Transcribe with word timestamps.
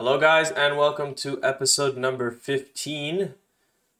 Hello, 0.00 0.18
guys, 0.18 0.50
and 0.50 0.78
welcome 0.78 1.14
to 1.16 1.38
episode 1.44 1.98
number 1.98 2.30
15 2.30 3.34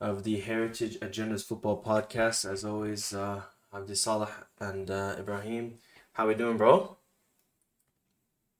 of 0.00 0.24
the 0.24 0.40
Heritage 0.40 0.98
Agendas 1.00 1.44
Football 1.46 1.82
Podcast. 1.82 2.50
As 2.50 2.64
always, 2.64 3.12
uh, 3.12 3.42
I'm 3.70 3.94
Salah 3.94 4.30
and 4.58 4.90
uh, 4.90 5.16
Ibrahim. 5.18 5.74
How 6.14 6.26
we 6.26 6.32
doing, 6.32 6.56
bro? 6.56 6.96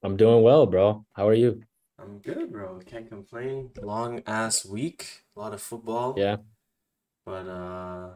I'm 0.02 0.18
doing 0.18 0.42
well, 0.42 0.66
bro. 0.66 1.06
How 1.14 1.26
are 1.28 1.32
you? 1.32 1.62
I'm 1.98 2.18
good, 2.18 2.52
bro. 2.52 2.78
Can't 2.84 3.08
complain. 3.08 3.70
Long 3.80 4.22
ass 4.26 4.66
week, 4.66 5.22
a 5.34 5.40
lot 5.40 5.54
of 5.54 5.62
football. 5.62 6.16
Yeah. 6.18 6.36
But 7.24 7.48
uh, 7.48 8.08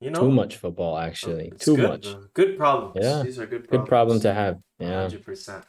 you 0.00 0.10
know, 0.10 0.18
Too 0.18 0.32
much 0.32 0.56
football, 0.56 0.98
actually. 0.98 1.52
Too 1.60 1.76
good, 1.76 1.88
much. 1.88 2.02
bro. 2.10 2.24
Good 2.34 2.58
problems. 2.58 2.96
Yeah. 3.00 3.22
These 3.22 3.38
are 3.38 3.46
good 3.46 3.68
problems. 3.68 3.84
Good 3.84 3.88
problem 3.88 4.20
to 4.20 4.34
have. 4.34 4.58
Yeah. 4.80 5.02
Hundred 5.02 5.24
percent. 5.24 5.64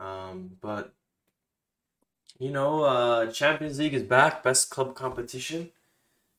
Um, 0.00 0.52
but 0.58 0.94
you 2.38 2.50
know, 2.50 2.84
uh, 2.84 3.30
Champions 3.32 3.78
League 3.78 3.94
is 3.94 4.02
back, 4.02 4.42
best 4.42 4.70
club 4.70 4.94
competition. 4.94 5.70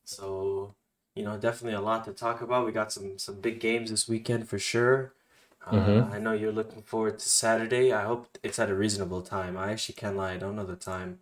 So, 0.04 0.74
you 1.16 1.24
know, 1.24 1.38
definitely 1.38 1.74
a 1.76 1.80
lot 1.82 2.04
to 2.06 2.12
talk 2.12 2.40
about. 2.42 2.66
We 2.66 2.72
got 2.72 2.92
some 2.92 3.18
some 3.18 3.40
big 3.40 3.60
games 3.60 3.90
this 3.90 4.08
weekend 4.08 4.48
for 4.48 4.58
sure. 4.58 5.14
Uh, 5.66 5.70
Mhm. 5.70 6.12
I 6.12 6.18
know 6.20 6.32
you're 6.32 6.52
looking 6.52 6.82
forward 6.82 7.18
to 7.20 7.28
Saturday. 7.28 7.92
I 7.92 8.04
hope 8.04 8.38
it's 8.42 8.58
at 8.58 8.70
a 8.70 8.74
reasonable 8.74 9.22
time. 9.22 9.56
I 9.58 9.72
actually 9.72 9.96
can't 9.96 10.16
lie, 10.16 10.34
I 10.34 10.38
don't 10.38 10.56
know 10.56 10.66
the 10.66 10.76
time. 10.76 11.20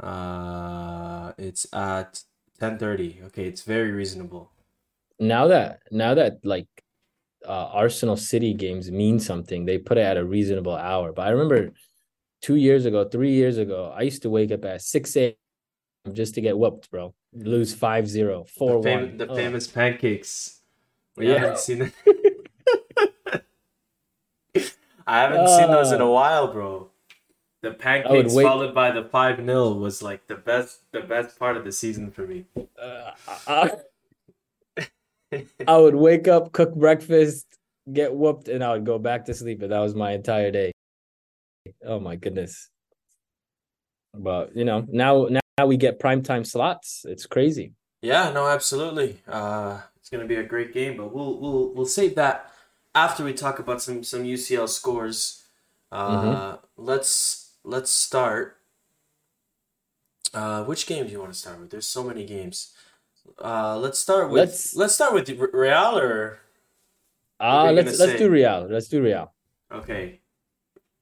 Uh, 0.00 1.32
it's 1.38 1.72
at 1.74 2.24
10:30. 2.60 3.20
Okay, 3.26 3.46
it's 3.46 3.62
very 3.62 3.92
reasonable. 3.92 4.52
Now 5.18 5.46
that 5.48 5.80
now 5.90 6.14
that 6.14 6.44
like 6.44 6.68
uh, 7.46 7.66
Arsenal 7.72 8.16
City 8.16 8.54
games 8.54 8.90
mean 8.90 9.20
something, 9.20 9.64
they 9.66 9.78
put 9.78 9.98
it 9.98 10.02
at 10.02 10.16
a 10.18 10.24
reasonable 10.24 10.76
hour. 10.76 11.12
But 11.12 11.28
I 11.28 11.30
remember 11.30 11.72
two 12.42 12.56
years 12.56 12.86
ago, 12.86 13.04
three 13.08 13.32
years 13.32 13.58
ago, 13.58 13.92
I 13.96 14.02
used 14.02 14.22
to 14.22 14.30
wake 14.30 14.50
up 14.52 14.64
at 14.64 14.82
6 14.82 15.16
a.m. 15.16 15.34
just 16.14 16.34
to 16.34 16.40
get 16.40 16.56
whooped, 16.58 16.90
bro. 16.90 17.14
Lose 17.32 17.74
5 17.74 18.08
0, 18.08 18.44
4 18.44 18.82
The, 18.82 18.88
fam 18.88 19.00
1. 19.08 19.16
the 19.18 19.28
Oh. 19.28 19.34
famous 19.36 19.66
pancakes. 19.66 20.60
We 21.16 21.28
Yeah. 21.28 21.38
haven't 21.38 21.58
seen 21.58 21.92
I 25.08 25.20
haven't 25.20 25.46
seen 25.48 25.68
those 25.70 25.92
in 25.92 26.00
a 26.00 26.06
Uh. 26.06 26.10
while, 26.10 26.52
bro. 26.52 26.90
The 27.62 27.72
pancakes 27.72 28.34
followed 28.34 28.74
by 28.74 28.90
the 28.90 29.04
5 29.04 29.36
0 29.44 29.72
was 29.74 30.02
like 30.02 30.26
the 30.26 30.34
best 30.36 30.80
the 30.92 31.00
best 31.00 31.38
part 31.38 31.56
of 31.56 31.64
the 31.64 31.72
season 31.72 32.10
for 32.10 32.26
me. 32.26 32.44
Uh, 32.80 33.10
I, 33.46 33.70
I 35.66 35.76
would 35.76 35.94
wake 35.96 36.28
up, 36.28 36.52
cook 36.52 36.74
breakfast, 36.74 37.46
get 37.92 38.14
whooped, 38.14 38.48
and 38.48 38.62
I 38.62 38.72
would 38.72 38.84
go 38.84 38.98
back 38.98 39.24
to 39.26 39.34
sleep. 39.34 39.62
And 39.62 39.72
that 39.72 39.80
was 39.80 39.94
my 39.94 40.12
entire 40.12 40.50
day. 40.50 40.72
Oh 41.84 42.00
my 42.00 42.16
goodness. 42.16 42.68
But 44.14 44.56
you 44.56 44.64
know, 44.64 44.86
now 44.88 45.28
now 45.30 45.66
we 45.66 45.76
get 45.76 46.00
primetime 46.00 46.46
slots. 46.46 47.04
It's 47.08 47.26
crazy. 47.26 47.72
Yeah, 48.02 48.30
no, 48.32 48.46
absolutely. 48.46 49.18
Uh, 49.26 49.80
it's 49.98 50.08
gonna 50.10 50.26
be 50.26 50.36
a 50.36 50.42
great 50.44 50.72
game, 50.72 50.96
but 50.96 51.12
we'll 51.14 51.38
we'll 51.40 51.74
we'll 51.74 51.86
save 51.86 52.14
that 52.16 52.50
after 52.94 53.24
we 53.24 53.32
talk 53.32 53.58
about 53.58 53.82
some 53.82 54.02
some 54.04 54.24
UCL 54.24 54.68
scores. 54.68 55.44
Uh, 55.92 56.56
let's 56.76 57.52
let's 57.64 57.90
start. 57.90 58.58
Uh, 60.34 60.64
which 60.64 60.86
game 60.86 61.06
do 61.06 61.12
you 61.12 61.20
want 61.20 61.32
to 61.32 61.38
start 61.38 61.58
with? 61.60 61.70
There's 61.70 61.86
so 61.86 62.02
many 62.04 62.24
games. 62.26 62.72
Uh, 63.42 63.76
let's 63.78 63.98
start 63.98 64.30
with 64.30 64.40
Let's- 64.50 64.76
let's 64.76 64.94
start 64.94 65.12
with 65.14 65.28
Real 65.30 65.98
or 65.98 66.40
Ah, 67.40 67.70
let's 67.70 67.98
let's 67.98 68.12
say? 68.12 68.18
do 68.18 68.30
Real. 68.30 68.66
Let's 68.70 68.88
do 68.88 69.02
Real. 69.02 69.32
okay. 69.70 70.20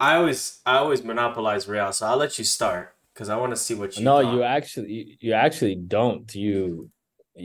I 0.04 0.16
always 0.16 0.40
I 0.66 0.74
always 0.82 1.02
monopolize 1.12 1.66
Real, 1.68 1.92
so 1.92 2.06
I'll 2.06 2.16
let 2.24 2.38
you 2.38 2.44
start 2.44 2.94
because 3.12 3.28
I 3.28 3.36
want 3.36 3.52
to 3.52 3.56
see 3.66 3.74
what 3.74 3.96
you 3.96 4.04
No, 4.04 4.20
thought. 4.22 4.34
you 4.34 4.42
actually 4.42 4.92
you, 4.96 5.04
you 5.26 5.32
actually 5.46 5.76
don't. 5.76 6.26
You 6.34 6.90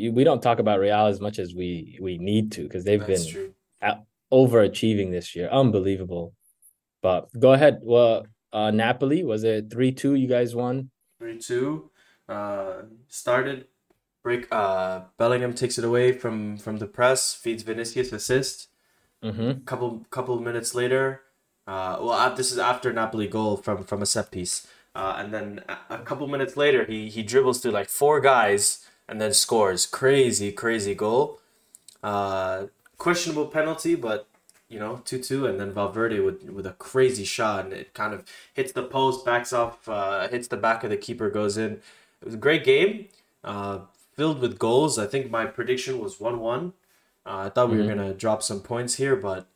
you 0.02 0.12
we 0.18 0.24
don't 0.24 0.42
talk 0.48 0.60
about 0.60 0.80
Real 0.80 1.06
as 1.14 1.20
much 1.22 1.38
as 1.40 1.50
we 1.56 1.68
we 2.06 2.18
need 2.18 2.52
to 2.56 2.62
because 2.64 2.84
they've 2.84 3.06
That's 3.06 3.26
been 3.26 3.34
true. 3.34 3.54
overachieving 4.32 5.12
this 5.12 5.36
year. 5.36 5.48
Unbelievable. 5.50 6.34
But 7.02 7.30
go 7.40 7.54
ahead. 7.54 7.80
Well, 7.82 8.26
uh 8.52 8.72
Napoli, 8.72 9.24
was 9.24 9.44
it 9.44 9.70
3-2 9.70 10.20
you 10.20 10.28
guys 10.28 10.56
won? 10.56 10.90
Three 11.20 11.38
two. 11.40 11.90
Uh, 12.28 12.84
started. 13.08 13.66
Break. 14.24 14.48
Uh, 14.52 15.02
Bellingham 15.18 15.54
takes 15.54 15.78
it 15.80 15.86
away 15.86 16.12
from 16.12 16.58
from 16.58 16.78
the 16.78 16.88
press. 16.88 17.34
Feeds 17.34 17.64
Vinicius 17.64 18.12
assist. 18.12 18.68
Mm-hmm. 19.24 19.64
Couple 19.66 20.06
couple 20.10 20.40
minutes 20.40 20.76
later. 20.76 21.22
Uh, 21.70 21.98
well, 22.02 22.12
uh, 22.14 22.34
this 22.34 22.52
is 22.52 22.58
after 22.58 22.92
Napoli 22.92 23.28
goal 23.28 23.56
from 23.56 23.84
from 23.84 24.02
a 24.02 24.06
set 24.06 24.32
piece. 24.32 24.66
Uh, 24.96 25.14
and 25.20 25.32
then 25.32 25.64
a, 25.90 26.00
couple 26.00 26.28
minutes 26.28 26.58
later, 26.58 26.84
he 26.86 27.10
he 27.10 27.22
dribbles 27.22 27.60
through 27.60 27.72
like 27.80 27.90
four 27.90 28.20
guys 28.20 28.84
and 29.08 29.22
then 29.22 29.34
scores. 29.34 29.86
Crazy 29.86 30.52
crazy 30.52 30.96
goal. 30.96 31.40
Uh, 32.02 32.58
questionable 32.98 33.46
penalty, 33.46 33.94
but 33.94 34.28
you 34.68 34.80
know, 34.80 35.02
2 35.06 35.20
2, 35.20 35.48
and 35.48 35.60
then 35.60 35.72
Valverde 35.72 36.20
with, 36.20 36.44
with 36.50 36.66
a 36.66 36.74
crazy 36.74 37.24
shot, 37.24 37.66
and 37.66 37.74
it 37.74 37.94
kind 37.94 38.14
of 38.14 38.24
hits 38.54 38.72
the 38.72 38.84
post, 38.84 39.26
backs 39.26 39.52
off, 39.52 39.90
uh, 39.90 40.28
hits 40.28 40.48
the 40.48 40.58
back 40.58 40.84
of 40.84 40.92
the 40.92 40.98
keeper, 40.98 41.30
goes 41.30 41.58
in. 41.58 41.74
It 42.22 42.26
was 42.26 42.36
a 42.36 42.38
great 42.38 42.64
game, 42.64 43.08
uh, 43.44 43.80
filled 44.16 44.40
with 44.42 44.60
goals. 44.60 45.00
I 45.00 45.08
think 45.08 45.32
my 45.32 45.46
prediction 45.46 46.00
was 46.00 46.20
1 46.20 46.40
1. 46.40 46.74
Uh, 47.26 47.38
I 47.46 47.50
thought 47.50 47.70
we 47.70 47.78
were 47.78 47.84
Mhm. 47.84 47.96
going 47.96 48.08
to 48.10 48.14
drop 48.14 48.42
some 48.44 48.62
points 48.62 48.96
here, 48.96 49.16
but 49.16 49.48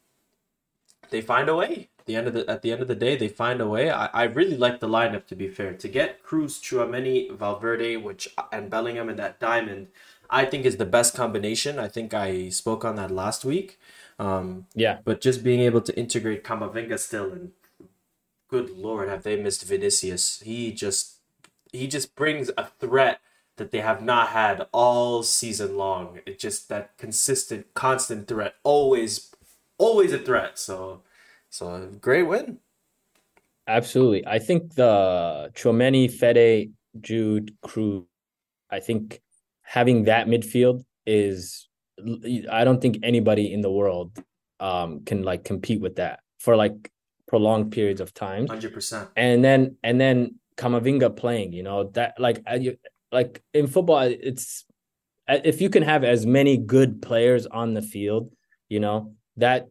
they 1.12 1.22
find 1.22 1.48
a 1.50 1.56
way. 1.56 1.90
At 2.04 2.08
the 2.08 2.16
end 2.18 2.28
of 2.28 2.34
the 2.34 2.50
at 2.50 2.62
the 2.62 2.72
end 2.74 2.82
of 2.82 2.90
the 2.90 2.96
day, 2.96 3.16
they 3.16 3.30
find 3.30 3.62
a 3.62 3.68
way. 3.68 3.90
I, 3.90 4.08
I 4.08 4.24
really 4.24 4.58
like 4.58 4.82
the 4.82 4.90
lineup 4.90 5.26
to 5.28 5.38
be 5.38 5.48
fair. 5.48 5.74
To 5.74 5.88
get 5.88 6.22
Cruz, 6.22 6.60
Chouameni, 6.60 7.32
Valverde, 7.32 7.96
which 7.96 8.28
and 8.52 8.70
Bellingham 8.70 9.08
in 9.08 9.16
that 9.16 9.40
diamond, 9.40 9.88
I 10.30 10.44
think 10.44 10.66
is 10.66 10.76
the 10.76 10.86
best 10.86 11.16
combination. 11.16 11.80
I 11.80 11.88
think 11.88 12.14
I 12.14 12.50
spoke 12.50 12.84
on 12.84 12.98
that 12.98 13.10
last 13.10 13.46
week. 13.46 13.80
Um, 14.20 14.66
Yeah. 14.76 14.98
but 15.06 15.22
just 15.22 15.46
being 15.46 15.62
able 15.62 15.80
to 15.80 15.98
integrate 15.98 16.44
Camavinga 16.44 17.00
still 17.00 17.32
and 17.32 17.54
good 18.50 18.70
lord 18.70 19.08
have 19.08 19.24
they 19.24 19.36
missed 19.42 19.64
Vinicius. 19.64 20.42
He 20.42 20.74
just 20.74 21.20
he 21.72 21.88
just 21.88 22.16
brings 22.18 22.52
a 22.58 22.66
threat 22.66 23.22
that 23.56 23.72
they 23.72 23.80
have 23.80 24.02
not 24.02 24.30
had 24.30 24.68
all 24.74 25.24
season 25.24 25.78
long. 25.78 26.20
It 26.26 26.38
just 26.38 26.68
that 26.68 26.98
consistent 26.98 27.74
constant 27.76 28.28
threat 28.28 28.56
always 28.64 29.34
always 29.78 30.12
a 30.14 30.20
threat. 30.20 30.60
So 30.60 31.02
so 31.54 31.88
great 32.02 32.24
win. 32.24 32.58
Absolutely. 33.68 34.26
I 34.26 34.40
think 34.40 34.74
the 34.74 35.52
Chouameni, 35.54 36.10
Fede, 36.10 36.74
Jude, 37.00 37.56
Cruz, 37.62 38.06
I 38.72 38.80
think 38.80 39.22
having 39.62 40.06
that 40.06 40.28
midfield 40.28 40.84
is 41.06 41.70
I 42.52 42.64
don't 42.64 42.82
think 42.82 42.98
anybody 43.04 43.54
in 43.54 43.62
the 43.62 43.72
world 43.72 44.18
um 44.60 45.04
can 45.06 45.22
like 45.22 45.44
compete 45.44 45.80
with 45.80 45.98
that 45.98 46.22
for 46.40 46.56
like 46.56 46.92
prolonged 47.28 47.72
periods 47.72 48.02
of 48.02 48.16
time. 48.16 48.48
100%. 48.48 49.10
And 49.16 49.44
then 49.46 49.78
and 49.84 50.02
then 50.02 50.40
Camavinga 50.58 51.16
playing, 51.16 51.54
you 51.54 51.62
know, 51.62 51.92
that 51.92 52.16
like 52.18 52.44
like 53.12 53.44
in 53.54 53.68
football 53.68 54.00
it's 54.02 54.66
if 55.28 55.62
you 55.62 55.70
can 55.70 55.84
have 55.84 56.04
as 56.04 56.26
many 56.26 56.58
good 56.58 57.00
players 57.02 57.46
on 57.46 57.76
the 57.76 57.84
field, 57.84 58.34
you 58.70 58.80
know, 58.80 59.14
that 59.38 59.68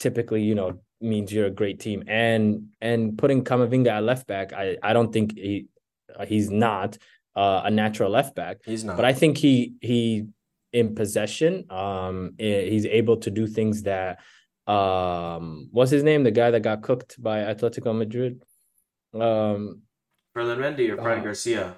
typically, 0.00 0.42
you 0.42 0.56
know, 0.56 0.80
means 1.00 1.32
you're 1.32 1.46
a 1.46 1.50
great 1.50 1.80
team. 1.80 2.04
And 2.06 2.68
and 2.80 3.16
putting 3.16 3.44
Camavinga 3.44 3.88
at 3.88 4.02
left 4.04 4.26
back, 4.26 4.52
I 4.52 4.76
I 4.82 4.92
don't 4.92 5.12
think 5.12 5.36
he 5.36 5.66
uh, 6.14 6.26
he's 6.26 6.50
not 6.50 6.98
uh, 7.36 7.62
a 7.64 7.70
natural 7.70 8.10
left 8.10 8.34
back, 8.34 8.58
He's 8.64 8.84
not. 8.84 8.96
but 8.96 9.04
I 9.04 9.12
think 9.12 9.38
he 9.38 9.74
he 9.80 10.26
in 10.72 10.94
possession, 10.94 11.64
um, 11.70 12.34
he's 12.38 12.86
able 12.86 13.16
to 13.18 13.30
do 13.30 13.46
things 13.46 13.82
that 13.82 14.20
um, 14.66 15.68
what's 15.72 15.90
his 15.90 16.04
name, 16.04 16.22
the 16.22 16.30
guy 16.30 16.50
that 16.52 16.60
got 16.60 16.82
cooked 16.82 17.20
by 17.20 17.38
Atletico 17.40 17.96
Madrid, 17.96 18.42
um, 19.14 19.82
Ferland 20.34 20.60
Mendy 20.62 20.90
or 20.90 20.96
Fran 20.96 21.20
uh, 21.20 21.24
Garcia? 21.24 21.76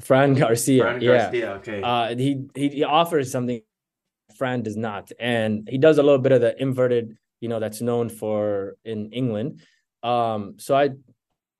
Fran 0.00 0.34
Garcia, 0.34 0.82
Fran 0.82 1.00
yeah. 1.00 1.18
Garcia, 1.18 1.52
okay. 1.54 1.82
Uh, 1.82 2.14
he, 2.14 2.44
he 2.54 2.68
he 2.68 2.84
offers 2.84 3.30
something 3.32 3.62
Fran 4.36 4.62
does 4.62 4.76
not, 4.76 5.10
and 5.18 5.66
he 5.68 5.78
does 5.78 5.98
a 5.98 6.02
little 6.02 6.18
bit 6.18 6.32
of 6.32 6.40
the 6.40 6.60
inverted, 6.60 7.16
you 7.40 7.48
know, 7.48 7.60
that's 7.60 7.80
known 7.80 8.08
for 8.08 8.76
in 8.84 9.12
England. 9.12 9.62
Um, 10.02 10.54
so 10.58 10.76
I, 10.76 10.90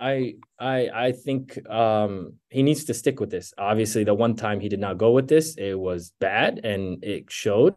I, 0.01 0.35
I, 0.59 0.89
I 1.07 1.13
think 1.13 1.59
um 1.69 2.35
he 2.51 2.63
needs 2.63 2.85
to 2.85 2.95
stick 2.95 3.19
with 3.21 3.31
this. 3.31 3.53
Obviously, 3.59 4.05
the 4.05 4.15
one 4.15 4.37
time 4.37 4.61
he 4.61 4.69
did 4.69 4.81
not 4.81 4.99
go 4.99 5.11
with 5.11 5.29
this, 5.29 5.57
it 5.57 5.75
was 5.79 6.13
bad, 6.21 6.61
and 6.65 7.03
it 7.05 7.31
showed. 7.31 7.75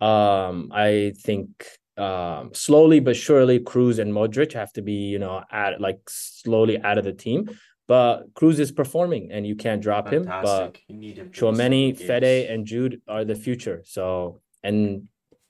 Um, 0.00 0.70
I 0.72 1.12
think 1.18 1.66
um 1.98 2.54
slowly 2.54 3.00
but 3.00 3.14
surely 3.14 3.60
Cruz 3.60 3.98
and 3.98 4.12
Modric 4.12 4.54
have 4.54 4.72
to 4.72 4.82
be, 4.82 4.92
you 4.92 5.18
know, 5.18 5.42
at 5.50 5.80
like 5.80 6.00
slowly 6.08 6.80
out 6.80 6.98
of 6.98 7.04
the 7.04 7.12
team. 7.12 7.50
But 7.88 8.32
Cruz 8.34 8.58
is 8.58 8.72
performing, 8.72 9.32
and 9.32 9.46
you 9.46 9.54
can't 9.54 9.82
drop 9.82 10.08
him. 10.10 10.24
But 10.24 10.44
Fantastic. 10.44 10.84
You 10.88 10.96
need 10.96 11.18
him. 11.18 11.30
these 11.30 11.40
Chouameni. 11.40 11.96
Fede, 11.96 12.48
and 12.48 12.64
Jude 12.64 13.02
are 13.06 13.24
the 13.24 13.34
future. 13.34 13.82
So, 13.84 14.40
and 14.62 15.08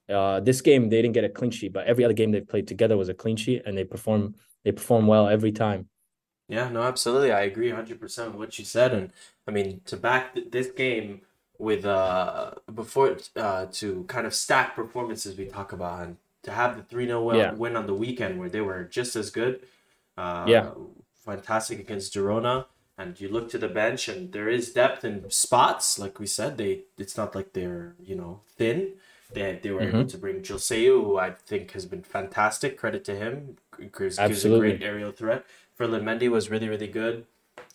uh, 0.08 0.40
this 0.40 0.60
game 0.60 0.88
they 0.90 1.02
didn't 1.02 1.14
get 1.14 1.24
a 1.24 1.28
clean 1.28 1.50
sheet, 1.50 1.72
but 1.72 1.86
every 1.86 2.04
other 2.04 2.14
game 2.14 2.30
they've 2.32 2.46
played 2.48 2.68
together 2.68 2.96
was 2.96 3.08
a 3.08 3.14
clean 3.14 3.36
sheet, 3.36 3.62
and 3.66 3.76
they 3.76 3.84
perform 3.84 4.34
they 4.64 4.72
perform 4.72 5.06
well 5.06 5.28
every 5.28 5.52
time. 5.52 5.88
Yeah, 6.48 6.68
no, 6.68 6.82
absolutely. 6.82 7.32
I 7.32 7.42
agree 7.42 7.70
100% 7.70 8.26
with 8.28 8.34
what 8.36 8.58
you 8.58 8.64
said. 8.64 8.92
And 8.92 9.12
I 9.46 9.50
mean, 9.50 9.80
to 9.86 9.96
back 9.96 10.34
th- 10.34 10.50
this 10.50 10.70
game 10.70 11.22
with, 11.58 11.84
uh, 11.86 12.52
before, 12.74 13.16
uh, 13.36 13.66
to 13.72 14.04
kind 14.04 14.26
of 14.26 14.34
stack 14.34 14.74
performances 14.76 15.36
we 15.38 15.46
talk 15.46 15.72
about 15.72 16.02
and 16.02 16.16
to 16.42 16.50
have 16.50 16.76
the 16.76 16.82
3 16.82 17.06
0 17.06 17.32
Yeah. 17.34 17.52
win 17.54 17.76
on 17.76 17.86
the 17.86 17.94
weekend 17.94 18.38
where 18.38 18.48
they 18.50 18.60
were 18.60 18.84
just 18.84 19.16
as 19.16 19.30
good. 19.30 19.66
Uh, 20.16 20.44
Yeah. 20.48 20.70
Fantastic 21.24 21.78
against 21.78 22.12
Girona. 22.14 22.66
And 22.98 23.18
you 23.20 23.28
look 23.28 23.48
to 23.50 23.58
the 23.58 23.68
bench 23.68 24.08
and 24.08 24.32
there 24.32 24.48
is 24.48 24.72
depth 24.72 25.04
in 25.04 25.30
spots. 25.30 25.98
Like 25.98 26.18
we 26.18 26.26
said, 26.26 26.58
they 26.58 26.82
it's 26.98 27.16
not 27.16 27.34
like 27.34 27.52
they're, 27.52 27.94
you 27.98 28.14
know, 28.14 28.40
thin. 28.58 28.94
They, 29.34 29.58
they 29.62 29.70
were 29.70 29.82
able 29.82 30.04
Mm-hmm. 30.04 30.06
to 30.06 30.18
bring 30.18 30.42
Joselu, 30.42 31.02
who 31.04 31.18
I 31.18 31.30
think 31.32 31.72
has 31.72 31.86
been 31.86 32.02
fantastic. 32.02 32.76
Credit 32.78 33.04
to 33.06 33.14
him. 33.16 33.58
Gives, 33.96 34.20
gives 34.20 34.44
a 34.44 34.50
great 34.50 34.82
aerial 34.82 35.12
threat. 35.12 35.44
Ferland 35.74 36.04
Mendy 36.06 36.28
was 36.30 36.50
really, 36.50 36.68
really 36.68 36.88
good. 36.88 37.26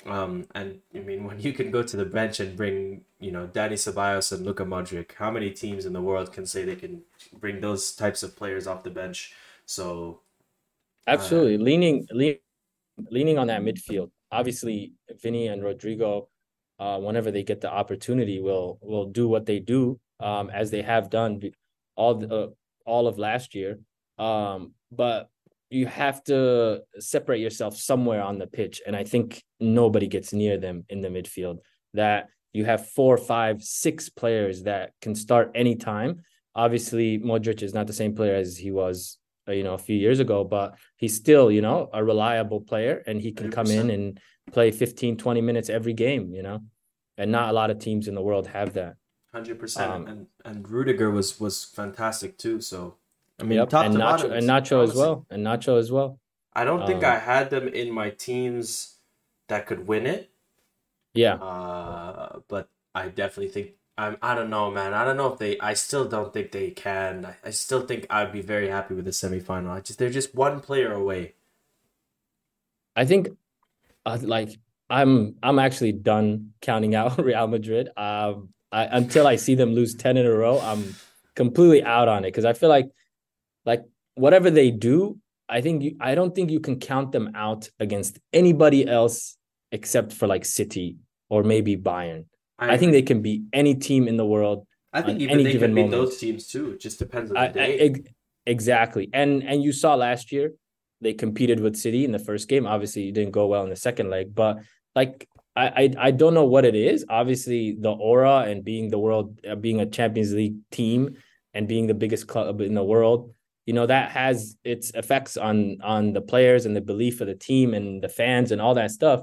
Um, 0.05 0.47
and 0.55 0.81
I 0.95 0.99
mean, 0.99 1.23
when 1.27 1.39
you 1.39 1.53
can 1.53 1.71
go 1.71 1.83
to 1.83 1.97
the 1.97 2.05
bench 2.05 2.39
and 2.39 2.55
bring, 2.55 3.05
you 3.19 3.31
know, 3.31 3.47
Dani 3.47 3.73
Ceballos 3.73 4.31
and 4.31 4.45
Luka 4.45 4.65
Modric, 4.65 5.13
how 5.13 5.31
many 5.31 5.51
teams 5.51 5.85
in 5.85 5.93
the 5.93 6.01
world 6.01 6.33
can 6.33 6.45
say 6.45 6.65
they 6.65 6.75
can 6.75 7.03
bring 7.33 7.61
those 7.61 7.95
types 7.95 8.23
of 8.23 8.35
players 8.35 8.67
off 8.67 8.83
the 8.83 8.89
bench? 8.91 9.33
So, 9.65 10.21
Absolutely. 11.07 11.57
leaning 11.57 12.07
lean, 12.11 12.37
leaning 13.11 13.37
on 13.37 13.47
that 13.47 13.61
midfield. 13.61 14.11
Obviously, 14.31 14.93
Vinny 15.21 15.47
and 15.47 15.63
Rodrygo, 15.63 16.27
uh, 16.79 16.99
whenever 16.99 17.31
they 17.31 17.43
get 17.43 17.61
the 17.61 17.71
opportunity, 17.71 18.41
will 18.41 18.79
will 18.81 19.05
do 19.07 19.27
what 19.27 19.45
they 19.45 19.59
do, 19.59 19.99
um, 20.19 20.49
as 20.49 20.71
they 20.71 20.81
have 20.81 21.09
done 21.09 21.41
all 21.95 22.15
the, 22.15 22.33
uh, 22.33 22.47
all 22.85 23.07
of 23.07 23.17
last 23.17 23.55
year. 23.55 23.79
Um, 24.17 24.73
but 24.91 25.29
you 25.69 25.85
have 25.85 26.23
to 26.25 26.81
separate 26.99 27.41
yourself 27.41 27.77
somewhere 27.77 28.21
on 28.21 28.37
the 28.37 28.47
pitch, 28.47 28.81
and 28.85 28.95
I 28.95 29.03
think 29.03 29.43
nobody 29.59 30.07
gets 30.07 30.33
near 30.33 30.57
them 30.57 30.85
in 30.89 31.01
the 31.01 31.09
midfield. 31.09 31.59
That 31.93 32.29
you 32.53 32.65
have 32.65 32.89
four, 32.89 33.17
five, 33.17 33.61
six 33.61 34.09
players 34.09 34.63
that 34.63 34.91
can 35.01 35.13
start 35.13 35.51
anytime. 35.55 36.21
Obviously, 36.55 37.19
Modric 37.19 37.61
is 37.61 37.73
not 37.73 37.87
the 37.87 37.93
same 37.93 38.15
player 38.15 38.35
as 38.35 38.57
he 38.57 38.71
was 38.71 39.17
uh, 39.47 39.53
you 39.53 39.63
know 39.63 39.75
a 39.75 39.77
few 39.77 39.95
years 39.95 40.19
ago 40.19 40.43
but 40.43 40.75
he's 40.97 41.15
still 41.15 41.49
you 41.49 41.61
know 41.61 41.89
a 41.93 42.03
reliable 42.03 42.59
player 42.59 43.01
and 43.07 43.21
he 43.21 43.31
can 43.31 43.49
come 43.49 43.67
in 43.67 43.89
and 43.89 44.19
play 44.51 44.71
15 44.71 45.15
20 45.15 45.41
minutes 45.41 45.69
every 45.69 45.93
game 45.93 46.33
you 46.33 46.43
know 46.43 46.59
and 47.17 47.31
not 47.31 47.49
a 47.49 47.53
lot 47.53 47.69
of 47.69 47.79
teams 47.79 48.07
in 48.07 48.15
the 48.15 48.21
world 48.21 48.47
have 48.47 48.73
that 48.73 48.95
hundred 49.33 49.59
percent. 49.59 49.91
Um, 49.91 50.07
And 50.07 50.27
and 50.45 50.69
Rudiger 50.69 51.11
was 51.11 51.39
was 51.39 51.63
fantastic 51.65 52.37
too. 52.37 52.61
So, 52.61 52.97
I 53.39 53.43
mean, 53.43 53.59
yep. 53.59 53.69
top 53.69 53.85
and 53.85 53.93
to 53.93 53.99
nacho 53.99 54.29
bottom, 54.29 54.31
and 54.31 54.47
nacho 54.47 54.83
as 54.83 54.93
well 54.95 55.25
and 55.29 55.45
nacho 55.45 55.77
as 55.79 55.91
well 55.91 56.19
I 56.53 56.63
don't 56.65 56.85
think 56.85 57.03
Um, 57.03 57.05
I 57.05 57.19
had 57.19 57.49
them 57.49 57.67
in 57.67 57.91
my 57.91 58.09
teams 58.09 58.97
that 59.47 59.65
could 59.67 59.87
win 59.87 60.05
it. 60.07 60.31
yeah 61.13 61.39
Uh, 61.39 62.39
but 62.47 62.69
I 62.95 63.09
definitely 63.09 63.49
think 63.49 63.73
I'm. 63.97 64.17
I 64.21 64.35
don't 64.35 64.49
know, 64.49 64.71
man. 64.71 64.93
I 64.93 65.03
don't 65.05 65.17
know 65.17 65.31
if 65.33 65.39
they. 65.39 65.59
I 65.59 65.73
still 65.73 66.07
don't 66.07 66.33
think 66.33 66.51
they 66.51 66.71
can. 66.71 67.25
I, 67.25 67.37
I 67.45 67.49
still 67.51 67.81
think 67.85 68.07
I'd 68.09 68.31
be 68.31 68.41
very 68.41 68.69
happy 68.69 68.93
with 68.95 69.05
the 69.05 69.11
semifinal. 69.11 69.69
I 69.71 69.81
just 69.81 69.99
they're 69.99 70.09
just 70.09 70.35
one 70.35 70.61
player 70.61 70.93
away. 70.93 71.35
i 72.95 73.05
think 73.05 73.29
uh, 74.05 74.17
like 74.21 74.49
i'm 74.89 75.35
i'm 75.43 75.59
actually 75.59 75.91
done 75.91 76.53
counting 76.61 76.95
out 76.95 77.17
real 77.23 77.47
madrid 77.47 77.89
um 77.97 78.49
I, 78.71 78.83
until 78.85 79.27
i 79.27 79.35
see 79.35 79.55
them 79.55 79.73
lose 79.73 79.95
10 79.95 80.17
in 80.17 80.25
a 80.25 80.31
row 80.31 80.59
i'm 80.59 80.95
completely 81.35 81.83
out 81.83 82.07
on 82.07 82.25
it. 82.25 82.29
Because 82.29 82.45
i 82.45 82.53
feel 82.53 82.69
like 82.69 82.89
like 83.65 83.83
whatever 84.15 84.49
they 84.49 84.71
do 84.71 85.17
i 85.47 85.61
think 85.61 85.83
you, 85.83 85.95
i 85.99 86.15
don't 86.15 86.35
think 86.35 86.51
you 86.51 86.59
can 86.59 86.79
count 86.79 87.11
them 87.11 87.31
out 87.35 87.69
against 87.79 88.19
anybody 88.33 88.87
else 88.87 89.37
except 89.71 90.13
for 90.13 90.27
like 90.27 90.45
city 90.45 90.97
or 91.29 91.43
maybe 91.43 91.75
bayern. 91.75 92.25
I, 92.59 92.77
think 92.77 92.91
they 92.91 93.01
can 93.01 93.21
beat 93.21 93.43
any 93.53 93.75
team 93.75 94.07
in 94.07 94.17
the 94.17 94.25
world 94.25 94.65
I 94.93 95.01
think 95.01 95.19
even 95.19 95.43
they 95.43 95.57
can 95.57 95.75
beat 95.75 95.91
those 95.91 96.17
teams 96.17 96.47
too. 96.47 96.71
It 96.71 96.79
just 96.79 96.97
depends 96.97 97.29
on 97.29 97.35
the 97.35 97.39
I, 97.39 97.45
I, 97.45 97.51
day. 97.51 97.79
ex- 97.79 97.99
exactly. 98.45 99.09
And 99.13 99.43
and 99.43 99.61
you 99.61 99.71
saw 99.71 99.95
last 99.95 100.31
year 100.31 100.53
they 101.01 101.13
competed 101.13 101.59
with 101.59 101.75
city 101.75 102.03
in 102.03 102.11
the 102.11 102.19
first 102.19 102.47
game. 102.47 102.65
Obviously 102.65 103.09
it 103.09 103.13
didn't 103.13 103.31
go 103.31 103.45
well 103.47 103.63
in 103.63 103.69
the 103.69 103.75
second 103.75 104.09
leg 104.09 104.33
but 104.33 104.57
like 104.95 105.27
I, 105.57 105.65
I 105.81 105.85
I 106.07 106.11
don't 106.11 106.33
know 106.37 106.45
what 106.55 106.65
it 106.65 106.75
is. 106.75 107.05
Obviously, 107.09 107.61
the 107.85 107.91
aura 107.91 108.37
and 108.49 108.63
being 108.63 108.85
the 108.89 108.99
world, 109.05 109.39
uh, 109.49 109.55
being 109.55 109.79
a 109.81 109.85
Champions 109.97 110.31
League 110.33 110.57
team, 110.71 111.17
and 111.53 111.67
being 111.67 111.87
the 111.87 111.93
biggest 112.03 112.27
club 112.27 112.61
in 112.61 112.73
the 112.75 112.83
world, 112.93 113.33
you 113.65 113.73
know 113.73 113.85
that 113.85 114.11
has 114.11 114.57
its 114.63 114.91
effects 115.01 115.35
on 115.47 115.77
on 115.83 116.13
the 116.13 116.21
players 116.21 116.65
and 116.67 116.75
the 116.75 116.81
belief 116.91 117.21
of 117.21 117.27
the 117.27 117.35
team 117.49 117.73
and 117.73 118.01
the 118.03 118.09
fans 118.09 118.51
and 118.51 118.61
all 118.61 118.75
that 118.75 118.91
stuff. 118.91 119.19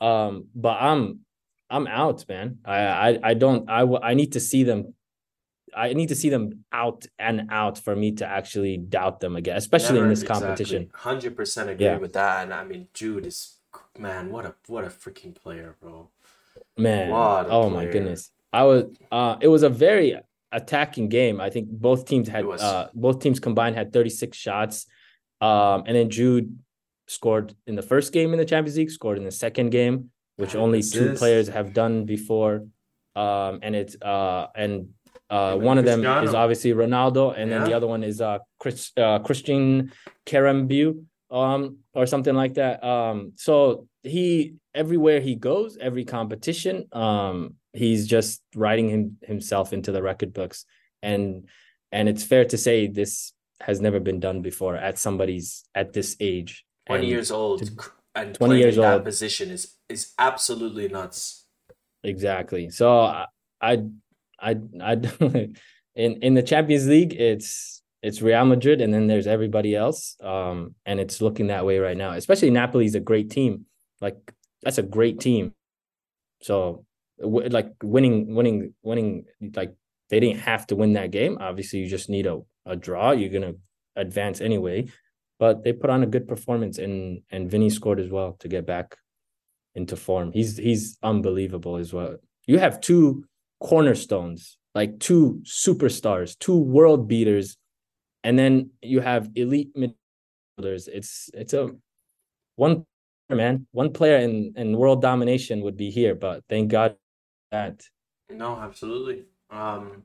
Um, 0.00 0.32
but 0.54 0.76
I'm 0.80 1.20
I'm 1.70 1.86
out, 1.86 2.24
man. 2.28 2.58
I 2.64 2.78
I, 3.08 3.18
I 3.30 3.34
don't 3.34 3.68
I 3.70 3.80
w- 3.80 4.00
I 4.02 4.14
need 4.14 4.32
to 4.32 4.40
see 4.40 4.64
them. 4.64 4.94
I 5.76 5.92
need 5.92 6.08
to 6.08 6.16
see 6.16 6.30
them 6.30 6.64
out 6.72 7.06
and 7.18 7.48
out 7.50 7.78
for 7.78 7.94
me 7.94 8.12
to 8.16 8.26
actually 8.26 8.76
doubt 8.76 9.20
them 9.20 9.36
again, 9.36 9.56
especially 9.56 10.00
in 10.00 10.08
this 10.08 10.24
competition. 10.24 10.90
Hundred 10.92 11.36
percent 11.36 11.70
agree 11.70 11.86
Yeah. 11.86 11.98
with 11.98 12.12
that. 12.14 12.42
And 12.42 12.52
I 12.52 12.64
mean, 12.64 12.88
Jude 12.92 13.24
is 13.26 13.59
man, 14.00 14.30
what 14.30 14.46
a 14.46 14.54
what 14.66 14.84
a 14.84 14.88
freaking 14.88 15.34
player, 15.34 15.76
bro. 15.80 16.10
Man, 16.76 17.10
oh 17.12 17.70
my 17.70 17.86
goodness. 17.86 18.30
I 18.52 18.64
was 18.64 18.84
uh 19.12 19.36
it 19.40 19.48
was 19.48 19.62
a 19.62 19.68
very 19.68 20.18
attacking 20.50 21.08
game. 21.08 21.40
I 21.40 21.50
think 21.50 21.68
both 21.68 22.06
teams 22.06 22.28
had 22.28 22.44
was. 22.44 22.60
uh 22.60 22.88
both 22.94 23.20
teams 23.20 23.38
combined 23.38 23.76
had 23.76 23.92
36 23.92 24.36
shots. 24.36 24.86
Um 25.40 25.84
and 25.86 25.94
then 25.96 26.10
Jude 26.10 26.58
scored 27.06 27.54
in 27.66 27.74
the 27.76 27.82
first 27.82 28.12
game 28.12 28.32
in 28.32 28.38
the 28.38 28.44
Champions 28.44 28.76
League, 28.76 28.90
scored 28.90 29.18
in 29.18 29.24
the 29.24 29.30
second 29.30 29.70
game, 29.70 30.10
which 30.36 30.54
only 30.56 30.82
two 30.82 31.04
assist. 31.10 31.18
players 31.18 31.48
have 31.48 31.72
done 31.72 32.04
before. 32.04 32.66
Um 33.14 33.60
and 33.62 33.76
it's 33.76 33.96
uh 34.02 34.46
and 34.56 34.88
uh 35.28 35.56
one 35.56 35.78
of 35.78 35.84
them 35.84 36.00
is 36.24 36.34
obviously 36.34 36.72
Ronaldo 36.72 37.34
and 37.36 37.52
then 37.52 37.64
the 37.64 37.74
other 37.74 37.86
one 37.86 38.02
is 38.02 38.20
uh 38.20 38.38
Chris 38.58 38.90
uh 38.96 39.20
Christian 39.20 39.92
Karembeu 40.26 41.04
um 41.30 41.78
or 41.94 42.06
something 42.06 42.34
like 42.34 42.54
that. 42.54 42.82
Um 42.84 43.32
so 43.36 43.86
he 44.02 44.54
everywhere 44.74 45.20
he 45.20 45.34
goes, 45.36 45.76
every 45.76 46.04
competition, 46.04 46.86
um 46.92 47.54
he's 47.72 48.06
just 48.08 48.42
writing 48.54 48.88
him 48.88 49.16
himself 49.22 49.72
into 49.72 49.92
the 49.92 50.02
record 50.02 50.32
books 50.32 50.64
and 51.02 51.48
and 51.92 52.08
it's 52.08 52.24
fair 52.24 52.44
to 52.44 52.58
say 52.58 52.86
this 52.88 53.32
has 53.60 53.80
never 53.80 54.00
been 54.00 54.20
done 54.20 54.42
before 54.42 54.74
at 54.76 54.98
somebody's 54.98 55.64
at 55.74 55.92
this 55.92 56.16
age. 56.20 56.64
Twenty 56.86 57.04
And 57.04 57.10
years 57.10 57.30
old 57.30 57.62
to- 57.66 57.90
and 58.14 58.34
20 58.34 58.58
years 58.58 58.76
that 58.76 58.94
old. 58.94 59.04
position 59.04 59.50
is 59.50 59.76
is 59.88 60.12
absolutely 60.18 60.88
nuts. 60.88 61.46
Exactly. 62.02 62.70
So 62.70 63.00
I 63.02 63.26
I 63.60 63.84
I, 64.40 64.56
I 64.80 64.92
in 65.94 66.12
in 66.22 66.34
the 66.34 66.42
Champions 66.42 66.88
League 66.88 67.12
it's 67.14 67.79
it's 68.02 68.22
Real 68.22 68.44
Madrid 68.44 68.80
and 68.80 68.92
then 68.92 69.06
there's 69.06 69.26
everybody 69.26 69.74
else 69.74 70.16
um 70.22 70.74
and 70.86 70.98
it's 71.00 71.20
looking 71.20 71.48
that 71.48 71.66
way 71.66 71.78
right 71.78 71.96
now. 71.96 72.12
Especially 72.12 72.50
Napoli's 72.50 72.94
a 72.94 73.00
great 73.00 73.30
team. 73.30 73.66
Like 74.00 74.16
that's 74.62 74.78
a 74.78 74.82
great 74.82 75.20
team. 75.20 75.52
So 76.42 76.84
w- 77.20 77.48
like 77.48 77.72
winning 77.82 78.34
winning 78.34 78.74
winning 78.82 79.24
like 79.54 79.74
they 80.08 80.20
didn't 80.20 80.40
have 80.40 80.66
to 80.68 80.76
win 80.76 80.94
that 80.94 81.10
game. 81.10 81.38
Obviously 81.40 81.80
you 81.80 81.88
just 81.88 82.08
need 82.08 82.26
a 82.26 82.40
a 82.66 82.76
draw. 82.76 83.10
You're 83.12 83.40
to 83.40 83.56
advance 83.96 84.40
anyway. 84.40 84.86
But 85.38 85.64
they 85.64 85.72
put 85.72 85.90
on 85.90 86.02
a 86.02 86.06
good 86.06 86.28
performance 86.28 86.78
and 86.78 87.22
and 87.30 87.50
Vinny 87.50 87.70
scored 87.70 88.00
as 88.00 88.10
well 88.10 88.36
to 88.40 88.48
get 88.48 88.66
back 88.66 88.96
into 89.74 89.96
form. 89.96 90.32
He's 90.32 90.56
he's 90.56 90.98
unbelievable 91.02 91.76
as 91.76 91.92
well. 91.92 92.16
You 92.46 92.58
have 92.58 92.80
two 92.80 93.24
cornerstones, 93.60 94.58
like 94.74 94.98
two 94.98 95.40
superstars, 95.44 96.38
two 96.38 96.58
world 96.58 97.08
beaters, 97.08 97.56
and 98.24 98.38
then 98.38 98.70
you 98.82 99.00
have 99.00 99.30
elite 99.34 99.74
midfielders. 99.76 100.88
It's 100.88 101.30
it's 101.34 101.52
a 101.54 101.70
one 102.56 102.84
man, 103.30 103.66
one 103.72 103.92
player 103.92 104.18
in 104.18 104.52
in 104.56 104.76
world 104.76 105.02
domination 105.02 105.62
would 105.62 105.76
be 105.76 105.90
here, 105.90 106.14
but 106.14 106.44
thank 106.48 106.70
God 106.70 106.96
that 107.50 107.82
No, 108.30 108.56
absolutely. 108.58 109.24
Um, 109.50 110.04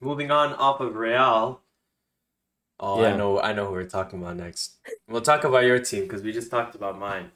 moving 0.00 0.30
on 0.30 0.52
off 0.54 0.80
of 0.80 0.94
Real. 0.96 1.60
Oh, 2.82 3.02
yeah. 3.02 3.12
I 3.12 3.16
know, 3.16 3.40
I 3.40 3.52
know 3.52 3.66
who 3.66 3.72
we're 3.72 3.84
talking 3.84 4.20
about 4.22 4.36
next. 4.36 4.78
We'll 5.06 5.20
talk 5.20 5.44
about 5.44 5.64
your 5.64 5.78
team 5.78 6.04
because 6.04 6.22
we 6.22 6.32
just 6.32 6.50
talked 6.50 6.74
about 6.74 6.98
mine. 6.98 7.30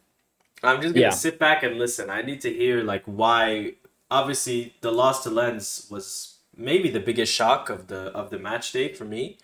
I'm 0.62 0.80
just 0.80 0.94
gonna 0.94 1.06
Yeah. 1.06 1.10
sit 1.10 1.38
back 1.38 1.62
and 1.62 1.78
listen. 1.78 2.08
I 2.10 2.22
need 2.22 2.40
to 2.42 2.52
hear 2.52 2.82
like 2.82 3.04
why. 3.04 3.74
Obviously, 4.10 4.74
the 4.80 4.92
loss 4.92 5.22
to 5.24 5.30
Lens 5.30 5.86
was 5.90 6.38
maybe 6.56 6.88
the 6.90 7.00
biggest 7.00 7.32
shock 7.34 7.68
of 7.68 7.88
the 7.88 8.10
of 8.12 8.30
the 8.30 8.38
match 8.38 8.72
day 8.72 8.92
for 8.94 9.04
me. 9.04 9.38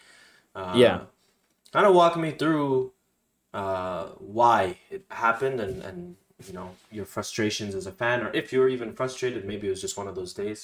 Uh, 0.61 0.73
Yeah. 0.77 1.01
Kind 1.73 1.87
of 1.87 1.95
walk 1.95 2.17
me 2.17 2.33
through 2.33 2.93
uh, 3.55 4.07
why 4.19 4.77
it 4.91 5.05
happened 5.11 5.61
and 5.61 5.83
and 5.83 6.17
you 6.47 6.53
know 6.53 6.71
your 6.91 7.05
frustrations 7.05 7.75
as 7.75 7.87
a 7.87 7.93
fan, 7.93 8.23
or 8.23 8.31
if 8.35 8.53
you 8.53 8.59
were 8.61 8.69
even 8.69 8.93
frustrated, 8.93 9.45
maybe 9.45 9.67
it 9.67 9.71
was 9.71 9.81
just 9.81 9.97
one 9.97 10.09
of 10.09 10.15
those 10.15 10.33
days. 10.35 10.61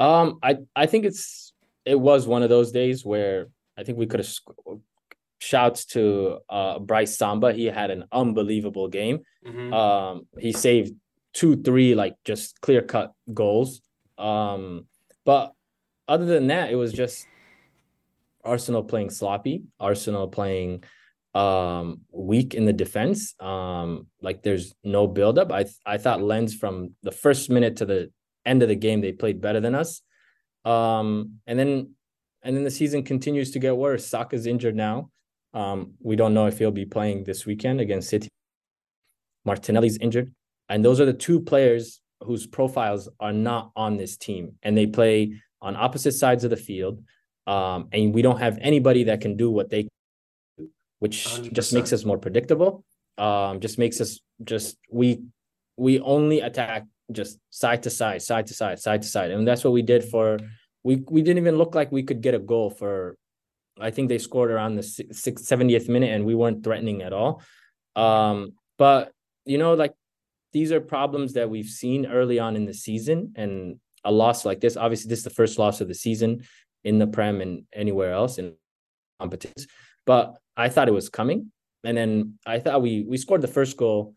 Um, 0.00 0.38
I 0.42 0.58
I 0.74 0.86
think 0.86 1.04
it's 1.04 1.52
it 1.84 1.98
was 1.98 2.26
one 2.26 2.42
of 2.42 2.48
those 2.48 2.72
days 2.72 3.04
where 3.04 3.46
I 3.76 3.84
think 3.84 3.98
we 3.98 4.06
could 4.06 4.20
have 4.20 4.26
sc- 4.26 4.50
shouts 5.38 5.84
to 5.94 6.38
uh, 6.48 6.78
Brice 6.78 7.16
Samba. 7.16 7.52
He 7.52 7.66
had 7.66 7.90
an 7.90 8.04
unbelievable 8.10 8.88
game. 8.88 9.20
Mm-hmm. 9.46 9.72
Um, 9.72 10.26
he 10.38 10.52
saved 10.52 10.94
two, 11.32 11.62
three 11.62 11.94
like 11.94 12.16
just 12.24 12.60
clear 12.60 12.82
cut 12.82 13.12
goals. 13.32 13.80
Um, 14.18 14.86
but 15.24 15.52
other 16.08 16.26
than 16.26 16.48
that, 16.48 16.70
it 16.70 16.76
was 16.76 16.92
just 16.92 17.26
Arsenal 18.44 18.82
playing 18.84 19.10
sloppy. 19.10 19.64
Arsenal 19.78 20.28
playing 20.28 20.84
um 21.34 22.00
weak 22.10 22.54
in 22.54 22.64
the 22.64 22.72
defense. 22.72 23.34
Um 23.40 24.06
like 24.22 24.42
there's 24.42 24.74
no 24.82 25.06
buildup. 25.06 25.52
I 25.52 25.66
i 25.84 25.98
thought 25.98 26.22
lens 26.22 26.54
from 26.54 26.94
the 27.02 27.12
first 27.12 27.50
minute 27.50 27.76
to 27.76 27.86
the 27.86 28.10
end 28.46 28.62
of 28.62 28.68
the 28.68 28.76
game 28.76 29.00
they 29.00 29.12
played 29.12 29.40
better 29.40 29.60
than 29.60 29.74
us. 29.74 30.02
Um 30.64 31.40
and 31.46 31.58
then 31.58 31.94
and 32.42 32.56
then 32.56 32.64
the 32.64 32.70
season 32.70 33.02
continues 33.02 33.50
to 33.52 33.58
get 33.58 33.76
worse. 33.76 34.06
Saka's 34.06 34.46
injured 34.46 34.76
now. 34.76 35.10
Um 35.52 35.94
we 36.00 36.16
don't 36.16 36.34
know 36.34 36.46
if 36.46 36.58
he'll 36.58 36.70
be 36.70 36.86
playing 36.86 37.24
this 37.24 37.44
weekend 37.44 37.80
against 37.80 38.08
city. 38.08 38.28
Martinelli's 39.44 39.98
injured. 39.98 40.32
And 40.68 40.84
those 40.84 41.00
are 41.00 41.06
the 41.06 41.12
two 41.12 41.40
players 41.40 42.00
whose 42.22 42.46
profiles 42.46 43.08
are 43.20 43.32
not 43.32 43.70
on 43.76 43.96
this 43.96 44.16
team. 44.16 44.54
And 44.62 44.76
they 44.76 44.86
play 44.86 45.40
on 45.60 45.76
opposite 45.76 46.12
sides 46.12 46.44
of 46.44 46.50
the 46.50 46.56
field 46.56 47.02
um 47.48 47.88
and 47.92 48.14
we 48.14 48.22
don't 48.22 48.38
have 48.38 48.58
anybody 48.60 49.04
that 49.04 49.20
can 49.20 49.36
do 49.36 49.50
what 49.50 49.70
they 49.70 49.82
do, 49.84 50.68
which 50.98 51.26
100%. 51.26 51.52
just 51.52 51.72
makes 51.72 51.92
us 51.92 52.04
more 52.04 52.18
predictable. 52.18 52.84
Um, 53.16 53.58
just 53.60 53.78
makes 53.78 54.00
us 54.00 54.20
just 54.44 54.76
we 54.92 55.22
we 55.76 55.98
only 56.00 56.40
attack 56.40 56.84
just 57.10 57.38
side 57.50 57.82
to 57.84 57.90
side, 57.90 58.20
side 58.22 58.46
to 58.48 58.54
side, 58.54 58.78
side 58.78 59.02
to 59.02 59.08
side, 59.08 59.30
and 59.30 59.48
that's 59.48 59.64
what 59.64 59.72
we 59.72 59.82
did 59.82 60.04
for. 60.04 60.38
We 60.84 61.02
we 61.08 61.22
didn't 61.22 61.38
even 61.38 61.56
look 61.56 61.74
like 61.74 61.90
we 61.90 62.02
could 62.02 62.20
get 62.20 62.34
a 62.34 62.38
goal 62.38 62.70
for. 62.70 63.16
I 63.80 63.90
think 63.90 64.08
they 64.08 64.18
scored 64.18 64.50
around 64.50 64.74
the 64.74 64.82
six, 64.82 65.42
70th 65.42 65.88
minute, 65.88 66.10
and 66.10 66.24
we 66.24 66.34
weren't 66.34 66.64
threatening 66.64 67.02
at 67.02 67.12
all. 67.12 67.42
Um, 67.94 68.54
but 68.76 69.12
you 69.44 69.56
know, 69.56 69.74
like 69.74 69.94
these 70.52 70.72
are 70.72 70.80
problems 70.80 71.34
that 71.34 71.48
we've 71.48 71.72
seen 71.82 72.04
early 72.06 72.38
on 72.38 72.56
in 72.56 72.66
the 72.66 72.74
season, 72.74 73.32
and 73.36 73.80
a 74.04 74.12
loss 74.12 74.44
like 74.44 74.60
this. 74.60 74.76
Obviously, 74.76 75.08
this 75.08 75.20
is 75.20 75.24
the 75.24 75.30
first 75.30 75.58
loss 75.58 75.80
of 75.80 75.88
the 75.88 75.94
season 75.94 76.42
in 76.84 76.98
the 76.98 77.06
Prem 77.06 77.40
and 77.40 77.64
anywhere 77.72 78.12
else 78.12 78.38
in 78.38 78.54
competitions. 79.20 79.66
But 80.06 80.36
I 80.56 80.68
thought 80.68 80.88
it 80.88 80.92
was 80.94 81.08
coming. 81.08 81.52
And 81.84 81.96
then 81.96 82.38
I 82.46 82.58
thought 82.58 82.82
we 82.82 83.04
we 83.08 83.16
scored 83.16 83.42
the 83.42 83.48
first 83.48 83.76
goal 83.76 84.14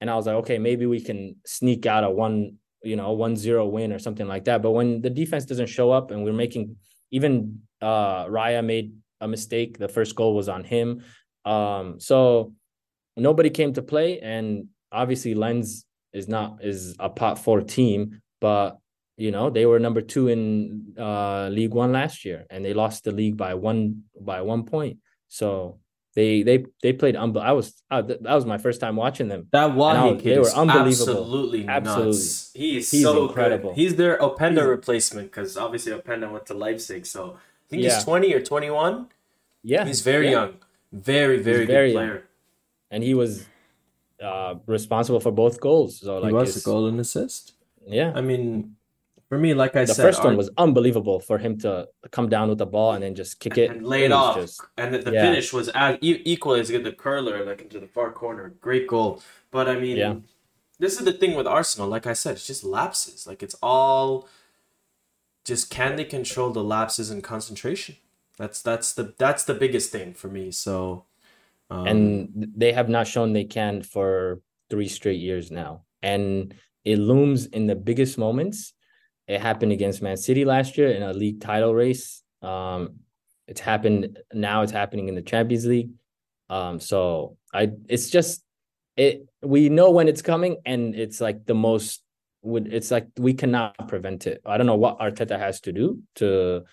and 0.00 0.10
I 0.10 0.16
was 0.16 0.26
like, 0.26 0.36
okay, 0.36 0.58
maybe 0.58 0.86
we 0.86 1.00
can 1.00 1.36
sneak 1.46 1.86
out 1.86 2.04
a 2.04 2.10
one, 2.10 2.56
you 2.82 2.96
know, 2.96 3.12
one 3.12 3.36
zero 3.36 3.66
win 3.66 3.92
or 3.92 3.98
something 3.98 4.26
like 4.26 4.44
that. 4.44 4.62
But 4.62 4.72
when 4.72 5.00
the 5.00 5.10
defense 5.10 5.44
doesn't 5.44 5.68
show 5.68 5.90
up 5.90 6.10
and 6.10 6.24
we're 6.24 6.32
making 6.32 6.76
even 7.10 7.60
uh 7.80 8.26
Raya 8.26 8.64
made 8.64 8.94
a 9.20 9.28
mistake, 9.28 9.78
the 9.78 9.88
first 9.88 10.14
goal 10.16 10.34
was 10.34 10.48
on 10.48 10.64
him. 10.64 11.02
Um, 11.44 12.00
so 12.00 12.52
nobody 13.16 13.50
came 13.50 13.72
to 13.74 13.82
play, 13.82 14.20
and 14.20 14.68
obviously 14.90 15.34
Lens 15.34 15.84
is 16.12 16.28
not 16.28 16.64
is 16.64 16.96
a 16.98 17.08
pot 17.08 17.38
four 17.38 17.62
team, 17.62 18.20
but 18.40 18.78
you 19.22 19.30
know 19.30 19.50
they 19.56 19.66
were 19.70 19.78
number 19.78 20.02
two 20.12 20.24
in 20.34 20.42
uh 20.98 21.46
League 21.58 21.74
One 21.82 21.92
last 22.00 22.24
year, 22.24 22.40
and 22.50 22.64
they 22.64 22.74
lost 22.74 23.04
the 23.04 23.12
league 23.20 23.36
by 23.36 23.52
one 23.54 24.02
by 24.20 24.38
one 24.52 24.64
point. 24.64 24.98
So 25.28 25.78
they 26.14 26.42
they 26.42 26.66
they 26.82 26.92
played. 26.92 27.14
Um, 27.16 27.36
I 27.38 27.52
was 27.52 27.66
uh, 27.90 28.02
that 28.02 28.34
was 28.38 28.44
my 28.44 28.58
first 28.58 28.80
time 28.80 28.96
watching 28.96 29.28
them. 29.28 29.46
That 29.52 29.74
Wahi 29.74 30.16
kid 30.16 30.34
they 30.34 30.38
were 30.38 30.56
unbelievable. 30.62 31.22
Absolutely, 31.22 31.62
absolutely. 31.68 32.12
Nuts. 32.12 32.50
He 32.54 32.76
is 32.78 32.90
he's 32.90 33.02
so 33.02 33.28
incredible. 33.28 33.70
Good. 33.70 33.80
He's 33.80 33.94
their 33.96 34.18
Openda 34.18 34.62
he's, 34.62 34.76
replacement 34.76 35.26
because 35.30 35.56
obviously 35.56 35.92
Openda 35.92 36.30
went 36.30 36.46
to 36.46 36.54
Leipzig. 36.54 37.06
So 37.06 37.20
I 37.36 37.64
think 37.70 37.82
yeah. 37.82 37.94
he's 37.94 38.04
twenty 38.04 38.34
or 38.34 38.42
twenty 38.42 38.70
one. 38.70 39.06
Yeah, 39.62 39.84
he's 39.86 40.02
very 40.02 40.26
yeah. 40.26 40.38
young, 40.38 40.52
very 40.92 41.38
very, 41.38 41.64
very 41.64 41.66
good 41.66 41.94
player. 41.94 42.14
Young. 42.14 42.22
And 42.90 43.04
he 43.04 43.14
was 43.14 43.46
uh, 44.20 44.56
responsible 44.66 45.20
for 45.20 45.30
both 45.30 45.60
goals. 45.60 46.00
So 46.00 46.18
like 46.18 46.30
he 46.30 46.34
was 46.34 46.56
a 46.56 46.64
goal 46.64 46.86
and 46.88 46.98
assist. 47.00 47.54
Yeah, 47.86 48.12
I 48.14 48.20
mean 48.20 48.76
for 49.32 49.38
me, 49.38 49.54
like 49.54 49.74
I 49.74 49.86
the 49.86 49.94
said, 49.94 50.02
the 50.02 50.08
first 50.08 50.22
one 50.22 50.36
was 50.36 50.50
unbelievable 50.58 51.18
for 51.18 51.38
him 51.38 51.56
to 51.60 51.88
come 52.10 52.28
down 52.28 52.50
with 52.50 52.58
the 52.58 52.66
ball 52.66 52.92
and 52.92 53.02
then 53.02 53.14
just 53.14 53.40
kick 53.40 53.56
it 53.56 53.70
and 53.70 53.82
lay 53.82 54.04
it, 54.04 54.12
off. 54.12 54.36
Just, 54.36 54.60
and 54.76 54.92
the, 54.92 54.98
the 54.98 55.10
yeah. 55.10 55.22
finish 55.22 55.54
was 55.54 55.70
as, 55.70 55.96
equal 56.02 56.52
as 56.52 56.70
good. 56.70 56.84
The 56.84 56.92
curler 56.92 57.42
like 57.42 57.62
into 57.62 57.80
the 57.80 57.86
far 57.86 58.12
corner, 58.12 58.50
great 58.60 58.86
goal. 58.86 59.22
But 59.50 59.70
I 59.70 59.80
mean, 59.80 59.96
yeah. 59.96 60.16
this 60.78 60.98
is 60.98 61.06
the 61.06 61.14
thing 61.14 61.34
with 61.34 61.46
Arsenal. 61.46 61.88
Like 61.88 62.06
I 62.06 62.12
said, 62.12 62.32
it's 62.32 62.46
just 62.46 62.62
lapses. 62.62 63.26
Like 63.26 63.42
it's 63.42 63.54
all 63.62 64.28
just 65.46 65.70
can 65.70 65.96
they 65.96 66.04
control 66.04 66.50
the 66.50 66.62
lapses 66.62 67.10
and 67.10 67.24
concentration? 67.24 67.96
That's 68.36 68.60
that's 68.60 68.92
the 68.92 69.14
that's 69.16 69.44
the 69.44 69.54
biggest 69.54 69.90
thing 69.92 70.12
for 70.12 70.28
me. 70.28 70.50
So, 70.50 71.06
um, 71.70 71.86
and 71.86 72.52
they 72.54 72.72
have 72.72 72.90
not 72.90 73.06
shown 73.06 73.32
they 73.32 73.44
can 73.44 73.80
for 73.80 74.42
three 74.68 74.88
straight 74.88 75.20
years 75.20 75.50
now, 75.50 75.84
and 76.02 76.52
it 76.84 76.98
looms 76.98 77.46
in 77.46 77.66
the 77.66 77.76
biggest 77.76 78.18
moments 78.18 78.74
it 79.26 79.40
happened 79.40 79.72
against 79.72 80.02
Man 80.02 80.16
City 80.16 80.44
last 80.44 80.76
year 80.76 80.90
in 80.90 81.02
a 81.02 81.12
league 81.12 81.40
title 81.40 81.74
race. 81.74 82.22
Um, 82.42 82.96
it's 83.46 83.60
happened 83.60 84.18
now. 84.32 84.62
It's 84.62 84.72
happening 84.72 85.08
in 85.08 85.14
the 85.14 85.22
Champions 85.22 85.66
League. 85.66 85.90
Um, 86.48 86.80
so 86.80 87.36
I, 87.52 87.70
it's 87.88 88.10
just 88.10 88.44
it. 88.96 89.26
We 89.42 89.68
know 89.68 89.90
when 89.90 90.08
it's 90.08 90.22
coming, 90.22 90.58
and 90.64 90.94
it's 90.94 91.20
like 91.20 91.46
the 91.46 91.54
most. 91.54 92.02
Would 92.44 92.72
it's 92.72 92.90
like 92.90 93.06
we 93.18 93.34
cannot 93.34 93.88
prevent 93.88 94.26
it. 94.26 94.42
I 94.44 94.56
don't 94.56 94.66
know 94.66 94.74
what 94.76 94.98
Arteta 94.98 95.38
has 95.38 95.60
to 95.62 95.72
do 95.72 96.02
to 96.16 96.64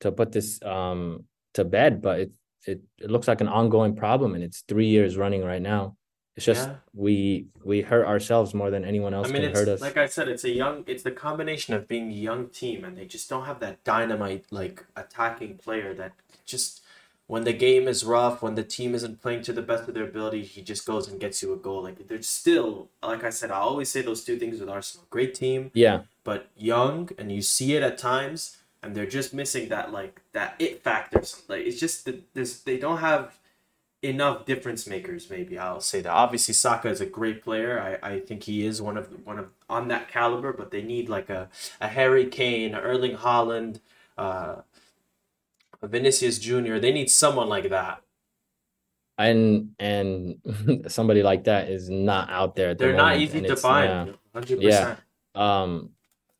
to 0.00 0.12
put 0.12 0.30
this 0.30 0.62
um 0.62 1.24
to 1.54 1.64
bed, 1.64 2.00
but 2.00 2.20
it 2.20 2.32
it 2.66 2.82
it 2.98 3.10
looks 3.10 3.26
like 3.26 3.40
an 3.40 3.48
ongoing 3.48 3.96
problem, 3.96 4.34
and 4.34 4.44
it's 4.44 4.62
three 4.68 4.86
years 4.86 5.16
running 5.16 5.42
right 5.42 5.62
now. 5.62 5.95
It's 6.36 6.44
just 6.44 6.68
yeah. 6.68 6.76
we 6.92 7.46
we 7.64 7.80
hurt 7.80 8.06
ourselves 8.06 8.52
more 8.52 8.70
than 8.70 8.84
anyone 8.84 9.14
else 9.14 9.28
I 9.28 9.32
mean, 9.32 9.42
can 9.42 9.54
hurt 9.54 9.68
us. 9.68 9.80
Like 9.80 9.96
I 9.96 10.06
said, 10.06 10.28
it's 10.28 10.44
a 10.44 10.50
young. 10.50 10.84
It's 10.86 11.02
the 11.02 11.10
combination 11.10 11.72
of 11.72 11.88
being 11.88 12.10
a 12.10 12.14
young 12.14 12.48
team 12.48 12.84
and 12.84 12.96
they 12.96 13.06
just 13.06 13.30
don't 13.30 13.46
have 13.46 13.58
that 13.60 13.82
dynamite 13.84 14.44
like 14.50 14.84
attacking 14.94 15.56
player 15.56 15.94
that 15.94 16.12
just 16.44 16.82
when 17.26 17.44
the 17.44 17.52
game 17.52 17.88
is 17.88 18.04
rough, 18.04 18.42
when 18.42 18.54
the 18.54 18.62
team 18.62 18.94
isn't 18.94 19.20
playing 19.20 19.42
to 19.42 19.52
the 19.52 19.62
best 19.62 19.88
of 19.88 19.94
their 19.94 20.04
ability, 20.04 20.44
he 20.44 20.62
just 20.62 20.86
goes 20.86 21.08
and 21.08 21.18
gets 21.18 21.42
you 21.42 21.52
a 21.52 21.56
goal. 21.56 21.82
Like 21.82 22.06
they're 22.06 22.22
still, 22.22 22.90
like 23.02 23.24
I 23.24 23.30
said, 23.30 23.50
I 23.50 23.56
always 23.56 23.88
say 23.88 24.02
those 24.02 24.22
two 24.22 24.38
things 24.38 24.60
with 24.60 24.68
Arsenal. 24.68 25.06
Great 25.10 25.34
team, 25.34 25.70
yeah, 25.74 26.02
but 26.22 26.48
young, 26.56 27.10
and 27.18 27.32
you 27.32 27.42
see 27.42 27.74
it 27.74 27.82
at 27.82 27.98
times, 27.98 28.58
and 28.82 28.94
they're 28.94 29.06
just 29.06 29.34
missing 29.34 29.68
that 29.70 29.90
like 29.90 30.20
that 30.32 30.54
it 30.58 30.84
factor. 30.84 31.22
Like 31.48 31.66
it's 31.66 31.80
just 31.80 32.04
the, 32.04 32.20
this 32.34 32.60
they 32.60 32.76
don't 32.78 32.98
have 32.98 33.38
enough 34.08 34.44
difference 34.44 34.86
makers. 34.86 35.28
Maybe 35.30 35.58
I'll 35.58 35.80
say 35.80 36.00
that. 36.00 36.10
Obviously, 36.10 36.54
Saka 36.54 36.88
is 36.88 37.00
a 37.00 37.06
great 37.06 37.42
player. 37.42 37.98
I, 38.02 38.14
I 38.14 38.20
think 38.20 38.44
he 38.44 38.66
is 38.66 38.80
one 38.80 38.96
of 38.96 39.08
one 39.24 39.38
of 39.38 39.48
on 39.68 39.88
that 39.88 40.08
caliber. 40.08 40.52
But 40.52 40.70
they 40.70 40.82
need 40.82 41.08
like 41.08 41.30
a 41.30 41.48
a 41.80 41.88
Harry 41.88 42.26
Kane, 42.26 42.74
a 42.74 42.80
Erling 42.80 43.16
Haaland, 43.16 43.80
uh, 44.16 44.56
a 45.82 45.88
Vinicius 45.88 46.38
Junior. 46.38 46.78
They 46.78 46.92
need 46.92 47.10
someone 47.10 47.48
like 47.48 47.70
that. 47.70 48.02
And 49.18 49.70
and 49.78 50.38
somebody 50.88 51.22
like 51.22 51.44
that 51.44 51.68
is 51.68 51.88
not 51.88 52.30
out 52.30 52.56
there. 52.56 52.74
They're 52.74 52.92
the 52.92 52.98
not 52.98 53.18
easy 53.18 53.40
to 53.42 53.56
find. 53.56 54.16
Hundred 54.34 54.60
yeah. 54.60 54.96
Um, 55.34 55.90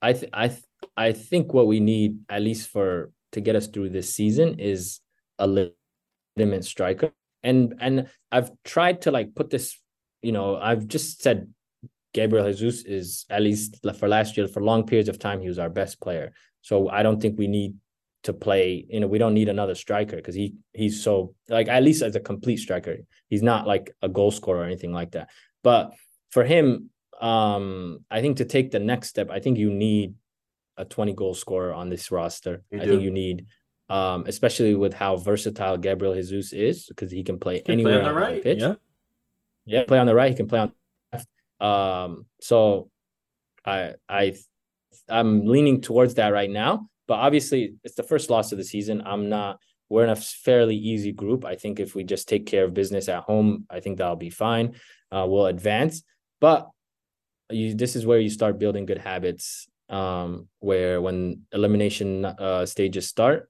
I 0.03 0.13
th- 0.13 0.31
I 0.33 0.49
th- 0.49 0.63
I 0.97 1.13
think 1.13 1.53
what 1.53 1.67
we 1.67 1.81
need 1.81 2.21
at 2.29 2.43
least 2.43 2.69
for 2.69 3.11
to 3.33 3.41
get 3.41 3.57
us 3.57 3.67
through 3.67 3.91
this 3.91 4.15
season 4.15 4.59
is 4.59 5.01
a 5.39 5.47
legitimate 5.47 6.65
striker 6.65 7.13
and 7.43 7.75
and 7.81 8.09
I've 8.31 8.51
tried 8.65 9.03
to 9.03 9.11
like 9.11 9.35
put 9.35 9.51
this, 9.51 9.79
you 10.23 10.33
know, 10.33 10.57
I've 10.57 10.87
just 10.87 11.23
said 11.23 11.49
Gabriel 12.13 12.51
Jesus 12.53 12.85
is 12.85 13.27
at 13.31 13.43
least 13.43 13.85
for 13.99 14.09
last 14.09 14.37
year 14.37 14.49
for 14.49 14.63
long 14.63 14.87
periods 14.87 15.09
of 15.09 15.19
time 15.19 15.41
he 15.41 15.49
was 15.49 15.59
our 15.59 15.69
best 15.69 16.01
player. 16.01 16.33
So 16.63 16.89
I 16.89 17.03
don't 17.03 17.21
think 17.21 17.39
we 17.39 17.47
need 17.47 17.75
to 18.25 18.33
play. 18.33 18.87
You 18.89 19.01
know, 19.01 19.07
we 19.07 19.19
don't 19.19 19.35
need 19.35 19.49
another 19.49 19.75
striker 19.75 20.17
because 20.17 20.35
he 20.35 20.55
he's 20.73 21.03
so 21.03 21.35
like 21.49 21.69
at 21.69 21.83
least 21.83 22.03
as 22.03 22.17
a 22.17 22.21
complete 22.21 22.59
striker, 22.59 22.97
he's 23.29 23.43
not 23.43 23.67
like 23.67 23.93
a 24.03 24.09
goal 24.09 24.31
scorer 24.31 24.61
or 24.61 24.65
anything 24.65 24.93
like 24.93 25.13
that. 25.13 25.31
But 25.63 25.93
for 26.31 26.45
him, 26.45 26.91
um, 27.21 28.05
I 28.11 28.21
think 28.21 28.39
to 28.39 28.45
take 28.45 28.71
the 28.71 28.79
next 28.79 29.09
step, 29.09 29.31
I 29.31 29.41
think 29.41 29.59
you 29.59 29.71
need 29.71 30.15
a 30.77 30.85
20 30.85 31.15
goal 31.15 31.35
scorer 31.35 31.73
on 31.73 31.89
this 31.89 32.11
roster. 32.11 32.63
You 32.71 32.81
I 32.81 32.85
do. 32.85 32.91
think 32.91 33.03
you 33.03 33.11
need 33.11 33.47
um, 33.89 34.25
especially 34.27 34.75
with 34.75 34.93
how 34.93 35.17
versatile 35.17 35.77
Gabriel 35.77 36.15
Jesus 36.15 36.53
is 36.53 36.87
because 36.87 37.11
he 37.11 37.23
can 37.23 37.39
play 37.39 37.57
he 37.57 37.63
can 37.63 37.73
anywhere 37.73 38.01
play 38.01 38.09
on, 38.09 38.15
the 38.15 38.21
right. 38.21 38.43
Pitch. 38.43 38.61
Yeah. 38.61 38.75
yeah, 39.65 39.85
play 39.85 39.99
on 39.99 40.07
the 40.07 40.15
right. 40.15 40.31
He 40.31 40.37
can 40.37 40.49
play 40.49 40.61
on. 40.61 40.73
The 41.13 41.19
left. 41.19 41.29
Um, 41.61 42.27
so 42.41 42.91
I 43.65 43.95
I 44.09 44.37
I'm 45.09 45.47
leaning 45.47 45.81
towards 45.81 46.15
that 46.15 46.31
right 46.31 46.51
now. 46.51 46.89
But 47.07 47.15
obviously, 47.15 47.75
it's 47.85 47.95
the 47.95 48.03
first 48.03 48.31
loss 48.31 48.51
of 48.53 48.59
the 48.59 48.65
season. 48.65 49.03
I'm 49.05 49.29
not. 49.29 49.61
We're 49.89 50.03
in 50.03 50.11
a 50.11 50.17
fairly 50.17 50.75
easy 50.75 51.13
group. 51.13 51.45
I 51.45 51.55
think 51.55 51.79
if 51.79 51.95
we 51.95 52.03
just 52.03 52.29
take 52.29 52.47
care 52.47 52.65
of 52.65 52.75
business 52.75 53.09
at 53.09 53.23
home, 53.23 53.67
I 53.71 53.79
think 53.79 53.99
that'll 53.99 54.17
be 54.17 54.31
fine. 54.31 54.75
Uh, 55.13 55.25
we'll 55.29 55.47
advance. 55.47 56.03
But 56.41 56.69
you, 57.51 57.75
this 57.75 57.95
is 57.95 58.05
where 58.05 58.19
you 58.19 58.31
start 58.31 58.59
building 58.59 58.87
good 58.87 58.99
habits. 58.99 59.69
Um, 59.89 60.49
where 60.59 61.01
when 61.01 61.43
elimination 61.53 62.25
uh, 62.25 62.67
stages 62.67 63.07
start, 63.07 63.49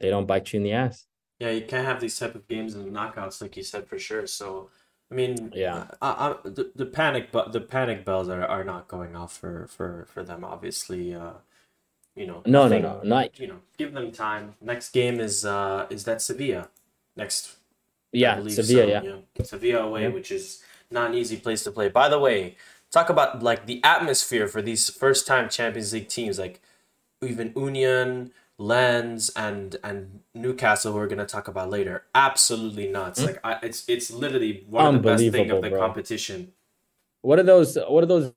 they 0.00 0.10
don't 0.10 0.26
bite 0.26 0.52
you 0.52 0.58
in 0.58 0.64
the 0.64 0.72
ass. 0.72 1.06
Yeah, 1.40 1.50
you 1.50 1.62
can't 1.62 1.86
have 1.86 2.00
these 2.00 2.18
type 2.18 2.34
of 2.34 2.46
games 2.48 2.74
the 2.74 2.80
knockouts, 2.84 3.42
like 3.42 3.56
you 3.56 3.62
said 3.62 3.86
for 3.86 3.98
sure. 3.98 4.26
So, 4.26 4.70
I 5.10 5.14
mean, 5.14 5.52
Yeah. 5.54 5.88
I, 6.00 6.08
I, 6.08 6.48
the, 6.48 6.70
the 6.74 6.86
panic, 6.86 7.30
but 7.32 7.52
the 7.52 7.60
panic 7.60 8.04
bells 8.04 8.28
are, 8.28 8.44
are 8.44 8.64
not 8.64 8.88
going 8.88 9.16
off 9.16 9.36
for 9.36 9.66
for 9.66 10.06
for 10.08 10.22
them. 10.22 10.44
Obviously, 10.44 11.14
uh, 11.14 11.32
you 12.14 12.26
know. 12.26 12.42
No, 12.46 12.68
no, 12.68 12.78
no, 12.78 13.00
not 13.02 13.38
You 13.38 13.48
know, 13.48 13.60
give 13.76 13.92
them 13.92 14.12
time. 14.12 14.54
Next 14.60 14.90
game 14.90 15.18
is 15.20 15.44
uh 15.44 15.86
is 15.90 16.04
that 16.04 16.22
Sevilla 16.22 16.68
next 17.16 17.56
yeah, 18.12 18.36
Sevilla. 18.48 19.00
so, 19.02 19.22
yeah. 19.36 19.44
Sevilla 19.44 19.82
away, 19.82 20.02
Yeah. 20.02 20.08
which 20.08 20.30
is 20.30 20.62
not 20.90 21.10
an 21.10 21.16
easy 21.16 21.36
place 21.36 21.64
to 21.64 21.72
play. 21.72 21.88
By 21.88 22.08
the 22.08 22.18
way, 22.20 22.56
talk 22.92 23.08
about 23.10 23.42
like 23.42 23.66
the 23.66 23.82
atmosphere 23.82 24.46
for 24.46 24.62
these 24.62 24.88
first 24.88 25.26
time 25.26 25.48
Champions 25.48 25.92
League 25.92 26.08
teams, 26.08 26.38
like 26.38 26.60
even 27.20 27.52
Union, 27.56 28.30
Lens, 28.58 29.30
and 29.34 29.76
and 29.82 30.20
Newcastle, 30.34 30.92
we're 30.94 31.08
gonna 31.08 31.26
talk 31.26 31.48
about 31.48 31.70
later. 31.70 32.04
Absolutely 32.14 32.88
nuts. 32.88 33.22
Like 33.22 33.40
I, 33.44 33.58
it's 33.62 33.88
it's 33.88 34.10
literally 34.10 34.64
one 34.68 34.94
of 34.96 35.02
the 35.02 35.08
best 35.08 35.30
thing 35.30 35.50
of? 35.50 35.62
The 35.62 35.70
bro. 35.70 35.80
competition. 35.80 36.52
What 37.22 37.38
are 37.38 37.42
those? 37.42 37.76
What 37.76 38.04
are 38.04 38.06
those 38.06 38.32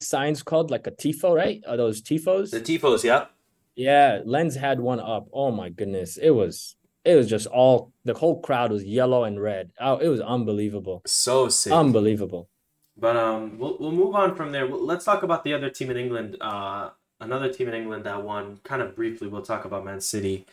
signs 0.00 0.42
called? 0.42 0.70
Like 0.70 0.86
a 0.86 0.90
tifo, 0.92 1.34
right? 1.34 1.62
Are 1.66 1.76
those 1.76 2.00
tifos? 2.02 2.50
The 2.50 2.60
tifos, 2.60 3.02
yeah. 3.04 3.26
Yeah, 3.74 4.22
Lens 4.24 4.56
had 4.56 4.80
one 4.80 5.00
up. 5.00 5.28
Oh 5.32 5.50
my 5.50 5.68
goodness, 5.70 6.16
it 6.16 6.30
was 6.30 6.76
it 7.04 7.14
was 7.16 7.28
just 7.28 7.46
all 7.46 7.92
the 8.04 8.14
whole 8.14 8.40
crowd 8.40 8.70
was 8.70 8.84
yellow 8.84 9.24
and 9.24 9.40
red. 9.40 9.70
Oh, 9.80 9.96
it 9.98 10.08
was 10.08 10.20
unbelievable, 10.20 11.02
So 11.06 11.48
sick. 11.48 11.72
unbelievable. 11.72 12.48
But 12.96 13.16
um, 13.16 13.58
we'll 13.58 13.76
we'll 13.78 13.92
move 13.92 14.14
on 14.14 14.34
from 14.34 14.52
there. 14.52 14.68
Let's 14.68 15.04
talk 15.04 15.22
about 15.22 15.44
the 15.44 15.54
other 15.54 15.70
team 15.70 15.90
in 15.90 15.96
England. 15.96 16.36
Uh, 16.40 16.90
another 17.20 17.52
team 17.52 17.68
in 17.68 17.74
England 17.74 18.04
that 18.04 18.22
won. 18.22 18.60
Kind 18.64 18.82
of 18.82 18.94
briefly, 18.94 19.28
we'll 19.28 19.42
talk 19.42 19.64
about 19.64 19.84
Man 19.84 20.00
City. 20.00 20.46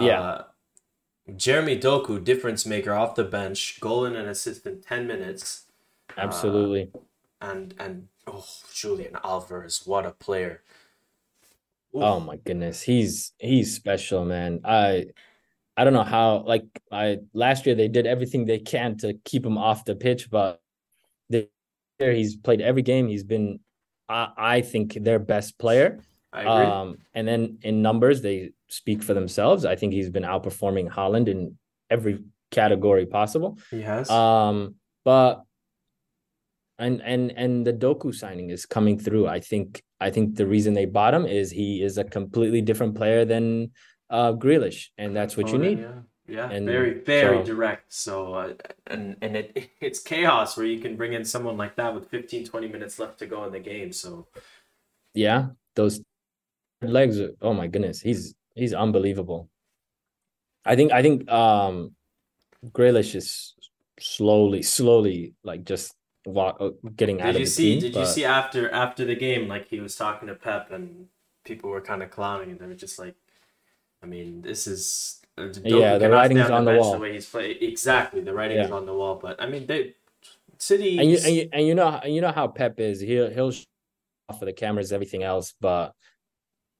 Yeah. 0.00 0.20
Uh, 0.20 0.44
Jeremy 1.36 1.78
Doku, 1.78 2.22
difference 2.22 2.64
maker 2.64 2.94
off 2.94 3.14
the 3.14 3.24
bench, 3.24 3.80
goal 3.80 4.04
and 4.04 4.16
an 4.16 4.28
assist 4.28 4.66
in 4.66 4.80
ten 4.80 5.06
minutes. 5.06 5.66
Absolutely. 6.16 6.90
And 7.40 7.74
and 7.78 8.08
oh, 8.26 8.44
Julian 8.72 9.16
Alvarez, 9.22 9.82
what 9.84 10.06
a 10.06 10.12
player! 10.12 10.62
Oof. 11.94 12.02
Oh 12.02 12.20
my 12.20 12.36
goodness, 12.36 12.82
he's 12.82 13.32
he's 13.38 13.74
special, 13.74 14.24
man. 14.24 14.60
I 14.64 15.06
I 15.76 15.84
don't 15.84 15.92
know 15.92 16.02
how 16.02 16.38
like 16.38 16.64
I 16.90 17.18
last 17.34 17.66
year 17.66 17.74
they 17.74 17.88
did 17.88 18.06
everything 18.06 18.46
they 18.46 18.58
can 18.58 18.96
to 18.98 19.14
keep 19.24 19.44
him 19.44 19.58
off 19.58 19.84
the 19.84 19.94
pitch, 19.94 20.30
but 20.30 20.60
this 21.28 21.46
year 22.00 22.12
he's 22.12 22.36
played 22.36 22.60
every 22.60 22.82
game. 22.82 23.06
He's 23.06 23.22
been 23.22 23.60
I, 24.08 24.28
I 24.36 24.60
think 24.62 24.94
their 24.94 25.18
best 25.18 25.58
player. 25.58 26.00
I 26.32 26.40
agree. 26.42 26.70
Um, 26.72 26.98
and 27.14 27.26
then 27.26 27.58
in 27.62 27.82
numbers, 27.82 28.20
they 28.22 28.52
speak 28.68 29.02
for 29.02 29.14
themselves. 29.14 29.64
I 29.64 29.76
think 29.76 29.92
he's 29.92 30.10
been 30.10 30.24
outperforming 30.24 30.90
Haaland 30.90 31.28
in 31.28 31.58
every 31.90 32.22
category 32.50 33.06
possible. 33.06 33.58
he 33.70 33.82
has. 33.82 34.10
Um, 34.10 34.74
but 35.04 35.42
and 36.78 37.02
and 37.02 37.32
and 37.32 37.66
the 37.66 37.72
Doku 37.72 38.14
signing 38.14 38.50
is 38.50 38.66
coming 38.66 38.98
through. 38.98 39.26
I 39.26 39.40
think 39.40 39.82
I 40.00 40.10
think 40.10 40.36
the 40.36 40.46
reason 40.46 40.74
they 40.74 40.84
bought 40.84 41.14
him 41.14 41.26
is 41.26 41.50
he 41.50 41.82
is 41.82 41.98
a 41.98 42.04
completely 42.04 42.60
different 42.62 42.94
player 42.94 43.24
than 43.24 43.72
uh 44.10 44.32
Grealish, 44.32 44.88
and 44.96 45.14
that's 45.16 45.36
what 45.36 45.48
you 45.50 45.58
need. 45.58 45.80
Yeah, 45.80 46.00
yeah, 46.28 46.50
And 46.50 46.66
very 46.66 47.00
very 47.00 47.38
so- 47.38 47.44
direct. 47.44 47.92
So 47.92 48.34
uh, 48.34 48.52
and 48.86 49.16
and 49.22 49.36
it 49.36 49.70
it's 49.80 49.98
chaos 50.00 50.56
where 50.56 50.66
you 50.66 50.80
can 50.80 50.96
bring 50.96 51.14
in 51.14 51.24
someone 51.24 51.56
like 51.56 51.76
that 51.76 51.94
with 51.94 52.08
15, 52.10 52.44
20 52.46 52.68
minutes 52.68 52.98
left 52.98 53.18
to 53.20 53.26
go 53.26 53.44
in 53.44 53.52
the 53.52 53.60
game. 53.60 53.92
So 53.92 54.28
Yeah, 55.14 55.48
those 55.74 56.00
legs. 56.82 57.18
Are, 57.20 57.32
oh 57.42 57.54
my 57.54 57.66
goodness, 57.66 58.00
he's 58.00 58.34
he's 58.54 58.74
unbelievable. 58.74 59.48
I 60.64 60.76
think 60.76 60.92
I 60.92 61.02
think 61.02 61.28
um 61.30 61.94
Grealish 62.72 63.14
is 63.14 63.54
slowly 64.00 64.62
slowly 64.62 65.34
like 65.44 65.64
just 65.64 65.94
walk, 66.26 66.56
uh, 66.60 66.70
getting 66.96 67.20
out 67.20 67.26
Did 67.28 67.36
of 67.36 67.40
you 67.40 67.46
the 67.46 67.50
see? 67.50 67.70
team. 67.72 67.80
Did 67.80 67.96
you 67.96 68.06
see 68.06 68.24
after 68.24 68.70
after 68.70 69.04
the 69.04 69.16
game, 69.16 69.48
like 69.48 69.68
he 69.68 69.80
was 69.80 69.96
talking 69.96 70.28
to 70.28 70.34
Pep, 70.34 70.70
and 70.72 71.06
people 71.44 71.70
were 71.70 71.80
kind 71.80 72.02
of 72.02 72.10
clowning, 72.10 72.50
and 72.50 72.60
they 72.60 72.66
were 72.66 72.74
just 72.74 72.98
like, 72.98 73.14
"I 74.02 74.06
mean, 74.06 74.42
this 74.42 74.66
is 74.66 75.17
Yeah, 75.64 75.98
the 75.98 76.10
writing's 76.10 76.50
on 76.50 76.64
the 76.64 76.76
wall. 76.76 76.98
way 76.98 77.12
he's. 77.14 77.32
Exactly, 77.34 78.20
the 78.20 78.34
writing 78.34 78.58
is 78.58 78.68
Yeah. 78.70 78.76
on 78.76 78.86
the 78.86 78.94
wall. 78.94 79.16
But 79.20 79.40
I 79.40 79.46
mean, 79.48 79.66
they 79.66 79.94
City. 80.58 80.98
and 80.98 81.10
you 81.10 81.18
and 81.24 81.34
you 81.36 81.48
and 81.52 81.66
you 81.66 81.74
know 81.74 81.88
and 81.88 82.14
you 82.14 82.20
know 82.20 82.32
how 82.32 82.48
Pep 82.48 82.80
is. 82.80 83.00
He'll 83.00 83.30
he'll 83.30 83.50
show 83.52 83.64
off 84.28 84.38
for 84.38 84.44
the 84.44 84.52
cameras, 84.52 84.92
everything 84.92 85.22
else. 85.22 85.54
But 85.60 85.92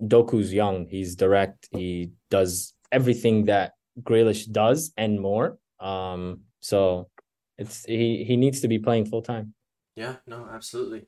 Doku's 0.03 0.53
young. 0.53 0.87
He's 0.87 1.17
direct. 1.17 1.69
He 1.73 2.13
does 2.31 2.75
everything 2.93 3.47
that 3.47 3.75
Grealish 4.03 4.51
does 4.51 4.93
and 4.97 5.21
more. 5.21 5.59
Um, 5.81 6.43
so 6.61 7.09
it's 7.57 7.85
he 7.85 8.25
he 8.25 8.37
needs 8.37 8.61
to 8.61 8.69
be 8.69 8.79
playing 8.79 9.07
full 9.07 9.23
time. 9.23 9.55
Yeah, 9.97 10.17
no, 10.27 10.49
absolutely. 10.53 11.07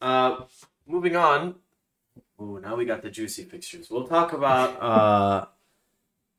Uh, 0.00 0.44
moving 0.86 1.16
on. 1.16 1.56
Ooh, 2.40 2.58
now 2.60 2.74
we 2.76 2.84
got 2.84 3.02
the 3.02 3.10
juicy 3.10 3.44
fixtures. 3.44 3.88
We'll 3.90 4.06
talk 4.08 4.32
about. 4.32 4.80
Uh, 4.82 5.46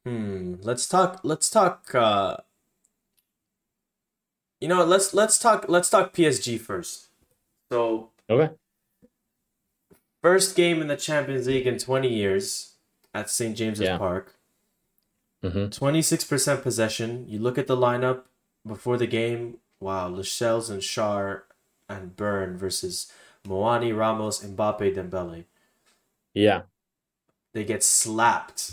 hmm. 0.05 0.55
Let's 0.61 0.87
talk. 0.87 1.19
Let's 1.23 1.49
talk. 1.49 1.93
Uh, 1.93 2.37
you 4.59 4.67
know, 4.67 4.83
let's 4.83 5.13
let's 5.13 5.37
talk. 5.39 5.65
Let's 5.67 5.89
talk 5.89 6.13
PSG 6.13 6.59
first. 6.59 7.07
So 7.71 8.09
Okay. 8.29 8.53
first 10.21 10.55
game 10.55 10.81
in 10.81 10.87
the 10.87 10.95
Champions 10.95 11.47
League 11.47 11.67
in 11.67 11.77
twenty 11.77 12.13
years 12.13 12.73
at 13.13 13.29
St 13.29 13.55
James's 13.57 13.81
Yeah. 13.85 13.97
Park. 13.97 14.35
hmm 15.41 15.67
Twenty 15.67 16.01
six 16.01 16.23
percent 16.23 16.61
possession. 16.63 17.25
You 17.27 17.39
look 17.39 17.57
at 17.57 17.67
the 17.67 17.75
lineup 17.77 18.23
before 18.65 18.97
the 18.97 19.07
game. 19.07 19.57
Wow, 19.79 20.07
Lascelles 20.07 20.69
and 20.69 20.81
Schar 20.81 21.41
and 21.89 22.15
Burn 22.15 22.57
versus 22.57 23.11
Muani, 23.45 23.95
Ramos, 23.95 24.41
Mbappe, 24.41 24.95
Dembele. 24.95 25.43
Yeah. 26.33 26.61
They 27.53 27.65
get 27.65 27.83
slapped, 27.83 28.71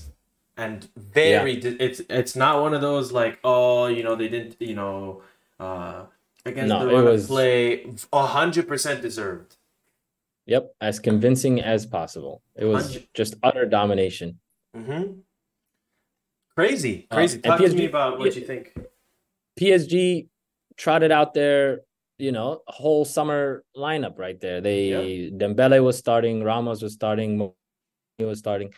and 0.60 0.88
very. 0.96 1.54
It's 1.86 2.00
it's 2.10 2.34
not 2.36 2.60
one 2.60 2.74
of 2.74 2.80
those 2.88 3.12
like 3.12 3.38
oh 3.44 3.86
you 3.86 4.02
know 4.02 4.14
they 4.14 4.28
didn't 4.28 4.56
you 4.60 4.74
know 4.74 5.22
uh 5.58 6.04
against 6.44 6.68
No, 6.68 6.86
the 6.86 6.92
run 6.94 7.04
was- 7.04 7.24
of 7.24 7.28
play 7.28 7.86
a 8.12 8.26
hundred 8.26 8.68
percent 8.68 9.02
deserved. 9.02 9.56
Yep. 10.46 10.74
As 10.80 10.98
convincing 10.98 11.60
as 11.60 11.86
possible. 11.86 12.42
It 12.56 12.64
was 12.64 12.84
Hundred- 12.86 13.08
just 13.14 13.34
utter 13.42 13.66
domination. 13.66 14.40
Mm-hmm. 14.76 15.20
Crazy, 16.56 17.06
Uh, 17.10 17.14
crazy. 17.16 17.34
and 17.36 17.44
Talk 17.44 17.60
to 17.60 17.72
me 17.74 17.86
about 17.86 18.18
what 18.18 18.34
you 18.36 18.42
think. 18.42 18.74
PSG 19.58 20.28
trotted 20.76 21.12
out 21.12 21.34
their, 21.34 21.80
you 22.18 22.32
know, 22.32 22.62
whole 22.66 23.04
summer 23.04 23.64
lineup 23.76 24.18
right 24.18 24.40
there. 24.40 24.60
They 24.60 25.30
Dembele 25.32 25.82
was 25.84 25.96
starting, 25.98 26.42
Ramos 26.42 26.82
was 26.82 26.92
starting, 26.94 27.38
Mo 27.38 27.54
was 28.18 28.38
starting, 28.38 28.74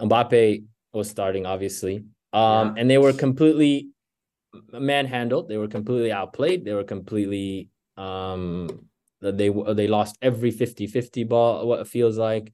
Mbappe 0.00 0.64
was 0.94 1.10
starting, 1.10 1.44
obviously. 1.46 2.04
Um, 2.32 2.68
Yeah. 2.68 2.74
and 2.78 2.90
they 2.90 2.98
were 2.98 3.12
completely 3.12 3.88
manhandled. 4.72 5.48
They 5.48 5.56
were 5.56 5.68
completely 5.68 6.12
outplayed. 6.12 6.64
They 6.64 6.72
were 6.74 6.84
completely 6.84 7.68
um 7.96 8.68
they 9.20 9.48
they 9.48 9.86
lost 9.86 10.18
every 10.20 10.52
50-50 10.52 11.24
ball, 11.28 11.66
what 11.66 11.80
it 11.80 11.86
feels 11.86 12.18
like. 12.18 12.52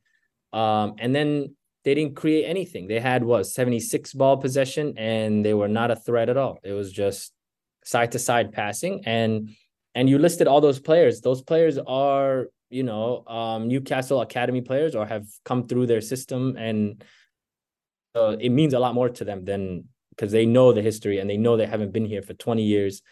Um, 0.53 0.95
and 0.99 1.15
then 1.15 1.57
they 1.85 1.95
didn't 1.95 2.15
create 2.15 2.45
anything. 2.45 2.87
They 2.87 3.01
had 3.01 3.25
what 3.25 3.47
76 3.47 4.13
ball 4.15 4.37
possession 4.37 4.95
and 4.97 5.45
they 5.45 5.55
were 5.55 5.69
not 5.69 5.91
a 5.91 5.97
threat 5.97 6.29
at 6.29 6.37
all. 6.37 6.59
It 6.63 6.73
was 6.73 6.93
just 6.93 7.33
side 7.85 8.13
to 8.13 8.19
side 8.19 8.53
passing 8.53 9.03
and 9.07 9.51
and 9.95 10.09
you 10.09 10.19
listed 10.19 10.47
all 10.47 10.61
those 10.61 10.79
players. 10.79 11.21
Those 11.21 11.43
players 11.43 11.79
are, 11.79 12.47
you 12.69 12.85
know, 12.85 13.25
um 13.27 13.67
Newcastle 13.69 14.21
academy 14.21 14.61
players 14.61 14.95
or 14.95 15.07
have 15.07 15.27
come 15.45 15.67
through 15.67 15.87
their 15.87 16.03
system 16.03 16.57
and 16.57 17.03
uh, 18.15 18.37
it 18.41 18.51
means 18.51 18.75
a 18.75 18.79
lot 18.79 18.95
more 18.95 19.09
to 19.09 19.25
them 19.25 19.45
than 19.45 19.85
because 20.11 20.33
they 20.33 20.47
know 20.47 20.73
the 20.73 20.83
history 20.83 21.19
and 21.19 21.31
they 21.31 21.37
know 21.37 21.57
they 21.57 21.67
haven't 21.67 21.93
been 21.93 22.05
here 22.05 22.23
for 22.23 22.35
20 22.35 22.63
years. 22.63 23.03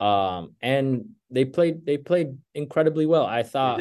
Um 0.00 0.54
and 0.60 1.10
they 1.30 1.44
played 1.44 1.86
they 1.86 1.98
played 1.98 2.36
incredibly 2.54 3.06
well. 3.06 3.26
I 3.26 3.42
thought 3.42 3.80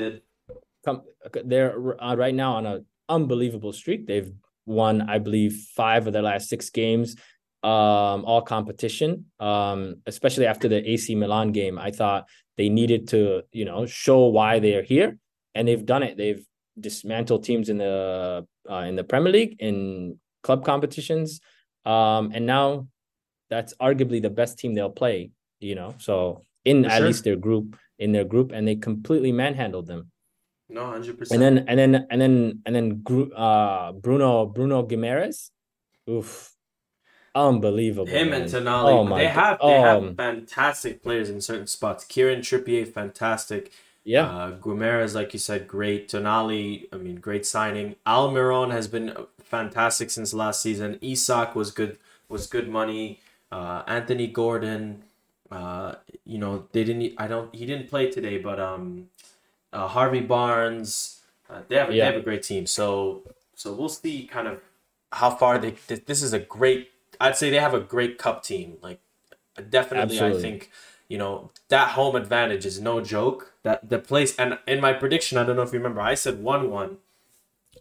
come 0.85 1.01
they're 1.45 2.01
uh, 2.01 2.15
right 2.15 2.35
now 2.35 2.55
on 2.55 2.65
an 2.65 2.85
unbelievable 3.09 3.73
streak. 3.73 4.05
They've 4.05 4.31
won, 4.65 5.09
I 5.09 5.19
believe, 5.19 5.53
five 5.75 6.07
of 6.07 6.13
their 6.13 6.21
last 6.21 6.49
six 6.49 6.69
games, 6.69 7.15
um, 7.63 8.25
all 8.25 8.41
competition. 8.41 9.25
Um, 9.39 9.97
especially 10.05 10.45
after 10.45 10.67
the 10.67 10.87
AC 10.89 11.15
Milan 11.15 11.51
game, 11.51 11.77
I 11.77 11.91
thought 11.91 12.27
they 12.57 12.69
needed 12.69 13.07
to, 13.09 13.43
you 13.51 13.65
know, 13.65 13.85
show 13.85 14.27
why 14.27 14.59
they 14.59 14.75
are 14.75 14.83
here, 14.83 15.17
and 15.55 15.67
they've 15.67 15.85
done 15.85 16.03
it. 16.03 16.17
They've 16.17 16.45
dismantled 16.79 17.43
teams 17.43 17.69
in 17.69 17.77
the 17.77 18.45
uh, 18.69 18.75
in 18.75 18.95
the 18.95 19.03
Premier 19.03 19.31
League 19.31 19.55
in 19.59 20.19
club 20.43 20.65
competitions, 20.65 21.41
um, 21.85 22.31
and 22.33 22.45
now 22.45 22.87
that's 23.49 23.73
arguably 23.81 24.21
the 24.21 24.29
best 24.29 24.59
team 24.59 24.73
they'll 24.73 24.89
play. 24.91 25.31
You 25.59 25.75
know, 25.75 25.95
so 25.99 26.45
in 26.65 26.85
For 26.85 26.89
at 26.89 26.97
sure. 26.97 27.05
least 27.05 27.23
their 27.23 27.37
group 27.37 27.77
in 27.99 28.11
their 28.11 28.25
group, 28.25 28.51
and 28.53 28.67
they 28.67 28.75
completely 28.75 29.31
manhandled 29.31 29.87
them 29.87 30.11
No, 30.69 30.85
hundred 30.87 31.17
and 31.17 31.19
percent. 31.19 31.43
And 31.55 31.57
then 31.57 31.65
and 31.69 31.95
then 31.95 32.07
and 32.09 32.21
then 32.21 32.61
and 32.65 32.75
then 32.75 33.31
uh 33.35 33.91
Bruno 33.93 34.45
Bruno 34.45 34.83
Guimaraes. 34.85 35.49
Oof. 36.09 36.53
unbelievable. 37.35 38.11
Him 38.11 38.29
man. 38.29 38.41
and 38.41 38.49
Tonali, 38.51 38.99
Oh 38.99 39.03
my 39.03 39.23
they 39.23 39.27
God. 39.27 39.45
have 39.47 39.61
they 39.65 39.79
Um, 39.79 39.79
have 39.79 40.15
fantastic 40.17 41.01
players 41.03 41.29
in 41.29 41.41
certain 41.41 41.67
spots. 41.67 42.03
Kieran 42.05 42.41
Trippier, 42.41 42.85
fantastic. 42.87 43.71
Yeah, 44.03 44.29
Uh, 44.29 44.51
Guimaraes, 44.51 45.15
like 45.15 45.33
you 45.33 45.39
said, 45.39 45.67
great. 45.67 46.09
Tonali, 46.09 46.87
I 46.93 46.97
mean, 46.97 47.15
great 47.15 47.45
signing. 47.45 47.95
Almiron 48.05 48.71
has 48.71 48.87
been 48.87 49.15
fantastic 49.53 50.09
since 50.09 50.33
last 50.33 50.63
season. 50.63 50.97
Isak 51.01 51.55
was 51.55 51.69
good, 51.69 51.99
was 52.27 52.47
good 52.47 52.67
money. 52.67 53.19
Uh, 53.51 53.83
Anthony 53.85 54.25
Gordon, 54.25 55.03
uh, 55.51 55.93
you 56.25 56.39
know, 56.39 56.65
they 56.71 56.83
didn't. 56.83 57.13
I 57.19 57.27
don't. 57.27 57.53
He 57.53 57.65
didn't 57.67 57.87
play 57.87 58.09
today, 58.09 58.39
but 58.39 58.59
um, 58.59 59.09
uh, 59.71 59.87
Harvey 59.87 60.21
Barnes, 60.21 61.21
uh, 61.49 61.61
they 61.67 61.75
have 61.75 61.89
they 61.89 61.99
have 61.99 62.15
a 62.15 62.25
great 62.29 62.41
team. 62.41 62.65
So 62.65 63.21
so 63.53 63.73
we'll 63.73 63.89
see 63.89 64.25
kind 64.25 64.47
of 64.47 64.59
how 65.11 65.29
far 65.29 65.59
they. 65.59 65.71
This 66.11 66.23
is 66.23 66.33
a 66.33 66.39
great. 66.39 66.89
I'd 67.21 67.37
say 67.37 67.51
they 67.51 67.59
have 67.59 67.75
a 67.75 67.79
great 67.95 68.17
cup 68.17 68.43
team. 68.43 68.77
Like 68.81 68.99
definitely, 69.69 70.19
I 70.19 70.33
think 70.33 70.71
you 71.07 71.19
know 71.19 71.51
that 71.67 71.89
home 71.89 72.15
advantage 72.15 72.65
is 72.65 72.81
no 72.81 73.01
joke. 73.01 73.53
That 73.61 73.87
the 73.87 73.99
place 73.99 74.35
and 74.37 74.57
in 74.65 74.81
my 74.81 74.93
prediction, 74.93 75.37
I 75.37 75.43
don't 75.45 75.57
know 75.57 75.61
if 75.61 75.73
you 75.73 75.79
remember, 75.79 76.01
I 76.01 76.15
said 76.15 76.41
one 76.41 76.71
one. 76.71 76.97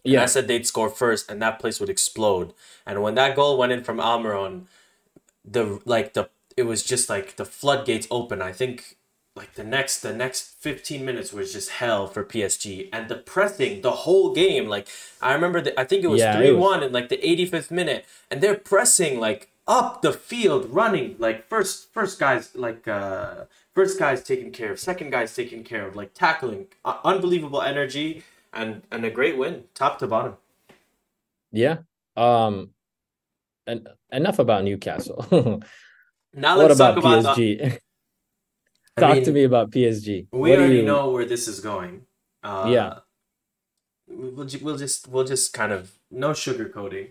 Yeah. 0.03 0.23
I 0.23 0.25
said 0.25 0.47
they'd 0.47 0.67
score 0.67 0.89
first, 0.89 1.29
and 1.31 1.41
that 1.41 1.59
place 1.59 1.79
would 1.79 1.89
explode. 1.89 2.53
And 2.85 3.01
when 3.01 3.15
that 3.15 3.35
goal 3.35 3.57
went 3.57 3.71
in 3.71 3.83
from 3.83 3.97
Almiron, 3.97 4.63
the 5.45 5.79
like 5.85 6.13
the 6.13 6.29
it 6.55 6.63
was 6.63 6.83
just 6.83 7.09
like 7.09 7.35
the 7.37 7.45
floodgates 7.45 8.07
open. 8.11 8.41
I 8.41 8.51
think 8.51 8.97
like 9.35 9.55
the 9.55 9.63
next 9.63 10.01
the 10.01 10.13
next 10.13 10.41
15 10.59 11.03
minutes 11.03 11.33
was 11.33 11.53
just 11.53 11.71
hell 11.71 12.07
for 12.07 12.23
PSG 12.23 12.89
and 12.93 13.09
the 13.09 13.15
pressing 13.15 13.81
the 13.81 13.91
whole 13.91 14.33
game 14.33 14.67
like 14.67 14.87
I 15.21 15.33
remember 15.33 15.59
the, 15.61 15.79
I 15.79 15.85
think 15.85 16.03
it 16.03 16.07
was 16.07 16.21
Yeah, 16.21 16.39
3-1 16.39 16.83
in 16.83 16.91
like 16.91 17.09
the 17.09 17.17
85th 17.17 17.71
minute 17.71 18.05
and 18.29 18.41
they're 18.41 18.55
pressing 18.55 19.19
like 19.19 19.49
up 19.67 20.01
the 20.03 20.13
field 20.13 20.69
running 20.69 21.15
like 21.17 21.47
first 21.47 21.91
first 21.91 22.19
guys 22.19 22.51
like 22.53 22.87
uh 22.87 23.45
first 23.73 23.97
guys 23.97 24.21
taken 24.23 24.51
care 24.51 24.71
of 24.73 24.79
second 24.79 25.09
guys 25.09 25.33
taken 25.35 25.63
care 25.63 25.87
of 25.87 25.95
like 25.95 26.13
tackling 26.13 26.67
uh, 26.85 26.97
unbelievable 27.03 27.61
energy 27.61 28.23
and 28.53 28.83
and 28.91 29.03
a 29.05 29.09
great 29.09 29.37
win 29.37 29.63
top 29.73 29.99
to 29.99 30.07
bottom 30.07 30.35
yeah. 31.51 31.77
Um, 32.17 32.71
and 33.67 33.87
enough 34.11 34.39
about 34.39 34.63
Newcastle. 34.63 35.25
now 36.33 36.57
what 36.57 36.67
let's 36.69 36.75
about 36.79 36.97
about 36.97 37.37
PSG? 37.37 37.77
I 38.97 39.01
Talk 39.01 39.15
mean, 39.15 39.23
to 39.25 39.31
me 39.31 39.43
about 39.43 39.69
PSG. 39.71 40.27
We 40.31 40.49
What 40.51 40.59
already 40.59 40.77
you- 40.77 40.83
know 40.85 41.11
where 41.11 41.25
this 41.25 41.47
is 41.47 41.59
going. 41.59 42.05
Uh, 42.43 42.69
Yeah. 42.69 42.99
We'll, 44.07 44.47
we'll 44.63 44.77
just 44.77 45.07
we'll 45.07 45.25
just 45.25 45.53
kind 45.53 45.71
of 45.71 45.93
no 46.11 46.31
sugarcoating. 46.31 47.09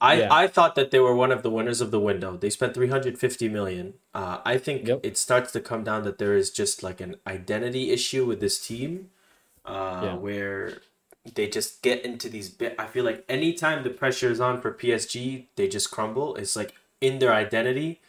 I 0.00 0.14
Yeah. 0.20 0.28
I 0.32 0.46
thought 0.46 0.74
that 0.76 0.90
they 0.92 0.98
were 1.00 1.14
one 1.14 1.30
of 1.32 1.42
the 1.42 1.50
winners 1.50 1.80
of 1.80 1.90
the 1.90 2.00
window. 2.00 2.36
They 2.36 2.50
spent 2.50 2.74
350 2.74 3.48
million. 3.48 3.94
Uh, 4.14 4.38
I 4.44 4.58
think 4.58 4.86
Yep. 4.88 5.00
it 5.02 5.18
starts 5.18 5.52
to 5.52 5.60
come 5.60 5.84
down 5.84 6.04
that 6.04 6.18
there 6.18 6.36
is 6.36 6.50
just 6.50 6.82
like 6.82 7.00
an 7.00 7.16
identity 7.26 7.90
issue 7.90 8.24
with 8.24 8.40
this 8.40 8.64
team, 8.64 9.10
uh, 9.70 10.00
Yeah. 10.04 10.14
where 10.14 10.78
they 11.34 11.46
just 11.48 11.82
get 11.82 12.04
into 12.04 12.28
these 12.28 12.48
bit. 12.48 12.74
I 12.78 12.86
feel 12.86 13.04
like 13.04 13.24
anytime 13.28 13.82
the 13.84 13.90
pressure 13.90 14.30
is 14.30 14.40
on 14.40 14.60
for 14.60 14.72
PSG, 14.72 15.46
they 15.56 15.68
just 15.68 15.90
crumble. 15.90 16.34
It's 16.36 16.56
like 16.56 16.74
in 17.00 17.18
their 17.18 17.32
identity. 17.32 18.00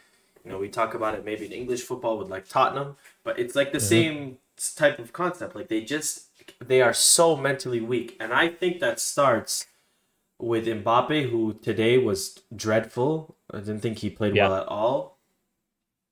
You 0.44 0.50
know, 0.50 0.58
we 0.58 0.68
talk 0.68 0.94
about 0.94 1.14
it 1.14 1.24
maybe 1.24 1.46
in 1.46 1.52
English 1.52 1.82
football 1.82 2.18
with 2.18 2.28
like 2.28 2.48
Tottenham, 2.48 2.96
but 3.24 3.38
it's 3.38 3.54
like 3.54 3.72
the 3.72 3.80
same 3.80 4.38
type 4.76 4.98
of 4.98 5.12
concept. 5.12 5.54
Like 5.54 5.68
they 5.68 5.82
just 5.82 6.12
they 6.58 6.80
are 6.82 6.92
so 6.94 7.36
mentally 7.36 7.80
weak, 7.80 8.16
and 8.18 8.32
I 8.32 8.48
think 8.48 8.80
that 8.80 8.98
starts 8.98 9.66
with 10.40 10.66
Mbappe, 10.66 11.30
who 11.30 11.54
today 11.54 11.98
was 11.98 12.40
dreadful. 12.56 13.36
I 13.52 13.58
didn't 13.58 13.80
think 13.80 13.98
he 13.98 14.10
played 14.10 14.34
Yeah. 14.34 14.48
well 14.48 14.56
at 14.62 14.66
all. 14.68 15.18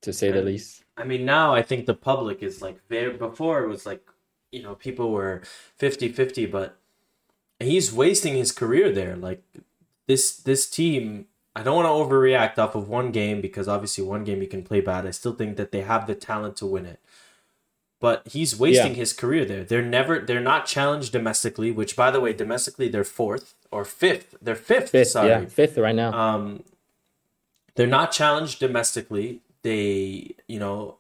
to 0.03 0.13
say 0.15 0.31
the 0.31 0.41
least. 0.43 0.85
I 0.97 1.05
mean, 1.05 1.25
now 1.27 1.53
I 1.55 1.63
think 1.63 1.85
the 1.87 1.95
public 1.95 2.43
is 2.43 2.63
like 2.63 2.79
very. 2.89 3.13
Before 3.17 3.63
it 3.65 3.69
was 3.69 3.85
like, 3.85 4.03
you 4.53 4.63
know, 4.63 4.75
people 4.75 5.11
were 5.11 5.43
50-50, 5.81 6.51
but 6.51 6.77
he's 7.59 7.93
wasting 7.93 8.35
his 8.35 8.53
career 8.53 8.91
there. 8.91 9.17
Like 9.17 9.43
this 10.07 10.37
this 10.37 10.69
team, 10.69 11.27
I 11.55 11.63
don't 11.63 11.77
want 11.77 11.87
to 11.87 11.91
overreact 12.15 12.59
off 12.59 12.75
of 12.75 12.89
one 12.89 13.11
game 13.13 13.41
because 13.41 13.69
obviously 13.69 14.05
one 14.05 14.25
game 14.25 14.41
you 14.43 14.49
can 14.49 14.63
play 14.63 14.81
bad. 14.81 15.07
I 15.07 15.11
still 15.11 15.35
think 15.35 15.57
that 15.57 15.73
they 15.73 15.83
have 15.83 16.07
the 16.07 16.15
talent 16.15 16.57
to 16.59 16.67
win 16.67 16.87
it. 16.87 17.01
But 18.01 18.27
he's 18.29 18.59
wasting 18.59 18.95
his 18.95 19.13
career 19.13 19.45
there. 19.45 19.63
They're 19.63 19.83
never 19.83 20.21
they're 20.21 20.41
not 20.41 20.65
challenged 20.65 21.13
domestically, 21.13 21.71
which 21.71 21.97
by 21.97 22.11
the 22.11 22.19
way, 22.19 22.33
domestically 22.33 22.89
they're 22.89 23.05
fourth 23.05 23.55
or 23.71 23.85
fifth. 23.85 24.35
They're 24.41 24.55
fifth, 24.55 24.89
Fifth, 24.89 25.09
sorry. 25.09 25.29
yeah, 25.29 25.45
fifth 25.45 25.77
right 25.77 25.95
now. 25.95 26.11
Um, 26.19 26.63
they're 27.75 27.87
not 27.87 28.11
challenged 28.11 28.59
domestically. 28.59 29.43
They, 29.63 30.35
you 30.49 30.59
know, 30.59 30.97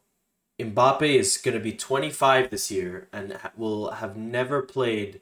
Mbappe 0.65 1.03
is 1.03 1.37
going 1.37 1.57
to 1.57 1.63
be 1.63 1.73
25 1.73 2.51
this 2.51 2.71
year 2.71 3.09
and 3.13 3.39
will 3.57 3.91
have 3.93 4.17
never 4.17 4.63
played 4.63 5.21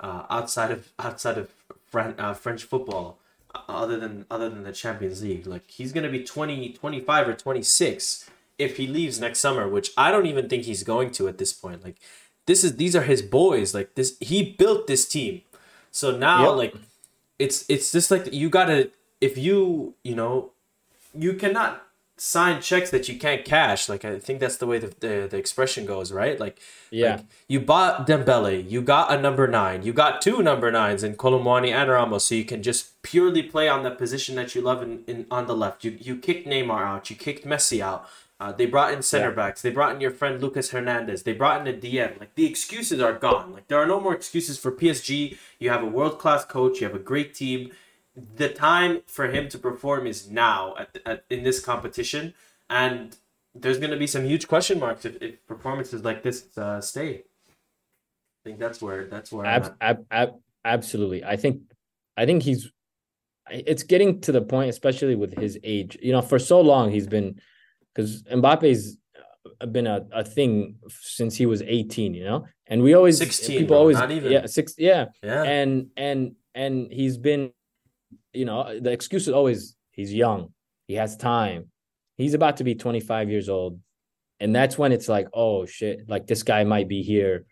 uh, 0.00 0.24
outside 0.30 0.70
of 0.70 0.92
outside 0.98 1.38
of 1.38 1.50
Fran- 1.90 2.18
uh, 2.18 2.34
French 2.34 2.64
football 2.64 3.18
uh, 3.54 3.60
other 3.68 3.98
than 3.98 4.26
other 4.30 4.48
than 4.48 4.62
the 4.64 4.72
Champions 4.72 5.22
League. 5.22 5.46
Like 5.46 5.70
he's 5.70 5.92
going 5.92 6.04
to 6.04 6.10
be 6.10 6.24
20, 6.24 6.72
25 6.72 7.28
or 7.28 7.34
26 7.34 8.30
if 8.58 8.76
he 8.76 8.86
leaves 8.86 9.20
next 9.20 9.40
summer, 9.40 9.68
which 9.68 9.90
I 9.96 10.10
don't 10.10 10.26
even 10.26 10.48
think 10.48 10.64
he's 10.64 10.82
going 10.82 11.10
to 11.12 11.28
at 11.28 11.38
this 11.38 11.52
point. 11.52 11.84
Like 11.84 11.96
this 12.46 12.64
is 12.64 12.76
these 12.76 12.96
are 12.96 13.02
his 13.02 13.22
boys. 13.22 13.74
Like 13.74 13.94
this 13.94 14.16
he 14.20 14.52
built 14.58 14.86
this 14.86 15.06
team. 15.08 15.42
So 15.90 16.16
now 16.16 16.48
Yep. 16.50 16.56
like 16.56 16.74
it's 17.38 17.64
it's 17.68 17.92
just 17.92 18.10
like 18.10 18.32
you 18.32 18.48
got 18.50 18.66
to 18.66 18.90
if 19.20 19.38
you, 19.38 19.94
you 20.02 20.16
know, 20.16 20.50
you 21.14 21.34
cannot 21.34 21.86
sign 22.16 22.60
checks 22.60 22.90
that 22.90 23.08
you 23.08 23.18
can't 23.18 23.44
cash. 23.44 23.88
Like 23.88 24.04
I 24.04 24.18
think 24.18 24.40
that's 24.40 24.56
the 24.56 24.66
way 24.66 24.78
the 24.78 24.88
the, 25.00 25.28
the 25.30 25.36
expression 25.36 25.86
goes, 25.86 26.12
right? 26.12 26.38
Like 26.38 26.58
Yeah. 26.90 27.16
like, 27.16 27.24
you 27.48 27.60
bought 27.60 28.06
Dembele, 28.06 28.68
you 28.70 28.82
got 28.82 29.12
a 29.12 29.20
number 29.20 29.46
nine, 29.48 29.82
you 29.82 29.92
got 29.92 30.20
two 30.22 30.42
number 30.42 30.70
nines 30.70 31.02
in 31.02 31.14
Kolo 31.16 31.42
Muani 31.42 31.72
and 31.72 31.90
Ramos, 31.90 32.24
so 32.26 32.34
you 32.34 32.44
can 32.44 32.62
just 32.62 33.00
purely 33.02 33.42
play 33.42 33.68
on 33.68 33.82
the 33.82 33.90
position 33.90 34.36
that 34.36 34.54
you 34.54 34.60
love 34.60 34.82
in, 34.82 35.02
in 35.06 35.26
on 35.30 35.46
the 35.46 35.56
left. 35.56 35.84
You 35.84 35.96
you 36.00 36.16
kicked 36.16 36.46
Neymar 36.46 36.82
out, 36.84 37.10
you 37.10 37.16
kicked 37.16 37.44
Messi 37.46 37.80
out. 37.80 38.08
Uh, 38.40 38.50
they 38.50 38.66
brought 38.66 38.92
in 38.92 39.02
center 39.02 39.28
Yeah. 39.28 39.34
backs. 39.36 39.62
They 39.62 39.70
brought 39.70 39.94
in 39.94 40.00
your 40.00 40.10
friend 40.10 40.42
Lucas 40.42 40.70
Hernandez. 40.70 41.22
They 41.22 41.32
brought 41.32 41.60
in 41.60 41.72
a 41.72 41.76
DM. 41.78 42.18
Like 42.18 42.34
the 42.34 42.44
excuses 42.44 43.00
are 43.00 43.12
gone. 43.12 43.52
Like 43.52 43.68
there 43.68 43.78
are 43.78 43.86
no 43.86 44.00
more 44.00 44.14
excuses 44.14 44.58
for 44.58 44.72
PSG. 44.72 45.36
You 45.60 45.70
have 45.70 45.82
a 45.84 45.86
world 45.86 46.18
class 46.18 46.44
coach. 46.44 46.80
You 46.80 46.88
have 46.88 46.96
a 46.96 46.98
great 47.12 47.34
team. 47.34 47.70
The 48.36 48.48
time 48.50 49.00
for 49.06 49.28
him 49.28 49.48
to 49.48 49.58
perform 49.58 50.06
is 50.06 50.30
now 50.30 50.74
at, 50.78 50.98
at 51.06 51.24
in 51.30 51.44
this 51.44 51.60
competition, 51.60 52.34
and 52.68 53.16
there's 53.54 53.78
going 53.78 53.90
to 53.90 53.96
be 53.96 54.06
some 54.06 54.24
huge 54.24 54.48
question 54.48 54.78
marks 54.78 55.04
if, 55.04 55.20
if 55.22 55.46
performances 55.46 56.04
like 56.04 56.22
this 56.22 56.46
uh, 56.58 56.80
stay. 56.80 57.10
I 57.18 58.40
think 58.44 58.58
that's 58.58 58.82
where 58.82 59.06
that's 59.06 59.32
where 59.32 59.46
Ab- 59.46 59.76
ab- 59.80 60.06
ab- 60.10 60.34
absolutely. 60.64 61.24
I 61.24 61.36
think 61.36 61.62
I 62.16 62.26
think 62.26 62.42
he's 62.42 62.70
it's 63.50 63.82
getting 63.82 64.20
to 64.22 64.32
the 64.32 64.42
point, 64.42 64.68
especially 64.70 65.14
with 65.14 65.38
his 65.38 65.58
age. 65.64 65.96
You 66.02 66.12
know, 66.12 66.22
for 66.22 66.38
so 66.38 66.60
long 66.60 66.90
he's 66.90 67.06
been 67.06 67.40
because 67.94 68.22
Mbappe's 68.24 68.96
been 69.70 69.86
a, 69.86 70.06
a 70.12 70.24
thing 70.24 70.76
since 71.00 71.36
he 71.36 71.46
was 71.46 71.62
18, 71.62 72.14
you 72.14 72.24
know? 72.24 72.46
And 72.66 72.82
we 72.82 72.94
always 72.94 73.18
16, 73.18 73.58
people 73.58 73.74
bro, 73.74 73.78
always 73.78 73.96
not 73.96 74.10
even. 74.10 74.32
yeah, 74.32 74.46
six 74.46 74.74
yeah. 74.78 75.06
Yeah, 75.22 75.42
And 75.42 75.88
and 75.96 76.34
and 76.54 76.92
he's 76.92 77.16
been, 77.16 77.52
you 78.32 78.44
know, 78.44 78.78
the 78.80 78.90
excuse 78.92 79.28
is 79.28 79.34
always 79.34 79.76
he's 79.92 80.12
young, 80.12 80.52
he 80.86 80.94
has 80.94 81.16
time. 81.16 81.70
He's 82.16 82.34
about 82.34 82.58
to 82.58 82.64
be 82.64 82.74
25 82.74 83.30
years 83.30 83.48
old. 83.48 83.80
And 84.38 84.54
that's 84.54 84.76
when 84.76 84.92
it's 84.92 85.08
like, 85.08 85.28
oh 85.32 85.66
shit, 85.66 86.08
like 86.08 86.26
this 86.26 86.42
guy 86.42 86.64
might 86.64 86.88
be 86.88 87.02
here 87.02 87.46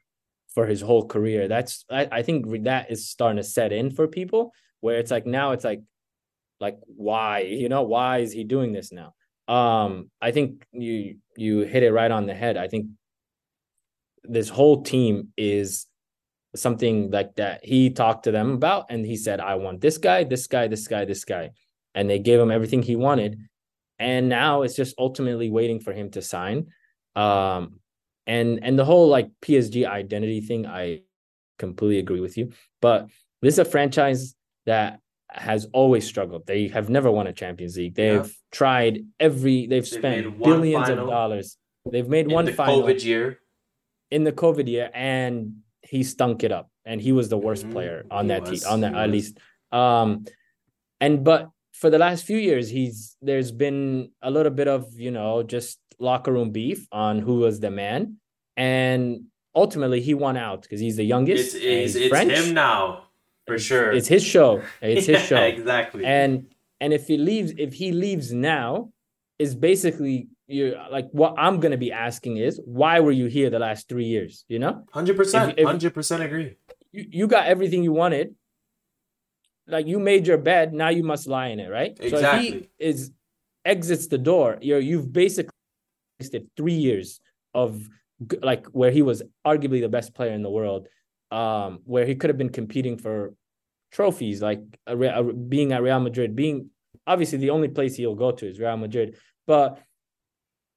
for 0.54 0.66
his 0.66 0.80
whole 0.80 1.06
career. 1.06 1.48
That's 1.48 1.84
I, 1.90 2.08
I 2.10 2.22
think 2.22 2.64
that 2.64 2.90
is 2.90 3.08
starting 3.08 3.38
to 3.38 3.42
set 3.42 3.72
in 3.72 3.90
for 3.90 4.08
people 4.08 4.52
where 4.80 4.98
it's 4.98 5.10
like 5.10 5.26
now 5.26 5.52
it's 5.52 5.64
like 5.64 5.82
like 6.60 6.78
why 6.84 7.40
you 7.40 7.68
know 7.68 7.82
why 7.82 8.18
is 8.18 8.32
he 8.32 8.44
doing 8.44 8.72
this 8.72 8.92
now 8.92 9.14
um 9.48 10.10
i 10.20 10.30
think 10.30 10.64
you 10.72 11.16
you 11.36 11.60
hit 11.60 11.82
it 11.82 11.92
right 11.92 12.10
on 12.10 12.26
the 12.26 12.34
head 12.34 12.56
i 12.56 12.68
think 12.68 12.86
this 14.24 14.48
whole 14.48 14.82
team 14.82 15.28
is 15.36 15.86
something 16.56 17.10
like 17.10 17.34
that 17.36 17.64
he 17.64 17.90
talked 17.90 18.24
to 18.24 18.32
them 18.32 18.52
about 18.52 18.86
and 18.90 19.06
he 19.06 19.16
said 19.16 19.38
i 19.40 19.54
want 19.54 19.80
this 19.80 19.98
guy 19.98 20.24
this 20.24 20.46
guy 20.48 20.66
this 20.66 20.86
guy 20.88 21.04
this 21.04 21.24
guy. 21.24 21.50
And 21.92 22.08
they 22.08 22.20
gave 22.20 22.38
him 22.38 22.52
everything 22.52 22.82
he 22.84 22.94
wanted. 22.94 23.36
And 23.98 24.28
now 24.28 24.62
it's 24.62 24.76
just 24.76 24.94
ultimately 24.96 25.50
waiting 25.50 25.80
for 25.80 25.92
him 25.92 26.10
to 26.12 26.22
sign. 26.22 26.68
Um 27.16 27.80
and 28.28 28.62
and 28.62 28.78
the 28.78 28.84
whole 28.84 29.08
like 29.08 29.28
PSG 29.42 29.88
identity 29.88 30.40
thing 30.40 30.66
I 30.66 31.02
completely 31.58 31.98
agree 31.98 32.20
with 32.20 32.38
you. 32.38 32.52
But 32.80 33.08
this 33.42 33.54
is 33.54 33.58
a 33.58 33.64
franchise 33.64 34.36
that 34.66 35.00
has 35.28 35.66
always 35.72 36.06
struggled. 36.06 36.46
They 36.46 36.68
have 36.68 36.88
never 36.88 37.10
won 37.10 37.26
a 37.26 37.32
Champions 37.32 37.76
League. 37.76 37.96
They've 37.96 38.24
Yeah. 38.26 38.32
tried 38.52 39.04
every 39.18 39.66
they've 39.66 39.90
made 39.92 39.98
spent 40.00 40.38
billions 40.42 40.88
of 40.88 40.98
dollars. 40.98 41.56
They've 41.90 42.08
made 42.08 42.28
one 42.30 42.44
the 42.44 42.52
final 42.52 42.82
COVID 42.82 43.02
year. 43.04 43.40
in 44.12 44.22
the 44.22 44.32
COVID 44.32 44.68
year, 44.68 44.90
and 44.94 45.62
he 45.90 46.00
stunk 46.04 46.36
it 46.46 46.52
up, 46.58 46.66
and 46.84 46.96
he 47.06 47.12
was 47.18 47.26
the 47.28 47.40
worst 47.46 47.64
Mhm. 47.66 47.72
player 47.74 47.98
on 48.10 48.24
He 48.24 48.28
that 48.32 48.42
was, 48.48 48.60
team, 48.62 48.72
on 48.72 48.80
that 48.82 48.94
at 48.94 49.10
least. 49.10 49.32
Um, 49.72 50.24
and 51.00 51.24
but 51.24 51.50
for 51.80 51.88
the 51.90 51.98
last 51.98 52.24
few 52.24 52.38
years, 52.38 52.68
he's 52.76 53.16
there's 53.28 53.50
been 53.64 54.10
a 54.22 54.30
little 54.30 54.52
bit 54.60 54.68
of 54.68 54.80
you 55.06 55.10
know 55.10 55.42
just 55.42 55.78
locker 55.98 56.32
room 56.32 56.50
beef 56.50 56.86
on 56.92 57.18
who 57.26 57.34
was 57.44 57.60
the 57.60 57.70
man, 57.70 58.16
and 58.56 59.24
ultimately 59.54 60.00
he 60.00 60.14
won 60.14 60.36
out 60.36 60.62
because 60.62 60.80
he's 60.80 60.96
the 60.96 61.04
youngest. 61.04 61.54
It's, 61.56 61.64
it's, 61.64 61.94
it's 61.96 62.08
French. 62.08 62.32
him 62.32 62.54
now, 62.54 63.04
for 63.46 63.58
sure. 63.58 63.90
It's 63.92 64.08
his 64.08 64.22
show. 64.24 64.62
It's 64.82 65.06
his 65.06 65.18
Yeah, 65.20 65.26
show. 65.30 65.42
exactly. 65.42 66.04
And 66.04 66.32
and 66.80 66.92
if 66.92 67.06
he 67.08 67.16
leaves, 67.18 67.52
if 67.58 67.74
he 67.74 67.92
leaves 67.92 68.32
now, 68.32 68.92
is 69.38 69.54
basically 69.54 70.28
you 70.50 70.76
like 70.90 71.08
what 71.12 71.34
I'm 71.38 71.60
gonna 71.60 71.76
be 71.76 71.92
asking 71.92 72.38
is 72.38 72.60
why 72.64 73.00
were 73.00 73.12
you 73.12 73.26
here 73.26 73.50
the 73.50 73.58
last 73.58 73.88
three 73.88 74.06
years? 74.06 74.44
You 74.48 74.58
know, 74.58 74.84
Hundred 74.92 75.16
percent, 75.16 75.58
hundred 75.60 75.94
percent 75.94 76.22
agree. 76.22 76.56
you, 76.92 77.06
you 77.10 77.26
got 77.26 77.46
everything 77.46 77.82
you 77.82 77.92
wanted. 77.92 78.34
Like 79.66 79.86
you 79.86 80.00
made 80.00 80.26
your 80.26 80.38
bed, 80.38 80.72
now 80.72 80.88
you 80.88 81.04
must 81.04 81.28
lie 81.28 81.48
in 81.48 81.60
it, 81.60 81.68
right? 81.68 81.96
So 81.96 82.04
Exactly. 82.04 82.50
he 82.50 82.68
is 82.78 83.12
exits 83.64 84.06
the 84.08 84.18
door, 84.18 84.58
you're 84.60 84.80
you've 84.80 85.12
basically 85.12 85.52
wasted 86.18 86.50
three 86.56 86.74
years 86.74 87.20
of 87.54 87.88
like 88.42 88.66
where 88.68 88.90
he 88.90 89.02
was 89.02 89.22
arguably 89.46 89.80
the 89.80 89.88
best 89.88 90.14
player 90.14 90.32
in 90.32 90.42
the 90.42 90.50
world, 90.50 90.88
um, 91.30 91.80
where 91.84 92.06
he 92.06 92.14
could 92.14 92.30
have 92.30 92.38
been 92.38 92.50
competing 92.50 92.96
for 92.98 93.34
trophies, 93.92 94.42
like 94.42 94.60
a, 94.86 94.96
a, 94.96 95.32
being 95.32 95.72
at 95.72 95.82
Real 95.82 96.00
Madrid, 96.00 96.36
being 96.36 96.70
obviously 97.06 97.38
the 97.38 97.50
only 97.50 97.68
place 97.68 97.96
he'll 97.96 98.14
go 98.14 98.32
to 98.32 98.48
is 98.48 98.58
Real 98.58 98.76
Madrid, 98.76 99.16
but 99.46 99.82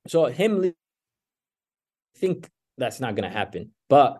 so 0.07 0.25
him, 0.25 0.63
I 0.65 0.73
think 2.19 2.49
that's 2.77 2.99
not 2.99 3.15
gonna 3.15 3.29
happen, 3.29 3.71
but. 3.89 4.19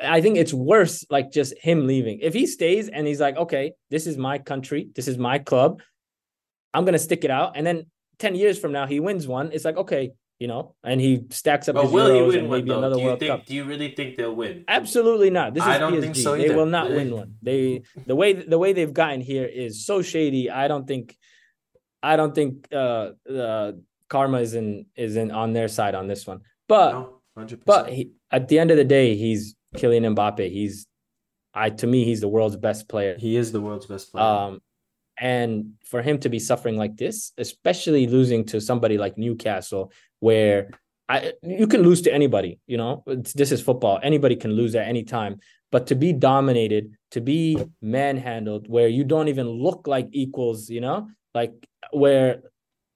I 0.00 0.20
think 0.22 0.36
it's 0.38 0.54
worse 0.54 1.04
like 1.10 1.32
just 1.32 1.54
him 1.60 1.86
leaving. 1.88 2.20
If 2.22 2.32
he 2.32 2.46
stays 2.46 2.88
and 2.88 3.04
he's 3.06 3.20
like, 3.20 3.36
okay, 3.36 3.72
this 3.90 4.06
is 4.06 4.16
my 4.16 4.38
country, 4.38 4.88
this 4.94 5.08
is 5.08 5.18
my 5.18 5.38
club, 5.40 5.82
I'm 6.72 6.84
gonna 6.84 7.00
stick 7.00 7.24
it 7.24 7.30
out. 7.32 7.56
And 7.56 7.66
then 7.66 7.86
10 8.20 8.36
years 8.36 8.58
from 8.58 8.70
now 8.72 8.86
he 8.86 9.00
wins 9.00 9.26
one, 9.26 9.50
it's 9.52 9.64
like, 9.64 9.76
okay, 9.76 10.12
you 10.38 10.46
know, 10.46 10.76
and 10.84 11.00
he 11.00 11.24
stacks 11.30 11.68
up 11.68 11.74
But 11.74 11.82
his 11.82 11.92
will 11.92 12.14
he 12.14 12.22
win 12.22 12.38
and 12.38 12.48
one 12.48 12.64
though? 12.64 12.78
another 12.78 12.94
Do 12.94 13.00
you 13.02 13.06
World 13.08 13.18
think? 13.18 13.30
Cup. 13.32 13.44
Do 13.44 13.54
you 13.54 13.64
really 13.64 13.90
think 13.90 14.16
they'll 14.16 14.34
win? 14.34 14.64
Absolutely 14.68 15.30
not. 15.30 15.52
This 15.52 15.64
is 15.64 15.68
I 15.68 15.78
don't 15.78 15.94
PSG. 15.94 16.00
think 16.00 16.16
so 16.16 16.36
They 16.36 16.54
will 16.54 16.64
not 16.64 16.88
win 16.88 17.14
one. 17.14 17.34
They 17.42 17.82
the 18.06 18.14
way 18.14 18.32
the 18.32 18.58
way 18.58 18.72
they've 18.72 18.94
gotten 18.94 19.20
here 19.20 19.44
is 19.44 19.84
so 19.84 20.00
shady. 20.00 20.48
I 20.48 20.68
don't 20.68 20.86
think 20.86 21.16
I 22.02 22.16
don't 22.16 22.34
think 22.34 22.68
uh 22.72 23.10
uh 23.28 23.72
karma 24.12 24.38
isn't 24.40 24.86
is 24.94 25.16
in 25.16 25.30
on 25.30 25.54
their 25.54 25.68
side 25.68 25.94
on 25.94 26.06
this 26.06 26.26
one. 26.26 26.40
But 26.68 26.92
No, 26.92 27.46
but 27.64 27.88
he, 27.88 28.12
at 28.30 28.48
the 28.48 28.58
end 28.58 28.70
of 28.70 28.76
the 28.76 28.84
day, 28.84 29.16
he's 29.16 29.56
Kylian 29.76 30.14
Mbappe. 30.14 30.50
He's 30.58 30.86
I 31.54 31.70
to 31.70 31.86
me, 31.86 32.04
he's 32.04 32.20
the 32.20 32.28
world's 32.28 32.56
best 32.56 32.88
player. 32.88 33.16
He 33.18 33.36
is 33.36 33.52
the 33.52 33.60
world's 33.60 33.86
best 33.86 34.12
player. 34.12 34.24
Um, 34.24 34.60
and 35.18 35.74
for 35.84 36.02
him 36.02 36.18
to 36.20 36.28
be 36.28 36.38
suffering 36.38 36.76
like 36.76 36.96
this, 36.96 37.32
especially 37.38 38.06
losing 38.06 38.44
to 38.46 38.60
somebody 38.60 38.96
like 38.98 39.16
Newcastle, 39.16 39.92
where 40.20 40.70
I 41.08 41.32
you 41.42 41.66
can 41.66 41.82
lose 41.82 42.02
to 42.02 42.12
anybody, 42.12 42.60
you 42.66 42.76
know, 42.76 43.02
this 43.06 43.50
is 43.50 43.60
football. 43.62 43.98
Anybody 44.02 44.36
can 44.36 44.52
lose 44.52 44.74
at 44.74 44.86
any 44.86 45.04
time. 45.04 45.40
But 45.70 45.86
to 45.86 45.94
be 45.94 46.12
dominated, 46.12 46.84
to 47.12 47.20
be 47.22 47.58
manhandled, 47.80 48.68
where 48.68 48.88
you 48.88 49.04
don't 49.04 49.28
even 49.28 49.48
look 49.48 49.86
like 49.86 50.08
equals, 50.12 50.68
you 50.68 50.82
know, 50.82 51.08
like 51.34 51.54
where 51.92 52.42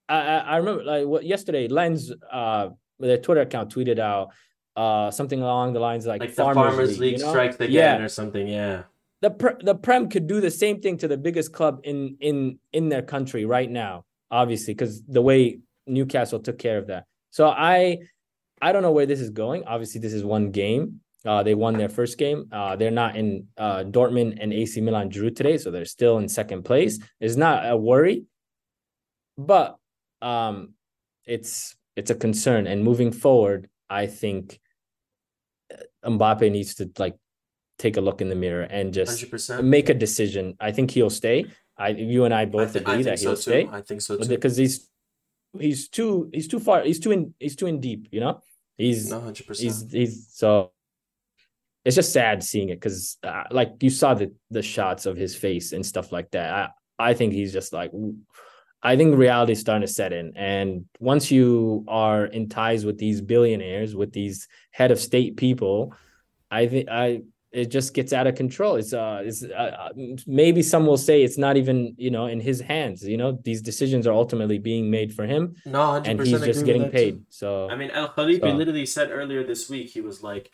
I, 0.08 0.38
I 0.38 0.56
remember 0.58 0.84
like 0.84 1.06
what 1.06 1.24
yesterday, 1.24 1.68
Lens, 1.68 2.12
uh, 2.32 2.68
their 2.98 3.18
Twitter 3.18 3.40
account 3.42 3.74
tweeted 3.74 3.98
out 3.98 4.30
uh 4.76 5.10
something 5.10 5.40
along 5.40 5.72
the 5.72 5.80
lines 5.80 6.04
like, 6.06 6.20
like 6.20 6.34
the 6.34 6.44
Farmers 6.44 6.98
League, 6.98 7.18
you 7.18 7.24
know? 7.24 7.30
strikes 7.30 7.56
again 7.56 7.70
Yeah, 7.72 8.04
or 8.04 8.08
something. 8.08 8.46
Yeah. 8.46 8.82
the 9.22 9.30
pre- 9.30 9.60
the 9.60 9.74
Prem 9.74 10.08
could 10.10 10.26
do 10.26 10.40
the 10.40 10.50
same 10.50 10.80
thing 10.82 10.98
to 10.98 11.08
the 11.08 11.16
biggest 11.16 11.52
club 11.52 11.80
in 11.84 12.16
in 12.20 12.58
in 12.72 12.88
their 12.90 13.02
country 13.02 13.44
right 13.46 13.70
now, 13.70 14.04
obviously, 14.30 14.74
because 14.74 15.02
the 15.04 15.22
way 15.22 15.60
Newcastle 15.86 16.40
took 16.40 16.58
care 16.58 16.76
of 16.78 16.86
that. 16.88 17.04
So 17.30 17.48
I 17.48 17.98
I 18.60 18.72
don't 18.72 18.82
know 18.82 18.92
where 18.92 19.06
this 19.06 19.20
is 19.20 19.30
going. 19.30 19.64
Obviously, 19.64 20.00
this 20.00 20.12
is 20.12 20.22
one 20.24 20.50
game. 20.50 21.00
Uh, 21.24 21.42
they 21.42 21.54
won 21.54 21.76
their 21.76 21.88
first 21.88 22.18
game. 22.18 22.46
Uh, 22.52 22.76
they're 22.76 22.90
not 23.02 23.16
in 23.16 23.46
uh, 23.58 23.82
Dortmund 23.84 24.38
and 24.40 24.52
AC 24.52 24.80
Milan 24.80 25.08
drew 25.08 25.30
today, 25.30 25.58
so 25.58 25.70
they're 25.70 25.84
still 25.84 26.18
in 26.18 26.28
second 26.28 26.62
place. 26.64 26.98
It's 27.18 27.36
not 27.36 27.68
a 27.68 27.76
worry, 27.76 28.24
but 29.38 29.76
um, 30.22 30.74
it's 31.24 31.76
it's 31.96 32.10
a 32.10 32.14
concern. 32.14 32.66
And 32.66 32.82
moving 32.84 33.12
forward, 33.12 33.68
I 33.88 34.06
think 34.06 34.60
uh, 35.72 36.08
Mbappe 36.10 36.50
needs 36.50 36.74
to 36.76 36.90
like 36.98 37.16
take 37.78 37.96
a 37.96 38.00
look 38.00 38.20
in 38.20 38.28
the 38.28 38.34
mirror 38.34 38.62
and 38.62 38.92
just 38.94 39.18
Hundred 39.20 39.30
percent. 39.30 39.64
make 39.64 39.88
a 39.88 39.94
decision. 39.94 40.54
I 40.60 40.72
think 40.72 40.90
he'll 40.90 41.10
stay. 41.10 41.46
I 41.78 41.88
you 41.90 42.24
and 42.24 42.32
I 42.34 42.42
I, 42.42 42.44
both 42.46 42.74
I 42.76 42.80
agree 42.80 42.94
think 42.94 43.04
that 43.06 43.18
so 43.18 43.28
he'll 43.28 43.36
too. 43.36 43.42
stay 43.42 43.68
I 43.70 43.80
think 43.82 44.00
so 44.00 44.16
too. 44.16 44.28
because 44.28 44.56
he's 44.56 44.88
he's 45.58 45.88
too 45.88 46.30
he's 46.32 46.48
too 46.48 46.58
far 46.60 46.82
he's 46.84 47.00
too 47.00 47.12
in 47.12 47.34
he's 47.38 47.56
too 47.56 47.66
in 47.66 47.80
deep. 47.80 48.08
You 48.10 48.20
know 48.20 48.40
he's 48.78 49.10
No, 49.10 49.20
hundred 49.20 49.46
he's 49.46 49.82
percent. 49.82 49.92
he's 49.92 50.28
so 50.32 50.72
it's 51.84 51.96
just 51.96 52.12
sad 52.12 52.42
seeing 52.42 52.70
it 52.70 52.76
because 52.80 53.16
uh, 53.22 53.44
like 53.50 53.74
you 53.82 53.90
saw 53.90 54.14
the 54.14 54.32
the 54.50 54.62
shots 54.62 55.06
of 55.06 55.16
his 55.16 55.36
face 55.36 55.72
and 55.72 55.84
stuff 55.84 56.12
like 56.12 56.30
that. 56.32 56.52
I 56.98 57.10
I 57.10 57.14
think 57.14 57.32
he's 57.34 57.52
just 57.52 57.72
like. 57.72 57.92
ooh. 57.94 58.16
I 58.82 58.96
think 58.96 59.16
reality 59.16 59.52
is 59.52 59.60
starting 59.60 59.86
to 59.86 59.92
set 59.92 60.12
in, 60.12 60.36
and 60.36 60.84
once 61.00 61.30
you 61.30 61.84
are 61.88 62.26
in 62.26 62.48
ties 62.48 62.84
with 62.84 62.98
these 62.98 63.20
billionaires, 63.20 63.96
with 63.96 64.12
these 64.12 64.48
head 64.70 64.90
of 64.90 65.00
state 65.00 65.36
people, 65.36 65.94
I 66.50 66.66
think 66.68 66.88
I 66.88 67.22
it 67.52 67.70
just 67.70 67.94
gets 67.94 68.12
out 68.12 68.26
of 68.26 68.34
control. 68.34 68.76
It's 68.76 68.92
uh, 68.92 69.22
it's 69.24 69.42
uh, 69.42 69.48
uh, 69.54 69.88
maybe 70.26 70.62
some 70.62 70.86
will 70.86 70.98
say 70.98 71.22
it's 71.22 71.38
not 71.38 71.56
even 71.56 71.94
you 71.96 72.10
know 72.10 72.26
in 72.26 72.38
his 72.38 72.60
hands. 72.60 73.02
You 73.02 73.16
know, 73.16 73.38
these 73.44 73.62
decisions 73.62 74.06
are 74.06 74.12
ultimately 74.12 74.58
being 74.58 74.90
made 74.90 75.14
for 75.14 75.26
him, 75.26 75.56
No, 75.64 75.94
and 75.94 76.20
he's 76.20 76.40
just 76.42 76.66
getting 76.66 76.90
paid. 76.90 77.22
So 77.30 77.68
I 77.70 77.76
mean, 77.76 77.90
Al-Khelaifi 77.90 78.40
So- 78.40 78.56
literally 78.56 78.86
said 78.86 79.10
earlier 79.10 79.42
this 79.42 79.70
week 79.70 79.88
he 79.88 80.02
was 80.02 80.22
like, 80.22 80.50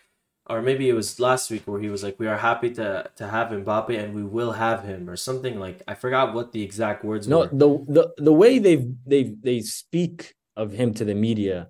or 0.47 0.61
maybe 0.61 0.89
it 0.89 0.93
was 0.93 1.21
last 1.21 1.51
week 1.51 1.63
where 1.67 1.81
he 1.81 1.89
was 1.89 2.03
like, 2.03 2.19
"We 2.19 2.27
are 2.27 2.37
happy 2.39 2.71
to 2.71 3.09
to 3.17 3.27
have 3.29 3.49
Mbappe 3.49 3.97
and 3.99 4.15
we 4.15 4.25
will 4.25 4.53
have 4.53 4.85
him," 4.85 5.09
or 5.09 5.17
something 5.17 5.59
like 5.59 5.83
I 5.87 5.95
forgot 5.95 6.35
what 6.35 6.53
the 6.53 6.63
exact 6.63 7.05
words 7.05 7.29
no, 7.29 7.41
were. 7.41 7.47
the 7.53 7.69
the 7.89 8.13
the 8.19 8.33
way 8.33 8.59
they 8.59 8.77
they 9.07 9.23
they 9.43 9.61
speak 9.61 10.35
of 10.57 10.73
him 10.73 10.93
to 10.95 11.05
the 11.05 11.15
media, 11.15 11.69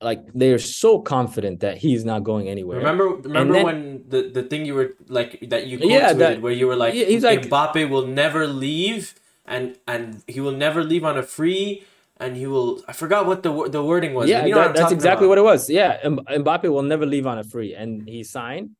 like 0.00 0.32
they 0.32 0.52
are 0.52 0.58
so 0.58 0.98
confident 1.00 1.60
that 1.60 1.78
he's 1.78 2.04
not 2.04 2.24
going 2.24 2.48
anywhere. 2.48 2.78
Remember, 2.78 3.08
remember 3.08 3.52
then- 3.54 3.64
when 3.64 4.04
the 4.08 4.22
the 4.32 4.42
thing 4.42 4.64
you 4.64 4.74
were 4.74 4.94
like 5.08 5.38
that 5.50 5.66
you 5.66 5.78
Yeah, 5.78 6.12
that- 6.14 6.40
where 6.40 6.52
you 6.52 6.66
were 6.66 6.76
like, 6.76 6.94
Yeah, 6.94 7.04
he's 7.04 7.22
like- 7.24 7.42
Mbappe 7.46 7.88
will 7.88 8.06
never 8.06 8.46
leave 8.46 9.14
and 9.44 9.76
and 9.86 10.22
he 10.26 10.40
will 10.40 10.56
never 10.56 10.82
leave 10.82 11.04
on 11.04 11.18
a 11.18 11.22
free 11.22 11.84
and 12.20 12.36
he 12.36 12.46
will. 12.46 12.82
I 12.86 12.92
forgot 12.92 13.26
what 13.26 13.42
the 13.42 13.52
the 13.68 13.82
wording 13.82 14.14
was. 14.14 14.28
yeah, 14.28 14.44
you 14.44 14.54
know 14.54 14.62
that- 14.62 14.76
that's 14.76 14.92
exactly 14.92 15.26
about. 15.26 15.30
what 15.30 15.38
it 15.38 15.44
was. 15.52 15.70
Yeah, 15.70 16.00
Mbappe 16.04 16.68
will 16.70 16.82
never 16.82 17.06
leave 17.06 17.26
on 17.26 17.38
a 17.38 17.44
free, 17.44 17.74
and 17.74 18.08
he 18.08 18.22
signed. 18.24 18.70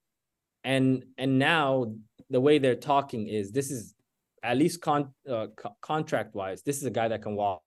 And 0.62 1.04
and 1.16 1.38
now 1.38 1.92
the 2.28 2.40
way 2.40 2.58
they're 2.58 2.74
talking 2.94 3.26
is 3.26 3.50
this 3.50 3.70
is 3.70 3.94
at 4.42 4.56
least 4.56 4.80
con 4.80 5.12
uh, 5.28 5.46
co- 5.56 5.76
contract 5.80 6.34
wise, 6.34 6.62
this 6.62 6.76
is 6.78 6.84
a 6.84 6.90
guy 6.90 7.08
that 7.08 7.22
can 7.22 7.34
walk 7.34 7.62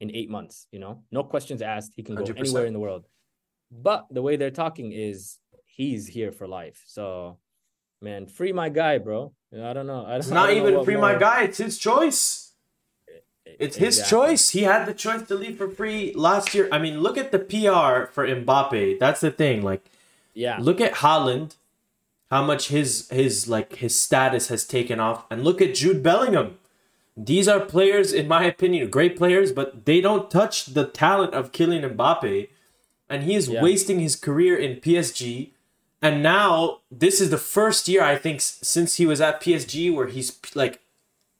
in 0.00 0.10
eight 0.14 0.30
months. 0.30 0.66
You 0.72 0.78
know, 0.80 1.02
no 1.12 1.22
questions 1.24 1.60
asked. 1.62 1.92
He 1.94 2.02
can 2.02 2.14
go 2.14 2.24
100%. 2.24 2.38
anywhere 2.38 2.66
in 2.66 2.72
the 2.72 2.80
world. 2.80 3.06
But 3.70 4.06
the 4.10 4.22
way 4.22 4.36
they're 4.36 4.50
talking 4.50 4.92
is 4.92 5.38
he's 5.66 6.06
here 6.08 6.32
for 6.32 6.48
life. 6.48 6.82
So, 6.86 7.38
man, 8.02 8.26
free 8.26 8.52
my 8.52 8.68
guy, 8.68 8.98
bro. 8.98 9.32
I 9.54 9.72
don't 9.72 9.86
know. 9.86 10.04
I 10.06 10.10
don't, 10.12 10.18
It's 10.20 10.28
not 10.40 10.50
even 10.50 10.84
free 10.84 10.96
my 10.96 11.14
guy. 11.16 11.44
It's 11.44 11.58
his 11.58 11.78
choice. 11.78 12.49
It's 13.46 13.76
his 13.76 13.98
Exactly. 13.98 14.18
choice. 14.28 14.50
He 14.50 14.62
had 14.62 14.86
the 14.86 14.94
choice 14.94 15.22
to 15.28 15.34
leave 15.34 15.58
for 15.58 15.68
free 15.68 16.12
last 16.14 16.54
year. 16.54 16.68
I 16.70 16.78
mean, 16.78 17.00
look 17.00 17.18
at 17.18 17.32
the 17.32 17.38
PR 17.38 18.10
for 18.12 18.26
Mbappe. 18.26 18.98
That's 18.98 19.20
the 19.20 19.30
thing. 19.30 19.62
Like, 19.62 19.84
Yeah. 20.34 20.58
look 20.60 20.80
at 20.80 20.94
Haaland, 20.96 21.56
how 22.30 22.44
much 22.44 22.68
his 22.68 23.08
his 23.10 23.48
like 23.48 23.76
his 23.76 23.98
status 24.00 24.48
has 24.48 24.64
taken 24.64 25.00
off, 25.00 25.24
and 25.30 25.42
look 25.44 25.60
at 25.60 25.74
Jude 25.74 26.02
Bellingham. 26.02 26.58
These 27.16 27.48
are 27.48 27.60
players, 27.60 28.12
in 28.12 28.28
my 28.28 28.44
opinion, 28.44 28.88
great 28.88 29.16
players, 29.16 29.52
but 29.52 29.84
they 29.84 30.00
don't 30.00 30.30
touch 30.30 30.66
the 30.66 30.84
talent 30.86 31.34
of 31.34 31.52
Kylian 31.52 31.96
Mbappe, 31.96 32.48
and 33.08 33.24
he 33.24 33.34
is 33.34 33.48
Yeah. 33.48 33.62
wasting 33.62 33.98
his 34.00 34.16
career 34.16 34.56
in 34.56 34.76
PSG. 34.80 35.52
And 36.00 36.22
now 36.22 36.78
this 36.90 37.20
is 37.20 37.28
the 37.30 37.36
first 37.36 37.88
year 37.88 38.02
I 38.02 38.16
think 38.16 38.40
since 38.40 38.96
he 38.96 39.04
was 39.06 39.20
at 39.20 39.40
PSG 39.42 39.90
where 39.90 40.06
he's 40.06 40.38
like 40.54 40.80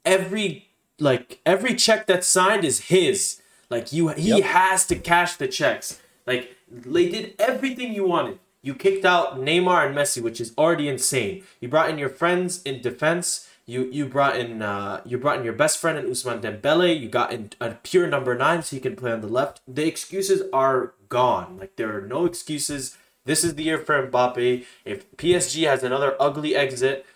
every 0.04 0.69
like 1.00 1.40
every 1.46 1.74
check 1.74 2.06
that's 2.06 2.26
signed 2.28 2.64
is 2.64 2.80
his. 2.88 3.40
Like 3.68 3.92
you, 3.92 4.08
he 4.08 4.30
Yep. 4.30 4.42
has 4.42 4.86
to 4.86 4.96
cash 4.96 5.36
the 5.36 5.46
checks. 5.48 6.00
Like 6.26 6.56
they 6.70 7.08
did 7.08 7.34
everything 7.38 7.94
you 7.94 8.04
wanted. 8.06 8.38
You 8.62 8.74
kicked 8.74 9.04
out 9.04 9.38
Neymar 9.40 9.86
and 9.86 9.96
Messi, 9.96 10.20
which 10.22 10.40
is 10.40 10.52
already 10.58 10.86
insane. 10.88 11.44
You 11.60 11.68
brought 11.68 11.88
in 11.90 11.98
your 11.98 12.08
friends 12.10 12.62
in 12.62 12.82
defense. 12.82 13.48
You 13.66 13.88
you 13.92 14.06
brought 14.06 14.36
in 14.36 14.60
uh, 14.62 15.00
you 15.06 15.16
brought 15.18 15.38
in 15.38 15.44
your 15.44 15.52
best 15.54 15.78
friend 15.78 15.96
in 15.98 16.06
Ousmane 16.06 16.40
Dembele. 16.42 16.98
You 17.00 17.08
got 17.08 17.32
in 17.32 17.50
a 17.60 17.70
pure 17.82 18.06
number 18.08 18.34
nine, 18.34 18.62
so 18.62 18.76
he 18.76 18.80
can 18.80 18.96
play 18.96 19.12
on 19.12 19.20
the 19.20 19.28
left. 19.28 19.60
The 19.68 19.86
excuses 19.86 20.42
are 20.52 20.94
gone. 21.08 21.56
Like 21.58 21.76
there 21.76 21.96
are 21.96 22.02
no 22.02 22.26
excuses. 22.26 22.96
This 23.24 23.44
is 23.44 23.54
the 23.54 23.62
year 23.62 23.78
for 23.78 24.06
Mbappe. 24.08 24.64
If 24.84 25.10
PSG 25.16 25.66
has 25.68 25.82
another 25.84 26.16
ugly 26.18 26.56
exit, 26.56 27.06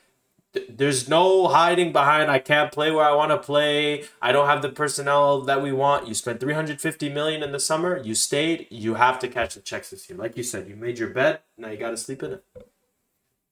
there's 0.69 1.09
no 1.09 1.49
hiding 1.49 1.93
behind 1.93 2.31
I 2.31 2.39
can't 2.39 2.71
play 2.73 2.91
where 2.91 3.05
I 3.05 3.15
want 3.15 3.31
to 3.31 3.39
play. 3.39 4.05
I 4.23 4.33
don't 4.33 4.47
have 4.47 4.63
the 4.63 4.69
personnel 4.69 5.43
that 5.43 5.63
we 5.63 5.73
want. 5.73 6.07
You 6.07 6.15
spent 6.15 6.41
350 6.41 7.09
million 7.09 7.43
in 7.43 7.53
the 7.53 7.61
summer. 7.61 8.01
You 8.03 8.15
stayed. 8.15 8.69
You 8.71 8.95
have 8.95 9.19
to 9.21 9.29
catch 9.29 9.55
the 9.55 9.61
checks 9.61 9.91
this 9.91 10.09
year. 10.09 10.19
Like 10.19 10.37
you 10.37 10.43
said, 10.43 10.69
you 10.69 10.77
made 10.77 10.99
your 10.99 11.11
bet. 11.11 11.45
Now 11.59 11.71
you 11.71 11.77
got 11.77 11.91
to 11.91 11.97
sleep 11.97 12.23
in 12.23 12.33
it. 12.33 12.45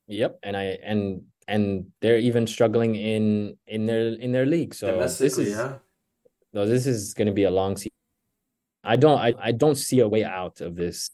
Yep, 0.07 0.38
and 0.43 0.57
I 0.57 0.79
and 0.83 1.23
and 1.49 1.87
they're 2.01 2.19
even 2.19 2.47
struggling 2.47 2.95
in 2.95 3.57
in 3.67 3.87
their 3.87 4.09
in 4.09 4.33
their 4.33 4.47
league. 4.47 4.75
So 4.75 4.99
this 4.99 5.21
is 5.21 5.51
yeah. 5.51 5.75
No, 6.53 6.67
this 6.67 6.87
is 6.87 7.15
going 7.15 7.27
to 7.27 7.33
be 7.33 7.45
a 7.45 7.51
long 7.51 7.77
season. 7.77 7.91
I 8.85 8.97
don't 8.97 9.19
I, 9.19 9.35
I 9.41 9.53
don't 9.53 9.77
see 9.77 10.01
a 10.01 10.09
way 10.09 10.25
out 10.25 10.61
of 10.61 10.77
this. 10.77 11.11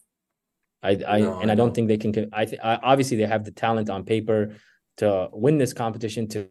I 0.82 0.90
I 1.06 1.20
no, 1.20 1.40
and 1.40 1.50
I, 1.50 1.52
I 1.52 1.56
don't 1.56 1.74
think 1.74 1.88
they 1.88 1.96
can. 1.96 2.28
I, 2.32 2.44
th- 2.44 2.60
I 2.62 2.76
obviously 2.82 3.16
they 3.16 3.26
have 3.26 3.44
the 3.44 3.52
talent 3.52 3.90
on 3.90 4.04
paper 4.04 4.54
to 4.98 5.28
win 5.32 5.58
this 5.58 5.72
competition 5.72 6.28
to 6.28 6.48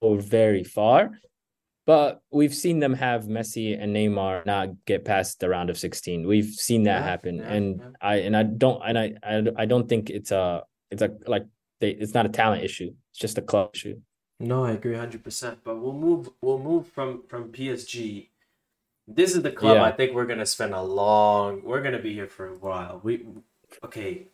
go 0.00 0.16
very 0.16 0.64
far. 0.64 1.10
But 1.86 2.20
we've 2.30 2.54
seen 2.54 2.80
them 2.80 2.92
have 2.92 3.24
Messi 3.24 3.82
and 3.82 3.96
Neymar 3.96 4.44
not 4.44 4.84
get 4.84 5.06
past 5.06 5.40
the 5.40 5.48
round 5.48 5.70
of 5.70 5.78
16. 5.78 6.26
We've 6.26 6.44
seen 6.44 6.82
that 6.82 7.00
yeah, 7.00 7.02
happen. 7.02 7.36
Yeah, 7.38 7.52
and 7.52 7.80
yeah. 7.80 7.90
I 8.02 8.14
and 8.16 8.36
I 8.36 8.42
don't 8.42 8.82
and 8.84 8.98
I, 8.98 9.14
I 9.22 9.46
I 9.56 9.64
don't 9.64 9.88
think 9.88 10.10
it's 10.10 10.30
a 10.30 10.64
it's 10.90 11.00
a 11.00 11.12
like 11.26 11.46
they 11.80 11.90
it's 11.90 12.12
not 12.12 12.26
a 12.26 12.28
talent 12.28 12.62
issue. 12.62 12.90
It's 13.10 13.18
just 13.18 13.38
a 13.38 13.42
club 13.42 13.70
issue. 13.74 14.00
No, 14.38 14.66
I 14.66 14.72
agree 14.72 14.94
100%. 14.94 15.56
But 15.64 15.78
we'll 15.80 15.94
move 15.94 16.28
we'll 16.42 16.58
move 16.58 16.88
from 16.88 17.22
from 17.26 17.52
PSG. 17.52 18.28
This 19.06 19.34
is 19.34 19.40
the 19.40 19.50
club 19.50 19.78
I 19.78 19.90
think 19.90 20.14
we're 20.14 20.26
going 20.26 20.40
to 20.40 20.46
spend 20.46 20.74
a 20.74 20.82
long 20.82 21.62
we're 21.64 21.80
going 21.80 21.94
to 21.94 22.02
be 22.02 22.12
here 22.12 22.28
for 22.28 22.48
a 22.48 22.58
while. 22.58 23.00
We 23.02 23.24
okay, 23.82 24.26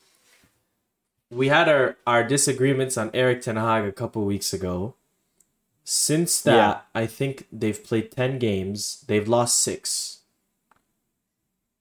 we 1.34 1.48
had 1.48 1.68
our, 1.68 1.96
our 2.06 2.24
disagreements 2.24 2.96
on 2.96 3.10
Erik 3.12 3.42
Ten 3.42 3.56
Hag 3.56 3.84
a 3.84 3.92
couple 3.92 4.24
weeks 4.24 4.52
ago. 4.52 4.94
Since 5.82 6.40
that, 6.42 6.54
yeah. 6.94 7.00
I 7.00 7.06
think 7.06 7.46
they've 7.52 7.82
played 7.82 8.10
10 8.10 8.38
games. 8.38 9.04
They've 9.06 9.28
lost 9.28 9.58
6. 9.62 10.20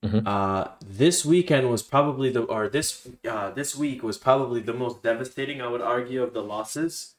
Mm-hmm. 0.04 0.28
Uh, 0.28 0.68
this 0.86 1.24
weekend 1.24 1.70
was 1.70 1.82
probably 1.82 2.30
the 2.30 2.42
or 2.42 2.68
this 2.68 3.08
uh, 3.30 3.52
this 3.52 3.74
week 3.74 4.04
was 4.04 4.18
probably 4.18 4.60
the 4.60 4.74
most 4.74 5.02
devastating. 5.02 5.62
I 5.62 5.68
would 5.68 5.80
argue 5.80 6.22
of 6.22 6.34
the 6.34 6.44
losses. 6.44 7.14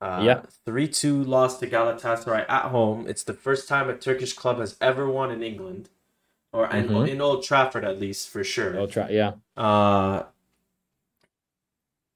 Uh, 0.00 0.22
yeah, 0.24 0.40
three 0.64 0.88
two 0.88 1.22
loss 1.22 1.58
to 1.58 1.66
Galatasaray 1.66 2.48
at 2.48 2.70
home. 2.70 3.06
It's 3.06 3.24
the 3.24 3.34
first 3.34 3.68
time 3.68 3.90
a 3.90 3.94
Turkish 3.94 4.32
club 4.32 4.58
has 4.58 4.74
ever 4.80 5.06
won 5.10 5.30
in 5.30 5.42
England, 5.42 5.90
or 6.50 6.66
mm-hmm. 6.66 6.96
in, 6.96 7.08
in 7.08 7.20
Old 7.20 7.42
Trafford 7.42 7.84
at 7.84 8.00
least 8.00 8.30
for 8.30 8.42
sure. 8.42 8.78
Old 8.78 8.90
Trafford, 8.90 9.14
yeah. 9.14 9.32
Uh, 9.54 10.22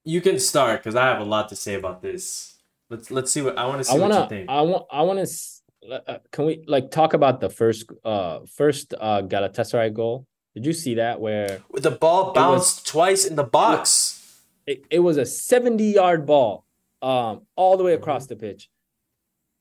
you 0.05 0.21
can 0.21 0.39
start 0.39 0.81
because 0.81 0.95
I 0.97 1.07
have 1.07 1.21
a 1.21 1.25
lot 1.25 1.49
to 1.51 1.57
say 1.57 1.75
about 1.75 2.03
this. 2.03 2.59
Let's 2.91 3.11
let's 3.11 3.33
see 3.33 3.43
what 3.43 3.57
I 3.57 3.67
want 3.67 3.79
to 3.79 3.85
see. 3.85 3.97
I 3.97 3.99
wanna, 3.99 4.15
what 4.15 4.23
you 4.25 4.37
think. 4.37 4.51
I 4.51 4.61
want 4.63 4.87
I 4.91 5.03
want 5.03 5.27
to. 5.27 6.03
Uh, 6.07 6.19
can 6.31 6.47
we 6.47 6.65
like 6.69 6.91
talk 6.91 7.13
about 7.15 7.41
the 7.41 7.49
first 7.49 7.91
uh 8.05 8.41
first 8.47 8.95
uh 9.01 9.23
Galatasaray 9.23 9.93
goal? 9.93 10.27
Did 10.55 10.67
you 10.67 10.73
see 10.73 10.95
that 10.97 11.21
where 11.21 11.61
the 11.73 11.91
ball 11.91 12.33
bounced 12.33 12.83
was, 12.83 12.83
twice 12.85 13.25
in 13.25 13.37
the 13.37 13.45
box? 13.45 14.19
It, 14.67 14.85
it 14.91 15.01
was 15.01 15.17
a 15.17 15.27
70 15.27 15.85
yard 15.85 16.27
ball 16.27 16.67
um 17.01 17.43
all 17.57 17.77
the 17.77 17.85
way 17.85 17.95
across 17.95 18.27
mm-hmm. 18.27 18.39
the 18.39 18.47
pitch. 18.47 18.69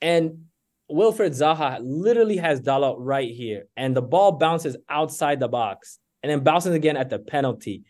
And 0.01 0.45
Wilfred 0.89 1.31
Zaha 1.31 1.77
literally 1.79 2.37
has 2.37 2.59
Dalot 2.59 2.97
right 2.99 3.33
here 3.33 3.67
and 3.77 3.95
the 3.95 4.01
ball 4.01 4.33
bounces 4.33 4.75
outside 4.89 5.39
the 5.39 5.47
box 5.47 5.99
and 6.21 6.29
then 6.29 6.41
bounces 6.41 6.75
again 6.75 6.97
at 6.97 7.09
the 7.09 7.19
penalty. 7.19 7.83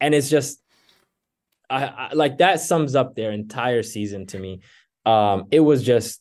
And 0.00 0.14
it's 0.14 0.30
just 0.30 0.62
I, 1.70 1.84
I, 1.84 2.10
like 2.14 2.38
that 2.38 2.60
sums 2.60 2.94
up 2.94 3.14
their 3.14 3.32
entire 3.32 3.82
season 3.82 4.26
to 4.26 4.38
me. 4.38 4.60
Um, 5.04 5.46
it 5.50 5.60
was 5.60 5.82
just 5.82 6.20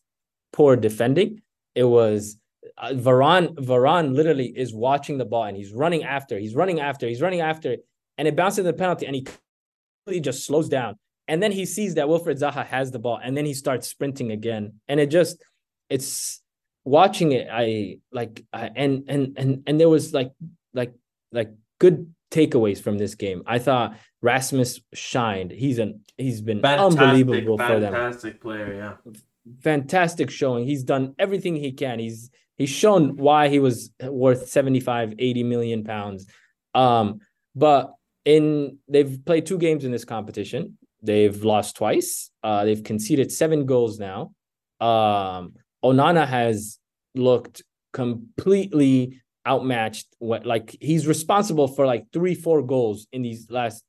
poor 0.54 0.76
defending. 0.76 1.42
It 1.76 1.84
was 1.84 2.38
uh. 2.78 2.90
Varane 2.90 4.14
literally 4.14 4.48
is 4.48 4.74
watching 4.74 5.18
the 5.18 5.26
ball 5.26 5.44
and 5.44 5.58
he's 5.58 5.72
running 5.72 6.04
after. 6.04 6.38
He's 6.38 6.56
running 6.56 6.80
after. 6.80 7.08
He's 7.08 7.22
running 7.22 7.42
after, 7.42 7.78
and 8.18 8.28
it 8.28 8.36
bounces 8.36 8.66
the 8.66 8.74
penalty, 8.74 9.06
and 9.06 9.16
he 9.16 9.24
completely 9.24 10.22
just 10.22 10.46
slows 10.46 10.70
down. 10.70 10.96
And 11.28 11.44
then 11.44 11.52
he 11.52 11.66
sees 11.66 11.96
that 11.96 12.08
Wilfred 12.08 12.40
Zaha 12.40 12.66
has 12.66 12.92
the 12.92 13.00
ball, 13.00 13.20
and 13.22 13.36
then 13.36 13.46
he 13.46 13.54
starts 13.54 13.88
sprinting 13.88 14.32
again. 14.32 14.74
And 14.88 15.00
it 15.00 15.08
just, 15.08 15.44
it's 15.90 16.42
watching 16.86 17.34
it. 17.34 17.48
I 17.52 18.00
like, 18.12 18.46
I, 18.54 18.70
and 18.76 19.04
and 19.08 19.38
and 19.38 19.64
and 19.68 19.80
there 19.80 19.90
was 19.90 20.14
like 20.14 20.32
like 20.74 20.94
like 21.32 21.52
good 21.80 22.14
takeaways 22.32 22.82
from 22.82 22.98
this 22.98 23.16
game. 23.16 23.44
I 23.46 23.60
thought 23.60 23.98
Rasmus 24.28 24.82
shined. 24.94 25.52
He's 25.52 25.80
an 25.80 26.02
he's 26.18 26.42
been 26.42 26.62
fantastic, 26.62 27.00
unbelievable 27.00 27.58
for 27.58 27.80
them. 27.80 27.94
Fantastic 27.94 28.42
player, 28.42 28.74
yeah. 28.82 29.13
Fantastic 29.62 30.30
showing. 30.30 30.66
He's 30.66 30.84
done 30.84 31.16
everything 31.18 31.56
he 31.56 31.72
can. 31.72 31.98
He's 32.00 32.30
he's 32.58 32.70
shown 32.70 33.16
why 33.16 33.48
he 33.48 33.60
was 33.60 33.92
worth 34.04 34.50
75 34.50 35.13
80 35.18 35.44
million 35.44 35.84
pounds. 35.86 36.28
Um 36.76 37.22
but 37.56 37.94
in 38.26 38.80
they've 38.90 39.18
played 39.26 39.46
two 39.46 39.58
games 39.58 39.86
in 39.86 39.92
this 39.92 40.04
competition. 40.04 40.78
They've 41.02 41.42
lost 41.54 41.78
twice. 41.78 42.30
Uh 42.44 42.66
they've 42.66 42.84
conceded 42.84 43.32
7 43.32 43.66
goals 43.66 43.98
now. 43.98 44.34
Um 44.82 45.54
Onana 45.86 46.28
has 46.28 46.80
looked 47.16 47.63
completely 47.94 49.22
outmatched 49.48 50.08
what 50.20 50.46
like 50.46 50.76
he's 50.82 51.08
responsible 51.08 51.70
for 51.70 51.86
like 51.86 52.04
three 52.12 52.36
four 52.36 52.62
goals 52.62 53.08
in 53.13 53.22
these 53.22 53.50
last 53.50 53.87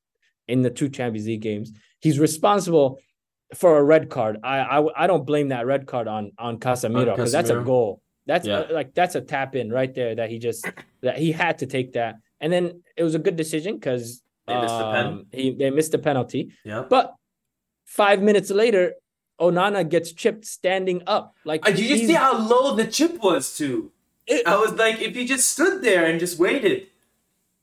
in 0.49 0.63
the 0.63 0.71
two 0.71 0.89
Champions 0.89 1.27
League 1.27 1.43
games. 1.43 1.73
He's 2.01 2.19
responsible 2.19 2.99
for 3.55 3.79
a 3.79 3.83
red 3.83 4.11
card. 4.11 4.39
I 4.43 4.59
I, 4.59 5.05
I 5.05 5.07
don't 5.07 5.25
blame 5.27 5.49
that 5.49 5.67
red 5.67 5.87
card 5.87 6.09
on 6.09 6.33
on 6.39 6.59
Casemiro 6.59 7.15
because 7.15 7.33
that's 7.33 7.51
a 7.51 7.61
goal. 7.61 8.03
That's 8.27 8.47
yeah. 8.47 8.71
a, 8.71 8.73
like 8.73 8.95
that's 8.95 9.15
a 9.15 9.21
tap 9.21 9.55
in 9.57 9.71
right 9.71 9.95
there 9.95 10.15
that 10.15 10.31
he 10.31 10.39
just 10.39 10.69
that 11.03 11.19
he 11.19 11.33
had 11.33 11.59
to 11.59 11.67
take 11.67 11.93
that. 11.93 12.17
And 12.41 12.53
then 12.53 12.83
it 12.97 13.03
was 13.03 13.15
a 13.15 13.19
good 13.19 13.37
decision 13.37 13.77
because 13.77 14.23
they 14.47 14.55
um, 14.55 14.63
missed 14.63 14.79
the 14.79 14.93
pen. 14.93 15.07
Um, 15.07 15.27
he 15.33 15.51
they 15.55 15.71
missed 15.71 15.93
the 15.93 15.99
penalty. 15.99 16.53
Yeah. 16.65 16.85
But 16.89 17.15
five 17.87 18.23
minutes 18.23 18.51
later, 18.51 18.95
Onana 19.41 19.89
gets 19.89 20.13
chipped 20.13 20.45
standing 20.45 21.03
up. 21.07 21.35
Like 21.45 21.65
did 21.65 21.79
you 21.79 21.97
see 21.97 22.13
how 22.13 22.39
low 22.39 22.75
the 22.75 22.87
chip 22.87 23.23
was 23.23 23.57
too? 23.57 23.93
It, 24.27 24.47
I 24.47 24.59
was 24.59 24.75
like, 24.75 25.01
if 25.01 25.17
he 25.17 25.25
just 25.25 25.49
stood 25.49 25.83
there 25.83 26.05
and 26.05 26.21
just 26.21 26.39
waited. 26.39 26.89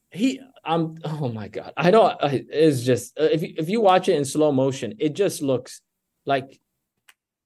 He, 0.10 0.41
I'm. 0.65 0.97
Oh 1.04 1.30
my 1.30 1.47
god, 1.47 1.73
I 1.78 1.91
don't. 1.91 2.17
It's 2.21 2.82
just 2.84 3.19
uh, 3.19 3.23
if 3.23 3.41
you, 3.41 3.54
if 3.58 3.69
you 3.69 3.82
watch 3.82 4.10
it 4.10 4.15
in 4.15 4.25
slow 4.25 4.51
motion, 4.51 4.95
it 4.99 5.13
just 5.13 5.41
looks 5.41 5.82
like 6.25 6.60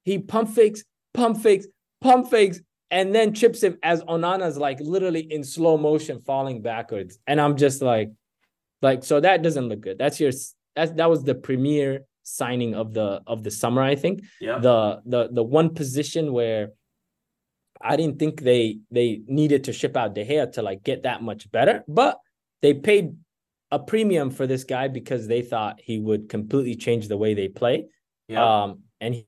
he 0.03 0.19
pump 0.19 0.49
fakes, 0.49 0.83
pump 1.13 1.41
fakes, 1.41 1.67
pump 2.01 2.29
fakes, 2.29 2.59
and 2.91 3.13
then 3.13 3.33
chips 3.33 3.61
him 3.61 3.77
as 3.83 4.01
Onana's 4.03 4.57
like 4.57 4.79
literally 4.79 5.21
in 5.21 5.43
slow 5.43 5.77
motion 5.77 6.21
falling 6.25 6.61
backwards, 6.61 7.19
and 7.27 7.39
I'm 7.39 7.57
just 7.57 7.81
like, 7.81 8.11
like 8.81 9.03
so 9.03 9.19
that 9.19 9.41
doesn't 9.41 9.67
look 9.67 9.81
good. 9.81 9.97
That's 9.97 10.19
your 10.19 10.31
that 10.75 10.97
that 10.97 11.09
was 11.09 11.23
the 11.23 11.35
premier 11.35 12.05
signing 12.23 12.75
of 12.75 12.93
the 12.93 13.21
of 13.27 13.43
the 13.43 13.51
summer, 13.51 13.81
I 13.81 13.95
think. 13.95 14.23
Yeah. 14.39 14.59
The 14.59 15.01
the 15.05 15.29
the 15.31 15.43
one 15.43 15.73
position 15.73 16.31
where 16.33 16.69
I 17.81 17.95
didn't 17.95 18.19
think 18.19 18.41
they 18.41 18.79
they 18.91 19.21
needed 19.27 19.65
to 19.65 19.73
ship 19.73 19.95
out 19.97 20.15
De 20.15 20.25
Gea 20.25 20.51
to 20.53 20.61
like 20.61 20.83
get 20.83 21.03
that 21.03 21.21
much 21.21 21.51
better, 21.51 21.83
but 21.87 22.19
they 22.61 22.73
paid 22.73 23.15
a 23.71 23.79
premium 23.79 24.31
for 24.31 24.47
this 24.47 24.63
guy 24.63 24.87
because 24.87 25.27
they 25.27 25.41
thought 25.41 25.79
he 25.81 25.99
would 25.99 26.29
completely 26.29 26.75
change 26.75 27.07
the 27.07 27.17
way 27.17 27.33
they 27.33 27.47
play. 27.47 27.85
Yeah. 28.27 28.63
Um, 28.63 28.83
and 28.99 29.13
he's 29.13 29.25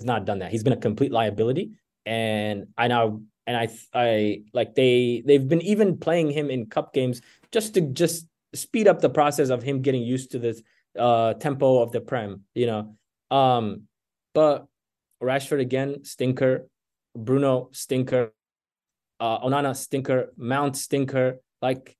not 0.00 0.24
done 0.24 0.40
that. 0.40 0.50
He's 0.50 0.62
been 0.62 0.72
a 0.72 0.78
complete 0.78 1.12
liability. 1.12 1.72
And 2.04 2.68
I 2.76 2.88
now 2.88 3.20
and 3.46 3.56
I 3.56 3.68
I 3.92 4.42
like 4.52 4.74
they 4.74 5.22
they've 5.26 5.46
been 5.46 5.62
even 5.62 5.98
playing 5.98 6.30
him 6.30 6.50
in 6.50 6.66
cup 6.66 6.92
games 6.94 7.20
just 7.52 7.74
to 7.74 7.80
just 7.80 8.26
speed 8.54 8.88
up 8.88 9.00
the 9.00 9.10
process 9.10 9.50
of 9.50 9.62
him 9.62 9.82
getting 9.82 10.02
used 10.02 10.30
to 10.32 10.38
this 10.38 10.62
uh 10.98 11.34
tempo 11.34 11.82
of 11.82 11.92
the 11.92 12.00
prem, 12.00 12.42
you 12.54 12.66
know. 12.66 12.96
Um, 13.30 13.82
but 14.34 14.66
Rashford 15.22 15.60
again, 15.60 16.04
stinker. 16.04 16.68
Bruno 17.16 17.70
stinker, 17.72 18.32
uh, 19.18 19.40
Onana 19.40 19.74
stinker, 19.74 20.32
Mount 20.36 20.76
stinker. 20.76 21.38
Like, 21.62 21.95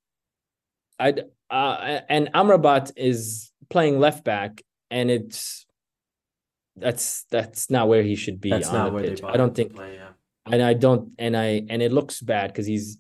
I 0.99 1.15
uh, 1.51 2.01
and 2.09 2.33
Amrabat 2.33 2.93
is 2.97 3.53
playing 3.71 3.99
left 3.99 4.25
back, 4.25 4.63
and 4.91 5.11
it's 5.11 5.67
that's 6.77 7.25
that's 7.31 7.71
not 7.71 7.89
where 7.89 8.03
he 8.03 8.17
should 8.17 8.41
be 8.41 8.51
that's 8.51 8.69
on 8.69 8.95
the 8.95 9.03
pitch. 9.03 9.23
I 9.23 9.37
don't 9.37 9.55
think, 9.55 9.75
play, 9.75 9.95
yeah. 9.95 10.11
and 10.47 10.63
I 10.63 10.75
don't, 10.75 11.13
and 11.19 11.37
I 11.37 11.65
and 11.69 11.83
it 11.83 11.93
looks 11.93 12.21
bad 12.21 12.49
because 12.49 12.67
he's 12.67 12.99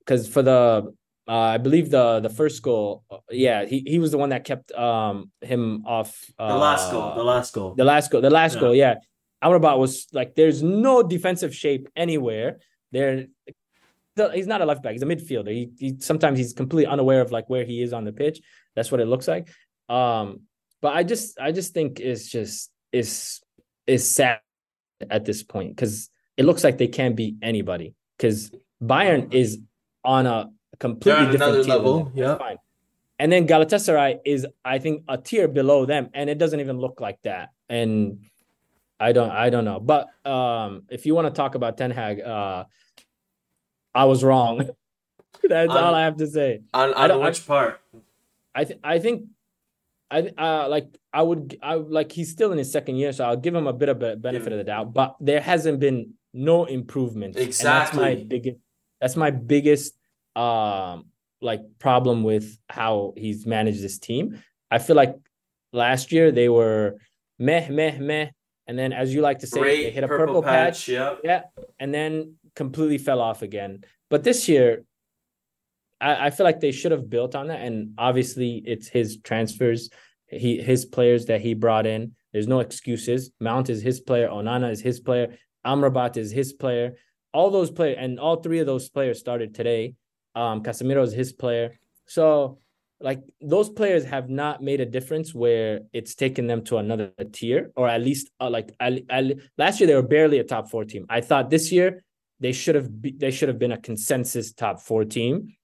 because 0.00 0.28
for 0.28 0.42
the 0.42 0.92
uh, 1.28 1.32
I 1.32 1.58
believe 1.58 1.90
the 1.90 2.20
the 2.20 2.30
first 2.30 2.62
goal, 2.62 3.04
uh, 3.10 3.18
yeah, 3.30 3.64
he, 3.64 3.82
he 3.86 3.98
was 3.98 4.12
the 4.12 4.18
one 4.18 4.30
that 4.30 4.44
kept 4.44 4.72
um 4.72 5.30
him 5.40 5.84
off. 5.86 6.24
Uh, 6.38 6.48
the 6.48 6.58
last 6.58 6.92
goal, 6.92 7.14
the 7.14 7.24
last 7.24 7.52
goal, 7.52 7.74
the 7.74 7.84
last 7.84 8.10
goal, 8.10 8.20
the 8.20 8.30
last 8.30 8.54
yeah. 8.54 8.60
goal, 8.60 8.74
yeah. 8.74 8.94
Amrabat 9.44 9.78
was 9.78 10.06
like, 10.12 10.34
there's 10.34 10.62
no 10.62 11.02
defensive 11.02 11.54
shape 11.54 11.88
anywhere. 11.94 12.58
There, 12.92 13.26
he's 14.32 14.46
not 14.46 14.60
a 14.60 14.64
left 14.64 14.82
back. 14.82 14.92
He's 14.92 15.02
a 15.02 15.06
midfielder. 15.06 15.50
He, 15.50 15.70
he 15.78 15.96
sometimes 15.98 16.38
he's 16.38 16.52
completely 16.52 16.86
unaware 16.86 17.20
of 17.20 17.32
like 17.32 17.48
where 17.48 17.64
he 17.64 17.82
is 17.82 17.92
on 17.92 18.04
the 18.04 18.12
pitch. 18.12 18.40
That's 18.74 18.90
what 18.90 19.00
it 19.00 19.06
looks 19.06 19.28
like. 19.28 19.48
Um, 19.88 20.42
but 20.80 20.94
I 20.94 21.02
just 21.02 21.38
I 21.40 21.52
just 21.52 21.74
think 21.74 22.00
it's 22.00 22.28
just 22.28 22.70
is 22.92 23.40
is 23.86 24.08
sad 24.08 24.40
at 25.10 25.24
this 25.24 25.42
point 25.42 25.76
because 25.76 26.10
it 26.36 26.44
looks 26.44 26.64
like 26.64 26.78
they 26.78 26.88
can't 26.88 27.16
beat 27.16 27.36
anybody 27.42 27.94
because 28.16 28.50
Bayern 28.82 29.32
is 29.32 29.60
on 30.04 30.26
a 30.26 30.50
completely 30.78 31.32
different 31.32 31.66
level. 31.66 32.10
Yeah, 32.14 32.36
fine. 32.36 32.58
And 33.18 33.32
then 33.32 33.46
Galatasaray 33.46 34.20
is, 34.24 34.46
I 34.64 34.78
think, 34.78 35.04
a 35.08 35.16
tier 35.16 35.48
below 35.48 35.86
them, 35.86 36.10
and 36.12 36.28
it 36.28 36.36
doesn't 36.36 36.60
even 36.60 36.78
look 36.78 37.00
like 37.00 37.18
that. 37.22 37.48
And 37.68 38.26
I 39.00 39.12
don't, 39.12 39.30
I 39.30 39.48
don't 39.48 39.64
know. 39.64 39.80
But 39.80 40.08
um, 40.28 40.82
if 40.90 41.06
you 41.06 41.14
want 41.14 41.26
to 41.26 41.32
talk 41.32 41.54
about 41.54 41.78
Ten 41.78 41.90
Hag, 41.90 42.20
uh, 42.20 42.64
I 43.96 44.04
was 44.04 44.22
wrong. 44.22 44.68
That's 45.48 45.70
on, 45.70 45.76
all 45.76 45.94
I 45.94 46.04
have 46.04 46.16
to 46.18 46.26
say. 46.26 46.60
On, 46.74 46.92
on 46.94 47.20
which 47.20 47.42
I, 47.42 47.46
part? 47.46 47.80
I 48.54 48.64
th- 48.64 48.80
I 48.82 48.98
think 48.98 49.24
I 50.10 50.30
uh 50.38 50.68
like 50.68 50.88
I 51.12 51.22
would 51.22 51.58
I 51.62 51.74
like 51.74 52.12
he's 52.12 52.30
still 52.30 52.52
in 52.52 52.58
his 52.58 52.70
second 52.70 52.96
year, 52.96 53.12
so 53.12 53.24
I'll 53.24 53.36
give 53.36 53.54
him 53.54 53.66
a 53.66 53.72
bit 53.72 53.88
of 53.88 54.02
a 54.02 54.16
benefit 54.16 54.48
yeah. 54.48 54.54
of 54.54 54.58
the 54.58 54.64
doubt. 54.64 54.94
But 54.94 55.16
there 55.20 55.40
hasn't 55.40 55.80
been 55.80 56.14
no 56.32 56.64
improvement. 56.64 57.36
Exactly. 57.36 58.04
And 58.04 58.18
that's 58.18 58.20
my 58.20 58.24
biggest. 58.24 58.56
That's 59.00 59.16
my 59.16 59.30
biggest 59.30 59.94
um 60.34 61.06
like 61.40 61.62
problem 61.78 62.22
with 62.22 62.58
how 62.68 63.14
he's 63.16 63.46
managed 63.46 63.82
this 63.82 63.98
team. 63.98 64.42
I 64.70 64.78
feel 64.78 64.96
like 64.96 65.16
last 65.72 66.12
year 66.12 66.32
they 66.32 66.48
were 66.48 66.96
meh 67.38 67.68
meh 67.68 67.98
meh, 67.98 68.28
and 68.66 68.78
then 68.78 68.92
as 68.92 69.14
you 69.14 69.20
like 69.20 69.40
to 69.40 69.46
say, 69.46 69.60
Great 69.60 69.82
they 69.84 69.90
hit 69.90 70.04
a 70.04 70.08
purple, 70.08 70.26
purple 70.26 70.42
patch, 70.42 70.86
patch, 70.86 70.88
yeah, 70.88 71.14
yeah, 71.22 71.42
and 71.78 71.92
then 71.92 72.36
completely 72.56 72.98
fell 72.98 73.20
off 73.20 73.42
again. 73.42 73.84
But 74.10 74.24
this 74.24 74.48
year, 74.48 74.84
I, 76.00 76.26
I 76.26 76.30
feel 76.30 76.44
like 76.44 76.60
they 76.60 76.72
should 76.72 76.92
have 76.92 77.08
built 77.08 77.34
on 77.34 77.48
that, 77.48 77.60
and 77.60 77.94
obviously 77.98 78.62
it's 78.64 78.88
his 78.88 79.18
transfers, 79.22 79.90
he 80.26 80.60
his 80.60 80.84
players 80.84 81.26
that 81.26 81.40
he 81.40 81.54
brought 81.54 81.86
in. 81.86 82.12
There's 82.32 82.48
no 82.48 82.60
excuses. 82.60 83.30
Mount 83.40 83.70
is 83.70 83.82
his 83.82 84.00
player. 84.00 84.28
Onana 84.28 84.70
is 84.70 84.80
his 84.80 85.00
player. 85.00 85.36
Amrabat 85.64 86.16
is 86.16 86.32
his 86.32 86.52
player. 86.52 86.96
All 87.32 87.50
those 87.50 87.70
players, 87.70 87.96
and 88.00 88.18
all 88.18 88.36
three 88.36 88.58
of 88.58 88.66
those 88.66 88.88
players 88.88 89.18
started 89.18 89.54
today. 89.54 89.94
Um, 90.34 90.62
Casemiro 90.62 91.02
is 91.02 91.12
his 91.12 91.32
player. 91.32 91.78
So, 92.06 92.58
like 93.00 93.22
those 93.40 93.68
players 93.68 94.04
have 94.04 94.28
not 94.30 94.62
made 94.62 94.80
a 94.80 94.86
difference 94.86 95.34
where 95.34 95.80
it's 95.92 96.14
taken 96.14 96.46
them 96.46 96.64
to 96.64 96.78
another 96.78 97.12
tier, 97.32 97.72
or 97.76 97.88
at 97.88 98.02
least 98.02 98.30
uh, 98.40 98.50
like 98.50 98.74
I, 98.80 99.02
I, 99.10 99.34
last 99.58 99.80
year 99.80 99.86
they 99.86 99.94
were 99.94 100.02
barely 100.02 100.38
a 100.38 100.44
top 100.44 100.70
four 100.70 100.84
team. 100.84 101.06
I 101.08 101.20
thought 101.20 101.50
this 101.50 101.72
year 101.72 102.04
they 102.40 102.52
should 102.52 102.74
have 102.74 103.02
be, 103.02 103.12
they 103.12 103.30
should 103.30 103.48
have 103.48 103.58
been 103.58 103.72
a 103.72 103.78
consensus 103.78 104.52
top 104.52 104.80
four 104.80 105.04
team. 105.04 105.54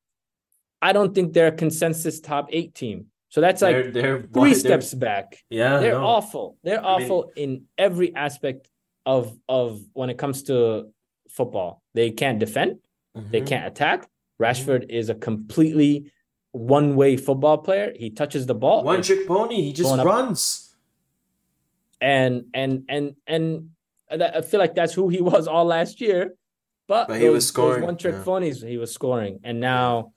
I 0.80 0.92
don't 0.92 1.14
think 1.14 1.32
they're 1.32 1.48
a 1.48 1.52
consensus 1.52 2.20
top 2.20 2.48
eight 2.50 2.74
team. 2.74 3.06
So 3.28 3.40
that's 3.40 3.62
like 3.62 3.74
they're, 3.74 3.90
they're, 3.90 4.22
3 4.22 4.28
they're, 4.50 4.54
steps 4.54 4.92
back. 4.92 5.38
Yeah, 5.48 5.78
they're 5.78 5.92
no. 5.92 6.04
awful. 6.04 6.58
They're 6.62 6.84
I 6.84 6.94
awful 6.94 7.32
mean, 7.36 7.50
in 7.50 7.64
every 7.78 8.14
aspect 8.14 8.68
of 9.06 9.36
of 9.48 9.80
when 9.94 10.10
it 10.10 10.18
comes 10.18 10.44
to 10.44 10.92
football. 11.30 11.82
They 11.94 12.10
can't 12.10 12.38
defend. 12.38 12.78
Mm-hmm. 13.16 13.30
They 13.30 13.40
can't 13.40 13.66
attack. 13.66 14.08
Rashford 14.40 14.82
mm-hmm. 14.82 14.90
is 14.90 15.08
a 15.08 15.14
completely 15.14 16.12
one 16.52 16.94
way 16.94 17.16
football 17.16 17.58
player. 17.58 17.92
He 17.96 18.10
touches 18.10 18.46
the 18.46 18.54
ball. 18.54 18.84
One 18.84 19.02
trick 19.02 19.26
pony. 19.26 19.62
He 19.62 19.72
just 19.72 19.96
runs. 20.04 20.74
And 22.00 22.44
and 22.52 22.84
and 22.88 23.16
and 23.26 23.70
I 24.10 24.42
feel 24.42 24.60
like 24.60 24.74
that's 24.74 24.92
who 24.92 25.08
he 25.08 25.20
was 25.32 25.48
all 25.48 25.64
last 25.64 26.00
year. 26.00 26.34
But, 26.92 27.08
but 27.08 27.14
those, 27.14 27.22
he 27.22 27.28
was 27.30 27.46
scoring. 27.46 27.84
one 27.84 27.96
trick 27.96 28.16
yeah. 28.16 28.22
ponies, 28.22 28.60
he 28.60 28.76
was 28.76 28.92
scoring, 28.92 29.40
and 29.44 29.60
now, 29.60 30.12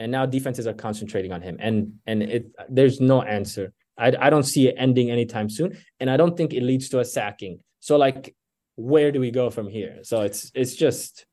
and 0.00 0.10
now 0.10 0.26
defenses 0.26 0.66
are 0.66 0.74
concentrating 0.74 1.30
on 1.30 1.42
him, 1.42 1.58
and 1.60 1.76
and 2.08 2.24
it 2.24 2.50
there's 2.68 3.00
no 3.00 3.22
answer. 3.22 3.72
I 3.96 4.12
I 4.18 4.28
don't 4.28 4.42
see 4.42 4.66
it 4.66 4.74
ending 4.76 5.12
anytime 5.12 5.48
soon, 5.48 5.78
and 6.00 6.10
I 6.10 6.16
don't 6.16 6.36
think 6.36 6.52
it 6.52 6.64
leads 6.64 6.88
to 6.88 6.98
a 6.98 7.04
sacking. 7.04 7.60
So 7.78 7.96
like, 7.98 8.34
where 8.74 9.12
do 9.12 9.20
we 9.20 9.30
go 9.30 9.48
from 9.48 9.68
here? 9.68 9.98
So 10.02 10.22
it's 10.22 10.50
it's 10.56 10.74
just, 10.74 11.24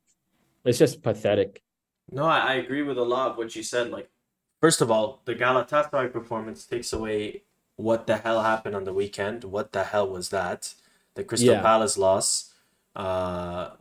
it's 0.66 0.78
just 0.78 1.01
pathetic. 1.01 1.64
No, 2.12 2.26
I, 2.26 2.38
I 2.38 2.54
agree 2.64 2.84
with 2.84 2.99
a 2.99 3.08
lot 3.16 3.32
of 3.32 3.38
what 3.38 3.56
you 3.56 3.64
said. 3.64 3.89
Like, 3.89 4.08
first 4.62 4.82
of 4.82 4.91
all, 4.91 5.24
the 5.26 5.34
Galatasaray 5.34 6.14
performance 6.14 6.68
takes 6.68 6.93
away 6.93 7.41
what 7.78 8.06
the 8.06 8.18
hell 8.18 8.43
happened 8.43 8.76
on 8.76 8.84
the 8.84 8.93
weekend. 8.93 9.45
What 9.45 9.72
the 9.72 9.84
hell 9.84 10.08
was 10.08 10.30
that? 10.30 10.76
The 11.16 11.24
Crystal 11.24 11.56
yeah. 11.56 11.62
Palace 11.64 11.97
loss. 11.97 12.54
Uh, 12.95 13.72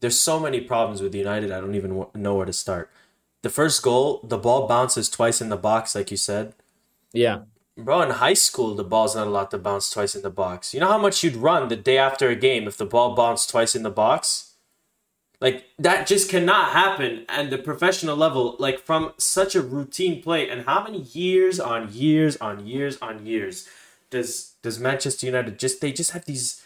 there's 0.00 0.18
so 0.18 0.38
many 0.40 0.60
problems 0.60 1.02
with 1.02 1.14
United. 1.14 1.52
I 1.52 1.60
don't 1.60 1.74
even 1.74 2.06
know 2.14 2.34
where 2.34 2.46
to 2.46 2.52
start. 2.52 2.90
The 3.42 3.50
first 3.50 3.82
goal, 3.82 4.20
the 4.24 4.38
ball 4.38 4.66
bounces 4.66 5.08
twice 5.08 5.40
in 5.40 5.48
the 5.48 5.56
box, 5.56 5.94
like 5.94 6.10
you 6.10 6.16
said. 6.16 6.54
Yeah. 7.12 7.40
Bro, 7.76 8.02
in 8.02 8.10
high 8.10 8.34
school, 8.34 8.74
the 8.74 8.84
ball's 8.84 9.14
not 9.14 9.28
allowed 9.28 9.50
to 9.52 9.58
bounce 9.58 9.88
twice 9.88 10.16
in 10.16 10.22
the 10.22 10.30
box. 10.30 10.74
You 10.74 10.80
know 10.80 10.88
how 10.88 10.98
much 10.98 11.22
you'd 11.22 11.36
run 11.36 11.68
the 11.68 11.76
day 11.76 11.96
after 11.96 12.28
a 12.28 12.34
game 12.34 12.66
if 12.66 12.76
the 12.76 12.84
ball 12.84 13.14
bounced 13.14 13.50
twice 13.50 13.76
in 13.76 13.84
the 13.84 13.90
box? 13.90 14.54
Like, 15.40 15.66
that 15.78 16.08
just 16.08 16.28
cannot 16.28 16.72
happen 16.72 17.24
And 17.28 17.50
the 17.50 17.58
professional 17.58 18.16
level, 18.16 18.56
like, 18.58 18.80
from 18.80 19.12
such 19.18 19.54
a 19.54 19.62
routine 19.62 20.20
play. 20.20 20.48
And 20.48 20.66
how 20.66 20.82
many 20.82 21.02
years 21.02 21.60
on 21.60 21.92
years 21.92 22.36
on 22.38 22.66
years 22.66 22.98
on 23.00 23.24
years 23.24 23.68
does 24.10 24.54
does 24.62 24.80
Manchester 24.80 25.26
United 25.26 25.58
just, 25.58 25.80
they 25.80 25.92
just 25.92 26.10
have 26.10 26.24
these 26.24 26.64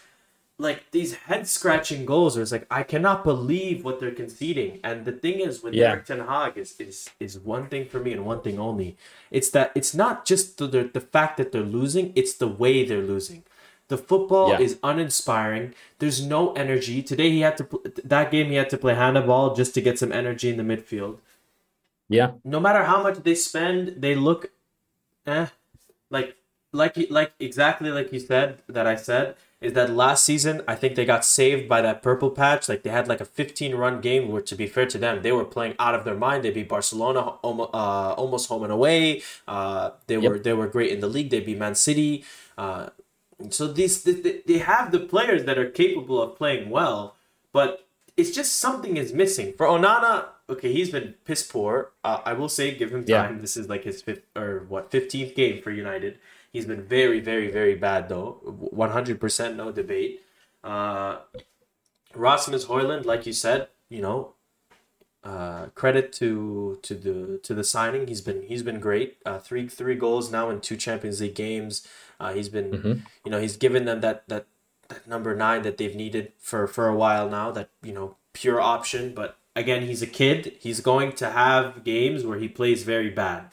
like 0.59 0.91
these 0.91 1.15
head 1.15 1.47
scratching 1.47 2.05
goals 2.05 2.35
where 2.35 2.43
it's 2.43 2.51
like 2.51 2.67
I 2.69 2.83
cannot 2.83 3.23
believe 3.23 3.83
what 3.83 3.99
they're 3.99 4.11
conceding. 4.11 4.79
And 4.83 5.05
the 5.05 5.11
thing 5.11 5.39
is 5.39 5.63
with 5.63 5.73
yeah. 5.73 5.91
Erik 5.91 6.05
Ten 6.05 6.19
Hag 6.19 6.57
is 6.57 6.79
is 6.79 7.09
is 7.19 7.39
one 7.39 7.67
thing 7.67 7.85
for 7.85 7.99
me 7.99 8.13
and 8.13 8.25
one 8.25 8.41
thing 8.41 8.59
only. 8.59 8.97
It's 9.31 9.49
that 9.51 9.71
it's 9.75 9.93
not 9.93 10.25
just 10.25 10.57
the 10.57 10.67
the, 10.67 10.83
the 10.93 11.01
fact 11.01 11.37
that 11.37 11.51
they're 11.51 11.61
losing, 11.61 12.13
it's 12.15 12.33
the 12.33 12.47
way 12.47 12.85
they're 12.85 13.01
losing. 13.01 13.43
The 13.89 13.97
football 13.97 14.51
yeah. 14.51 14.59
is 14.59 14.79
uninspiring. 14.81 15.73
There's 15.99 16.25
no 16.25 16.53
energy. 16.53 17.03
Today 17.03 17.29
he 17.31 17.41
had 17.41 17.57
to 17.57 17.67
that 18.03 18.31
game 18.31 18.47
he 18.47 18.55
had 18.55 18.69
to 18.69 18.77
play 18.77 18.95
handball 18.95 19.55
just 19.55 19.73
to 19.73 19.81
get 19.81 19.99
some 19.99 20.11
energy 20.11 20.49
in 20.49 20.57
the 20.57 20.63
midfield. 20.63 21.17
Yeah. 22.09 22.31
No 22.43 22.59
matter 22.59 22.83
how 22.83 23.01
much 23.01 23.17
they 23.23 23.35
spend, 23.35 24.01
they 24.01 24.15
look 24.15 24.51
eh 25.25 25.47
like 26.09 26.35
like 26.71 26.95
like 27.09 27.33
exactly 27.39 27.89
like 27.89 28.11
you 28.13 28.19
said 28.19 28.59
that 28.67 28.85
I 28.85 28.95
said 28.95 29.35
is 29.63 29.73
that 29.73 29.89
last 29.89 30.25
season 30.25 30.61
I 30.67 30.75
think 30.75 30.95
they 30.95 31.05
got 31.05 31.23
saved 31.23 31.69
by 31.69 31.81
that 31.81 32.03
purple 32.03 32.29
patch. 32.29 32.67
Like 32.67 32.83
they 32.83 32.89
had 32.89 33.07
like 33.07 33.21
a 33.21 33.25
15 33.25 33.75
run 33.75 34.01
game 34.01 34.29
where 34.29 34.41
to 34.41 34.55
be 34.55 34.67
fair 34.67 34.85
to 34.87 34.97
them, 34.97 35.21
they 35.21 35.31
were 35.31 35.45
playing 35.45 35.75
out 35.79 35.95
of 35.95 36.03
their 36.03 36.15
mind. 36.15 36.43
They 36.43 36.51
beat 36.51 36.67
Barcelona 36.67 37.21
almost, 37.41 37.69
uh, 37.73 38.13
almost 38.13 38.49
home 38.49 38.63
and 38.63 38.73
away. 38.73 39.21
Uh, 39.47 39.91
they 40.07 40.17
yep. 40.17 40.31
were 40.31 40.39
they 40.39 40.53
were 40.53 40.67
great 40.67 40.91
in 40.91 40.99
the 40.99 41.07
league. 41.07 41.29
They 41.29 41.39
beat 41.39 41.57
Man 41.57 41.75
City. 41.75 42.25
Uh, 42.57 42.89
so 43.49 43.67
these 43.67 44.03
they, 44.03 44.41
they 44.45 44.57
have 44.59 44.91
the 44.91 44.99
players 44.99 45.45
that 45.45 45.57
are 45.57 45.69
capable 45.69 46.21
of 46.21 46.35
playing 46.35 46.69
well, 46.69 47.15
but 47.51 47.87
it's 48.17 48.31
just 48.31 48.57
something 48.57 48.97
is 48.97 49.13
missing 49.13 49.53
for 49.53 49.65
Onana. 49.65 50.25
Okay, 50.49 50.73
he's 50.73 50.89
been 50.89 51.15
piss 51.25 51.41
poor. 51.41 51.91
Uh, 52.03 52.19
I 52.25 52.33
will 52.33 52.49
say, 52.49 52.75
give 52.75 52.93
him 52.93 53.05
time. 53.05 53.35
Yeah. 53.35 53.41
This 53.41 53.55
is 53.55 53.69
like 53.69 53.85
his 53.85 54.01
fifth 54.01 54.23
or 54.35 54.65
what 54.67 54.91
fifteenth 54.91 55.35
game 55.35 55.61
for 55.61 55.71
United. 55.71 56.19
He's 56.53 56.67
been 56.67 56.83
very, 56.83 57.19
very, 57.19 57.49
very 57.49 57.73
bad 57.73 58.09
though. 58.09 58.39
One 58.71 58.91
hundred 58.91 59.19
percent, 59.19 59.57
no 59.57 59.71
debate. 59.71 60.21
Uh, 60.63 61.17
Rasmus 62.13 62.65
Højlund, 62.65 63.05
like 63.05 63.25
you 63.25 63.33
said, 63.33 63.69
you 63.89 64.01
know, 64.01 64.35
uh, 65.23 65.67
credit 65.73 66.13
to 66.13 66.77
to 66.83 66.93
the 66.93 67.39
to 67.41 67.55
the 67.55 67.63
signing. 67.63 68.07
He's 68.07 68.21
been 68.21 68.43
he's 68.43 68.61
been 68.61 68.79
great. 68.79 69.17
Uh, 69.25 69.39
three 69.39 69.67
three 69.67 69.95
goals 69.95 70.31
now 70.31 70.51
in 70.51 70.61
two 70.61 70.77
Champions 70.77 71.21
League 71.21 71.33
games. 71.33 71.87
Uh, 72.19 72.33
he's 72.33 72.49
been 72.49 72.71
mm-hmm. 72.71 72.93
you 73.25 73.31
know 73.31 73.39
he's 73.39 73.57
given 73.57 73.85
them 73.85 74.01
that 74.01 74.29
that 74.29 74.45
that 74.89 75.07
number 75.07 75.35
nine 75.35 75.63
that 75.63 75.77
they've 75.77 75.95
needed 75.95 76.33
for 76.37 76.67
for 76.67 76.87
a 76.87 76.95
while 76.95 77.27
now. 77.27 77.49
That 77.49 77.69
you 77.81 77.93
know 77.93 78.15
pure 78.33 78.61
option, 78.61 79.15
but 79.15 79.37
again 79.55 79.87
he's 79.87 80.03
a 80.03 80.07
kid. 80.07 80.55
He's 80.59 80.81
going 80.81 81.13
to 81.13 81.31
have 81.31 81.83
games 81.83 82.23
where 82.23 82.37
he 82.37 82.47
plays 82.47 82.83
very 82.83 83.09
bad 83.09 83.49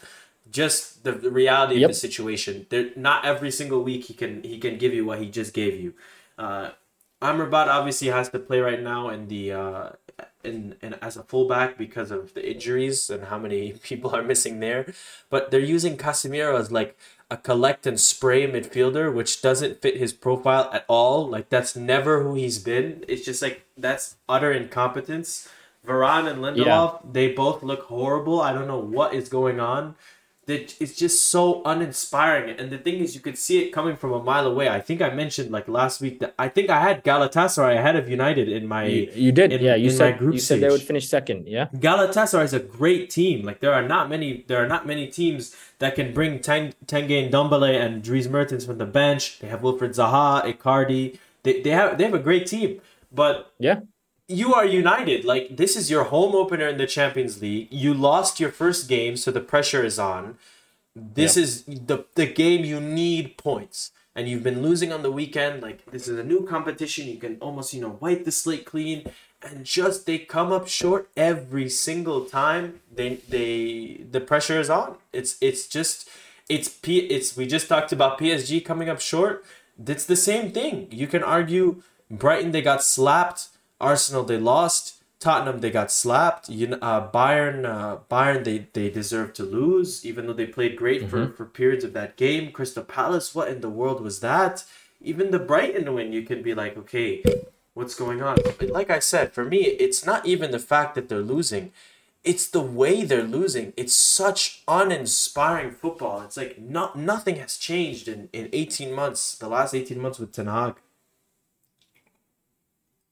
just 0.50 1.04
the, 1.04 1.12
the 1.12 1.30
reality 1.30 1.76
yep. 1.76 1.90
of 1.90 1.94
the 1.94 2.00
situation. 2.00 2.66
There, 2.68 2.90
not 2.96 3.24
every 3.24 3.50
single 3.50 3.82
week 3.82 4.04
he 4.04 4.14
can 4.14 4.42
he 4.42 4.58
can 4.58 4.78
give 4.78 4.92
you 4.92 5.04
what 5.04 5.20
he 5.20 5.30
just 5.30 5.54
gave 5.54 5.80
you. 5.80 5.94
Uh, 6.38 6.70
Amrabat 7.22 7.66
obviously 7.66 8.08
has 8.08 8.30
to 8.30 8.38
play 8.38 8.60
right 8.60 8.82
now 8.82 9.10
in 9.10 9.28
the 9.28 9.52
uh, 9.52 9.90
in, 10.42 10.76
in 10.80 10.94
as 10.94 11.16
a 11.16 11.22
fullback 11.22 11.76
because 11.76 12.10
of 12.10 12.34
the 12.34 12.50
injuries 12.50 13.10
and 13.10 13.24
how 13.24 13.38
many 13.38 13.72
people 13.82 14.14
are 14.14 14.22
missing 14.22 14.60
there. 14.60 14.92
But 15.28 15.50
they're 15.50 15.60
using 15.60 15.96
Casemiro 15.96 16.58
as 16.58 16.72
like 16.72 16.98
a 17.30 17.36
collect 17.36 17.86
and 17.86 18.00
spray 18.00 18.50
midfielder, 18.50 19.12
which 19.12 19.42
doesn't 19.42 19.82
fit 19.82 19.98
his 19.98 20.12
profile 20.12 20.70
at 20.72 20.84
all. 20.88 21.28
Like 21.28 21.48
that's 21.50 21.76
never 21.76 22.22
who 22.22 22.34
he's 22.34 22.58
been. 22.58 23.04
It's 23.06 23.24
just 23.24 23.42
like 23.42 23.66
that's 23.76 24.16
utter 24.28 24.52
incompetence. 24.52 25.48
Varane 25.86 26.30
and 26.30 26.42
Lindelof, 26.42 26.66
yeah. 26.66 27.10
they 27.10 27.32
both 27.32 27.62
look 27.62 27.84
horrible. 27.84 28.42
I 28.42 28.52
don't 28.52 28.68
know 28.68 28.78
what 28.78 29.14
is 29.14 29.30
going 29.30 29.60
on 29.60 29.94
that 30.50 30.74
it's 30.82 30.94
just 31.04 31.28
so 31.34 31.62
uninspiring. 31.64 32.58
And 32.58 32.70
the 32.74 32.78
thing 32.86 32.96
is, 33.04 33.14
you 33.14 33.20
could 33.26 33.38
see 33.38 33.56
it 33.62 33.70
coming 33.70 33.96
from 33.96 34.12
a 34.12 34.22
mile 34.30 34.46
away. 34.52 34.68
I 34.68 34.80
think 34.80 35.00
I 35.00 35.10
mentioned 35.22 35.50
like 35.56 35.66
last 35.68 36.00
week 36.00 36.18
that 36.20 36.34
I 36.38 36.48
think 36.48 36.70
I 36.70 36.80
had 36.80 37.04
Galatasaray 37.04 37.74
ahead 37.78 37.96
of 38.00 38.08
United 38.08 38.48
in 38.48 38.66
my. 38.66 38.84
You, 38.86 39.10
you 39.14 39.32
did, 39.32 39.52
in- 39.52 39.62
yeah. 39.62 39.76
You 39.76 39.90
said 39.90 40.20
you 40.20 40.38
said 40.38 40.60
they 40.60 40.68
would 40.68 40.82
finish 40.82 41.08
second. 41.08 41.46
Yeah. 41.46 41.66
Galatasaray 41.86 42.44
is 42.44 42.52
a 42.52 42.58
great 42.60 43.10
team. 43.10 43.44
Like 43.48 43.60
there 43.60 43.72
are 43.72 43.86
not 43.94 44.08
many 44.14 44.44
there 44.48 44.62
are 44.62 44.68
not 44.74 44.86
many 44.92 45.06
teams 45.06 45.54
that 45.78 45.94
can 45.94 46.12
bring 46.12 46.40
Tang, 46.40 46.74
Tanguy 46.86 47.30
Ndombele 47.30 47.72
and 47.80 48.02
Dries 48.02 48.28
Mertens 48.28 48.64
from 48.66 48.78
the 48.78 48.86
bench. 48.86 49.38
They 49.40 49.48
have 49.48 49.62
Wilfred 49.62 49.92
Zaha, 49.92 50.44
Icardi. 50.52 51.18
They, 51.44 51.62
they 51.62 51.70
have 51.70 51.96
they 51.96 52.04
have 52.04 52.14
a 52.14 52.24
great 52.28 52.46
team. 52.46 52.80
But 53.12 53.52
Yeah. 53.58 53.80
You 54.30 54.54
are 54.54 54.64
united. 54.64 55.24
Like 55.24 55.56
this 55.56 55.76
is 55.76 55.90
your 55.90 56.04
home 56.04 56.34
opener 56.34 56.68
in 56.68 56.78
the 56.78 56.86
Champions 56.86 57.40
League. 57.42 57.68
You 57.70 57.92
lost 57.92 58.40
your 58.40 58.50
first 58.50 58.88
game, 58.88 59.16
so 59.16 59.30
the 59.30 59.40
pressure 59.40 59.84
is 59.84 59.98
on. 59.98 60.38
This 60.94 61.36
is 61.36 61.64
the 61.64 62.04
the 62.14 62.26
game 62.26 62.64
you 62.64 62.80
need 62.80 63.36
points. 63.36 63.92
And 64.14 64.28
you've 64.28 64.42
been 64.42 64.60
losing 64.60 64.92
on 64.92 65.02
the 65.02 65.10
weekend. 65.10 65.62
Like 65.62 65.90
this 65.90 66.08
is 66.08 66.18
a 66.18 66.24
new 66.24 66.44
competition. 66.46 67.06
You 67.06 67.16
can 67.18 67.36
almost, 67.40 67.72
you 67.72 67.80
know, 67.80 67.96
wipe 68.00 68.24
the 68.24 68.32
slate 68.32 68.64
clean. 68.64 69.04
And 69.42 69.64
just 69.64 70.04
they 70.04 70.18
come 70.18 70.52
up 70.52 70.68
short 70.68 71.08
every 71.16 71.68
single 71.68 72.24
time. 72.24 72.80
They 72.94 73.16
they 73.28 74.04
the 74.10 74.20
pressure 74.20 74.60
is 74.60 74.68
on. 74.68 74.96
It's 75.12 75.36
it's 75.40 75.66
just 75.66 76.08
it's 76.48 76.68
P 76.68 76.98
it's 76.98 77.36
we 77.36 77.46
just 77.46 77.68
talked 77.68 77.92
about 77.92 78.18
PSG 78.18 78.64
coming 78.64 78.88
up 78.88 79.00
short. 79.00 79.44
It's 79.86 80.04
the 80.04 80.16
same 80.16 80.50
thing. 80.50 80.88
You 80.90 81.06
can 81.06 81.22
argue 81.22 81.82
Brighton 82.10 82.50
they 82.50 82.62
got 82.62 82.82
slapped. 82.82 83.48
Arsenal 83.80 84.24
they 84.24 84.38
lost. 84.38 84.96
Tottenham 85.20 85.60
they 85.60 85.70
got 85.70 85.92
slapped. 85.92 86.48
You 86.48 86.78
uh, 86.80 87.10
Bayern 87.10 87.66
uh, 87.66 87.98
Bayern 88.10 88.42
they 88.42 88.68
they 88.72 88.88
deserve 88.88 89.34
to 89.34 89.42
lose 89.42 90.04
even 90.04 90.26
though 90.26 90.32
they 90.32 90.46
played 90.46 90.76
great 90.76 91.08
for 91.08 91.28
for 91.32 91.44
periods 91.44 91.84
of 91.84 91.92
that 91.92 92.16
game. 92.16 92.50
Crystal 92.50 92.82
Palace 92.82 93.34
what 93.34 93.48
in 93.48 93.60
the 93.60 93.68
world 93.68 94.00
was 94.00 94.20
that? 94.20 94.64
Even 95.02 95.30
the 95.30 95.38
Brighton 95.38 95.92
win 95.94 96.12
you 96.12 96.22
can 96.22 96.42
be 96.42 96.54
like 96.54 96.76
okay, 96.78 97.22
what's 97.74 97.94
going 97.94 98.22
on? 98.22 98.38
But 98.58 98.70
like 98.70 98.88
I 98.90 98.98
said, 98.98 99.34
for 99.34 99.44
me 99.44 99.58
it's 99.58 100.06
not 100.06 100.24
even 100.24 100.52
the 100.52 100.58
fact 100.58 100.94
that 100.94 101.10
they're 101.10 101.20
losing. 101.20 101.72
It's 102.24 102.48
the 102.48 102.60
way 102.60 103.04
they're 103.04 103.22
losing. 103.22 103.72
It's 103.76 103.94
such 103.94 104.62
uninspiring 104.68 105.72
football. 105.72 106.22
It's 106.22 106.36
like 106.38 106.58
not 106.58 106.96
nothing 106.96 107.36
has 107.36 107.58
changed 107.58 108.08
in, 108.08 108.30
in 108.32 108.48
18 108.54 108.94
months, 108.94 109.36
the 109.36 109.48
last 109.48 109.74
18 109.74 110.00
months 110.00 110.18
with 110.18 110.32
Ten 110.32 110.46
Hag. 110.46 110.76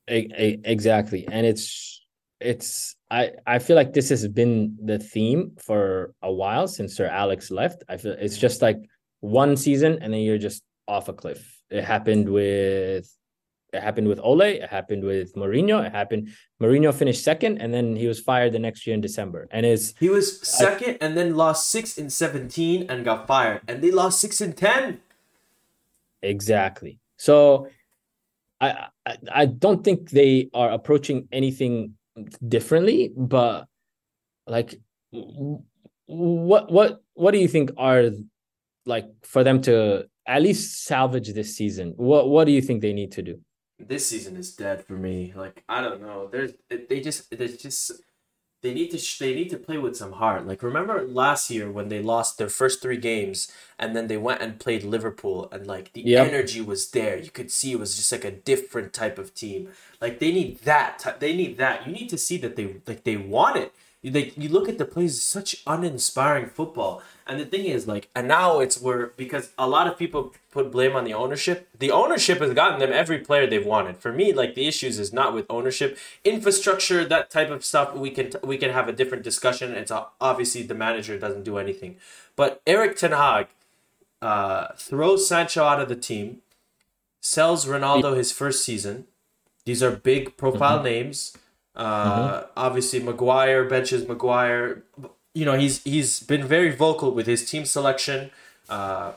Exactly 0.09 1.27
and 1.31 1.47
it's 1.47 1.99
it's 2.41 2.95
i 3.11 3.31
i 3.47 3.59
feel 3.59 3.75
like 3.75 3.93
this 3.93 4.09
has 4.11 4.27
been 4.29 4.77
the 4.85 4.99
theme 4.99 5.53
for 5.59 6.15
a 6.23 6.33
while 6.33 6.69
since 6.69 6.95
sir 6.95 7.07
alex 7.07 7.51
left 7.51 7.83
i 7.89 7.97
feel 7.97 8.13
it's 8.13 8.39
just 8.39 8.63
like 8.63 8.79
one 9.21 9.57
season 9.57 9.99
and 10.01 10.13
then 10.13 10.21
you're 10.21 10.39
just 10.39 10.63
off 10.87 11.09
a 11.09 11.13
cliff 11.13 11.61
it 11.71 11.83
happened 11.83 12.29
with 12.29 13.13
it 13.73 13.83
happened 13.83 14.09
with 14.09 14.19
Ole. 14.23 14.41
It 14.41 14.71
happened 14.71 15.05
with 15.05 15.35
Mourinho. 15.35 15.85
It 15.85 15.93
happened. 15.93 16.31
Mourinho 16.61 16.95
finished 16.95 17.23
second, 17.23 17.59
and 17.59 17.73
then 17.73 17.97
he 17.97 18.07
was 18.07 18.19
fired 18.19 18.53
the 18.53 18.59
next 18.59 18.87
year 18.87 18.95
in 18.95 19.03
December. 19.03 19.47
And 19.51 19.67
it's 19.67 19.95
He 20.01 20.09
was 20.09 20.41
second 20.41 20.97
and 21.03 21.17
then 21.17 21.37
lost 21.37 21.71
6 21.71 21.99
in 21.99 22.09
17 22.09 22.87
and 22.89 23.05
got 23.05 23.27
fired. 23.27 23.61
And 23.69 23.83
they 23.83 23.91
lost 23.91 24.21
6 24.21 24.41
in 24.41 24.55
10. 24.55 25.01
Exactly. 26.23 26.99
So 27.19 27.69
I, 28.61 28.89
I 29.33 29.47
don't 29.47 29.85
think 29.85 30.11
they 30.11 30.51
are 30.53 30.71
approaching 30.71 31.29
anything 31.31 31.95
differently, 32.47 33.13
but 33.17 33.67
like 34.47 34.75
what 36.07 36.73
what 36.73 37.01
what 37.15 37.33
do 37.33 37.39
you 37.39 37.49
think 37.49 37.71
are 37.77 38.11
like 38.87 39.07
for 39.23 39.45
them 39.45 39.61
to 39.63 40.07
at 40.27 40.43
least 40.43 40.85
salvage 40.85 41.33
this 41.33 41.57
season? 41.57 41.95
What 41.97 42.29
what 42.29 42.45
do 42.47 42.53
you 42.53 42.63
think 42.63 42.83
they 42.83 42.93
need 42.93 43.13
to 43.13 43.23
do? 43.23 43.41
This 43.79 44.09
season 44.09 44.37
is 44.37 44.55
dead 44.55 44.85
for 44.85 44.95
me. 44.95 45.33
Like 45.37 45.63
I 45.69 45.81
don't 45.81 46.03
know. 46.03 46.29
There's 46.31 46.53
they 46.69 47.01
just 47.01 47.31
there's 47.31 47.59
just 47.59 47.93
they 48.63 48.75
need 48.75 48.91
to 48.91 48.99
sh- 48.99 49.19
they 49.19 49.35
need 49.35 49.51
to 49.51 49.57
play 49.57 49.79
with 49.79 49.97
some 49.97 50.13
heart. 50.13 50.47
Like 50.47 50.63
remember 50.63 51.03
last 51.07 51.51
year 51.51 51.71
when 51.71 51.89
they 51.89 52.03
lost 52.03 52.39
their 52.39 52.49
first 52.49 52.83
3 52.83 52.97
games 52.97 53.53
and 53.79 53.95
then 53.95 54.07
they 54.09 54.17
went 54.17 54.43
and 54.43 54.59
played 54.59 54.83
Liverpool 54.83 55.49
and 55.53 55.67
like 55.67 55.93
the 55.93 56.03
Yep. 56.03 56.27
energy 56.29 56.61
was 56.61 56.91
there. 56.91 57.17
You 57.19 57.31
could 57.31 57.51
see 57.51 57.73
it 57.73 57.79
was 57.79 57.97
just 57.97 58.11
like 58.13 58.25
a 58.25 58.31
different 58.33 58.93
type 58.93 59.19
of 59.19 59.35
team. 59.35 59.69
Like 60.01 60.19
they 60.19 60.33
need 60.33 60.61
that. 60.61 60.99
ty- 60.99 61.17
They 61.19 61.35
need 61.37 61.59
that. 61.59 61.87
You 61.87 61.93
need 61.93 62.09
to 62.11 62.19
see 62.19 62.37
that 62.39 62.57
they 62.57 62.77
like 62.87 63.05
they 63.05 63.17
want 63.17 63.57
it. 63.57 63.73
You 64.01 64.13
like 64.13 64.39
you 64.39 64.49
look 64.49 64.69
at 64.69 64.79
the 64.79 64.85
plays, 64.85 65.21
such 65.23 65.63
uninspiring 65.67 66.47
football. 66.47 67.03
And 67.27 67.41
the 67.41 67.45
thing 67.45 67.65
is, 67.65 67.89
like, 67.89 68.09
and 68.15 68.29
now 68.29 68.61
it's 68.61 68.81
where 68.81 69.09
because 69.17 69.51
a 69.59 69.69
lot 69.69 69.89
of 69.89 69.99
people 69.99 70.35
put 70.53 70.71
blame 70.71 70.95
on 70.95 71.03
the 71.05 71.15
ownership. 71.15 71.69
The 71.77 71.91
ownership 71.91 72.39
has 72.39 72.55
gotten 72.55 72.79
them 72.79 72.93
every 72.93 73.19
player 73.19 73.47
they've 73.47 73.67
wanted. 73.67 73.99
For 73.99 74.13
me, 74.13 74.33
like 74.33 74.55
the 74.55 74.69
issues 74.69 75.01
is 75.01 75.13
not 75.13 75.35
with 75.35 75.47
ownership, 75.51 75.99
infrastructure, 76.25 77.05
that 77.07 77.29
type 77.29 77.51
of 77.51 77.65
stuff. 77.65 77.95
We 77.95 78.11
can 78.11 78.31
we 78.45 78.57
can 78.57 78.71
have 78.71 78.89
a 78.89 78.93
different 78.93 79.25
discussion. 79.25 79.73
It's 79.73 79.93
obviously 80.21 80.63
the 80.63 80.75
manager 80.75 81.19
doesn't 81.19 81.43
do 81.43 81.59
anything, 81.59 81.97
but 82.37 82.63
Erik 82.69 82.97
Ten 82.97 83.11
Hag 83.11 83.49
uh, 84.23 84.69
throws 84.77 85.27
Sancho 85.27 85.65
out 85.65 85.81
of 85.81 85.89
the 85.89 85.97
team, 85.97 86.43
sells 87.21 87.67
Ronaldo 87.67 88.17
his 88.17 88.31
first 88.31 88.65
season. 88.65 89.07
These 89.65 89.83
are 89.83 89.91
big 89.91 90.37
profile 90.37 90.83
names. 90.83 91.37
Uh, 91.79 92.45
Obviously, 92.57 93.01
Maguire 93.01 93.65
benches 93.65 94.07
Maguire. 94.09 94.83
You 95.35 95.45
know 95.45 95.55
he's 95.57 95.83
he's 95.85 96.21
been 96.21 96.45
very 96.47 96.71
vocal 96.75 97.13
with 97.13 97.27
his 97.27 97.49
team 97.49 97.65
selection. 97.65 98.31
Uh, 98.69 99.13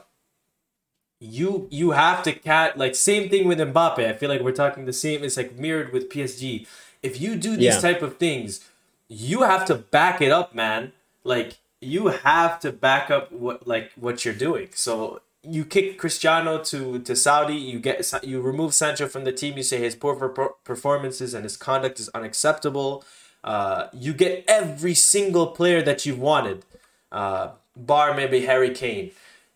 you 1.20 1.68
you 1.72 1.91
have 1.91 2.24
to 2.24 2.32
cat 2.34 2.78
like 2.78 2.95
same 2.95 3.30
thing 3.30 3.47
with 3.47 3.59
Mbappe. 3.59 3.99
I 4.07 4.14
feel 4.14 4.30
like 4.30 4.41
we're 4.41 4.51
talking 4.51 4.86
the 4.86 4.93
same. 4.93 5.24
It's 5.24 5.38
like 5.38 5.57
mirrored 5.57 5.91
with 5.93 6.09
PSG. 6.09 6.68
If 7.03 7.20
you 7.22 7.36
do 7.36 7.51
these 7.55 7.76
Yeah. 7.76 7.80
type 7.80 8.01
of 8.01 8.18
things, 8.18 8.68
you 9.07 9.41
have 9.43 9.66
to 9.66 9.76
back 9.76 10.22
it 10.22 10.32
up, 10.32 10.53
man. 10.55 10.91
Like 11.24 11.57
you 11.80 12.07
have 12.07 12.59
to 12.62 12.72
back 12.72 13.09
up 13.12 13.32
what 13.32 13.68
like 13.68 13.91
what 13.95 14.24
you're 14.26 14.34
doing. 14.34 14.70
So 14.74 15.22
you 15.43 15.65
kick 15.65 15.97
Cristiano 15.97 16.59
to 16.65 16.99
to 16.99 17.15
Saudi. 17.15 17.55
You 17.55 17.79
get 17.79 18.11
you 18.23 18.41
remove 18.41 18.73
Sancho 18.73 19.07
from 19.07 19.23
the 19.23 19.31
team. 19.31 19.57
You 19.57 19.63
say 19.63 19.79
his 19.79 19.95
poor 19.95 20.15
per- 20.15 20.49
performances 20.63 21.33
and 21.33 21.43
his 21.43 21.57
conduct 21.57 21.99
is 21.99 22.09
unacceptable. 22.09 23.03
Uh, 23.43 23.87
you 23.91 24.13
get 24.13 24.45
every 24.47 24.93
single 24.93 25.47
player 25.47 25.81
that 25.81 26.05
you've 26.05 26.19
wanted, 26.19 26.63
uh, 27.11 27.51
bar 27.75 28.13
maybe 28.13 28.45
Harry 28.45 28.69
Kane, 28.69 29.11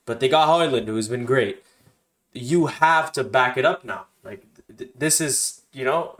but 0.07 0.19
they 0.19 0.27
got 0.27 0.47
Højlund, 0.47 0.87
who's 0.87 1.07
been 1.07 1.25
great. 1.25 1.63
You 2.33 2.65
have 2.65 3.11
to 3.11 3.23
back 3.23 3.57
it 3.57 3.65
up 3.65 3.85
now. 3.85 4.07
Like 4.23 4.43
th- 4.75 4.89
this 4.97 5.21
is 5.21 5.61
you 5.71 5.85
know, 5.85 6.17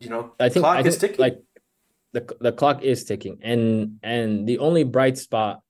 you 0.00 0.08
know, 0.08 0.32
I 0.40 0.48
think 0.48 0.64
clock 0.64 0.78
I 0.78 0.80
is 0.80 0.96
think 0.96 1.12
ticking. 1.12 1.22
like 1.22 1.42
the 2.12 2.36
the 2.40 2.52
clock 2.52 2.82
is 2.82 3.04
ticking, 3.04 3.38
and 3.42 3.98
and 4.02 4.48
the 4.48 4.58
only 4.58 4.82
bright 4.82 5.16
spot 5.16 5.62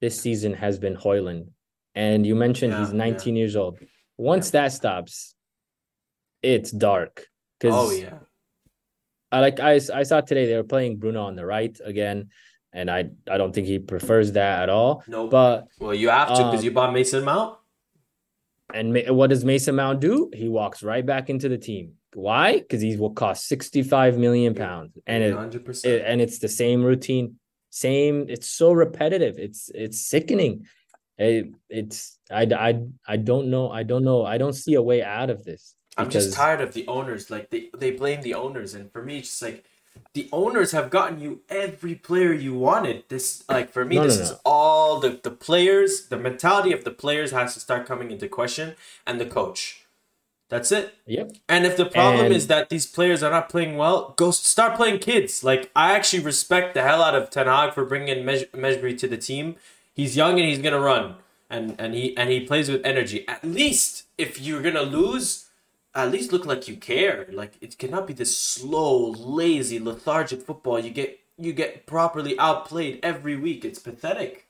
this 0.00 0.18
season 0.18 0.54
has 0.54 0.78
been 0.78 0.96
Højlund. 0.96 1.48
And 1.94 2.26
you 2.26 2.34
mentioned 2.34 2.72
Yeah, 2.72 2.80
he's 2.80 2.90
yeah. 2.92 2.98
19 2.98 3.36
years 3.36 3.56
old. 3.56 3.78
Once 4.16 4.50
that 4.50 4.72
stops, 4.72 5.34
it's 6.42 6.70
dark. 6.70 7.26
Because 7.58 7.74
oh 7.76 7.90
yeah. 7.92 8.18
I 9.30 9.40
like 9.40 9.60
I, 9.60 9.74
I 9.94 10.02
saw 10.02 10.20
today 10.20 10.46
they 10.46 10.56
were 10.56 10.64
playing 10.64 10.96
Bruno 10.98 11.22
on 11.24 11.36
the 11.36 11.46
right 11.46 11.78
again, 11.84 12.28
and 12.72 12.90
I 12.90 13.10
I 13.30 13.38
don't 13.38 13.54
think 13.54 13.66
he 13.66 13.78
prefers 13.78 14.32
that 14.32 14.64
at 14.64 14.68
all. 14.68 15.02
No, 15.06 15.28
But 15.28 15.68
well, 15.78 15.94
you 15.94 16.08
have 16.10 16.28
to 16.28 16.44
because 16.44 16.60
um, 16.60 16.64
you 16.64 16.70
bought 16.72 16.92
Mason 16.92 17.24
Mount. 17.24 17.56
and 18.74 18.92
Ma- 18.92 19.12
what 19.12 19.30
does 19.30 19.44
Mason 19.44 19.76
Mount 19.76 20.00
do? 20.00 20.30
He 20.34 20.48
walks 20.48 20.82
right 20.82 21.04
back 21.04 21.30
into 21.30 21.48
the 21.48 21.58
team. 21.58 21.94
Why? 22.14 22.58
Because 22.58 22.82
he 22.82 22.96
will 22.96 23.12
cost 23.14 23.46
65 23.48 24.18
million 24.18 24.54
pounds, 24.54 24.98
and 25.06 25.22
it, 25.22 25.84
it 25.84 26.02
and 26.04 26.20
it's 26.20 26.38
the 26.38 26.48
same 26.48 26.82
routine, 26.82 27.36
same. 27.70 28.26
It's 28.28 28.48
so 28.48 28.72
repetitive. 28.72 29.38
It's 29.38 29.70
it's 29.74 29.98
sickening. 30.06 30.66
It, 31.18 31.52
it's 31.68 32.18
I, 32.30 32.42
I 32.42 32.82
I 33.06 33.16
don't 33.16 33.48
know. 33.50 33.70
I 33.70 33.82
don't 33.82 34.04
know. 34.04 34.24
I 34.24 34.38
don't 34.38 34.54
see 34.54 34.74
a 34.74 34.82
way 34.82 35.02
out 35.02 35.30
of 35.30 35.44
this. 35.44 35.74
I'm 35.96 36.08
just 36.08 36.32
tired 36.32 36.60
of 36.62 36.72
the 36.72 36.86
owners. 36.88 37.30
Like 37.30 37.50
they, 37.50 37.68
they 37.76 37.90
blame 37.90 38.22
the 38.22 38.34
owners, 38.34 38.74
and 38.74 38.90
for 38.90 39.02
me, 39.02 39.18
it's 39.18 39.28
just 39.28 39.42
like 39.42 39.64
the 40.14 40.28
owners 40.32 40.72
have 40.72 40.88
gotten 40.88 41.20
you 41.20 41.42
every 41.50 41.94
player 41.94 42.32
you 42.32 42.54
wanted. 42.54 43.04
This 43.10 43.44
like 43.48 43.70
for 43.70 43.84
me, 43.84 43.96
No, 43.96 44.02
no, 44.02 44.08
this 44.08 44.16
no. 44.16 44.22
is 44.24 44.32
all 44.44 45.00
the 45.00 45.20
the 45.22 45.30
players. 45.30 46.08
The 46.08 46.16
mentality 46.18 46.72
of 46.72 46.84
the 46.84 46.90
players 46.90 47.30
has 47.32 47.52
to 47.54 47.60
start 47.60 47.86
coming 47.86 48.10
into 48.10 48.26
question, 48.28 48.74
and 49.06 49.20
the 49.20 49.26
coach. 49.26 49.80
That's 50.48 50.70
it. 50.70 50.94
Yep. 51.06 51.32
And 51.48 51.64
if 51.64 51.78
the 51.78 51.86
problem 51.86 52.26
And- 52.26 52.34
is 52.34 52.46
that 52.48 52.68
these 52.68 52.86
players 52.86 53.22
are 53.22 53.30
not 53.30 53.48
playing 53.48 53.76
well, 53.78 54.12
go 54.18 54.30
start 54.30 54.76
playing 54.76 54.98
kids. 54.98 55.42
Like 55.42 55.70
I 55.76 55.92
actually 55.94 56.22
respect 56.22 56.74
the 56.74 56.82
hell 56.82 57.02
out 57.02 57.14
of 57.14 57.30
Ten 57.30 57.46
Hag 57.46 57.72
for 57.72 57.86
bringing 57.86 58.08
in 58.08 58.24
Mej- 58.26 58.50
Mejbri 58.50 58.96
to 58.98 59.08
the 59.08 59.16
team. 59.16 59.56
He's 59.94 60.16
young 60.16 60.38
and 60.38 60.48
he's 60.48 60.58
gonna 60.58 60.80
run, 60.80 61.16
and 61.50 61.74
and 61.78 61.94
he 61.94 62.16
and 62.16 62.30
he 62.30 62.40
plays 62.40 62.70
with 62.70 62.84
energy. 62.84 63.26
At 63.28 63.44
least 63.44 64.04
if 64.18 64.40
you're 64.40 64.62
gonna 64.62 64.82
lose, 64.82 65.50
at 65.94 66.10
least 66.10 66.32
look 66.32 66.46
like 66.46 66.68
you 66.68 66.76
care. 66.76 67.28
Like 67.32 67.54
it 67.60 67.78
cannot 67.78 68.06
be 68.06 68.14
this 68.14 68.36
slow, 68.36 69.10
lazy, 69.10 69.78
lethargic 69.78 70.42
football. 70.42 70.78
You 70.78 70.90
get 70.90 71.20
you 71.38 71.52
get 71.52 71.86
properly 71.86 72.38
outplayed 72.38 73.00
every 73.02 73.36
week. 73.36 73.64
It's 73.64 73.78
pathetic. 73.78 74.48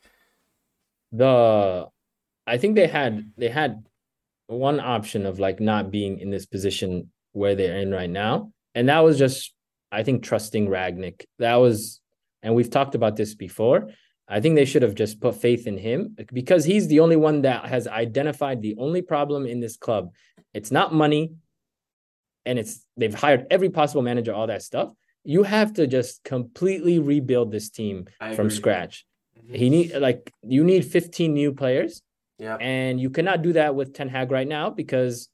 the 1.11 1.89
I 2.47 2.59
think 2.59 2.77
they 2.77 2.87
had 2.87 3.33
they 3.37 3.49
had 3.49 3.87
one 4.47 4.81
option 4.81 5.27
of 5.27 5.39
like 5.39 5.61
not 5.61 5.91
being 5.91 6.19
in 6.19 6.31
this 6.31 6.47
position 6.47 7.11
where 7.33 7.55
they're 7.55 7.79
in 7.79 7.91
right 7.91 8.11
now. 8.11 8.53
And 8.75 8.89
that 8.89 9.01
was 9.01 9.19
just 9.19 9.55
I 9.91 10.03
think 10.03 10.23
trusting 10.23 10.69
Rangnick. 10.69 11.25
That 11.39 11.57
was 11.57 12.01
and 12.43 12.55
we've 12.55 12.71
talked 12.71 12.95
about 12.95 13.17
this 13.17 13.35
before. 13.35 13.91
I 14.29 14.41
think 14.41 14.55
they 14.55 14.65
should 14.65 14.83
have 14.83 14.95
just 14.95 15.21
put 15.21 15.37
faith 15.37 15.67
in 15.67 15.77
him 15.77 16.17
because 16.33 16.65
he's 16.65 16.89
the 16.89 17.01
only 17.01 17.17
one 17.17 17.43
that 17.43 17.67
has 17.67 17.87
identified 17.87 18.63
the 18.63 18.77
only 18.79 19.03
problem 19.03 19.47
in 19.47 19.61
this 19.61 19.77
club. 19.77 20.13
It's 20.55 20.71
not 20.71 20.95
money 20.95 21.33
and 22.47 22.59
it's 22.59 22.87
they've 22.97 23.15
hired 23.15 23.47
every 23.51 23.69
possible 23.69 24.03
manager 24.03 24.33
all 24.33 24.47
that 24.47 24.63
stuff. 24.63 24.93
You 25.25 25.43
have 25.43 25.75
to 25.75 25.87
just 25.87 26.25
completely 26.25 26.99
rebuild 26.99 27.53
this 27.53 27.71
team 27.71 28.07
from 28.35 28.51
scratch. 28.51 29.05
Mm-hmm. 29.39 29.55
He 29.55 29.71
need 29.71 29.97
like 29.97 30.33
you 30.43 30.65
need 30.65 30.85
15 30.85 31.35
new 31.35 31.53
players 31.53 32.03
yeah. 32.43 32.57
And 32.57 33.01
you 33.01 33.09
cannot 33.09 33.43
do 33.43 33.53
that 33.53 33.77
with 33.77 33.95
Ten 33.95 34.09
Hag 34.09 34.33
right 34.33 34.49
now 34.49 34.69
because 34.69 35.29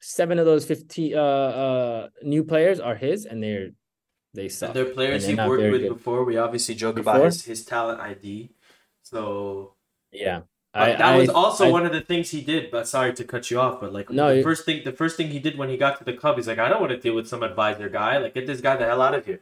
seven 0.00 0.38
of 0.38 0.46
those 0.46 0.64
50 0.64 1.12
uh, 1.12 1.20
uh, 1.20 2.08
new 2.22 2.44
players 2.44 2.78
are 2.78 2.94
his 2.94 3.26
and 3.26 3.42
they're 3.42 3.70
they 4.36 4.48
suck. 4.48 4.68
And 4.68 4.76
they're 4.76 4.92
players 4.92 5.26
they're 5.26 5.34
he 5.34 5.48
worked 5.48 5.72
with 5.72 5.80
good. 5.80 5.88
before. 5.88 6.24
We 6.24 6.36
obviously 6.36 6.74
joke 6.74 6.96
before? 6.96 7.14
about 7.14 7.24
his, 7.24 7.44
his 7.44 7.64
talent 7.64 8.00
ID. 8.00 8.50
So 9.02 9.74
yeah. 10.12 10.42
I, 10.74 10.90
that 10.90 11.00
I, 11.00 11.16
was 11.16 11.30
also 11.30 11.66
I, 11.66 11.70
one 11.70 11.86
of 11.86 11.92
the 11.92 12.02
things 12.02 12.30
he 12.30 12.42
did. 12.42 12.70
But 12.70 12.86
sorry 12.86 13.14
to 13.14 13.24
cut 13.24 13.50
you 13.50 13.58
off, 13.58 13.80
but 13.80 13.92
like 13.92 14.10
no, 14.10 14.36
the 14.36 14.42
first 14.42 14.66
thing, 14.66 14.82
the 14.84 14.92
first 14.92 15.16
thing 15.16 15.28
he 15.28 15.38
did 15.38 15.56
when 15.56 15.70
he 15.70 15.78
got 15.78 15.98
to 15.98 16.04
the 16.04 16.12
club, 16.12 16.36
he's 16.36 16.46
like, 16.46 16.58
I 16.58 16.68
don't 16.68 16.80
want 16.80 16.92
to 16.92 16.98
deal 16.98 17.14
with 17.14 17.26
some 17.26 17.42
advisor 17.42 17.88
guy. 17.88 18.18
Like, 18.18 18.34
get 18.34 18.46
this 18.46 18.60
guy 18.60 18.76
the 18.76 18.84
hell 18.84 19.00
out 19.00 19.14
of 19.14 19.24
here. 19.24 19.40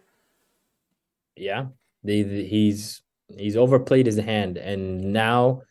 Yeah, 1.34 1.66
the, 2.04 2.22
the 2.22 2.44
he's 2.46 3.02
he's 3.36 3.56
overplayed 3.56 4.06
his 4.06 4.18
hand, 4.18 4.58
and 4.58 5.12
now 5.12 5.62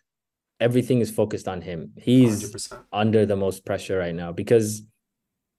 everything 0.59 0.99
is 0.99 1.09
focused 1.09 1.47
on 1.47 1.61
him. 1.61 1.93
He's 1.95 2.51
100%. 2.51 2.79
under 2.91 3.25
the 3.25 3.37
most 3.37 3.65
pressure 3.65 3.97
right 3.97 4.15
now 4.15 4.33
because 4.33 4.81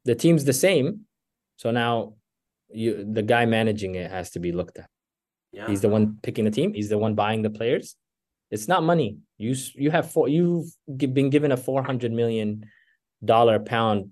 the 0.04 0.14
team's 0.14 0.44
the 0.44 0.52
same. 0.52 1.06
So 1.56 1.70
now 1.70 2.14
you 2.70 3.06
the 3.12 3.22
guy 3.22 3.46
managing 3.46 3.94
it 3.94 4.10
has 4.10 4.30
to 4.30 4.40
be 4.40 4.52
looked 4.52 4.78
at. 4.78 4.88
Yeah. 5.52 5.66
He's 5.66 5.80
the 5.80 5.88
one 5.88 6.18
picking 6.22 6.44
the 6.44 6.50
team. 6.50 6.74
He's 6.74 6.88
the 6.88 6.98
one 6.98 7.14
buying 7.14 7.42
the 7.42 7.50
players. 7.50 7.96
It's 8.50 8.68
not 8.68 8.82
money. 8.82 9.18
You 9.38 9.54
you 9.74 9.90
have 9.90 10.10
four. 10.10 10.28
You've 10.28 10.70
been 10.96 11.30
given 11.30 11.52
a 11.52 11.56
four 11.56 11.82
hundred 11.82 12.12
million 12.12 12.66
dollar 13.24 13.58
pound 13.58 14.10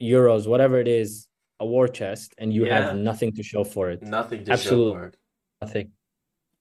euros 0.00 0.48
whatever 0.48 0.78
it 0.78 0.88
is 0.88 1.28
a 1.60 1.66
war 1.66 1.86
chest, 1.86 2.34
and 2.38 2.52
you 2.52 2.66
yeah. 2.66 2.88
have 2.88 2.96
nothing 2.96 3.32
to 3.32 3.42
show 3.42 3.62
for 3.62 3.90
it. 3.90 4.02
Nothing 4.02 4.44
to 4.44 4.52
Absolutely 4.52 4.92
show 4.92 4.98
for 4.98 5.06
it. 5.06 5.16
Nothing. 5.60 5.92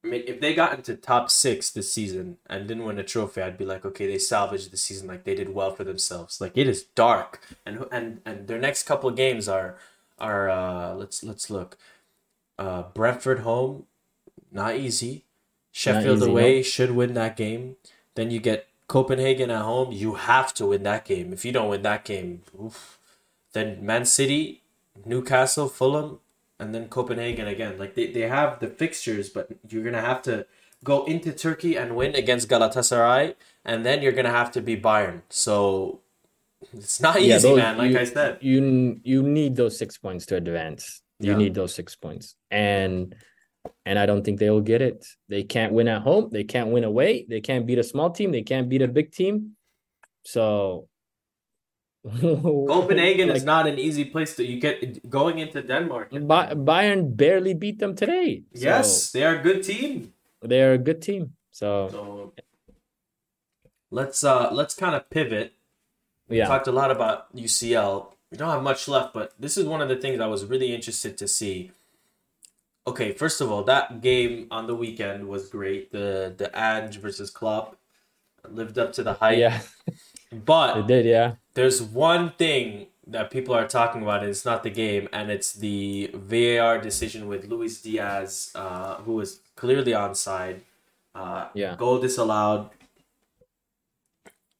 I 0.03 0.07
mean, 0.07 0.23
if 0.25 0.39
they 0.39 0.53
got 0.53 0.73
into 0.73 0.95
top 0.95 1.29
six 1.29 1.71
this 1.71 1.93
season 1.93 2.37
and 2.47 2.67
didn't 2.67 2.85
win 2.85 2.97
a 2.97 3.03
trophy, 3.03 3.41
I'd 3.41 3.57
be 3.57 3.65
like, 3.65 3.85
okay, 3.85 4.07
they 4.07 4.17
salvaged 4.17 4.71
the 4.71 4.77
season. 4.77 5.07
Like 5.07 5.23
they 5.23 5.35
did 5.35 5.53
well 5.53 5.71
for 5.75 5.83
themselves. 5.83 6.41
Like 6.41 6.53
it 6.55 6.67
is 6.67 6.83
dark, 6.95 7.41
and 7.65 7.85
and 7.91 8.21
and 8.25 8.47
their 8.47 8.59
next 8.59 8.83
couple 8.83 9.09
of 9.09 9.15
games 9.15 9.47
are 9.47 9.77
are 10.21 10.49
uh 10.49 10.93
let's 10.93 11.23
let's 11.23 11.49
look, 11.49 11.77
uh 12.57 12.83
Brentford 12.93 13.39
home, 13.39 13.85
not 14.51 14.75
easy. 14.75 15.25
Sheffield 15.71 16.19
easy, 16.19 16.29
away 16.29 16.55
no. 16.57 16.61
should 16.63 16.91
win 16.91 17.13
that 17.15 17.35
game. 17.37 17.77
Then 18.15 18.29
you 18.29 18.39
get 18.39 18.67
Copenhagen 18.87 19.49
at 19.49 19.61
home. 19.61 19.91
You 19.91 20.15
have 20.15 20.53
to 20.55 20.65
win 20.67 20.83
that 20.83 21.05
game. 21.05 21.31
If 21.31 21.45
you 21.45 21.51
don't 21.51 21.69
win 21.69 21.81
that 21.83 22.03
game, 22.03 22.41
oof. 22.61 22.99
then 23.53 23.85
Man 23.85 24.05
City, 24.05 24.63
Newcastle, 25.05 25.69
Fulham, 25.69 26.19
and 26.59 26.75
then 26.75 26.89
Copenhagen 26.89 27.47
again. 27.47 27.77
Like 27.77 27.95
they, 27.95 28.11
they 28.11 28.27
have 28.27 28.59
the 28.59 28.67
fixtures, 28.67 29.29
but 29.29 29.49
you're 29.67 29.83
gonna 29.83 30.01
have 30.01 30.21
to 30.23 30.45
go 30.83 31.05
into 31.05 31.31
Turkey 31.31 31.77
and 31.77 31.95
win 31.95 32.15
against 32.15 32.49
Galatasaray, 32.49 33.35
and 33.63 33.85
then 33.85 34.01
you're 34.01 34.11
gonna 34.11 34.29
have 34.29 34.51
to 34.51 34.61
be 34.61 34.75
Bayern. 34.75 35.21
So 35.29 36.01
it's 36.73 37.01
not 37.01 37.21
yeah, 37.21 37.37
easy, 37.37 37.49
those, 37.49 37.57
man. 37.57 37.77
Like 37.77 37.91
you, 37.91 37.99
I 37.99 38.03
said, 38.03 38.37
you 38.41 38.99
you 39.03 39.23
need 39.23 39.55
those 39.55 39.77
six 39.77 39.97
points 39.97 40.25
to 40.27 40.35
advance. 40.35 41.01
You 41.19 41.31
yeah. 41.31 41.37
need 41.37 41.53
those 41.53 41.73
six 41.73 41.95
points, 41.95 42.35
and 42.49 43.15
and 43.85 43.99
I 43.99 44.05
don't 44.05 44.23
think 44.23 44.39
they 44.39 44.49
will 44.49 44.61
get 44.61 44.81
it. 44.81 45.05
They 45.29 45.43
can't 45.43 45.73
win 45.73 45.87
at 45.87 46.01
home. 46.01 46.29
They 46.31 46.43
can't 46.43 46.69
win 46.69 46.83
away. 46.83 47.25
They 47.29 47.41
can't 47.41 47.65
beat 47.65 47.79
a 47.79 47.83
small 47.83 48.09
team. 48.09 48.31
They 48.31 48.41
can't 48.41 48.69
beat 48.69 48.81
a 48.81 48.87
big 48.87 49.11
team. 49.11 49.55
So 50.23 50.87
Copenhagen 52.19 53.27
like, 53.27 53.37
is 53.37 53.43
not 53.43 53.67
an 53.67 53.77
easy 53.77 54.05
place 54.05 54.35
to 54.35 54.45
you 54.45 54.59
get 54.59 55.07
going 55.09 55.37
into 55.37 55.61
Denmark. 55.61 56.11
Bayern 56.11 57.15
barely 57.15 57.53
beat 57.53 57.77
them 57.77 57.95
today. 57.95 58.43
So 58.55 58.61
yes, 58.61 59.11
they 59.11 59.23
are 59.23 59.35
a 59.35 59.41
good 59.41 59.63
team. 59.63 60.13
They 60.41 60.61
are 60.63 60.73
a 60.73 60.79
good 60.79 61.01
team. 61.01 61.33
So, 61.51 61.89
so 61.91 62.33
let's 63.91 64.23
uh 64.23 64.49
let's 64.51 64.73
kind 64.73 64.95
of 64.95 65.09
pivot. 65.11 65.53
We 66.31 66.37
yeah. 66.37 66.47
talked 66.47 66.67
a 66.67 66.71
lot 66.71 66.91
about 66.91 67.35
UCL. 67.35 68.07
We 68.31 68.37
don't 68.37 68.49
have 68.49 68.63
much 68.63 68.87
left, 68.87 69.13
but 69.13 69.33
this 69.37 69.57
is 69.57 69.65
one 69.65 69.81
of 69.81 69.89
the 69.89 69.97
things 69.97 70.21
I 70.21 70.27
was 70.27 70.45
really 70.45 70.73
interested 70.73 71.17
to 71.17 71.27
see. 71.27 71.71
Okay, 72.87 73.11
first 73.11 73.41
of 73.41 73.51
all, 73.51 73.63
that 73.65 73.99
game 73.99 74.47
on 74.49 74.65
the 74.65 74.73
weekend 74.73 75.27
was 75.27 75.49
great. 75.49 75.91
The 75.91 76.33
the 76.35 76.49
Ange 76.57 76.99
versus 76.99 77.29
Klopp 77.29 77.75
lived 78.49 78.79
up 78.79 78.93
to 78.93 79.03
the 79.03 79.13
hype. 79.13 79.37
Yeah. 79.37 79.59
But 80.33 80.77
it 80.77 80.87
did, 80.87 81.05
yeah. 81.05 81.35
There's 81.55 81.81
one 81.81 82.31
thing 82.31 82.87
that 83.05 83.31
people 83.31 83.53
are 83.53 83.67
talking 83.67 84.01
about, 84.01 84.21
and 84.21 84.29
it's 84.29 84.45
not 84.45 84.63
the 84.63 84.69
game, 84.69 85.09
and 85.11 85.29
it's 85.29 85.51
the 85.51 86.09
VAR 86.13 86.79
decision 86.79 87.27
with 87.27 87.49
Luis 87.49 87.81
Diaz, 87.81 88.49
uh, 88.55 88.95
who 89.03 89.15
was 89.15 89.41
clearly 89.57 89.91
onside. 89.91 90.61
Uh, 91.13 91.49
yeah. 91.53 91.75
Goal 91.75 91.99
disallowed. 91.99 92.69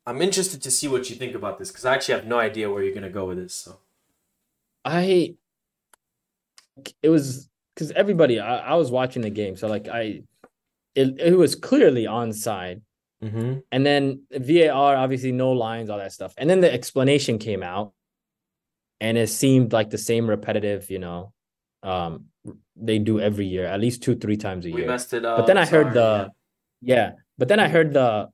I'm 0.05 0.21
interested 0.21 0.61
to 0.63 0.71
see 0.71 0.87
what 0.87 1.09
you 1.09 1.15
think 1.15 1.35
about 1.35 1.59
this 1.59 1.69
because 1.69 1.85
I 1.85 1.93
actually 1.93 2.15
have 2.15 2.27
no 2.27 2.39
idea 2.39 2.69
where 2.69 2.83
you're 2.83 2.93
gonna 2.93 3.09
go 3.09 3.25
with 3.25 3.37
this. 3.37 3.53
So, 3.53 3.77
I, 4.83 5.35
it 7.03 7.09
was 7.09 7.49
because 7.75 7.91
everybody 7.91 8.39
I, 8.39 8.57
I 8.57 8.75
was 8.75 8.91
watching 8.91 9.21
the 9.21 9.29
game, 9.29 9.55
so 9.55 9.67
like 9.67 9.87
I, 9.87 10.23
it 10.95 11.19
it 11.19 11.37
was 11.37 11.55
clearly 11.55 12.05
onside, 12.05 12.81
Mm-hmm. 13.23 13.59
And 13.71 13.85
then 13.85 14.23
VAR, 14.31 14.95
obviously, 14.95 15.31
no 15.31 15.51
lines, 15.51 15.89
all 15.89 15.99
that 15.99 16.11
stuff. 16.11 16.33
And 16.37 16.49
then 16.49 16.59
the 16.61 16.71
explanation 16.71 17.37
came 17.37 17.61
out, 17.61 17.93
and 18.99 19.17
it 19.17 19.27
seemed 19.27 19.73
like 19.73 19.89
the 19.89 19.97
same 19.97 20.27
repetitive, 20.29 20.89
you 20.89 20.99
know, 20.99 21.33
um, 21.83 22.25
they 22.75 22.99
do 22.99 23.19
every 23.19 23.45
year, 23.45 23.65
at 23.65 23.79
least 23.79 24.01
two, 24.01 24.15
three 24.15 24.37
times 24.37 24.65
a 24.65 24.71
we 24.71 24.79
year. 24.79 24.87
messed 24.87 25.13
it 25.13 25.23
up. 25.25 25.37
But 25.37 25.47
then 25.47 25.57
I 25.57 25.65
heard 25.65 25.93
the, 25.93 26.31
yeah. 26.81 26.95
yeah, 26.95 27.11
but 27.37 27.47
then 27.47 27.59
I 27.59 27.67
heard 27.67 27.93
the, 27.93 28.29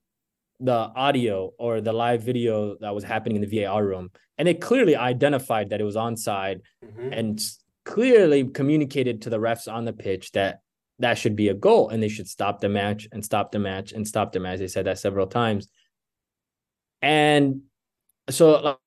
the 0.59 0.91
audio 0.95 1.51
or 1.59 1.81
the 1.81 1.93
live 1.93 2.23
video 2.23 2.77
that 2.81 2.93
was 2.93 3.03
happening 3.03 3.35
in 3.35 3.47
the 3.47 3.63
VAR 3.63 3.85
room, 3.85 4.09
and 4.37 4.47
it 4.47 4.61
clearly 4.61 4.95
identified 4.95 5.69
that 5.69 5.81
it 5.81 5.83
was 5.83 5.95
onside, 5.95 6.61
mm-hmm. 6.83 7.13
and 7.13 7.41
clearly 7.85 8.43
communicated 8.43 9.21
to 9.21 9.29
the 9.29 9.37
refs 9.37 9.71
on 9.71 9.85
the 9.85 9.93
pitch 9.93 10.31
that 10.33 10.59
that 10.99 11.17
should 11.17 11.35
be 11.35 11.49
a 11.49 11.53
goal 11.53 11.89
and 11.89 12.01
they 12.01 12.09
should 12.09 12.27
stop 12.27 12.59
the 12.59 12.69
match 12.69 13.07
and 13.11 13.23
stop 13.23 13.51
the 13.51 13.59
match 13.59 13.93
and 13.93 14.07
stop 14.07 14.31
the 14.31 14.39
match. 14.39 14.59
They 14.59 14.67
said 14.67 14.85
that 14.85 14.99
several 14.99 15.27
times. 15.27 15.69
And 17.01 17.61
so 18.29 18.77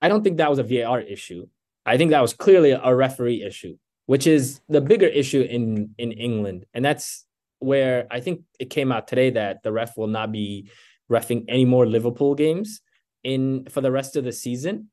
I 0.00 0.08
don't 0.08 0.22
think 0.22 0.38
that 0.38 0.50
was 0.50 0.60
a 0.60 0.62
VAR 0.62 1.00
issue. 1.00 1.46
I 1.84 1.96
think 1.96 2.12
that 2.12 2.22
was 2.22 2.32
clearly 2.32 2.70
a 2.70 2.94
referee 2.94 3.42
issue, 3.42 3.76
which 4.06 4.26
is 4.26 4.60
the 4.68 4.80
bigger 4.80 5.06
issue 5.06 5.42
in 5.42 5.94
in 5.98 6.12
England. 6.12 6.64
And 6.72 6.84
that's 6.84 7.26
where 7.58 8.06
I 8.10 8.20
think 8.20 8.42
it 8.60 8.70
came 8.70 8.92
out 8.92 9.08
today 9.08 9.30
that 9.30 9.62
the 9.62 9.72
ref 9.72 9.96
will 9.96 10.06
not 10.06 10.30
be 10.30 10.70
refing 11.10 11.44
any 11.48 11.64
more 11.64 11.86
Liverpool 11.86 12.34
games 12.34 12.80
in 13.24 13.66
for 13.70 13.80
the 13.80 13.90
rest 13.90 14.16
of 14.16 14.24
the 14.24 14.32
season. 14.32 14.90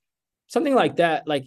Something 0.47 0.75
like 0.75 0.97
that 0.97 1.27
like 1.27 1.45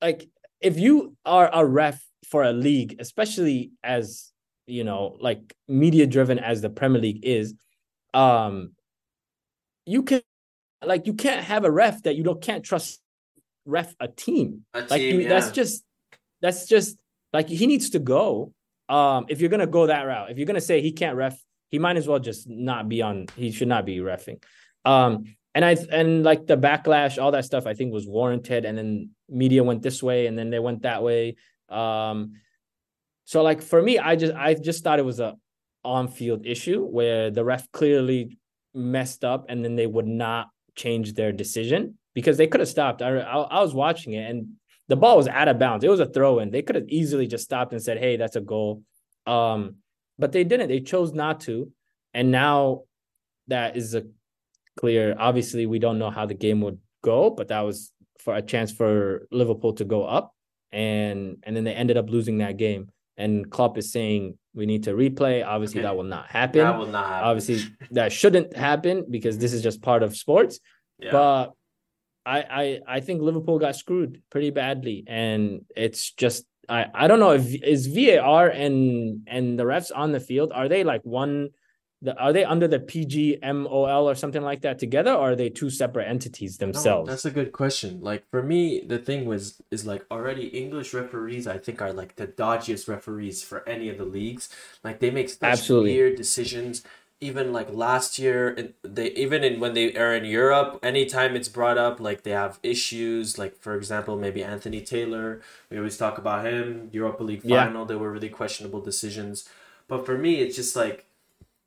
like 0.00 0.28
if 0.60 0.78
you 0.78 1.16
are 1.24 1.50
a 1.52 1.64
ref 1.64 2.02
for 2.28 2.42
a 2.42 2.52
league, 2.52 2.96
especially 2.98 3.72
as 3.82 4.32
you 4.66 4.84
know, 4.84 5.16
like 5.20 5.54
media 5.68 6.06
driven 6.06 6.38
as 6.38 6.60
the 6.60 6.70
Premier 6.70 7.00
League 7.00 7.24
is, 7.24 7.54
um, 8.14 8.72
you 9.86 10.02
can 10.02 10.22
like 10.84 11.06
you 11.06 11.14
can't 11.14 11.44
have 11.44 11.64
a 11.64 11.70
ref 11.70 12.02
that 12.02 12.16
you 12.16 12.22
don't 12.24 12.40
can't 12.40 12.64
trust 12.64 13.00
ref 13.64 13.94
a 14.00 14.08
team. 14.08 14.64
A 14.74 14.80
like 14.80 14.90
team, 15.00 15.16
you, 15.16 15.22
yeah. 15.22 15.28
that's 15.28 15.50
just 15.50 15.84
that's 16.40 16.66
just 16.66 16.98
like 17.32 17.48
he 17.48 17.66
needs 17.66 17.90
to 17.90 17.98
go. 17.98 18.52
Um, 18.88 19.26
if 19.28 19.40
you're 19.40 19.50
gonna 19.50 19.66
go 19.66 19.86
that 19.86 20.02
route, 20.02 20.30
if 20.30 20.38
you're 20.38 20.46
gonna 20.46 20.60
say 20.60 20.80
he 20.80 20.92
can't 20.92 21.16
ref, 21.16 21.38
he 21.72 21.78
might 21.78 21.96
as 21.96 22.06
well 22.06 22.20
just 22.20 22.48
not 22.48 22.88
be 22.88 23.00
on. 23.02 23.26
He 23.34 23.50
should 23.50 23.66
not 23.66 23.86
be 23.86 23.96
refing. 23.96 24.40
Um, 24.84 25.24
and 25.54 25.64
I 25.64 25.76
and 25.90 26.22
like 26.22 26.46
the 26.46 26.56
backlash, 26.56 27.20
all 27.20 27.32
that 27.32 27.46
stuff, 27.46 27.66
I 27.66 27.74
think 27.74 27.92
was 27.92 28.06
warranted. 28.06 28.64
And 28.66 28.76
then 28.76 29.10
media 29.28 29.64
went 29.64 29.82
this 29.82 30.02
way, 30.02 30.26
and 30.26 30.38
then 30.38 30.50
they 30.50 30.58
went 30.58 30.82
that 30.82 31.02
way. 31.02 31.36
Um, 31.70 32.34
so 33.24 33.42
like 33.42 33.62
for 33.62 33.80
me, 33.82 33.98
I 33.98 34.16
just 34.16 34.34
I 34.34 34.54
just 34.54 34.84
thought 34.84 34.98
it 34.98 35.04
was 35.04 35.18
a 35.18 35.34
on-field 35.82 36.46
issue 36.46 36.84
where 36.84 37.30
the 37.30 37.42
ref 37.42 37.72
clearly 37.72 38.38
messed 38.74 39.24
up, 39.24 39.46
and 39.48 39.64
then 39.64 39.74
they 39.74 39.86
would 39.86 40.06
not 40.06 40.48
change 40.76 41.14
their 41.14 41.32
decision 41.32 41.98
because 42.14 42.36
they 42.36 42.46
could 42.46 42.60
have 42.60 42.68
stopped. 42.68 43.00
I, 43.00 43.18
I, 43.18 43.36
I 43.40 43.60
was 43.62 43.74
watching 43.74 44.12
it, 44.12 44.30
and 44.30 44.56
the 44.88 44.96
ball 44.96 45.16
was 45.16 45.28
out 45.28 45.48
of 45.48 45.58
bounds. 45.58 45.84
It 45.84 45.90
was 45.90 46.00
a 46.00 46.06
throw 46.06 46.38
in. 46.38 46.50
They 46.50 46.60
could 46.60 46.76
have 46.76 46.88
easily 46.88 47.26
just 47.26 47.44
stopped 47.44 47.72
and 47.72 47.82
said, 47.82 47.96
"Hey, 47.96 48.16
that's 48.16 48.36
a 48.36 48.42
goal." 48.42 48.82
Um, 49.26 49.76
but 50.18 50.32
they 50.32 50.44
didn't. 50.44 50.68
They 50.68 50.80
chose 50.80 51.12
not 51.12 51.40
to, 51.42 51.70
and 52.14 52.30
now 52.30 52.82
that 53.48 53.76
is 53.76 53.94
a 53.94 54.04
clear. 54.78 55.14
Obviously, 55.18 55.66
we 55.66 55.78
don't 55.78 55.98
know 55.98 56.10
how 56.10 56.26
the 56.26 56.34
game 56.34 56.60
would 56.60 56.78
go, 57.02 57.30
but 57.30 57.48
that 57.48 57.60
was 57.60 57.92
for 58.20 58.34
a 58.36 58.42
chance 58.42 58.70
for 58.72 59.26
Liverpool 59.30 59.72
to 59.74 59.84
go 59.84 60.04
up, 60.04 60.34
and 60.70 61.36
and 61.42 61.56
then 61.56 61.64
they 61.64 61.74
ended 61.74 61.96
up 61.96 62.08
losing 62.10 62.38
that 62.38 62.56
game. 62.56 62.88
And 63.16 63.50
Klopp 63.50 63.76
is 63.76 63.92
saying 63.92 64.38
we 64.54 64.64
need 64.66 64.84
to 64.84 64.92
replay. 64.92 65.44
Obviously, 65.46 65.80
Okay. 65.80 65.88
that 65.88 65.96
will 65.96 66.04
not 66.04 66.26
happen. 66.28 66.60
That 66.64 66.78
will 66.78 66.86
not 66.86 67.06
happen. 67.06 67.28
Obviously, 67.28 67.70
that 67.90 68.10
shouldn't 68.12 68.56
happen 68.56 69.04
because 69.10 69.38
this 69.38 69.52
is 69.52 69.62
just 69.62 69.82
part 69.82 70.02
of 70.02 70.16
sports. 70.16 70.60
yeah. 70.98 71.10
But 71.12 71.52
I, 72.24 72.38
I 72.40 72.80
I 72.96 73.00
think 73.00 73.20
Liverpool 73.20 73.58
got 73.58 73.76
screwed 73.76 74.22
pretty 74.30 74.50
badly, 74.50 75.04
and 75.06 75.64
it's 75.76 76.12
just 76.12 76.44
I 76.68 76.86
I 76.94 77.06
don't 77.08 77.20
know 77.20 77.32
if 77.32 77.54
is 77.62 77.86
VAR 77.86 78.48
and 78.48 79.22
and 79.26 79.58
the 79.58 79.64
refs 79.64 79.90
on 79.94 80.12
the 80.12 80.20
field 80.20 80.52
are 80.52 80.68
they 80.68 80.84
like 80.84 81.02
one. 81.04 81.50
The, 82.04 82.16
are 82.18 82.32
they 82.32 82.44
under 82.44 82.66
the 82.66 82.80
PGMOL 82.80 84.02
or 84.02 84.16
something 84.16 84.42
like 84.42 84.62
that 84.62 84.80
together, 84.80 85.12
or 85.12 85.30
are 85.32 85.36
they 85.36 85.50
two 85.50 85.70
separate 85.70 86.08
entities 86.08 86.60
No, 86.60 86.66
themselves? 86.66 87.08
that's 87.08 87.24
a 87.26 87.30
good 87.30 87.52
question. 87.52 88.00
Like 88.00 88.24
for 88.28 88.42
me, 88.42 88.82
the 88.84 88.98
thing 88.98 89.24
was 89.24 89.62
is 89.70 89.86
like 89.86 90.04
already 90.10 90.48
English 90.48 90.94
referees. 90.94 91.46
I 91.46 91.58
think 91.58 91.80
are 91.80 91.92
like 91.92 92.16
the 92.16 92.26
dodgiest 92.26 92.88
referees 92.88 93.44
for 93.44 93.66
any 93.68 93.88
of 93.88 93.98
the 93.98 94.04
leagues. 94.04 94.48
Like 94.82 94.98
they 94.98 95.12
make 95.12 95.28
such 95.28 95.38
Absolutely. 95.42 95.92
weird 95.94 96.16
decisions. 96.16 96.82
Even 97.28 97.52
like 97.52 97.68
last 97.72 98.18
year, 98.18 98.40
they 98.82 99.08
even 99.24 99.40
in 99.44 99.60
when 99.62 99.72
they 99.78 99.94
are 99.96 100.14
in 100.20 100.24
Europe, 100.24 100.70
anytime 100.82 101.36
it's 101.38 101.48
brought 101.58 101.78
up, 101.86 102.00
like 102.08 102.20
they 102.24 102.32
have 102.44 102.58
issues. 102.62 103.38
Like 103.42 103.54
for 103.64 103.74
example, 103.76 104.14
maybe 104.16 104.42
Anthony 104.54 104.80
Taylor. 104.94 105.28
We 105.70 105.78
always 105.78 105.96
talk 105.96 106.18
about 106.18 106.44
him. 106.44 106.90
Europa 106.92 107.22
League 107.22 107.44
Yeah. 107.44 107.64
final, 107.64 107.84
there 107.86 107.98
were 107.98 108.12
really 108.16 108.28
questionable 108.40 108.80
decisions. 108.90 109.48
But 109.90 110.04
for 110.06 110.16
me, 110.24 110.32
it's 110.42 110.56
just 110.56 110.74
like 110.76 110.98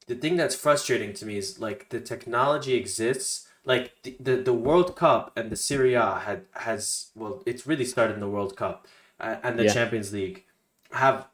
the 0.07 0.15
thing 0.15 0.35
that's 0.35 0.55
frustrating 0.55 1.13
to 1.13 1.25
me 1.25 1.37
is 1.37 1.59
like 1.67 1.89
the 1.89 1.99
technology 1.99 2.73
exists 2.75 3.47
like 3.73 3.85
the, 4.03 4.15
the, 4.19 4.35
the 4.37 4.53
world 4.53 4.95
cup 4.95 5.31
and 5.35 5.49
the 5.49 5.55
Serie 5.55 5.95
A 5.95 6.19
had 6.27 6.45
has 6.67 7.07
well 7.15 7.41
it's 7.45 7.65
really 7.65 7.85
started 7.85 8.13
in 8.13 8.19
the 8.19 8.29
world 8.37 8.55
cup 8.55 8.87
and 9.19 9.57
the 9.57 9.63
Yeah. 9.65 9.73
champions 9.77 10.13
league 10.13 10.43
have 10.91 11.27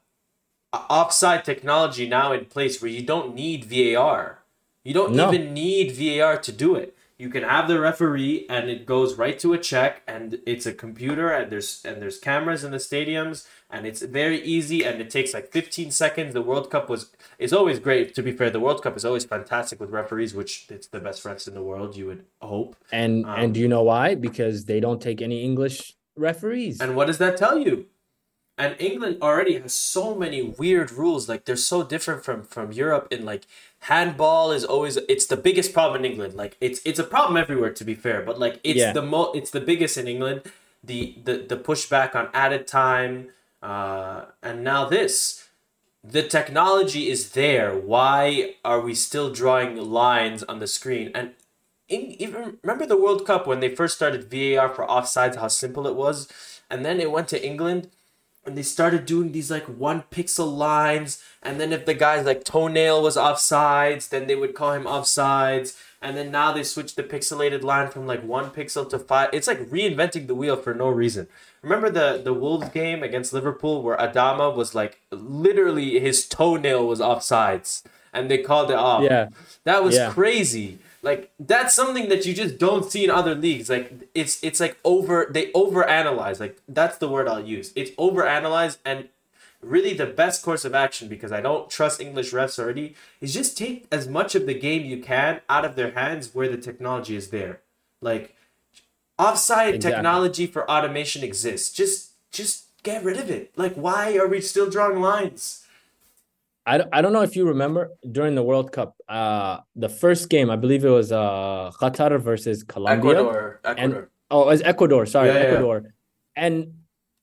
offside 0.73 1.43
technology 1.43 2.07
now 2.07 2.31
in 2.31 2.45
place 2.45 2.81
where 2.81 2.91
you 2.91 3.01
don't 3.01 3.35
need 3.35 3.65
var 3.65 4.39
you 4.83 4.93
don't 4.93 5.13
No. 5.13 5.31
even 5.31 5.53
need 5.53 5.91
var 5.91 6.37
to 6.37 6.51
do 6.51 6.75
it 6.75 6.95
you 7.17 7.29
can 7.29 7.43
have 7.43 7.67
the 7.67 7.79
referee 7.79 8.47
and 8.49 8.67
it 8.69 8.85
goes 8.85 9.15
right 9.15 9.37
to 9.39 9.53
a 9.53 9.57
check 9.59 10.01
and 10.07 10.39
it's 10.47 10.65
a 10.65 10.73
computer 10.73 11.29
and 11.29 11.51
there's 11.51 11.83
and 11.85 12.01
there's 12.01 12.17
cameras 12.17 12.63
in 12.63 12.71
the 12.71 12.77
stadiums 12.77 13.47
and 13.69 13.85
it's 13.85 14.01
very 14.01 14.41
easy 14.41 14.83
and 14.83 14.99
it 15.01 15.09
takes 15.09 15.33
like 15.33 15.51
15 15.51 15.91
seconds 15.91 16.33
the 16.33 16.41
world 16.41 16.71
cup 16.71 16.89
was 16.89 17.11
is 17.37 17.53
always 17.53 17.77
great 17.77 18.15
to 18.15 18.23
be 18.23 18.31
fair 18.31 18.49
the 18.49 18.59
world 18.59 18.81
cup 18.81 18.95
is 18.97 19.03
always 19.05 19.25
fantastic 19.25 19.79
with 19.79 19.89
referees 19.91 20.33
which 20.33 20.65
it's 20.69 20.87
the 20.87 20.99
best 20.99 21.23
refs 21.25 21.47
in 21.47 21.53
the 21.53 21.61
world 21.61 21.95
you 21.97 22.05
would 22.07 22.23
hope 22.41 22.75
and 22.91 23.25
Um, 23.25 23.35
and 23.39 23.53
do 23.53 23.59
you 23.59 23.67
know 23.67 23.83
why? 23.83 24.15
Because 24.15 24.65
they 24.65 24.79
don't 24.79 25.01
take 25.01 25.21
any 25.21 25.43
English 25.43 25.93
referees. 26.15 26.79
and 26.81 26.95
what 26.95 27.05
does 27.07 27.17
that 27.19 27.35
tell 27.37 27.57
you 27.59 27.85
and 28.57 28.75
england 28.79 29.17
already 29.21 29.57
has 29.59 29.73
so 29.73 30.15
many 30.15 30.41
weird 30.41 30.91
rules 30.91 31.27
like 31.29 31.45
they're 31.45 31.55
so 31.55 31.83
different 31.83 32.23
from 32.23 32.43
from 32.43 32.71
europe 32.71 33.07
in 33.11 33.23
like 33.25 33.43
handball 33.85 34.51
is 34.51 34.63
always 34.63 34.97
it's 35.09 35.25
the 35.25 35.37
biggest 35.37 35.73
problem 35.73 36.05
in 36.05 36.11
england. 36.11 36.33
Like 36.35 36.55
it's 36.61 36.79
it's 36.85 36.99
a 36.99 37.03
problem 37.03 37.35
everywhere 37.37 37.73
to 37.73 37.83
be 37.83 37.95
fair 37.95 38.21
but 38.21 38.39
like 38.39 38.59
it's 38.63 38.77
Yeah. 38.79 38.93
the 38.93 39.01
mo 39.01 39.31
it's 39.33 39.49
the 39.51 39.59
biggest 39.61 39.97
in 39.97 40.07
england. 40.07 40.41
The 40.83 41.15
the 41.23 41.35
the 41.51 41.57
pushback 41.57 42.13
on 42.15 42.29
added 42.33 42.67
time 42.67 43.29
uh 43.63 44.25
and 44.43 44.63
now 44.63 44.85
this. 44.85 45.47
The 46.03 46.23
technology 46.23 47.09
is 47.09 47.31
there. 47.33 47.75
Why 47.75 48.55
are 48.65 48.81
we 48.81 48.93
still 48.95 49.29
drawing 49.31 49.77
lines 49.77 50.41
on 50.43 50.57
the 50.59 50.65
screen? 50.67 51.11
And 51.13 51.31
in, 51.87 52.01
even 52.21 52.57
remember 52.63 52.85
the 52.87 52.97
World 52.97 53.25
Cup 53.25 53.45
when 53.45 53.59
they 53.59 53.69
first 53.69 53.95
started 53.97 54.23
VAR 54.31 54.69
for 54.73 54.85
offsides, 54.87 55.35
how 55.35 55.47
simple 55.47 55.85
it 55.85 55.95
was, 55.95 56.27
and 56.71 56.83
then 56.85 56.99
it 56.99 57.11
went 57.11 57.27
to 57.29 57.45
England, 57.45 57.89
and 58.45 58.57
they 58.57 58.63
started 58.63 59.05
doing 59.05 59.31
these 59.31 59.51
like 59.51 59.65
one 59.65 60.03
pixel 60.11 60.55
lines, 60.55 61.23
and 61.43 61.59
then 61.59 61.71
if 61.71 61.85
the 61.85 61.93
guy's 61.93 62.25
like 62.25 62.43
toenail 62.43 63.01
was 63.01 63.15
offsides, 63.17 64.09
then 64.09 64.27
they 64.27 64.35
would 64.35 64.55
call 64.55 64.73
him 64.73 64.83
offsides, 64.85 65.77
and 66.01 66.17
then 66.17 66.31
now 66.31 66.51
they 66.51 66.63
switched 66.63 66.95
the 66.95 67.03
pixelated 67.03 67.61
line 67.63 67.89
from 67.89 68.07
like 68.07 68.23
one 68.23 68.49
pixel 68.49 68.89
to 68.89 68.97
five. 68.99 69.29
It's 69.33 69.47
like 69.47 69.59
reinventing 69.69 70.27
the 70.27 70.35
wheel 70.35 70.55
for 70.55 70.73
no 70.73 70.89
reason. 70.89 71.27
Remember 71.61 71.89
the 71.91 72.19
the 72.23 72.33
Wolves 72.33 72.69
game 72.69 73.03
against 73.03 73.33
Liverpool 73.33 73.83
where 73.83 73.97
Adama 73.97 74.55
was 74.55 74.73
like 74.73 74.99
literally 75.11 75.99
his 75.99 76.25
toenail 76.27 76.87
was 76.87 76.99
offsides, 76.99 77.83
and 78.13 78.29
they 78.31 78.39
called 78.39 78.71
it 78.71 78.75
off. 78.77 79.03
yeah, 79.03 79.27
That 79.65 79.83
was 79.83 79.95
Yeah. 79.95 80.11
crazy. 80.11 80.79
Like 81.03 81.31
that's 81.39 81.73
something 81.73 82.09
that 82.09 82.25
you 82.27 82.33
just 82.33 82.59
don't 82.59 82.89
see 82.91 83.03
in 83.03 83.09
other 83.09 83.33
leagues. 83.33 83.69
Like 83.69 84.09
it's 84.13 84.43
it's 84.43 84.59
like 84.59 84.77
over 84.85 85.27
they 85.31 85.51
over 85.53 85.87
analyze. 85.87 86.39
Like 86.39 86.59
that's 86.67 86.97
the 86.99 87.09
word 87.09 87.27
I'll 87.27 87.43
use. 87.43 87.73
It's 87.75 87.91
over 87.97 88.27
analyzed 88.27 88.79
and 88.85 89.09
really 89.61 89.93
the 89.93 90.05
best 90.05 90.43
course 90.43 90.63
of 90.65 90.73
action 90.75 91.07
because 91.07 91.31
I 91.31 91.41
don't 91.41 91.69
trust 91.69 92.01
English 92.01 92.31
refs 92.33 92.59
already 92.59 92.95
is 93.19 93.33
just 93.33 93.57
take 93.57 93.87
as 93.91 94.07
much 94.07 94.35
of 94.35 94.45
the 94.45 94.53
game 94.53 94.85
you 94.85 95.01
can 95.01 95.41
out 95.49 95.65
of 95.65 95.75
their 95.75 95.91
hands 95.91 96.33
where 96.35 96.49
the 96.49 96.57
technology 96.57 97.15
is 97.15 97.29
there. 97.29 97.61
Like 97.99 98.35
offside 99.17 99.75
Exactly. 99.75 99.95
technology 99.95 100.45
for 100.47 100.69
automation 100.69 101.23
exists. 101.23 101.71
Just 101.73 102.11
just 102.31 102.65
get 102.83 103.03
rid 103.03 103.17
of 103.17 103.29
it. 103.29 103.51
Like 103.55 103.73
why 103.73 104.17
are 104.17 104.27
we 104.27 104.39
still 104.41 104.69
drawing 104.69 104.99
lines? 105.01 105.60
I, 106.65 106.77
don't- 106.77 106.89
I 106.93 107.01
don't 107.01 107.13
know 107.13 107.21
if 107.21 107.35
you 107.35 107.47
remember 107.47 107.89
during 108.11 108.35
the 108.35 108.43
World 108.43 108.71
Cup, 108.71 108.95
uh, 109.09 109.59
the 109.75 109.89
first 109.89 110.29
game 110.29 110.49
I 110.49 110.55
believe 110.55 110.85
it 110.85 110.89
was 110.89 111.11
uh 111.11 111.71
Qatar 111.79 112.19
versus 112.19 112.63
Colombia. 112.63 112.97
Ecuador, 112.97 113.59
Ecuador. 113.65 114.11
Oh, 114.29 114.43
it 114.43 114.47
was 114.47 114.61
Ecuador. 114.61 115.05
Sorry, 115.05 115.27
Yeah, 115.29 115.33
yeah, 115.35 115.41
yeah. 115.41 115.47
Ecuador. 115.49 115.93
And 116.35 116.73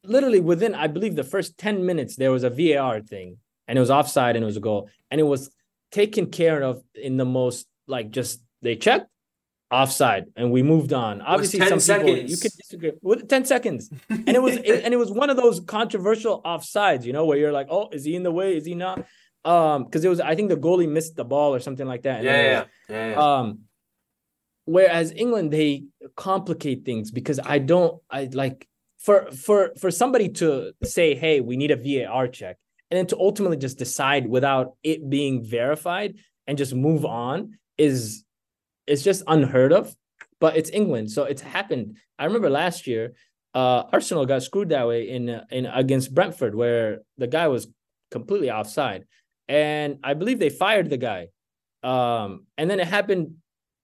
literally 0.05 0.41
within, 0.41 0.75
I 0.75 0.87
believe, 0.89 1.15
the 1.17 1.25
first 1.25 1.57
10 1.59 1.87
minutes, 1.87 2.17
there 2.17 2.31
was 2.33 2.45
a 2.45 2.51
VAR 2.51 3.01
thing 3.01 3.39
and 3.67 3.77
it 3.79 3.81
was 3.81 3.91
offside 3.91 4.37
and 4.37 4.43
it 4.43 4.47
was 4.47 4.57
a 4.57 4.61
goal. 4.61 4.89
And 5.11 5.21
it 5.21 5.25
was 5.25 5.51
taken 5.93 6.27
care 6.31 6.63
of 6.63 6.83
in 6.95 7.17
the 7.17 7.25
most, 7.25 7.67
like, 7.87 8.11
just 8.11 8.43
they 8.63 8.77
checked 8.77 9.09
offside 9.71 10.25
and 10.37 10.51
we 10.51 10.63
moved 10.63 10.93
on. 10.93 11.21
Obviously, 11.23 11.61
10 11.61 11.81
some 11.81 12.01
people 12.01 12.17
you 12.17 12.29
seconds. 12.37 12.43
could 12.43 12.53
disagree 12.59 12.93
with 13.03 13.29
10 13.29 13.45
seconds. 13.45 13.91
And 14.11 14.29
it 14.31 14.43
was, 14.43 14.57
it, 14.57 14.83
and 14.85 14.93
it 14.93 14.97
was 14.99 15.11
one 15.11 15.31
of 15.31 15.37
those 15.37 15.61
controversial 15.61 16.43
offsides, 16.43 17.05
you 17.05 17.13
know, 17.13 17.25
where 17.27 17.39
you're 17.39 17.53
like, 17.53 17.69
oh, 17.71 17.89
is 17.93 18.05
he 18.05 18.17
in 18.17 18.23
the 18.23 18.33
way? 18.33 18.57
Is 18.57 18.65
he 18.67 18.75
not? 18.75 19.05
Um, 19.45 19.85
because 19.85 20.05
it 20.05 20.09
was, 20.09 20.21
I 20.21 20.35
think 20.35 20.49
the 20.49 20.57
goalie 20.57 20.89
missed 20.89 21.17
the 21.17 21.25
ball 21.25 21.55
or 21.55 21.61
something 21.61 21.87
like 21.87 22.03
that. 22.03 22.23
yeah, 22.23 22.43
yeah, 22.43 22.59
was- 22.61 22.69
yeah, 22.89 22.97
yeah, 22.97 23.11
yeah. 23.13 23.39
um, 23.39 23.61
whereas 24.65 25.13
England 25.13 25.53
they 25.53 25.85
complicate 26.17 26.85
things 26.85 27.11
because 27.11 27.41
I 27.43 27.59
don't 27.59 28.01
I 28.11 28.29
like 28.33 28.69
for 28.99 29.31
for 29.31 29.73
for 29.81 29.91
somebody 29.91 30.29
to 30.41 30.73
say, 30.83 31.15
hey, 31.15 31.41
we 31.41 31.57
need 31.57 31.71
a 31.71 31.77
VAR 31.77 32.29
check, 32.29 32.57
and 32.91 32.99
then 32.99 33.07
to 33.07 33.17
ultimately 33.19 33.57
just 33.57 33.79
decide 33.79 34.29
without 34.29 34.73
it 34.83 35.09
being 35.09 35.45
verified 35.45 36.17
and 36.47 36.59
just 36.59 36.75
move 36.75 37.05
on 37.05 37.59
is 37.79 38.25
it's 38.87 39.03
just 39.03 39.23
unheard 39.27 39.73
of. 39.73 39.95
But 40.41 40.57
it's 40.57 40.71
England, 40.71 41.11
so 41.11 41.25
it's 41.25 41.43
happened. 41.43 41.97
I 42.19 42.25
remember 42.25 42.49
last 42.49 42.87
year, 42.87 43.15
uh, 43.55 43.85
Arsenal 43.93 44.25
got 44.27 44.43
screwed 44.43 44.69
that 44.69 44.87
way 44.87 45.09
in 45.09 45.41
in 45.51 45.67
against 45.67 46.15
Brentford, 46.15 46.55
where 46.55 47.01
the 47.17 47.27
guy 47.27 47.49
was 47.49 47.67
completely 48.11 48.51
offside, 48.51 49.05
and 49.49 49.99
I 50.05 50.15
believe 50.15 50.39
they 50.39 50.51
fired 50.51 50.91
the 50.91 50.97
guy. 50.97 51.29
Um, 51.83 52.47
and 52.57 52.71
then 52.71 52.81
it 52.81 52.87
happened 52.87 53.37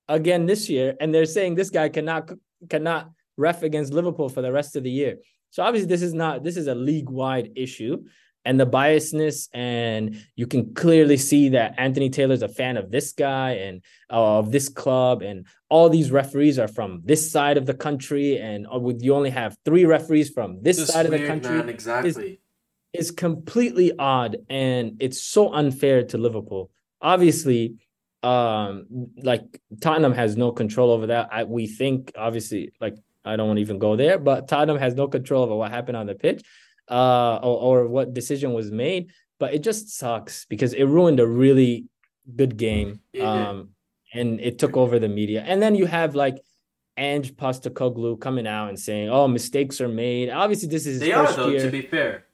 again 0.09 0.47
this 0.47 0.69
year, 0.69 0.95
and 1.01 1.15
they're 1.15 1.25
saying 1.25 1.55
this 1.55 1.71
guy 1.71 1.89
cannot 1.89 2.31
cannot 2.69 3.11
ref 3.37 3.63
against 3.63 3.93
Liverpool 3.93 4.29
for 4.29 4.43
the 4.43 4.53
rest 4.53 4.77
of 4.77 4.83
the 4.83 4.91
year. 4.91 5.17
So 5.51 5.63
obviously, 5.63 5.89
this 5.89 6.03
is 6.03 6.15
not 6.15 6.43
this 6.43 6.57
is 6.57 6.67
a 6.67 6.75
league 6.75 7.09
wide 7.09 7.53
issue, 7.57 8.05
and 8.45 8.59
the 8.61 8.67
biasness, 8.67 9.49
and 9.55 10.23
you 10.37 10.47
can 10.47 10.75
clearly 10.75 11.17
see 11.17 11.51
that 11.51 11.75
Anthony 11.79 12.11
Taylor's 12.11 12.43
a 12.43 12.49
fan 12.49 12.77
of 12.77 12.91
this 12.91 13.13
guy 13.13 13.53
and 13.53 13.83
uh, 14.11 14.39
of 14.39 14.53
this 14.53 14.69
club, 14.69 15.23
and 15.23 15.47
all 15.71 15.89
these 15.89 16.11
referees 16.11 16.59
are 16.59 16.69
from 16.69 17.01
this 17.05 17.31
side 17.31 17.57
of 17.57 17.67
the 17.67 17.75
country, 17.75 18.39
and 18.39 18.67
uh, 18.73 18.79
with 18.79 19.03
you 19.03 19.15
only 19.15 19.31
have 19.31 19.57
three 19.65 19.85
referees 19.85 20.31
from 20.31 20.61
this 20.63 20.77
Just 20.77 20.93
side 20.93 21.07
of 21.07 21.13
the 21.13 21.27
country 21.27 21.57
man, 21.57 21.69
exactly. 21.69 22.41
Is 22.95 23.11
completely 23.11 23.93
odd 23.99 24.37
and 24.49 24.97
it's 25.01 25.21
so 25.21 25.53
unfair 25.53 26.05
to 26.05 26.19
Liverpool. 26.19 26.71
Obviously, 27.01 27.77
um, 28.23 28.87
like 29.17 29.61
Tottenham 29.81 30.13
has 30.13 30.37
no 30.37 30.53
control 30.53 30.91
over 30.91 31.09
that. 31.09 31.29
I, 31.33 31.45
we 31.45 31.67
think 31.67 32.13
obviously, 32.17 32.73
like 32.81 32.97
I 33.25 33.37
don't 33.37 33.49
want 33.49 33.59
to 33.59 33.63
even 33.63 33.79
go 33.79 33.97
there, 33.97 34.19
but 34.19 34.49
Tottenham 34.49 34.79
has 34.79 34.95
no 34.95 35.09
control 35.09 35.43
over 35.43 35.57
what 35.57 35.71
happened 35.71 35.97
on 35.97 36.07
the 36.07 36.15
pitch, 36.15 36.43
uh, 36.89 37.37
or, 37.37 37.83
or 37.83 37.89
what 37.89 38.15
decision 38.15 38.53
was 38.53 38.71
made. 38.71 39.11
But 39.39 39.55
it 39.55 39.63
just 39.63 39.91
sucks 39.91 40.47
because 40.47 40.73
it 40.73 40.85
ruined 40.85 41.21
a 41.21 41.27
really 41.27 41.87
good 42.35 42.57
game. 42.57 43.01
Um, 43.21 43.71
and 44.15 44.41
it 44.41 44.59
took 44.59 44.77
over 44.77 44.99
the 44.99 45.09
media. 45.09 45.43
And 45.47 45.61
then 45.61 45.75
you 45.75 45.87
have 45.87 46.15
like 46.15 46.39
Ange 46.97 47.35
Postecoglou 47.35 48.21
coming 48.21 48.47
out 48.47 48.69
and 48.69 48.79
saying, 48.79 49.09
"Oh, 49.11 49.27
mistakes 49.27 49.81
are 49.81 49.89
made." 49.89 50.31
Obviously, 50.31 50.69
this 50.69 50.87
is 50.87 50.95
his 50.95 51.01
They 51.01 51.13
are 51.13 51.31
though, 51.33 51.49
year 51.49 51.61
to 51.61 51.71
be 51.71 51.83
fair. 51.83 52.25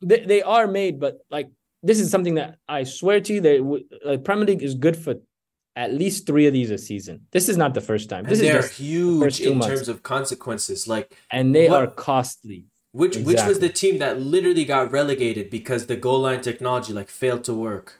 They, 0.00 0.20
they 0.20 0.42
are 0.42 0.66
made, 0.66 0.98
but 1.00 1.18
like 1.30 1.48
this 1.82 2.00
is 2.00 2.10
something 2.10 2.34
that 2.34 2.58
I 2.68 2.84
swear 2.84 3.20
to 3.20 3.32
you 3.34 3.40
that 3.40 3.58
w- 3.58 3.84
uh, 4.06 4.16
Premier 4.18 4.46
League 4.46 4.62
is 4.62 4.74
good 4.74 4.96
for 4.96 5.14
at 5.76 5.94
least 5.94 6.26
three 6.26 6.46
of 6.46 6.52
these 6.52 6.70
a 6.70 6.78
season. 6.78 7.26
This 7.32 7.48
is 7.48 7.56
not 7.56 7.74
the 7.74 7.80
first 7.80 8.08
time. 8.10 8.24
This 8.24 8.40
and 8.40 8.48
is 8.58 8.76
huge 8.76 9.40
in 9.40 9.58
months. 9.58 9.66
terms 9.74 9.88
of 9.88 10.02
consequences. 10.02 10.88
Like 10.88 11.16
and 11.30 11.54
they 11.54 11.68
what- 11.68 11.82
are 11.82 11.86
costly. 11.86 12.66
which 12.92 13.16
which 13.18 13.42
was 13.44 13.60
the 13.60 13.68
team 13.68 13.98
that 13.98 14.20
literally 14.20 14.64
got 14.64 14.90
relegated 14.90 15.48
because 15.50 15.86
the 15.86 15.96
goal 15.96 16.20
line 16.20 16.40
technology 16.40 16.92
like 16.92 17.08
failed 17.08 17.44
to 17.44 17.54
work. 17.54 17.99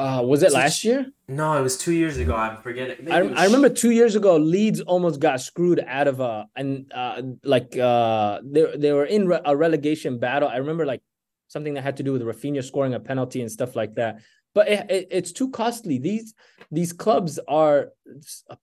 Uh, 0.00 0.22
was 0.22 0.42
it 0.42 0.50
last 0.52 0.82
year? 0.82 1.12
No, 1.28 1.58
it 1.58 1.60
was 1.60 1.76
two 1.76 1.92
years 1.92 2.16
ago. 2.16 2.34
I'm 2.34 2.56
forgetting. 2.62 3.12
I, 3.12 3.18
I 3.18 3.44
remember 3.44 3.68
two 3.68 3.90
years 3.90 4.16
ago, 4.16 4.38
Leeds 4.38 4.80
almost 4.80 5.20
got 5.20 5.42
screwed 5.42 5.84
out 5.86 6.08
of 6.08 6.20
a 6.20 6.46
and 6.56 6.90
uh, 6.94 7.20
like 7.44 7.76
uh, 7.76 8.40
they 8.42 8.64
they 8.78 8.92
were 8.92 9.04
in 9.04 9.28
re- 9.28 9.42
a 9.44 9.54
relegation 9.54 10.18
battle. 10.18 10.48
I 10.48 10.56
remember 10.56 10.86
like 10.86 11.02
something 11.48 11.74
that 11.74 11.82
had 11.82 11.98
to 11.98 12.02
do 12.02 12.14
with 12.14 12.22
Raphinha 12.22 12.64
scoring 12.64 12.94
a 12.94 13.00
penalty 13.00 13.42
and 13.42 13.52
stuff 13.52 13.76
like 13.76 13.96
that. 13.96 14.22
But 14.54 14.68
it, 14.68 14.90
it, 14.90 15.08
it's 15.10 15.32
too 15.32 15.50
costly. 15.50 15.98
These 15.98 16.32
these 16.70 16.94
clubs 16.94 17.38
are 17.46 17.90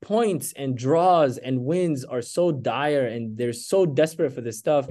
points 0.01 0.53
and 0.57 0.75
draws 0.75 1.37
and 1.37 1.65
wins 1.65 2.03
are 2.03 2.23
so 2.23 2.51
dire, 2.51 3.05
and 3.05 3.37
they're 3.37 3.53
so 3.53 3.85
desperate 3.85 4.33
for 4.33 4.41
this 4.41 4.57
stuff. 4.57 4.89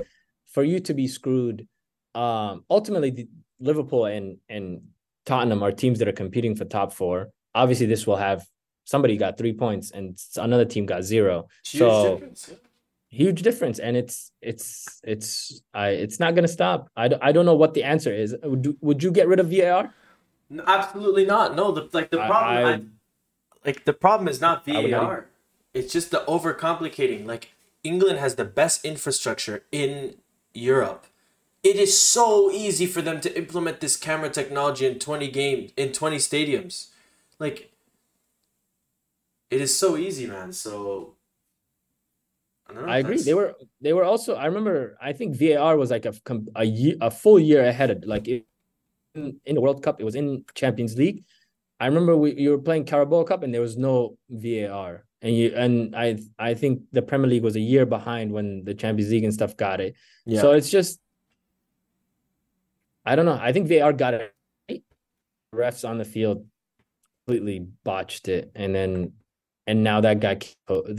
For 0.52 0.62
you 0.62 0.78
to 0.78 0.94
be 0.94 1.08
screwed, 1.08 1.66
um, 2.14 2.64
ultimately, 2.70 3.10
the, 3.10 3.28
Liverpool 3.58 4.04
and 4.04 4.38
and 4.48 4.82
Tottenham 5.26 5.62
are 5.62 5.72
teams 5.72 5.98
that 5.98 6.08
are 6.08 6.12
competing 6.12 6.54
for 6.54 6.64
top 6.64 6.92
four. 6.92 7.28
Obviously, 7.54 7.86
this 7.86 8.06
will 8.06 8.16
have 8.16 8.46
somebody 8.84 9.16
got 9.16 9.36
three 9.36 9.52
points 9.52 9.90
and 9.90 10.16
another 10.36 10.64
team 10.64 10.86
got 10.86 11.02
zero. 11.02 11.48
Huge 11.64 11.78
so 11.80 12.12
difference, 12.14 12.50
huge 13.08 13.42
difference, 13.42 13.78
and 13.80 13.96
it's 13.96 14.30
it's 14.40 15.00
it's 15.04 15.60
I 15.74 15.88
it's 15.90 16.20
not 16.20 16.34
gonna 16.34 16.48
stop. 16.48 16.88
I, 16.96 17.08
don't- 17.08 17.22
I 17.22 17.32
don't 17.32 17.44
know 17.44 17.56
what 17.56 17.74
the 17.74 17.82
answer 17.82 18.12
is. 18.14 18.34
Would 18.42 18.64
you, 18.64 18.76
would 18.80 19.02
you 19.02 19.10
get 19.10 19.26
rid 19.28 19.40
of 19.40 19.50
VAR? 19.50 19.92
No, 20.48 20.62
absolutely 20.66 21.26
not. 21.26 21.56
No, 21.56 21.72
the 21.72 21.88
like 21.92 22.10
the 22.10 22.18
problem, 22.18 22.66
I- 22.66 22.72
I, 22.74 22.80
like 23.64 23.84
the 23.84 23.92
problem 23.92 24.28
is 24.28 24.40
not 24.40 24.62
I 24.68 24.80
would 24.80 24.90
not 24.90 25.02
VAR. 25.02 25.26
It's 25.74 25.92
just 25.92 26.10
the 26.12 26.22
overcomplicating. 26.28 27.26
Like 27.26 27.50
England 27.82 28.18
has 28.20 28.36
the 28.36 28.44
best 28.44 28.84
infrastructure 28.84 29.64
in 29.72 30.16
Europe. 30.54 31.06
It 31.66 31.76
is 31.76 32.00
so 32.00 32.50
easy 32.52 32.86
for 32.86 33.02
them 33.02 33.20
to 33.22 33.36
implement 33.36 33.80
this 33.80 33.96
camera 33.96 34.30
technology 34.30 34.86
in 34.86 35.00
twenty 35.00 35.28
games 35.40 35.72
in 35.76 35.90
twenty 35.92 36.18
stadiums, 36.18 36.90
like. 37.40 37.72
It 39.50 39.60
is 39.60 39.72
so 39.76 39.96
easy, 39.96 40.26
man. 40.26 40.52
So. 40.52 41.14
I, 42.68 42.94
I 42.94 42.98
agree. 42.98 43.20
They 43.20 43.34
were 43.34 43.54
they 43.80 43.92
were 43.92 44.04
also. 44.04 44.34
I 44.34 44.46
remember. 44.46 44.96
I 45.00 45.12
think 45.12 45.36
VAR 45.36 45.76
was 45.76 45.90
like 45.90 46.06
a 46.06 46.14
a 46.54 46.64
year 46.64 46.94
a 47.00 47.10
full 47.10 47.38
year 47.38 47.62
ahead 47.64 47.90
of 47.90 48.04
like 48.04 48.26
it, 48.28 48.46
in, 49.16 49.40
in 49.44 49.54
the 49.56 49.60
World 49.60 49.82
Cup. 49.82 50.00
It 50.00 50.04
was 50.04 50.14
in 50.14 50.44
Champions 50.54 50.96
League. 50.96 51.24
I 51.80 51.86
remember 51.86 52.16
we 52.16 52.34
you 52.34 52.50
were 52.50 52.62
playing 52.68 52.84
Carabao 52.84 53.24
Cup 53.24 53.42
and 53.42 53.52
there 53.52 53.66
was 53.68 53.76
no 53.76 54.18
VAR. 54.30 55.04
And 55.22 55.34
you 55.34 55.52
and 55.54 55.96
I 55.96 56.18
I 56.38 56.54
think 56.54 56.82
the 56.92 57.02
Premier 57.02 57.28
League 57.28 57.42
was 57.42 57.56
a 57.56 57.66
year 57.72 57.86
behind 57.86 58.30
when 58.30 58.64
the 58.64 58.74
Champions 58.74 59.10
League 59.10 59.24
and 59.24 59.34
stuff 59.34 59.56
got 59.56 59.80
it. 59.80 59.94
Yeah. 60.26 60.40
So 60.42 60.52
it's 60.52 60.70
just 60.70 61.00
I 63.06 63.16
don't 63.16 63.24
know. 63.24 63.38
I 63.40 63.52
think 63.52 63.68
VAR 63.68 63.92
got 63.92 64.14
it 64.14 64.34
right. 64.68 64.82
Refs 65.54 65.88
on 65.88 65.98
the 65.98 66.04
field 66.04 66.46
completely 67.26 67.66
botched 67.84 68.28
it, 68.28 68.50
and 68.54 68.74
then 68.74 69.12
and 69.66 69.82
now 69.82 70.00
that 70.00 70.20
guy 70.20 70.38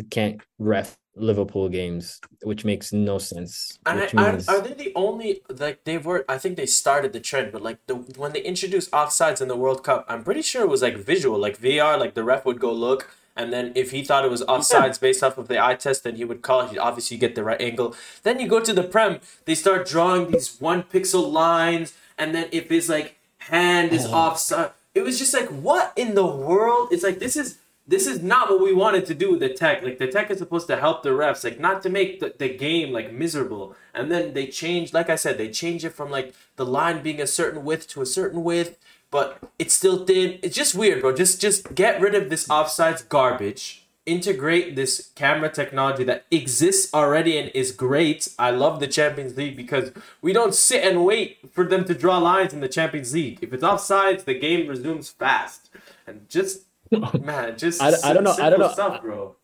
can't, 0.10 0.42
ref 0.60 0.98
Liverpool 1.16 1.68
games, 1.68 2.20
which 2.44 2.64
makes 2.64 2.94
no 2.94 3.18
sense. 3.18 3.80
And 3.86 4.00
Which 4.00 4.14
I, 4.16 4.32
means 4.32 4.48
are, 4.48 4.58
are 4.58 4.62
they 4.62 4.74
the 4.74 4.92
only 4.96 5.42
like 5.50 5.84
they 5.84 5.98
were? 5.98 6.26
I 6.30 6.38
think 6.38 6.58
they 6.58 6.66
started 6.66 7.12
the 7.12 7.20
trend, 7.20 7.52
but 7.52 7.62
like 7.62 7.80
the 7.88 7.96
when 7.96 8.34
they 8.34 8.42
introduced 8.42 8.92
offsides 8.92 9.42
in 9.42 9.48
the 9.48 9.56
World 9.56 9.84
Cup, 9.84 10.06
I'm 10.08 10.24
pretty 10.24 10.44
sure 10.44 10.62
it 10.64 10.70
was 10.70 10.82
like 10.82 10.98
visual, 10.98 11.40
like 11.40 11.60
VR. 11.60 12.00
Like 12.00 12.14
the 12.14 12.24
ref 12.24 12.46
would 12.46 12.60
go 12.60 12.72
look, 12.72 13.16
and 13.38 13.54
then 13.54 13.72
if 13.76 13.92
he 13.92 14.04
thought 14.04 14.26
it 14.26 14.32
was 14.32 14.42
offsides 14.44 15.00
based 15.00 15.24
off 15.24 15.38
of 15.38 15.48
the 15.48 15.64
eye 15.64 15.76
test, 15.76 16.04
then 16.04 16.16
he 16.16 16.26
would 16.26 16.42
call. 16.42 16.62
it. 16.62 16.70
He'd 16.72 16.80
obviously 16.80 17.18
get 17.18 17.36
the 17.36 17.44
right 17.44 17.62
angle. 17.62 17.96
Then 18.24 18.40
you 18.40 18.48
go 18.48 18.60
to 18.60 18.74
the 18.74 18.84
prem, 18.84 19.20
they 19.46 19.56
start 19.56 19.88
drawing 19.88 20.32
these 20.32 20.60
one 20.60 20.84
pixel 20.84 21.32
lines, 21.32 21.94
and 22.18 22.34
then 22.36 22.48
if 22.52 22.70
his 22.70 22.90
like 22.90 23.18
hand 23.40 23.94
is 23.94 24.06
Oh. 24.08 24.14
offside, 24.14 24.72
it 24.96 25.02
was 25.02 25.20
just 25.20 25.34
like 25.34 25.50
what 25.50 25.94
in 25.96 26.16
the 26.16 26.26
world? 26.26 26.90
It's 26.92 27.04
like 27.04 27.20
this 27.20 27.36
is 27.38 27.60
this 27.90 28.06
is 28.06 28.22
not 28.22 28.50
what 28.50 28.60
we 28.62 28.74
wanted 28.74 29.06
to 29.06 29.14
do 29.14 29.32
with 29.32 29.40
the 29.40 29.48
tech. 29.48 29.82
Like 29.82 29.98
the 29.98 30.08
tech 30.08 30.30
is 30.30 30.40
supposed 30.40 30.68
to 30.68 30.76
help 30.76 31.04
the 31.04 31.12
refs, 31.12 31.46
like 31.46 31.58
not 31.58 31.82
to 31.84 31.90
make 31.90 32.20
the, 32.20 32.34
the 32.38 32.50
game 32.50 32.92
like 32.92 33.14
miserable. 33.14 33.76
And 33.94 34.12
then 34.12 34.34
they 34.34 34.48
change, 34.48 34.92
like 34.94 35.10
I 35.10 35.16
said, 35.16 35.38
they 35.38 35.48
change 35.50 35.86
it 35.86 35.94
from 35.94 36.12
like 36.12 36.34
the 36.58 36.66
line 36.66 37.02
being 37.02 37.22
a 37.22 37.28
certain 37.28 37.64
width 37.64 37.88
to 37.92 38.02
a 38.02 38.06
certain 38.06 38.44
width, 38.44 38.78
but 39.12 39.40
it's 39.60 39.74
still 39.74 40.06
thin. 40.06 40.40
It's 40.44 40.56
just 40.56 40.76
weird, 40.76 41.02
bro. 41.02 41.16
Just 41.16 41.40
just 41.42 41.74
get 41.76 42.00
rid 42.02 42.16
of 42.16 42.30
this 42.30 42.48
offsides 42.48 43.08
garbage. 43.08 43.84
Integrate 44.06 44.78
this 44.78 45.12
camera 45.16 45.50
technology 45.50 46.06
that 46.06 46.26
exists 46.32 46.94
already 46.94 47.38
and 47.38 47.52
is 47.54 47.74
great. 47.74 48.30
I 48.40 48.52
love 48.52 48.80
the 48.80 48.88
Champions 48.88 49.36
League 49.36 49.58
because 49.58 49.92
we 50.22 50.32
don't 50.32 50.56
sit 50.56 50.82
and 50.86 51.04
wait 51.04 51.40
for 51.52 51.66
them 51.66 51.84
to 51.86 51.94
draw 51.94 52.18
lines 52.18 52.54
in 52.54 52.62
the 52.62 52.70
Champions 52.70 53.14
League. 53.14 53.40
If 53.42 53.52
it's 53.52 53.64
offsides, 53.64 54.24
the 54.24 54.34
game 54.34 54.68
resumes 54.70 55.10
fast. 55.10 55.70
And 56.06 56.30
just 56.30 56.62
Man, 57.22 57.58
just 57.58 57.82
I- 57.82 57.92
I 58.02 58.14
don't 58.14 58.24
know- 58.24 58.36
I 58.40 58.50
don't 58.50 58.60
know. 58.60 58.70
Stuff, 58.72 59.02
bro. 59.02 59.36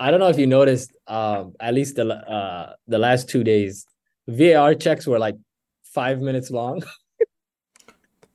I 0.00 0.10
don't 0.10 0.18
know 0.18 0.28
if 0.28 0.38
you 0.40 0.48
noticed, 0.48 0.90
um, 1.06 1.54
at 1.60 1.72
least 1.72 1.94
the 1.94 2.04
uh 2.12 2.72
the 2.88 2.98
last 2.98 3.28
two 3.28 3.44
days, 3.44 3.86
VAR 4.26 4.74
checks 4.74 5.06
were 5.06 5.20
like 5.20 5.36
five 5.84 6.20
minutes 6.20 6.50
long. 6.50 6.82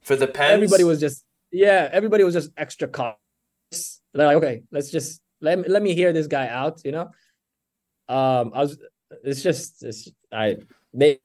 For 0.09 0.15
the 0.15 0.25
pens, 0.27 0.53
everybody 0.53 0.83
was 0.83 0.99
just 0.99 1.23
yeah, 1.51 1.87
everybody 1.91 2.23
was 2.23 2.33
just 2.33 2.49
extra 2.57 2.87
cautious. 2.87 4.01
They're 4.13 4.25
like, 4.25 4.37
okay, 4.37 4.63
let's 4.71 4.89
just 4.89 5.21
let 5.39 5.59
me, 5.59 5.65
let 5.67 5.83
me 5.83 5.93
hear 5.93 6.11
this 6.13 6.25
guy 6.25 6.47
out, 6.47 6.81
you 6.83 6.91
know. 6.91 7.11
Um, 8.09 8.51
I 8.55 8.61
was. 8.61 8.79
It's 9.23 9.43
just 9.43 9.83
it's 9.83 10.09
I 10.33 10.57
they 10.95 11.19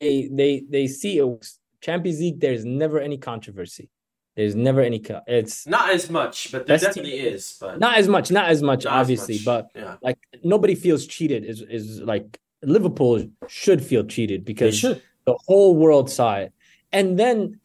they 0.00 0.28
they 0.30 0.62
they 0.70 0.86
see 0.86 1.18
it. 1.18 1.48
Champions 1.80 2.20
League. 2.20 2.38
There's 2.38 2.64
never 2.64 3.00
any 3.00 3.18
controversy. 3.18 3.90
There's 4.36 4.54
never 4.54 4.82
any. 4.82 5.00
co- 5.00 5.22
It's 5.26 5.66
not 5.66 5.90
as 5.90 6.08
much, 6.08 6.52
but 6.52 6.64
there 6.68 6.78
definitely 6.78 7.18
team- 7.18 7.34
is. 7.34 7.56
But 7.60 7.80
not 7.80 7.98
as 7.98 8.06
much. 8.06 8.30
Not 8.30 8.46
as 8.48 8.62
much, 8.62 8.84
not 8.84 8.94
as 8.94 9.00
obviously, 9.00 9.36
much. 9.38 9.44
but 9.44 9.70
yeah, 9.74 9.96
like 10.00 10.18
nobody 10.44 10.76
feels 10.76 11.08
cheated. 11.08 11.44
Is 11.44 11.60
is 11.62 12.00
like 12.00 12.38
Liverpool 12.62 13.24
should 13.48 13.84
feel 13.84 14.04
cheated 14.04 14.44
because 14.44 14.80
the 14.80 15.36
whole 15.48 15.74
world 15.74 16.08
saw 16.08 16.36
it. 16.36 16.52
And 16.92 17.18
then 17.18 17.58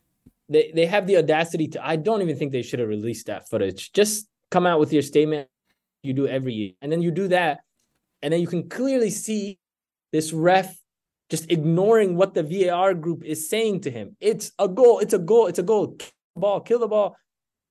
they, 0.54 0.72
they 0.74 0.86
have 0.86 1.08
the 1.08 1.18
audacity 1.18 1.68
to 1.70 1.86
I 1.86 1.96
don't 1.96 2.22
even 2.22 2.38
think 2.38 2.52
they 2.52 2.62
should 2.62 2.80
have 2.80 2.90
released 2.90 3.28
that 3.28 3.50
footage. 3.50 3.92
Just 3.94 4.28
come 4.52 4.66
out 4.66 4.80
with 4.80 4.94
your 4.94 5.02
statement 5.02 5.48
you 6.04 6.14
do 6.14 6.28
every 6.28 6.54
year. 6.54 6.72
And 6.82 6.92
then 6.92 7.02
you 7.02 7.12
do 7.12 7.30
that, 7.30 7.62
and 8.22 8.34
then 8.34 8.42
you 8.42 8.48
can 8.48 8.70
clearly 8.70 9.10
see 9.10 9.58
this 10.12 10.32
ref 10.34 10.78
just 11.30 11.50
ignoring 11.52 12.16
what 12.16 12.34
the 12.34 12.44
VAR 12.44 12.94
group 12.94 13.24
is 13.24 13.50
saying 13.50 13.82
to 13.82 13.90
him. 13.92 14.16
It's 14.20 14.52
a 14.60 14.68
goal, 14.68 15.00
it's 15.00 15.14
a 15.14 15.20
goal, 15.20 15.48
it's 15.48 15.60
a 15.60 15.64
goal. 15.64 15.96
Kill 15.96 16.10
the 16.36 16.40
ball, 16.42 16.60
kill 16.62 16.80
the 16.80 16.88
ball. 16.88 17.16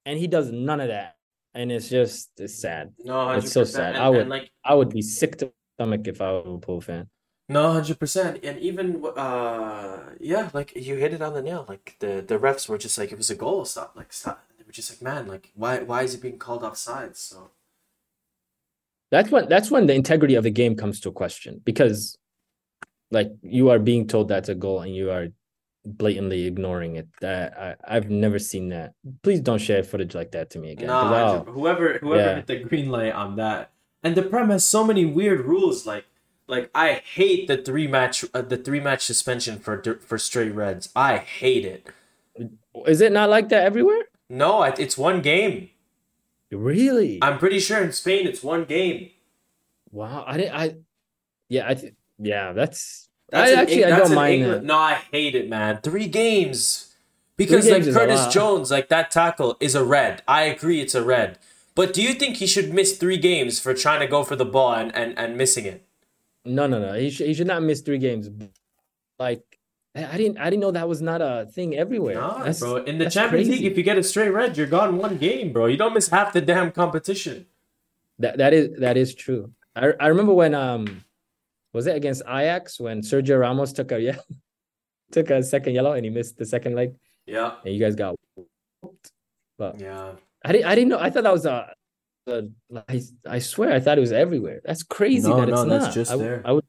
And 0.05 0.19
he 0.19 0.27
does 0.27 0.51
none 0.51 0.81
of 0.81 0.89
that. 0.89 1.15
And 1.55 1.71
it's 1.71 1.89
just 1.89 2.31
it's 2.39 2.61
sad. 2.61 2.93
No, 3.05 3.13
100%. 3.13 3.39
It's 3.39 3.53
so 3.53 3.65
sad. 3.65 3.95
I 3.97 4.09
would- 4.09 4.21
and 4.23 4.31
like 4.31 4.51
I 4.65 4.75
would 4.75 4.89
be 4.89 5.03
sick 5.03 5.37
to 5.39 5.47
my 5.47 5.53
stomach 5.85 6.09
if 6.09 6.21
I 6.21 6.33
were 6.33 6.39
a 6.39 6.45
Liverpool 6.45 6.81
fan. 6.81 7.09
No, 7.53 7.73
hundred 7.73 7.99
percent. 7.99 8.45
And 8.45 8.59
even 8.59 9.05
uh, 9.05 9.99
yeah, 10.21 10.51
like 10.53 10.75
you 10.77 10.97
hit 10.97 11.13
it 11.15 11.23
on 11.23 11.35
the 11.35 11.43
nail. 11.43 11.65
Like 11.69 11.97
the 12.01 12.25
the 12.27 12.39
refs 12.39 12.69
were 12.69 12.79
just 12.79 12.97
like 12.99 13.13
it 13.13 13.19
was 13.19 13.31
a 13.31 13.35
goal. 13.35 13.65
Stop. 13.65 13.93
Like 13.97 14.13
stop. 14.13 14.45
They 14.59 14.65
were 14.67 14.73
just 14.73 14.91
like, 14.91 15.03
man, 15.03 15.27
like 15.27 15.51
why 15.55 15.81
why 15.81 16.03
is 16.03 16.15
it 16.15 16.23
being 16.23 16.39
called 16.39 16.63
offsides? 16.63 17.17
So 17.17 17.51
That's 19.11 19.31
when 19.31 19.49
that's 19.49 19.71
when 19.71 19.87
the 19.87 19.95
integrity 19.95 20.35
of 20.37 20.45
the 20.45 20.51
game 20.51 20.75
comes 20.77 21.01
to 21.01 21.11
a 21.11 21.13
question 21.13 21.61
because 21.65 22.17
like 23.11 23.31
you 23.43 23.69
are 23.71 23.79
being 23.79 24.07
told 24.07 24.29
that's 24.29 24.49
a 24.49 24.55
goal 24.55 24.81
and 24.81 24.95
you 24.95 25.11
are 25.11 25.29
blatantly 25.85 26.47
ignoring 26.47 26.97
it. 26.97 27.09
That 27.21 27.53
I, 27.59 27.97
I've 27.97 28.09
never 28.09 28.39
seen 28.39 28.71
that. 28.71 28.95
Please 29.23 29.41
don't 29.41 29.59
share 29.61 29.83
footage 29.83 30.15
like 30.15 30.31
that 30.33 30.51
to 30.51 30.59
me 30.59 30.73
again. 30.73 30.87
No, 30.87 31.45
whoever 31.47 31.99
whoever 31.99 32.23
Yeah. 32.23 32.37
hit 32.37 32.47
the 32.47 32.59
green 32.65 32.89
light 32.89 33.13
on 33.13 33.37
that. 33.37 33.71
And 34.03 34.15
the 34.17 34.23
Prem 34.23 34.51
has 34.51 34.65
so 34.65 34.83
many 34.85 35.05
weird 35.05 35.41
rules. 35.43 35.87
Like 35.87 36.07
like 36.53 36.71
I 36.75 37.01
hate 37.15 37.49
the 37.49 37.57
three 37.57 37.87
match 37.87 38.25
uh, 38.35 38.43
the 38.43 38.59
three 38.59 38.79
match 38.79 39.05
suspension 39.05 39.59
for 39.59 39.83
for 40.01 40.19
straight 40.19 40.55
reds. 40.55 40.91
I 40.95 41.17
hate 41.17 41.65
it. 41.65 41.89
is 42.87 43.01
it 43.01 43.11
not 43.11 43.31
like 43.31 43.49
that 43.49 43.65
everywhere? 43.65 44.03
No, 44.29 44.63
it's 44.63 44.99
one 44.99 45.23
game. 45.23 45.71
Really? 46.51 47.19
I'm 47.23 47.39
pretty 47.39 47.59
sure 47.59 47.83
in 47.83 47.93
Spain 47.93 48.27
it's 48.27 48.43
one 48.43 48.65
game. 48.65 49.11
wow. 49.91 50.25
I 50.27 50.37
didn't. 50.37 50.55
I 50.55 50.75
yeah. 51.49 51.69
I 51.69 51.75
th- 51.75 51.95
yeah. 52.19 52.53
That's. 52.53 53.09
That's 53.31 53.51
I 53.51 53.55
actually 53.55 53.85
I 53.87 53.99
don't 53.99 54.15
mind 54.15 54.43
England. 54.43 54.67
No, 54.67 54.77
I 54.77 54.95
hate 55.11 55.35
it, 55.35 55.49
man. 55.49 55.81
Three 55.83 56.07
games. 56.07 56.95
Because 57.39 57.65
games 57.65 57.87
like 57.87 57.95
Curtis. 57.97 58.27
Jones, 58.27 58.71
like 58.71 58.91
that 58.91 59.11
tackle 59.11 59.57
is 59.59 59.75
a 59.75 59.83
red. 59.83 60.23
I 60.29 60.43
agree 60.43 60.83
it's 60.83 60.95
a 60.95 61.03
red. 61.03 61.39
But 61.75 61.95
do 61.95 62.03
you 62.03 62.13
think 62.13 62.37
he 62.37 62.47
should 62.47 62.75
miss 62.75 62.99
three 62.99 63.17
games 63.17 63.59
for 63.59 63.73
trying 63.73 64.01
to 64.01 64.07
go 64.07 64.23
for 64.23 64.37
the 64.37 64.45
ball 64.45 64.75
and, 64.75 64.95
and, 64.95 65.19
and 65.19 65.39
missing 65.39 65.65
it? 65.65 65.83
No, 66.45 66.67
no, 66.67 66.79
no. 66.81 66.93
He 66.95 67.11
should 67.11 67.27
he 67.27 67.35
should 67.35 67.47
not 67.47 67.63
miss 67.63 67.81
three 67.81 67.99
games. 67.99 68.29
Like 69.19 69.43
I 69.95 70.17
didn't 70.17 70.39
I 70.39 70.45
didn't 70.51 70.61
know 70.61 70.71
that 70.73 70.89
was 70.89 71.01
not 71.03 71.21
a 71.21 71.47
thing 71.53 71.77
everywhere. 71.77 72.15
Nah, 72.15 72.39
That's- 72.39 72.61
bro. 72.61 72.77
In 72.77 72.99
the 72.99 73.09
Champions 73.11 73.49
crazy. 73.49 73.63
League, 73.63 73.71
if 73.73 73.77
you 73.79 73.85
get 73.85 73.99
a 73.99 74.03
straight 74.03 74.31
red, 74.31 74.57
you're 74.57 74.67
gone 74.67 74.97
one 74.97 75.19
game, 75.19 75.53
bro. 75.53 75.67
You 75.67 75.77
don't 75.77 75.95
miss 75.95 76.09
half 76.09 76.33
the 76.33 76.41
damn 76.41 76.73
competition. 76.73 77.47
That 78.19 78.39
that 78.39 78.53
is 78.55 78.79
that 78.81 78.97
is 78.97 79.15
true. 79.15 79.53
I 79.77 79.93
I 80.01 80.07
remember 80.09 80.33
when 80.35 80.55
um 80.55 81.05
was 81.73 81.87
it 81.87 81.97
against 81.97 82.23
Ajax 82.27 82.79
when 82.81 83.01
Sergio 83.03 83.39
Ramos 83.41 83.73
took 83.73 83.93
a 83.93 84.01
yeah 84.09 84.17
took 85.13 85.31
a 85.31 85.43
second 85.43 85.75
yellow 85.75 85.93
and 85.93 86.05
he 86.05 86.11
missed 86.11 86.39
the 86.39 86.47
second 86.47 86.75
leg 86.75 86.95
Yeah, 87.27 87.55
and 87.65 87.75
you 87.75 87.81
guys 87.81 87.95
got 87.95 88.17
whooped. 88.37 89.13
But 89.59 89.79
yeah. 89.81 90.13
I 90.45 90.53
didn't 90.53 90.67
I 90.67 90.75
didn't 90.75 90.89
know 90.91 90.99
I 90.99 91.11
thought 91.11 91.23
that 91.23 91.33
was 91.33 91.47
a, 91.47 91.73
a 92.27 92.49
I 92.89 93.03
I 93.27 93.39
swear 93.41 93.73
I 93.73 93.81
thought 93.81 93.99
it 93.99 94.01
was 94.01 94.13
everywhere. 94.13 94.61
That's 94.65 94.83
crazy 94.83 95.29
No, 95.29 95.37
that 95.37 95.49
it's 95.49 95.65
no, 95.65 95.65
that's 95.65 95.85
not. 95.87 95.95
just 95.95 96.13
I, 96.13 96.17
there. 96.17 96.43
I 96.45 96.53
would 96.53 96.65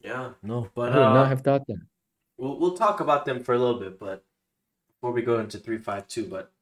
Yeah, 0.00 0.32
no, 0.42 0.68
but 0.74 0.92
I 0.92 0.94
but 0.94 1.08
would 1.08 1.14
not 1.14 1.26
uh, 1.26 1.28
have 1.28 1.40
thought 1.42 1.66
that. 1.66 1.80
we'll 2.38 2.58
we'll 2.58 2.76
talk 2.76 3.00
about 3.00 3.24
them 3.24 3.42
for 3.42 3.54
a 3.54 3.58
little 3.58 3.80
bit, 3.80 3.98
but 3.98 4.24
before 4.88 5.12
we 5.12 5.22
go 5.22 5.38
into 5.40 5.58
three 5.58 5.78
five 5.78 6.08
two, 6.08 6.26
but 6.26 6.52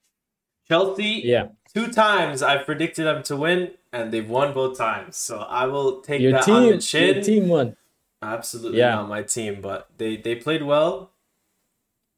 Chelsea, 0.69 1.23
Yeah. 1.25 1.49
two 1.75 1.89
times 1.89 2.43
I've 2.43 2.67
predicted 2.67 3.07
them 3.07 3.23
to 3.25 3.37
win, 3.37 3.73
and 3.93 4.13
they've 4.13 4.29
won 4.29 4.53
both 4.55 4.77
times. 4.79 5.17
So 5.17 5.39
I 5.41 5.67
will 5.67 6.01
take 6.03 6.21
Your 6.21 6.33
that 6.33 6.49
on 6.49 6.63
team 6.63 6.73
the 6.77 6.79
chin. 6.83 7.15
your 7.17 7.25
team 7.25 7.49
won. 7.49 7.77
Absolutely 8.23 8.79
Yeah. 8.79 8.95
not 8.97 9.09
my 9.09 9.23
team, 9.23 9.61
but 9.61 9.89
they 9.99 10.17
they 10.17 10.35
played 10.37 10.63
well. 10.63 11.12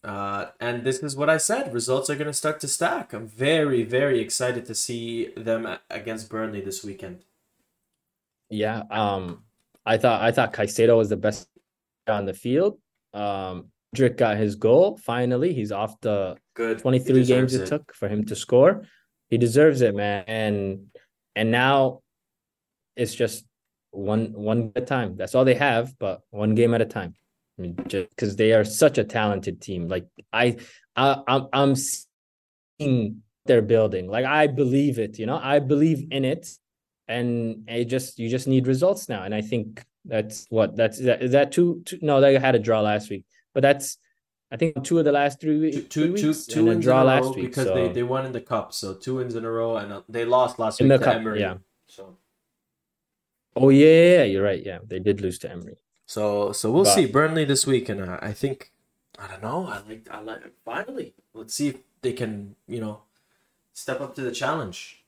Uh, 0.05 0.51
and 0.61 0.85
this 0.85 0.99
is 0.99 1.17
what 1.17 1.31
I 1.31 1.39
said. 1.39 1.73
Results 1.73 2.11
are 2.11 2.15
going 2.15 2.27
to 2.27 2.33
start 2.35 2.61
to 2.61 2.69
stack. 2.69 3.15
I'm 3.15 3.27
very, 3.27 3.85
very 3.85 4.21
excited 4.21 4.67
to 4.67 4.75
see 4.75 5.29
them 5.37 5.67
against 5.89 6.29
Burnley 6.29 6.61
this 6.61 6.85
weekend. 6.85 7.25
Yeah. 8.51 8.83
Um 8.91 9.43
I 9.87 9.97
thought 9.97 10.23
I 10.23 10.31
thought 10.31 10.53
Caicedo 10.53 10.97
was 10.97 11.09
the 11.09 11.17
best 11.17 11.49
on 12.07 12.27
the 12.27 12.35
field. 12.35 12.79
Um 13.13 13.71
Drick 13.95 14.17
got 14.17 14.37
his 14.37 14.57
goal 14.57 14.97
finally. 14.99 15.55
He's 15.55 15.73
off 15.73 16.01
the 16.01 16.37
Good. 16.55 16.79
23 16.81 17.25
games 17.25 17.53
deserves 17.53 17.55
it 17.55 17.67
took 17.67 17.95
for 17.95 18.09
him 18.09 18.25
to 18.27 18.37
score. 18.37 18.85
He 19.31 19.39
deserves 19.39 19.81
it, 19.81 19.95
man. 19.95 20.25
And 20.27 20.87
and 21.35 21.51
now 21.51 22.03
it's 22.97 23.15
just 23.15 23.45
one 23.91 24.33
one 24.33 24.73
at 24.77 24.83
a 24.83 24.87
time. 24.87 25.17
That's 25.17 25.35
all 25.35 25.45
they 25.45 25.55
have, 25.55 25.99
but 25.99 26.21
one 26.31 26.55
game 26.55 26.75
at 26.75 26.83
a 26.83 26.87
time. 26.87 27.15
I 27.59 27.63
mean, 27.63 27.77
just 27.87 28.11
because 28.11 28.37
they 28.37 28.53
are 28.53 28.65
such 28.65 28.99
a 28.99 29.05
talented 29.05 29.61
team. 29.61 29.89
Like 29.89 30.07
I, 30.33 30.57
I 30.97 31.23
I'm 31.27 31.47
I'm 31.53 31.75
seeing 31.77 33.23
their 33.47 33.63
building. 33.63 34.09
Like 34.09 34.25
I 34.25 34.47
believe 34.47 34.99
it. 34.99 35.19
You 35.19 35.27
know, 35.27 35.39
I 35.43 35.61
believe 35.61 36.09
in 36.11 36.25
it, 36.25 36.49
and 37.07 37.65
it 37.69 37.87
just 37.87 38.19
you 38.19 38.29
just 38.29 38.49
need 38.49 38.67
results 38.67 39.09
now. 39.09 39.23
And 39.23 39.35
I 39.35 39.41
think 39.41 39.85
that's 40.05 40.47
what 40.51 40.77
that's 40.77 40.99
that 41.01 41.23
is 41.23 41.33
that 41.33 41.53
two, 41.53 41.83
two 41.85 41.99
no 42.03 42.21
they 42.21 42.39
had 42.39 42.55
a 42.55 42.59
draw 42.59 42.81
last 42.81 43.09
week, 43.11 43.25
but 43.55 43.63
that's 43.63 43.99
I 44.51 44.57
think 44.57 44.85
two 44.85 44.99
of 44.99 45.05
the 45.05 45.13
last 45.13 45.41
three, 45.41 45.83
Two, 45.89 46.13
weeks, 46.13 46.21
two, 46.21 46.35
two, 46.35 46.55
two 46.55 46.71
and 46.71 46.81
a 46.81 46.83
draw 46.83 47.03
last 47.03 47.35
week 47.35 47.47
because 47.47 47.67
so. 47.67 47.75
they, 47.75 47.93
they 47.93 48.03
won 48.03 48.27
in 48.27 48.33
the 48.33 48.41
cup. 48.41 48.73
So 48.73 48.95
two 48.95 49.17
wins 49.17 49.35
in 49.35 49.45
a 49.45 49.51
row, 49.51 49.77
and 49.77 49.93
uh, 49.93 50.03
they 50.09 50.25
lost 50.25 50.59
last 50.59 50.81
In 50.81 50.89
week 50.89 50.99
the 50.99 51.05
to 51.05 51.05
cup, 51.05 51.17
Emery. 51.17 51.41
yeah. 51.41 51.55
So 51.87 52.19
Oh 53.57 53.69
yeah, 53.69 53.87
yeah, 53.87 54.17
yeah, 54.17 54.23
you're 54.25 54.43
right. 54.43 54.65
Yeah, 54.65 54.79
they 54.85 54.99
did 54.99 55.21
lose 55.21 55.39
to 55.41 55.51
Emery. 55.51 55.77
So 56.07 56.53
so 56.53 56.71
we'll 56.71 56.85
But- 56.85 56.95
see 56.95 57.07
Burnley 57.07 57.45
this 57.45 57.67
week, 57.67 57.89
and 57.89 58.01
uh, 58.01 58.19
I 58.23 58.33
think 58.33 58.73
I 59.19 59.27
don't 59.29 59.43
know. 59.43 59.67
I 59.67 59.81
like 59.89 60.09
I 60.11 60.21
like 60.21 60.43
finally. 60.65 61.15
Let's 61.33 61.55
see 61.55 61.69
if 61.69 61.77
they 62.03 62.13
can 62.13 62.57
you 62.67 62.81
know 62.81 63.03
step 63.73 64.01
up 64.01 64.15
to 64.17 64.21
the 64.23 64.33
challenge. 64.33 65.05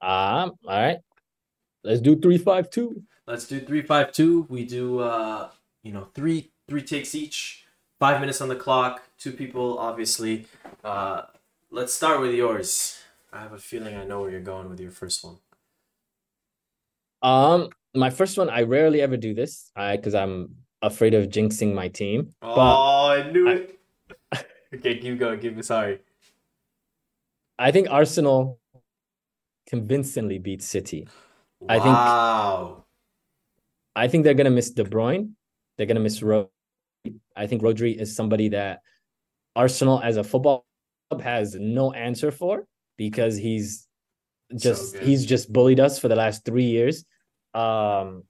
Um, 0.00 0.58
all 0.66 0.80
right. 0.82 0.98
Let's 1.84 2.00
do 2.00 2.16
three 2.18 2.38
five 2.38 2.70
two. 2.70 3.02
Let's 3.26 3.46
do 3.46 3.60
three 3.60 3.82
five 3.82 4.12
two. 4.12 4.46
We 4.48 4.64
do 4.64 5.00
uh 5.00 5.50
you 5.82 5.92
know 5.92 6.08
three 6.14 6.50
three 6.68 6.82
takes 6.82 7.14
each, 7.14 7.64
five 7.98 8.20
minutes 8.20 8.40
on 8.40 8.48
the 8.48 8.56
clock, 8.56 9.02
two 9.18 9.32
people 9.32 9.78
obviously. 9.78 10.46
Uh, 10.84 11.22
let's 11.70 11.92
start 11.94 12.20
with 12.20 12.34
yours. 12.34 12.98
I 13.32 13.40
have 13.40 13.52
a 13.52 13.58
feeling 13.58 13.96
I 13.96 14.04
know 14.04 14.20
where 14.20 14.30
you're 14.30 14.40
going 14.40 14.68
with 14.68 14.80
your 14.80 14.90
first 14.90 15.24
one. 15.24 15.38
Um, 17.22 17.70
my 17.94 18.10
first 18.10 18.38
one, 18.38 18.48
I 18.50 18.62
rarely 18.62 19.00
ever 19.02 19.16
do 19.16 19.34
this, 19.34 19.70
I 19.76 19.96
because 19.96 20.14
I'm 20.14 20.56
afraid 20.80 21.14
of 21.14 21.28
jinxing 21.28 21.74
my 21.74 21.88
team. 21.88 22.34
Oh, 22.42 23.06
I 23.08 23.30
knew 23.30 23.48
I- 23.48 23.52
it. 23.52 23.78
okay, 24.74 24.98
keep 24.98 25.18
going. 25.18 25.38
Keep 25.40 25.56
me 25.56 25.62
sorry. 25.62 26.00
I 27.58 27.70
think 27.70 27.88
Arsenal 27.90 28.58
convincingly 29.66 30.38
beat 30.38 30.62
City. 30.62 31.06
I 31.68 31.74
think- 31.78 31.94
Wow. 31.94 32.84
I 33.94 34.08
think 34.08 34.24
they're 34.24 34.34
gonna 34.34 34.50
miss 34.50 34.70
De 34.70 34.84
Bruyne. 34.84 35.32
They're 35.76 35.86
gonna 35.86 36.00
miss 36.00 36.20
Rodri. 36.20 36.48
I 37.36 37.46
think 37.46 37.62
Rodri 37.62 37.94
is 37.96 38.16
somebody 38.16 38.48
that 38.48 38.80
Arsenal 39.54 40.00
as 40.00 40.16
a 40.16 40.24
football 40.24 40.64
club 41.10 41.20
has 41.22 41.54
no 41.54 41.92
answer 41.92 42.30
for 42.30 42.66
because 42.96 43.36
he's 43.36 43.86
just 44.56 44.94
good. 44.94 45.02
he's 45.02 45.26
just 45.26 45.52
bullied 45.52 45.78
us 45.78 45.98
for 45.98 46.08
the 46.08 46.16
last 46.16 46.44
three 46.44 46.64
years. 46.64 47.04
Um, 47.54 48.24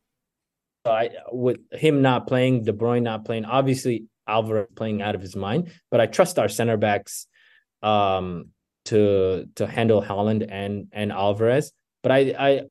so 0.85 0.93
I 0.93 1.11
with 1.31 1.61
him 1.73 2.03
not 2.03 2.27
playing, 2.27 2.65
De 2.65 2.73
Bruyne 2.73 3.03
not 3.03 3.25
playing, 3.25 3.45
obviously 3.45 4.07
Alvarez 4.27 4.69
playing 4.75 5.03
out 5.03 5.15
of 5.15 5.21
his 5.21 5.37
mind, 5.37 5.71
but 5.91 6.01
I 6.01 6.07
trust 6.07 6.39
our 6.39 6.49
center 6.49 6.77
backs 6.77 7.27
um 7.83 8.49
to 8.87 9.49
to 9.57 9.67
handle 9.67 10.03
Haaland 10.03 10.47
and 10.51 10.89
and 10.93 11.13
Alvarez. 11.13 11.73
But 12.03 12.13
I 12.13 12.19
I 12.39 12.63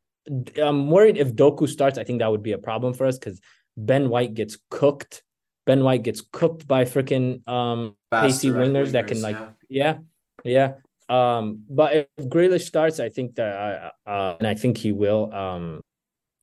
I'm 0.62 0.89
worried 0.89 1.18
if 1.18 1.34
Doku 1.34 1.68
starts, 1.68 1.97
I 1.97 2.04
think 2.04 2.20
that 2.20 2.32
would 2.32 2.43
be 2.43 2.52
a 2.52 2.58
problem 2.58 2.93
for 2.93 3.06
us 3.06 3.18
because 3.18 3.39
Ben 3.78 4.10
White 4.10 4.34
gets 4.34 4.58
cooked. 4.70 5.24
Ben 5.66 5.84
White 5.84 6.04
gets 6.04 6.22
cooked 6.22 6.68
by 6.68 6.86
freaking 6.86 7.47
um 7.47 7.95
pacey 8.12 8.49
wingers 8.49 8.91
that 8.91 9.08
can 9.08 9.22
like 9.22 9.38
yeah. 9.70 9.97
yeah. 10.43 10.74
Um, 11.08 11.64
but 11.70 11.93
if 11.93 12.08
Grealish 12.30 12.64
starts, 12.64 12.99
I 12.99 13.10
think 13.10 13.36
that 13.36 13.91
uh, 14.08 14.10
uh, 14.10 14.36
and 14.39 14.47
I 14.47 14.56
think 14.56 14.78
he 14.78 14.91
will. 14.91 15.34
Um, 15.34 15.82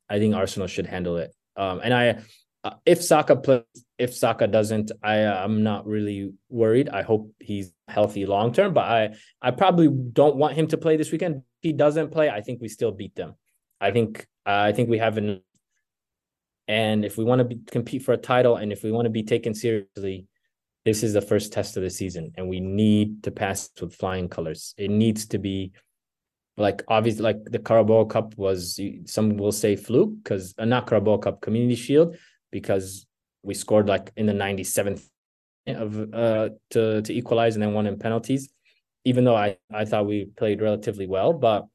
I 0.09 0.19
think 0.19 0.35
Arsenal 0.35 0.69
should 0.69 0.87
handle 0.87 1.17
it. 1.17 1.35
Um, 1.57 1.81
and 1.83 1.93
I, 1.93 2.23
uh, 2.65 2.75
if 2.87 3.03
Saka 3.03 3.37
plays, 3.37 3.63
if 3.99 4.15
Saka 4.15 4.47
doesn't, 4.47 4.93
I 5.03 5.25
I'm 5.25 5.63
not 5.63 5.87
really 5.87 6.33
worried. 6.49 6.89
I 6.89 7.03
hope 7.03 7.33
he's 7.39 7.73
healthy 7.89 8.27
long 8.27 8.53
term, 8.53 8.75
but 8.75 8.85
I 8.85 9.15
I 9.41 9.51
probably 9.51 9.89
don't 9.89 10.37
want 10.37 10.55
him 10.55 10.67
to 10.69 10.77
play 10.77 10.97
this 10.97 11.13
weekend. 11.13 11.37
If 11.37 11.43
he 11.63 11.73
doesn't 11.73 12.11
play, 12.11 12.31
I 12.31 12.41
think 12.41 12.61
we 12.61 12.69
still 12.69 12.93
beat 12.93 13.15
them. 13.15 13.35
I 13.81 13.91
think 13.91 14.27
uh, 14.47 14.63
I 14.69 14.73
think 14.73 14.89
we 14.89 14.99
have 14.99 15.19
an. 15.19 15.43
And 16.67 17.05
if 17.05 17.17
we 17.17 17.25
want 17.25 17.39
to 17.39 17.45
be, 17.45 17.61
compete 17.71 18.03
for 18.03 18.13
a 18.13 18.19
title, 18.19 18.57
and 18.57 18.73
if 18.73 18.83
we 18.83 18.93
want 18.93 19.07
to 19.07 19.11
be 19.11 19.23
taken 19.23 19.55
seriously, 19.55 20.27
this 20.85 21.03
is 21.03 21.13
the 21.13 21.21
first 21.21 21.53
test 21.53 21.77
of 21.77 21.83
the 21.83 21.91
season 21.91 22.33
and 22.37 22.49
we 22.49 22.61
need 22.61 23.23
to 23.23 23.31
pass 23.31 23.69
with 23.81 23.95
flying 23.95 24.27
colors 24.27 24.75
it 24.79 24.91
needs 24.91 25.27
to 25.27 25.39
be 25.39 25.71
like 26.59 26.83
obviously 26.89 27.23
like 27.23 27.43
the 27.45 27.59
carabao 27.59 28.05
cup 28.05 28.37
was 28.37 28.81
some 29.07 29.37
will 29.37 29.53
say 29.53 29.77
fluke 29.77 30.13
because 30.23 30.55
uh, 30.59 30.65
not 30.65 30.87
carabao 30.87 31.17
cup 31.19 31.41
community 31.41 31.75
shield 31.75 32.17
because 32.51 33.07
we 33.43 33.55
scored 33.55 33.89
like 33.89 34.11
in 34.17 34.27
the 34.27 34.33
97th 34.33 35.03
of 35.67 36.15
uh 36.15 36.49
to 36.71 37.03
to 37.03 37.13
equalize 37.13 37.55
and 37.55 37.63
then 37.63 37.73
won 37.75 37.87
in 37.87 37.99
penalties 37.99 38.51
even 39.05 39.25
though 39.25 39.37
i 39.37 39.57
i 39.73 39.85
thought 39.85 40.07
we 40.07 40.25
played 40.37 40.61
relatively 40.63 41.07
well 41.07 41.33
but 41.33 41.67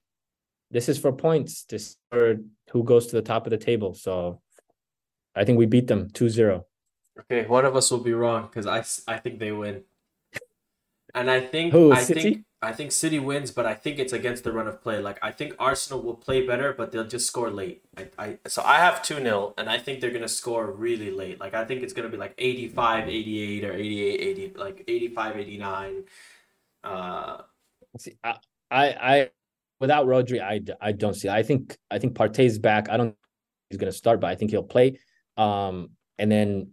this 0.71 0.89
is 0.89 0.97
for 0.97 1.11
points 1.13 1.63
this 1.65 1.95
for 2.11 2.37
who 2.71 2.83
goes 2.83 3.07
to 3.07 3.15
the 3.15 3.21
top 3.21 3.45
of 3.45 3.51
the 3.51 3.57
table 3.57 3.93
so 3.93 4.41
i 5.35 5.43
think 5.45 5.57
we 5.57 5.65
beat 5.65 5.87
them 5.87 6.09
2-0 6.09 6.63
Okay, 7.19 7.45
one 7.45 7.63
of 7.63 7.75
us 7.75 7.91
will 7.91 7.99
be 7.99 8.13
wrong 8.13 8.49
because 8.49 8.65
I 8.65 8.79
I 9.13 9.17
think 9.19 9.37
they 9.39 9.51
win. 9.51 9.83
And 11.13 11.29
I 11.29 11.41
think 11.41 11.71
Who, 11.71 11.91
I 11.91 12.01
City? 12.01 12.21
think 12.21 12.45
I 12.63 12.71
think 12.73 12.91
City 12.91 13.19
wins, 13.19 13.51
but 13.51 13.65
I 13.65 13.73
think 13.73 13.99
it's 13.99 14.13
against 14.13 14.43
the 14.43 14.51
run 14.51 14.67
of 14.67 14.81
play. 14.81 14.99
Like 14.99 15.19
I 15.21 15.31
think 15.31 15.55
Arsenal 15.59 16.01
will 16.01 16.15
play 16.15 16.45
better, 16.45 16.73
but 16.73 16.91
they'll 16.91 17.07
just 17.07 17.27
score 17.27 17.49
late. 17.49 17.83
I, 17.97 18.07
I 18.17 18.37
so 18.47 18.61
I 18.63 18.77
have 18.77 19.01
2-0 19.01 19.53
and 19.57 19.69
I 19.69 19.77
think 19.77 20.01
they're 20.01 20.09
going 20.11 20.21
to 20.21 20.29
score 20.29 20.71
really 20.71 21.11
late. 21.11 21.39
Like 21.39 21.53
I 21.53 21.65
think 21.65 21.83
it's 21.83 21.93
going 21.93 22.09
to 22.09 22.11
be 22.11 22.17
like 22.17 22.33
85 22.37 23.09
88 23.09 23.65
or 23.65 23.73
88 23.73 24.21
80 24.21 24.53
like 24.57 24.83
85 24.87 25.37
89. 25.37 26.03
Uh 26.83 27.37
See, 27.99 28.17
I, 28.23 28.37
I, 28.71 28.85
I, 28.87 29.29
without 29.79 30.07
Rodri, 30.07 30.41
I, 30.41 30.61
I 30.81 30.93
don't 30.93 31.13
see. 31.13 31.29
I 31.29 31.43
think, 31.43 31.77
I 31.91 31.99
think 31.99 32.15
Partey's 32.15 32.57
back. 32.57 32.89
I 32.89 32.97
don't. 32.97 33.09
think 33.09 33.17
He's 33.69 33.77
going 33.77 33.91
to 33.91 33.97
start, 33.97 34.19
but 34.19 34.31
I 34.31 34.35
think 34.35 34.51
he'll 34.51 34.63
play. 34.63 34.99
Um, 35.37 35.91
and 36.17 36.31
then 36.31 36.71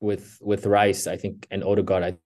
with 0.00 0.38
with 0.40 0.66
Rice, 0.66 1.06
I 1.06 1.16
think, 1.16 1.46
and 1.50 1.64
Odegaard, 1.64 2.02
I 2.02 2.16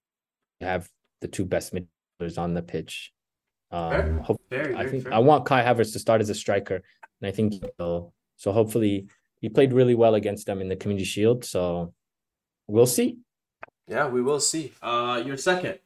have 0.65 0.91
the 1.21 1.29
two 1.29 1.45
best 1.45 1.75
midfielders 1.75 1.99
on 2.21 2.55
the 2.55 2.62
pitch. 2.62 3.12
Um, 3.71 4.18
hope, 4.18 4.41
very, 4.51 4.75
I 4.75 4.87
think 4.87 5.05
fair. 5.05 5.14
I 5.14 5.18
want 5.18 5.45
Kai 5.47 5.62
Havertz 5.62 5.93
to 5.93 5.99
start 5.99 6.21
as 6.21 6.29
a 6.29 6.35
striker, 6.35 6.77
and 7.21 7.29
I 7.29 7.31
think 7.31 7.64
he'll. 7.79 8.12
So 8.37 8.53
hopefully, 8.53 9.07
he 9.41 9.49
played 9.49 9.73
really 9.73 9.95
well 9.95 10.14
against 10.14 10.47
them 10.47 10.61
in 10.61 10.68
the 10.68 10.77
Community 10.77 11.05
Shield. 11.05 11.45
So 11.45 11.95
we'll 12.66 12.87
see. 12.87 13.18
Yeah, 13.87 14.09
we 14.09 14.23
will 14.23 14.41
see. 14.41 14.73
Uh 14.83 15.23
your 15.25 15.37
second. 15.37 15.79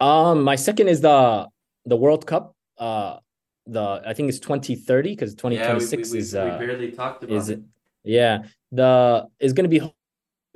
Um, 0.00 0.42
my 0.42 0.56
second 0.56 0.88
is 0.88 1.00
the 1.00 1.48
the 1.84 1.96
World 1.96 2.26
Cup. 2.26 2.54
Uh, 2.78 3.18
the 3.66 4.02
I 4.04 4.12
think 4.14 4.28
it's 4.28 4.38
twenty 4.40 4.74
thirty 4.74 5.10
because 5.10 5.34
twenty 5.34 5.56
twenty 5.58 5.80
six 5.80 5.92
Yeah, 5.92 5.96
we, 5.96 5.98
twenty 5.98 5.98
we, 5.98 6.04
six 6.04 6.12
we, 6.12 6.18
is 6.18 6.32
we 6.34 6.38
uh 6.40 6.58
barely 6.58 6.92
talked 6.92 7.24
about 7.24 7.36
is 7.36 7.48
it. 7.48 7.60
Yeah, 8.04 8.44
the 8.72 9.26
is 9.38 9.52
going 9.52 9.68
to 9.70 9.80
be 9.80 9.92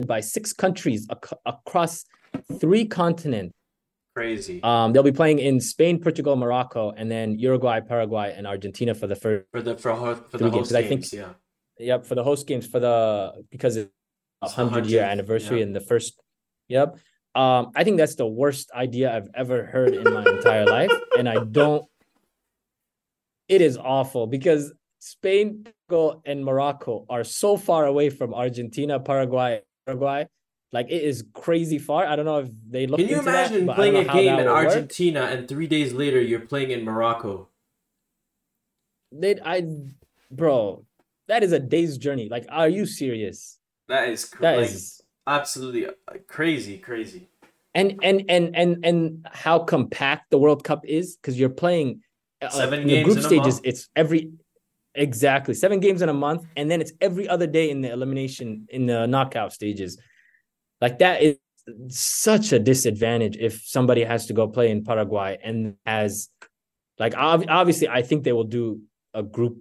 by 0.06 0.20
six 0.20 0.52
countries 0.52 1.06
ac- 1.10 1.36
across 1.44 2.04
three 2.58 2.84
continents. 2.84 3.54
Crazy. 4.16 4.60
Um, 4.62 4.92
they'll 4.92 5.02
be 5.04 5.12
playing 5.12 5.38
in 5.38 5.60
Spain, 5.60 6.00
Portugal, 6.00 6.34
Morocco, 6.36 6.90
and 6.90 7.10
then 7.10 7.38
Uruguay, 7.38 7.80
Paraguay, 7.80 8.34
and 8.36 8.46
Argentina 8.46 8.94
for 8.94 9.06
the 9.06 9.14
first. 9.14 9.46
For 9.52 9.62
the 9.62 9.76
for, 9.76 9.92
ho- 9.92 10.14
for 10.16 10.38
the 10.38 10.50
host 10.50 10.54
games, 10.54 10.68
'cause 10.70 10.74
I 10.74 10.82
think- 10.88 11.12
yeah. 11.12 11.32
Yep, 11.78 12.04
for 12.04 12.14
the 12.14 12.22
host 12.24 12.46
games 12.46 12.66
for 12.66 12.78
the 12.78 13.32
because 13.50 13.76
it's 13.76 13.90
a 14.42 14.48
hundred 14.48 14.86
year 14.86 15.02
anniversary 15.02 15.58
yeah. 15.58 15.64
and 15.66 15.74
the 15.74 15.80
first. 15.80 16.20
Yep. 16.68 16.98
Um, 17.34 17.70
I 17.74 17.84
think 17.84 17.96
that's 17.96 18.16
the 18.16 18.26
worst 18.26 18.70
idea 18.72 19.14
I've 19.14 19.30
ever 19.34 19.64
heard 19.64 19.94
in 19.94 20.04
my 20.12 20.24
entire 20.28 20.66
life, 20.78 20.92
and 21.16 21.26
I 21.28 21.42
don't. 21.44 21.86
It 23.48 23.62
is 23.62 23.78
awful 23.78 24.26
because 24.26 24.72
Spain, 24.98 25.64
Portugal, 25.88 26.20
and 26.26 26.44
Morocco 26.44 27.06
are 27.08 27.24
so 27.24 27.56
far 27.56 27.86
away 27.86 28.10
from 28.10 28.34
Argentina, 28.34 29.00
Paraguay, 29.00 29.62
Uruguay. 29.86 30.24
Like 30.72 30.86
it 30.88 31.02
is 31.02 31.24
crazy 31.34 31.78
far. 31.78 32.06
I 32.06 32.14
don't 32.16 32.24
know 32.24 32.38
if 32.38 32.50
they 32.68 32.86
look. 32.86 32.98
Can 32.98 33.08
you 33.08 33.18
into 33.18 33.30
that, 33.30 33.50
imagine 33.50 33.70
I 33.70 33.74
playing 33.74 33.96
a 33.96 34.04
game 34.12 34.38
in 34.38 34.46
will 34.46 34.54
work. 34.54 34.66
Argentina 34.66 35.22
and 35.22 35.48
three 35.48 35.66
days 35.66 35.92
later 35.92 36.20
you're 36.20 36.40
playing 36.40 36.70
in 36.70 36.84
Morocco? 36.84 37.48
They, 39.12 39.36
I, 39.44 39.64
bro, 40.30 40.84
that 41.26 41.42
is 41.42 41.50
a 41.52 41.58
day's 41.58 41.98
journey. 41.98 42.28
Like, 42.28 42.46
are 42.48 42.68
you 42.68 42.86
serious? 42.86 43.58
That 43.88 44.08
is 44.08 44.24
cr- 44.24 44.42
That 44.42 44.56
like, 44.58 44.70
is 44.70 45.02
absolutely 45.26 45.86
uh, 45.86 45.90
crazy, 46.28 46.78
crazy. 46.78 47.28
and 47.74 47.98
and 48.04 48.24
and 48.28 48.54
and 48.54 48.84
and 48.84 49.26
how 49.32 49.58
compact 49.58 50.30
the 50.30 50.38
World 50.38 50.62
Cup 50.62 50.86
is 50.86 51.16
because 51.16 51.38
you're 51.38 51.48
playing 51.48 52.02
uh, 52.40 52.48
Seven 52.50 52.82
in 52.82 52.86
the 52.86 53.02
group 53.02 53.18
in 53.18 53.24
a 53.24 53.26
stages. 53.26 53.54
month. 53.54 53.60
It's 53.64 53.88
every 53.96 54.30
exactly 54.94 55.54
seven 55.54 55.80
games 55.80 56.02
in 56.02 56.08
a 56.08 56.14
month, 56.14 56.46
and 56.56 56.70
then 56.70 56.80
it's 56.80 56.92
every 57.00 57.28
other 57.28 57.48
day 57.48 57.70
in 57.70 57.80
the 57.80 57.90
elimination 57.90 58.68
in 58.70 58.86
the 58.86 59.06
knockout 59.06 59.52
stages. 59.52 59.98
Like 60.80 60.98
that 61.00 61.22
is 61.22 61.36
such 61.88 62.52
a 62.52 62.58
disadvantage 62.58 63.36
if 63.36 63.62
somebody 63.64 64.02
has 64.04 64.26
to 64.26 64.32
go 64.32 64.48
play 64.48 64.70
in 64.70 64.82
Paraguay 64.84 65.38
and 65.42 65.76
has 65.86 66.28
like 66.98 67.14
ob- 67.14 67.44
obviously 67.48 67.88
I 67.88 68.02
think 68.02 68.24
they 68.24 68.32
will 68.32 68.44
do 68.44 68.80
a 69.14 69.22
group 69.22 69.58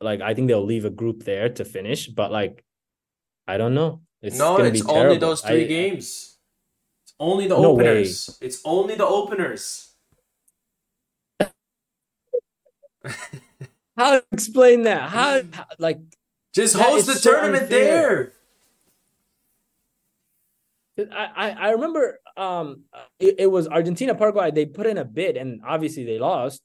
like 0.00 0.20
I 0.20 0.34
think 0.34 0.48
they'll 0.48 0.64
leave 0.64 0.84
a 0.84 0.90
group 0.90 1.22
there 1.24 1.48
to 1.50 1.64
finish, 1.64 2.08
but 2.08 2.30
like 2.32 2.64
I 3.46 3.56
don't 3.58 3.74
know. 3.74 4.00
It's 4.22 4.38
no, 4.38 4.56
it's 4.58 4.82
only 4.82 5.00
terrible. 5.00 5.18
those 5.18 5.40
three 5.40 5.64
I- 5.64 5.68
games. 5.68 6.38
It's 7.04 7.14
only 7.20 7.46
the 7.46 7.54
No 7.56 7.72
way. 7.74 7.84
openers. 7.88 8.38
It's 8.40 8.60
only 8.64 8.94
the 8.96 9.06
openers. 9.06 9.94
How 13.96 14.18
to 14.18 14.24
explain 14.32 14.82
that? 14.82 15.08
How, 15.10 15.42
how- 15.52 15.66
like 15.78 15.98
Just 16.54 16.76
host 16.76 17.06
the 17.06 17.14
tournament 17.14 17.70
there. 17.70 18.32
I, 20.98 21.26
I 21.36 21.50
I 21.50 21.70
remember 21.70 22.18
um 22.36 22.84
it, 23.20 23.36
it 23.38 23.46
was 23.50 23.68
Argentina 23.68 24.14
Paraguay 24.14 24.50
they 24.50 24.66
put 24.66 24.86
in 24.86 24.98
a 24.98 25.04
bid 25.04 25.36
and 25.36 25.60
obviously 25.66 26.04
they 26.04 26.18
lost. 26.18 26.62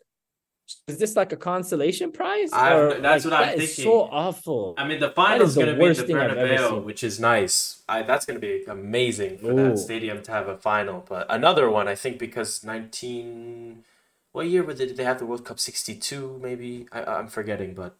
Is 0.87 0.99
this 0.99 1.17
like 1.17 1.33
a 1.33 1.35
consolation 1.35 2.11
prize? 2.13 2.53
I- 2.53 2.73
Or, 2.73 3.01
that's 3.01 3.25
like, 3.25 3.33
what 3.33 3.41
I'm 3.41 3.47
that 3.47 3.57
is 3.63 3.75
thinking. 3.75 3.91
so 3.91 4.01
awful. 4.03 4.73
I 4.77 4.87
mean, 4.87 5.01
the 5.01 5.09
final's 5.09 5.55
the 5.55 5.63
going 5.65 5.75
to 5.75 5.79
be 5.85 5.93
the 5.93 6.03
thing 6.07 6.15
I've 6.15 6.31
ever 6.37 6.47
Bernabeu, 6.47 6.83
which 6.83 7.03
is 7.03 7.19
nice. 7.19 7.83
I, 7.89 8.03
that's 8.03 8.25
going 8.25 8.39
to 8.39 8.45
be 8.47 8.63
amazing 8.65 9.39
for 9.39 9.51
Ooh. 9.51 9.55
that 9.55 9.79
stadium 9.79 10.21
to 10.23 10.31
have 10.31 10.47
a 10.47 10.57
final. 10.57 11.03
But 11.07 11.25
another 11.29 11.69
one, 11.69 11.89
I 11.89 11.95
think, 11.95 12.19
because 12.19 12.63
19. 12.63 13.83
What 14.31 14.47
year 14.47 14.63
did 14.63 14.95
they 14.95 15.03
have 15.03 15.19
the 15.19 15.25
World 15.25 15.43
Cup? 15.43 15.59
62, 15.59 16.39
maybe? 16.41 16.87
I, 16.93 17.03
I'm 17.03 17.27
forgetting, 17.27 17.73
but 17.73 17.97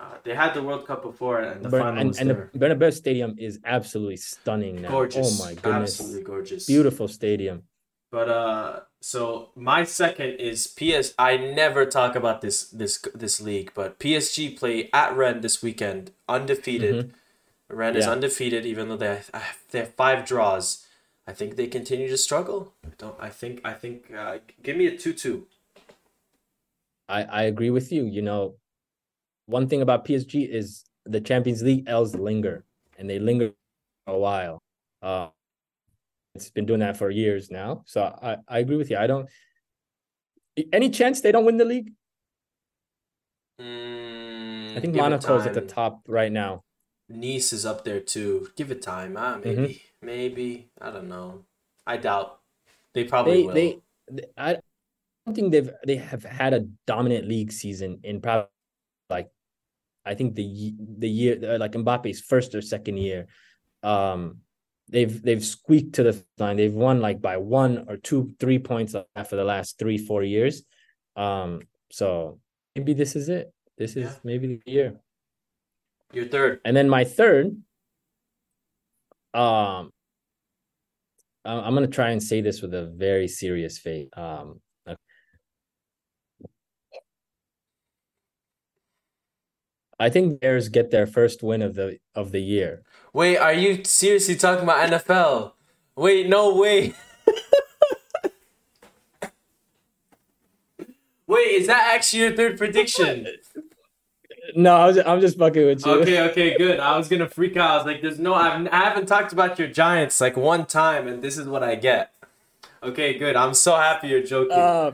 uh, 0.00 0.04
they 0.24 0.34
had 0.34 0.54
the 0.54 0.62
World 0.62 0.86
Cup 0.86 1.02
before, 1.02 1.40
and 1.40 1.64
the 1.64 1.68
Bern- 1.68 1.82
final 1.82 1.98
and 2.00 2.08
was 2.08 2.18
and 2.18 2.30
the 2.30 2.34
Bernabeu 2.58 2.92
Stadium 2.92 3.34
is 3.38 3.58
absolutely 3.64 4.16
stunning 4.16 4.82
now. 4.82 4.90
gorgeous. 4.90 5.40
Oh 5.40 5.44
my 5.44 5.54
goodness. 5.54 6.00
Absolutely 6.00 6.22
gorgeous. 6.22 6.66
Beautiful 6.66 7.08
stadium. 7.08 7.62
But 8.10 8.28
uh, 8.30 8.80
so 9.02 9.50
my 9.54 9.84
second 9.84 10.30
is 10.40 10.66
PS. 10.66 11.12
I 11.18 11.36
never 11.36 11.84
talk 11.84 12.14
about 12.16 12.40
this 12.40 12.64
this 12.70 12.98
this 13.14 13.40
league, 13.40 13.72
but 13.74 13.98
PSG 13.98 14.56
play 14.58 14.88
at 14.92 15.14
Rennes 15.16 15.42
this 15.42 15.62
weekend, 15.62 16.12
undefeated. 16.28 17.12
Rennes 17.68 17.96
is 17.96 18.04
Mm-hmm. 18.04 18.08
Yeah. 18.08 18.12
undefeated, 18.14 18.64
even 18.64 18.88
though 18.88 18.96
they 18.96 19.06
have, 19.34 19.58
they 19.72 19.80
have 19.80 19.94
five 19.94 20.24
draws. 20.24 20.86
I 21.26 21.34
think 21.34 21.56
they 21.56 21.66
continue 21.66 22.08
to 22.08 22.16
struggle. 22.16 22.72
I 22.82 22.88
don't. 22.96 23.14
I 23.20 23.28
think. 23.28 23.60
I 23.62 23.74
think. 23.74 24.10
Uh, 24.10 24.38
give 24.62 24.76
me 24.78 24.86
a 24.86 24.96
two-two. 24.96 25.46
I, 27.08 27.24
I 27.24 27.42
agree 27.42 27.68
with 27.70 27.92
you. 27.92 28.04
You 28.06 28.22
know, 28.22 28.54
one 29.48 29.66
thing 29.66 29.80
about 29.80 30.04
PSG 30.04 30.46
is 30.48 30.84
the 31.06 31.20
Champions 31.20 31.62
League 31.62 31.84
L's 31.88 32.14
linger, 32.14 32.64
and 32.98 33.08
they 33.08 33.18
linger 33.18 33.52
a 34.06 34.16
while. 34.16 34.58
Uh, 35.02 35.28
it's 36.34 36.50
been 36.50 36.66
doing 36.66 36.80
that 36.80 36.96
for 36.96 37.10
years 37.10 37.50
now. 37.50 37.82
So 37.86 38.02
I, 38.02 38.36
I 38.46 38.58
agree 38.58 38.76
with 38.76 38.90
you. 38.90 38.98
I 38.98 39.06
don't. 39.06 39.28
Any 40.72 40.90
chance 40.90 41.22
they 41.22 41.32
don't 41.32 41.46
win 41.46 41.56
the 41.56 41.64
league? 41.64 41.92
Mm, 43.60 44.76
I 44.76 44.80
think 44.80 44.94
Monaco's 44.94 45.46
at 45.46 45.54
the 45.54 45.62
top 45.62 46.02
right 46.06 46.30
now. 46.30 46.62
Nice 47.08 47.52
is 47.54 47.64
up 47.64 47.84
there 47.84 48.00
too. 48.00 48.48
Give 48.54 48.70
it 48.70 48.82
time. 48.82 49.16
Ah, 49.16 49.38
maybe. 49.42 49.56
Mm-hmm. 49.56 50.06
Maybe. 50.06 50.70
I 50.80 50.90
don't 50.90 51.08
know. 51.08 51.44
I 51.86 51.96
doubt. 51.96 52.40
They 52.92 53.04
probably 53.04 53.42
They, 53.42 53.46
will. 53.46 53.54
they, 53.54 53.80
they, 54.10 54.24
I 54.36 54.58
don't 55.24 55.34
think 55.34 55.52
they've 55.52 55.70
they 55.86 55.96
have 55.96 56.22
had 56.24 56.52
a 56.52 56.66
dominant 56.86 57.26
league 57.26 57.50
season 57.50 58.00
in 58.02 58.20
probably 58.20 58.48
like, 59.08 59.30
I 60.08 60.14
think 60.14 60.34
the 60.34 60.74
the 60.98 61.08
year 61.08 61.38
uh, 61.54 61.58
like 61.58 61.72
Mbappe's 61.72 62.20
first 62.20 62.54
or 62.54 62.62
second 62.62 62.96
year. 62.96 63.26
Um, 63.82 64.38
they've 64.88 65.22
they've 65.22 65.44
squeaked 65.44 65.94
to 65.96 66.02
the 66.02 66.24
line. 66.38 66.56
They've 66.56 66.72
won 66.74 67.00
like 67.00 67.20
by 67.20 67.36
one 67.36 67.84
or 67.88 67.96
two, 67.98 68.34
three 68.40 68.58
points 68.58 68.94
for 69.28 69.36
the 69.36 69.44
last 69.44 69.78
three, 69.78 69.98
four 69.98 70.22
years. 70.22 70.62
Um, 71.14 71.60
so 71.90 72.40
maybe 72.74 72.94
this 72.94 73.14
is 73.14 73.28
it. 73.28 73.52
This 73.76 73.96
is 73.96 74.04
Yeah. 74.04 74.14
maybe 74.24 74.46
the 74.64 74.72
year. 74.72 75.00
Your 76.12 76.24
third. 76.26 76.60
And 76.64 76.74
then 76.74 76.88
my 76.88 77.04
third, 77.04 77.46
um, 79.34 79.92
I'm 81.44 81.74
gonna 81.74 81.86
try 81.86 82.10
and 82.10 82.22
say 82.22 82.40
this 82.40 82.62
with 82.62 82.72
a 82.74 82.86
very 82.86 83.28
serious 83.28 83.78
face. 83.78 84.08
Um, 84.16 84.60
I 89.98 90.08
think 90.08 90.40
Bears 90.40 90.68
get 90.68 90.90
their 90.90 91.06
first 91.06 91.42
win 91.42 91.62
of 91.62 91.74
the 91.74 91.98
of 92.14 92.32
the 92.32 92.40
year. 92.40 92.82
Wait, 93.12 93.36
are 93.36 93.52
you 93.52 93.82
seriously 93.84 94.36
talking 94.36 94.62
about 94.64 94.88
NFL? 94.88 95.52
Wait, 95.96 96.28
no 96.28 96.54
way. 96.54 96.94
Wait, 101.26 101.42
is 101.42 101.66
that 101.66 101.94
actually 101.94 102.20
your 102.20 102.36
third 102.36 102.56
prediction? 102.58 103.26
No, 104.56 104.74
I 104.74 104.86
was 104.86 104.96
I'm 104.98 105.20
just 105.20 105.36
fucking 105.38 105.66
with 105.66 105.84
you. 105.84 105.92
Okay, 105.92 106.22
okay, 106.30 106.56
good. 106.56 106.80
I 106.80 106.96
was 106.96 107.06
gonna 107.06 107.28
freak 107.28 107.58
out. 107.58 107.70
I 107.70 107.76
was 107.76 107.84
like, 107.84 108.00
"There's 108.00 108.18
no, 108.18 108.32
I've, 108.32 108.66
I 108.68 108.76
haven't 108.76 109.04
talked 109.04 109.30
about 109.30 109.58
your 109.58 109.68
Giants 109.68 110.22
like 110.22 110.38
one 110.38 110.64
time, 110.64 111.06
and 111.06 111.22
this 111.22 111.36
is 111.36 111.46
what 111.46 111.62
I 111.62 111.74
get." 111.74 112.14
Okay, 112.82 113.18
good. 113.18 113.36
I'm 113.36 113.52
so 113.52 113.76
happy 113.76 114.08
you're 114.08 114.22
joking. 114.22 114.56
Uh, 114.56 114.92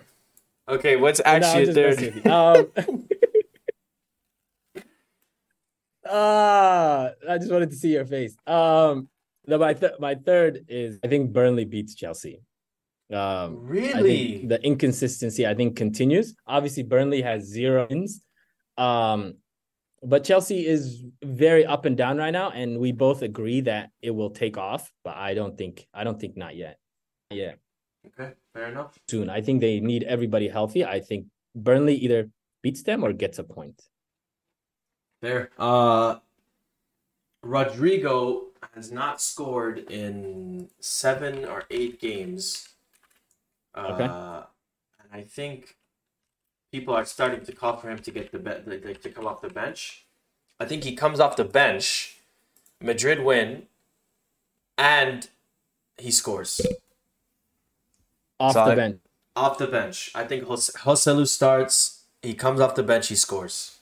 okay, 0.68 0.96
what's 0.96 1.20
actually 1.24 1.66
just 1.66 1.78
your 1.78 1.94
third? 2.12 2.26
Um, 2.26 3.06
Ah, 6.08 7.10
I 7.28 7.38
just 7.38 7.50
wanted 7.50 7.70
to 7.70 7.76
see 7.76 7.92
your 7.92 8.04
face. 8.06 8.36
Um, 8.46 9.08
no, 9.46 9.58
my 9.58 9.74
th- 9.74 9.98
my 9.98 10.14
third 10.14 10.64
is 10.68 10.98
I 11.04 11.08
think 11.08 11.32
Burnley 11.32 11.64
beats 11.64 11.94
Chelsea. 11.94 12.40
Um, 13.12 13.18
I 13.18 13.70
Really? 13.70 14.38
think 14.38 14.48
the 14.48 14.62
inconsistency 14.64 15.46
I 15.46 15.54
think 15.54 15.76
continues. 15.76 16.34
Obviously, 16.46 16.82
Burnley 16.82 17.22
has 17.22 17.44
zero 17.44 17.86
wins. 17.88 18.22
Um, 18.78 19.34
but 20.02 20.24
Chelsea 20.24 20.66
is 20.66 21.04
very 21.22 21.64
up 21.64 21.84
and 21.84 21.96
down 21.96 22.18
right 22.18 22.30
now, 22.32 22.50
and 22.50 22.78
we 22.78 22.92
both 22.92 23.22
agree 23.22 23.60
that 23.62 23.90
it 24.02 24.10
will 24.10 24.30
take 24.30 24.56
off. 24.58 24.90
But 25.04 25.16
I 25.16 25.34
don't 25.34 25.56
think 25.56 25.86
I 25.94 26.04
don't 26.04 26.20
think 26.20 26.36
not 26.36 26.56
yet. 26.56 26.78
Yeah, 27.30 27.52
Okay, 28.06 28.32
fair 28.54 28.68
enough. 28.68 28.98
soon. 29.08 29.30
I 29.30 29.40
think 29.40 29.60
they 29.60 29.80
need 29.80 30.04
everybody 30.04 30.48
healthy. 30.48 30.84
I 30.84 31.00
think 31.00 31.26
Burnley 31.54 31.94
either 31.96 32.30
beats 32.62 32.82
them 32.82 33.02
or 33.04 33.12
gets 33.12 33.38
a 33.38 33.44
point. 33.44 33.80
There. 35.24 35.48
Uh, 35.58 36.16
Rodrygo 37.42 38.48
has 38.74 38.92
not 38.92 39.22
scored 39.22 39.78
in 39.90 40.68
seven 40.80 41.46
or 41.46 41.64
eight 41.70 41.98
games. 41.98 42.68
Uh, 43.74 43.88
Okay. 43.92 44.04
And 44.04 45.10
I 45.12 45.22
think 45.22 45.76
people 46.70 46.94
are 46.94 47.06
starting 47.06 47.42
to 47.46 47.52
call 47.52 47.76
for 47.78 47.88
him 47.88 47.98
to 48.00 48.10
get 48.10 48.32
the 48.32 48.38
be- 48.38 48.70
like, 48.70 48.84
like, 48.84 49.00
to 49.02 49.08
come 49.10 49.26
off 49.26 49.40
the 49.40 49.48
bench. 49.48 50.04
I 50.60 50.66
think 50.66 50.84
he 50.84 50.94
comes 50.94 51.20
off 51.20 51.36
the 51.36 51.44
bench, 51.44 52.18
Madrid 52.82 53.20
win, 53.24 53.66
and 54.76 55.28
he 55.96 56.10
scores 56.10 56.60
Off 58.38 58.52
the 58.54 58.76
bench. 58.76 59.00
off 59.34 59.56
the 59.56 59.68
bench. 59.68 60.10
I 60.14 60.24
think 60.24 60.44
Jose- 60.44 60.72
Joselu 60.80 61.26
starts. 61.26 62.02
He 62.22 62.34
comes 62.34 62.60
off 62.60 62.74
the 62.74 62.82
bench. 62.82 63.08
He 63.08 63.14
scores, 63.16 63.78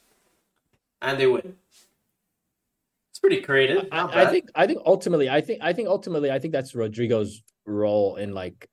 and 1.03 1.19
they 1.19 1.27
win. 1.27 1.55
It's 3.11 3.19
pretty 3.19 3.43
creative. 3.43 3.89
I, 3.93 4.23
I 4.23 4.27
think 4.27 4.49
I 4.55 4.66
think 4.66 4.81
ultimately 4.87 5.29
I 5.29 5.41
think 5.43 5.61
I 5.62 5.73
think 5.74 5.89
ultimately 5.89 6.31
I 6.31 6.39
think 6.39 6.53
that's 6.53 6.73
Rodrygo's 6.73 7.43
role 7.66 8.16
in 8.16 8.33
like 8.33 8.66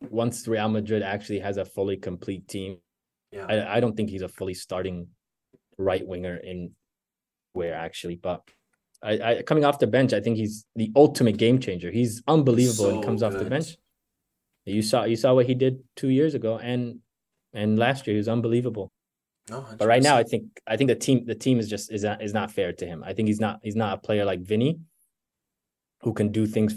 once 0.00 0.46
Real 0.46 0.68
Madrid 0.68 1.02
actually 1.02 1.40
has 1.40 1.56
a 1.56 1.64
fully 1.64 1.96
complete 1.96 2.46
team. 2.46 2.76
Yeah. 3.32 3.46
I, 3.48 3.76
I 3.76 3.80
don't 3.80 3.96
think 3.96 4.10
he's 4.10 4.22
a 4.22 4.28
fully 4.28 4.54
starting 4.54 5.08
right 5.76 6.06
winger 6.06 6.36
in 6.36 6.70
where 7.52 7.74
actually, 7.74 8.14
but 8.14 8.42
I, 9.02 9.12
I 9.18 9.42
coming 9.42 9.64
off 9.64 9.80
the 9.80 9.88
bench, 9.88 10.12
I 10.12 10.20
think 10.20 10.36
he's 10.36 10.66
the 10.76 10.92
ultimate 10.94 11.36
game 11.36 11.58
changer. 11.58 11.90
He's 11.90 12.22
unbelievable 12.28 12.86
when 12.86 12.94
he 12.96 13.02
So 13.02 13.06
comes 13.06 13.22
off 13.22 13.32
the 13.32 13.44
bench. 13.44 13.76
You 14.66 14.82
saw 14.82 15.04
you 15.04 15.16
saw 15.16 15.34
what 15.34 15.46
he 15.46 15.54
did 15.54 15.82
two 15.96 16.08
years 16.08 16.34
ago 16.34 16.58
and 16.58 17.00
and 17.52 17.78
last 17.78 18.06
year 18.06 18.14
he 18.14 18.18
was 18.18 18.28
unbelievable. 18.28 18.92
No, 19.50 19.66
But 19.78 19.86
right 19.86 20.02
now, 20.02 20.16
I 20.16 20.22
think 20.22 20.44
I 20.66 20.76
think 20.76 20.88
the 20.88 20.94
team 20.96 21.26
the 21.26 21.34
team 21.34 21.58
is 21.60 21.68
just 21.68 21.92
is 21.92 22.02
not 22.02 22.22
is 22.22 22.32
not 22.32 22.50
fair 22.50 22.72
to 22.72 22.86
him. 22.86 23.04
I 23.04 23.12
think 23.12 23.28
he's 23.28 23.40
not 23.40 23.60
he's 23.62 23.76
not 23.76 23.98
a 23.98 24.00
player 24.00 24.24
like 24.24 24.40
Vinny, 24.40 24.78
who 26.00 26.14
can 26.14 26.32
do 26.32 26.46
things 26.46 26.74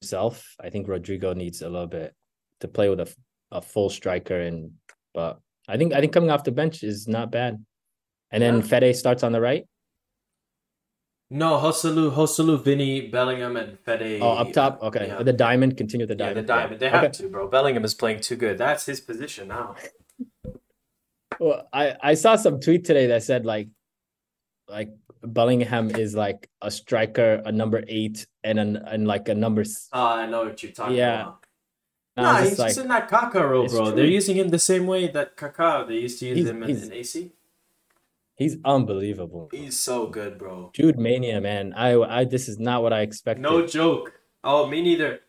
himself. 0.00 0.56
I 0.60 0.70
think 0.70 0.88
Rodrygo 0.88 1.36
needs 1.36 1.62
a 1.62 1.68
little 1.68 1.86
bit 1.86 2.12
to 2.60 2.68
play 2.68 2.88
with 2.88 2.98
a, 3.00 3.14
a 3.52 3.60
full 3.62 3.90
striker, 3.90 4.40
and 4.40 4.72
but 5.12 5.38
I 5.68 5.76
think 5.76 5.92
I 5.94 6.00
think 6.00 6.12
coming 6.12 6.30
off 6.30 6.42
the 6.42 6.50
bench 6.52 6.82
is 6.82 7.06
not 7.06 7.30
bad. 7.30 7.64
And 8.32 8.42
then 8.42 8.56
Yeah. 8.56 8.62
Fede 8.62 8.96
starts 8.96 9.22
on 9.22 9.30
the 9.30 9.40
right. 9.40 9.64
no 11.30 11.58
Joselu, 11.60 12.12
Joselu, 12.12 12.62
Vinny, 12.64 13.08
Bellingham, 13.08 13.56
and 13.56 13.78
Fede. 13.78 14.20
Oh, 14.20 14.32
up 14.32 14.52
top. 14.52 14.82
Okay, 14.82 15.06
Yeah. 15.06 15.22
the 15.22 15.32
diamond. 15.32 15.76
Continue 15.76 16.06
the 16.06 16.16
diamond. 16.16 16.36
Yeah, 16.36 16.42
the 16.42 16.46
diamond. 16.48 16.80
They 16.80 16.88
Okay. 16.88 16.96
have 16.98 17.12
to, 17.12 17.28
bro. 17.28 17.46
Bellingham 17.48 17.84
is 17.84 17.94
playing 17.94 18.20
too 18.20 18.34
good. 18.36 18.58
That's 18.58 18.84
his 18.86 19.00
position 19.00 19.46
now. 19.48 19.76
Well, 21.40 21.68
I 21.72 21.96
I 22.02 22.14
saw 22.14 22.36
some 22.36 22.60
tweet 22.60 22.84
today 22.84 23.06
that 23.08 23.22
said 23.22 23.44
like, 23.44 23.68
like 24.68 24.90
Bellingham 25.22 25.90
is 25.90 26.14
like 26.14 26.48
a 26.62 26.70
striker, 26.70 27.42
a 27.44 27.52
number 27.52 27.82
eight, 27.88 28.26
and 28.42 28.58
an 28.58 28.76
and 28.76 29.06
like 29.06 29.28
a 29.28 29.34
number. 29.34 29.64
Oh, 29.92 30.06
I 30.06 30.26
know 30.26 30.44
what 30.44 30.62
you're 30.62 30.72
talking 30.72 30.96
Yeah. 30.96 31.22
about. 31.22 31.46
and 32.16 32.26
I 32.26 32.32
Nah, 32.32 32.38
he's 32.42 32.50
just 32.56 32.60
just 32.68 32.78
in 32.78 32.88
that 32.88 33.10
Kaká 33.10 33.42
role, 33.50 33.66
bro. 33.68 33.86
true. 33.86 33.94
They're 33.96 34.04
using 34.06 34.36
him 34.36 34.48
the 34.50 34.58
same 34.58 34.86
way 34.86 35.08
that 35.08 35.36
Kaká 35.36 35.86
they 35.88 35.98
used 35.98 36.18
to 36.20 36.26
use 36.26 36.38
He's- 36.38 36.48
him 36.50 36.62
in, 36.62 36.92
AC. 36.92 37.32
he's 38.36 38.56
unbelievable. 38.64 39.48
He's 39.50 39.80
so 39.80 40.06
good, 40.06 40.38
bro. 40.38 40.70
Jude 40.74 40.98
Mania, 40.98 41.40
man. 41.40 41.72
I 41.74 41.98
I 42.18 42.24
this 42.24 42.48
is 42.48 42.58
not 42.60 42.82
what 42.84 42.92
I 42.92 43.00
expected. 43.00 43.42
No 43.42 43.66
joke. 43.66 44.12
Oh, 44.44 44.66
me 44.68 44.80
neither. 44.82 45.20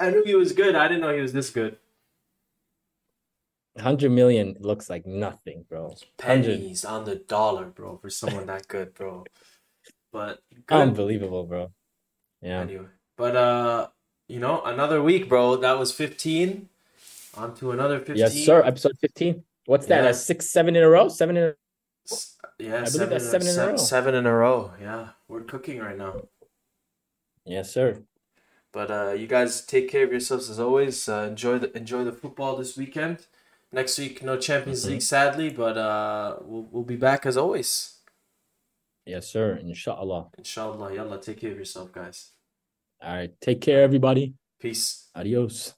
I 0.00 0.10
knew 0.10 0.22
he 0.24 0.36
was 0.36 0.52
good. 0.52 0.76
I 0.76 0.86
didn't 0.86 1.00
know 1.00 1.12
he 1.12 1.20
was 1.20 1.32
this 1.32 1.50
good. 1.50 1.78
Hundred 3.78 4.10
million 4.10 4.56
looks 4.60 4.90
like 4.90 5.06
nothing, 5.06 5.64
bro. 5.68 5.94
Pennies 6.18 6.84
on 6.84 7.04
the 7.04 7.16
dollar, 7.16 7.66
bro, 7.66 7.96
for 7.96 8.10
someone 8.10 8.46
that 8.46 8.68
good, 8.68 8.94
bro. 8.94 9.24
But 10.12 10.40
good. 10.66 10.80
unbelievable, 10.80 11.44
bro. 11.44 11.72
Yeah, 12.42 12.60
Anyway, 12.60 12.86
but 13.16 13.36
uh, 13.36 13.88
you 14.28 14.40
know, 14.40 14.62
another 14.62 15.02
week, 15.02 15.28
bro. 15.28 15.56
That 15.56 15.78
was 15.78 15.92
fifteen. 15.92 16.68
On 17.36 17.54
to 17.56 17.70
another 17.70 17.98
fifteen. 17.98 18.16
yes, 18.16 18.34
sir. 18.34 18.62
Episode 18.64 18.98
fifteen. 19.00 19.44
What's 19.66 19.86
that? 19.86 19.96
Yeah. 19.96 20.02
That's 20.02 20.20
six, 20.20 20.50
seven 20.50 20.74
in 20.74 20.82
a 20.82 20.88
row. 20.88 21.08
Seven 21.08 21.36
in. 21.36 21.44
A... 21.44 21.54
Yeah, 22.58 22.70
believe 22.70 22.88
seven, 22.88 23.10
that's 23.10 23.30
seven 23.30 23.46
in 23.46 23.58
a 23.58 23.66
row. 23.68 23.76
seven 23.76 24.14
in 24.14 24.26
a 24.26 24.34
row. 24.34 24.72
Yeah, 24.80 25.08
we're 25.28 25.42
cooking 25.42 25.78
right 25.78 25.96
now. 25.96 26.22
Yes, 27.44 27.72
sir. 27.72 28.02
But 28.72 28.90
uh, 28.90 29.12
you 29.12 29.26
guys 29.26 29.64
take 29.64 29.90
care 29.90 30.04
of 30.04 30.10
yourselves 30.10 30.48
as 30.48 30.60
always. 30.60 31.08
Uh, 31.08 31.26
enjoy 31.28 31.58
the 31.58 31.76
enjoy 31.76 32.04
the 32.04 32.12
football 32.12 32.56
this 32.56 32.76
weekend. 32.76 33.26
Next 33.72 33.98
week, 33.98 34.22
no 34.22 34.36
Champions 34.36 34.84
Mhm. 34.84 34.88
League, 34.88 35.02
sadly, 35.02 35.50
but 35.50 35.76
uh, 35.78 36.38
we'll 36.42 36.66
we'll 36.72 36.82
be 36.82 36.96
back 36.96 37.24
as 37.26 37.36
always. 37.36 37.98
Yes, 39.06 39.28
sir. 39.28 39.56
Inshallah. 39.56 40.30
Inshallah. 40.36 40.94
Yalla, 40.94 41.20
take 41.20 41.38
care 41.40 41.52
of 41.52 41.58
yourself, 41.58 41.92
guys. 41.92 42.32
All 43.00 43.14
right. 43.14 43.32
Take 43.40 43.60
care, 43.60 43.82
everybody. 43.82 44.34
Peace. 44.58 45.08
Adios. 45.14 45.74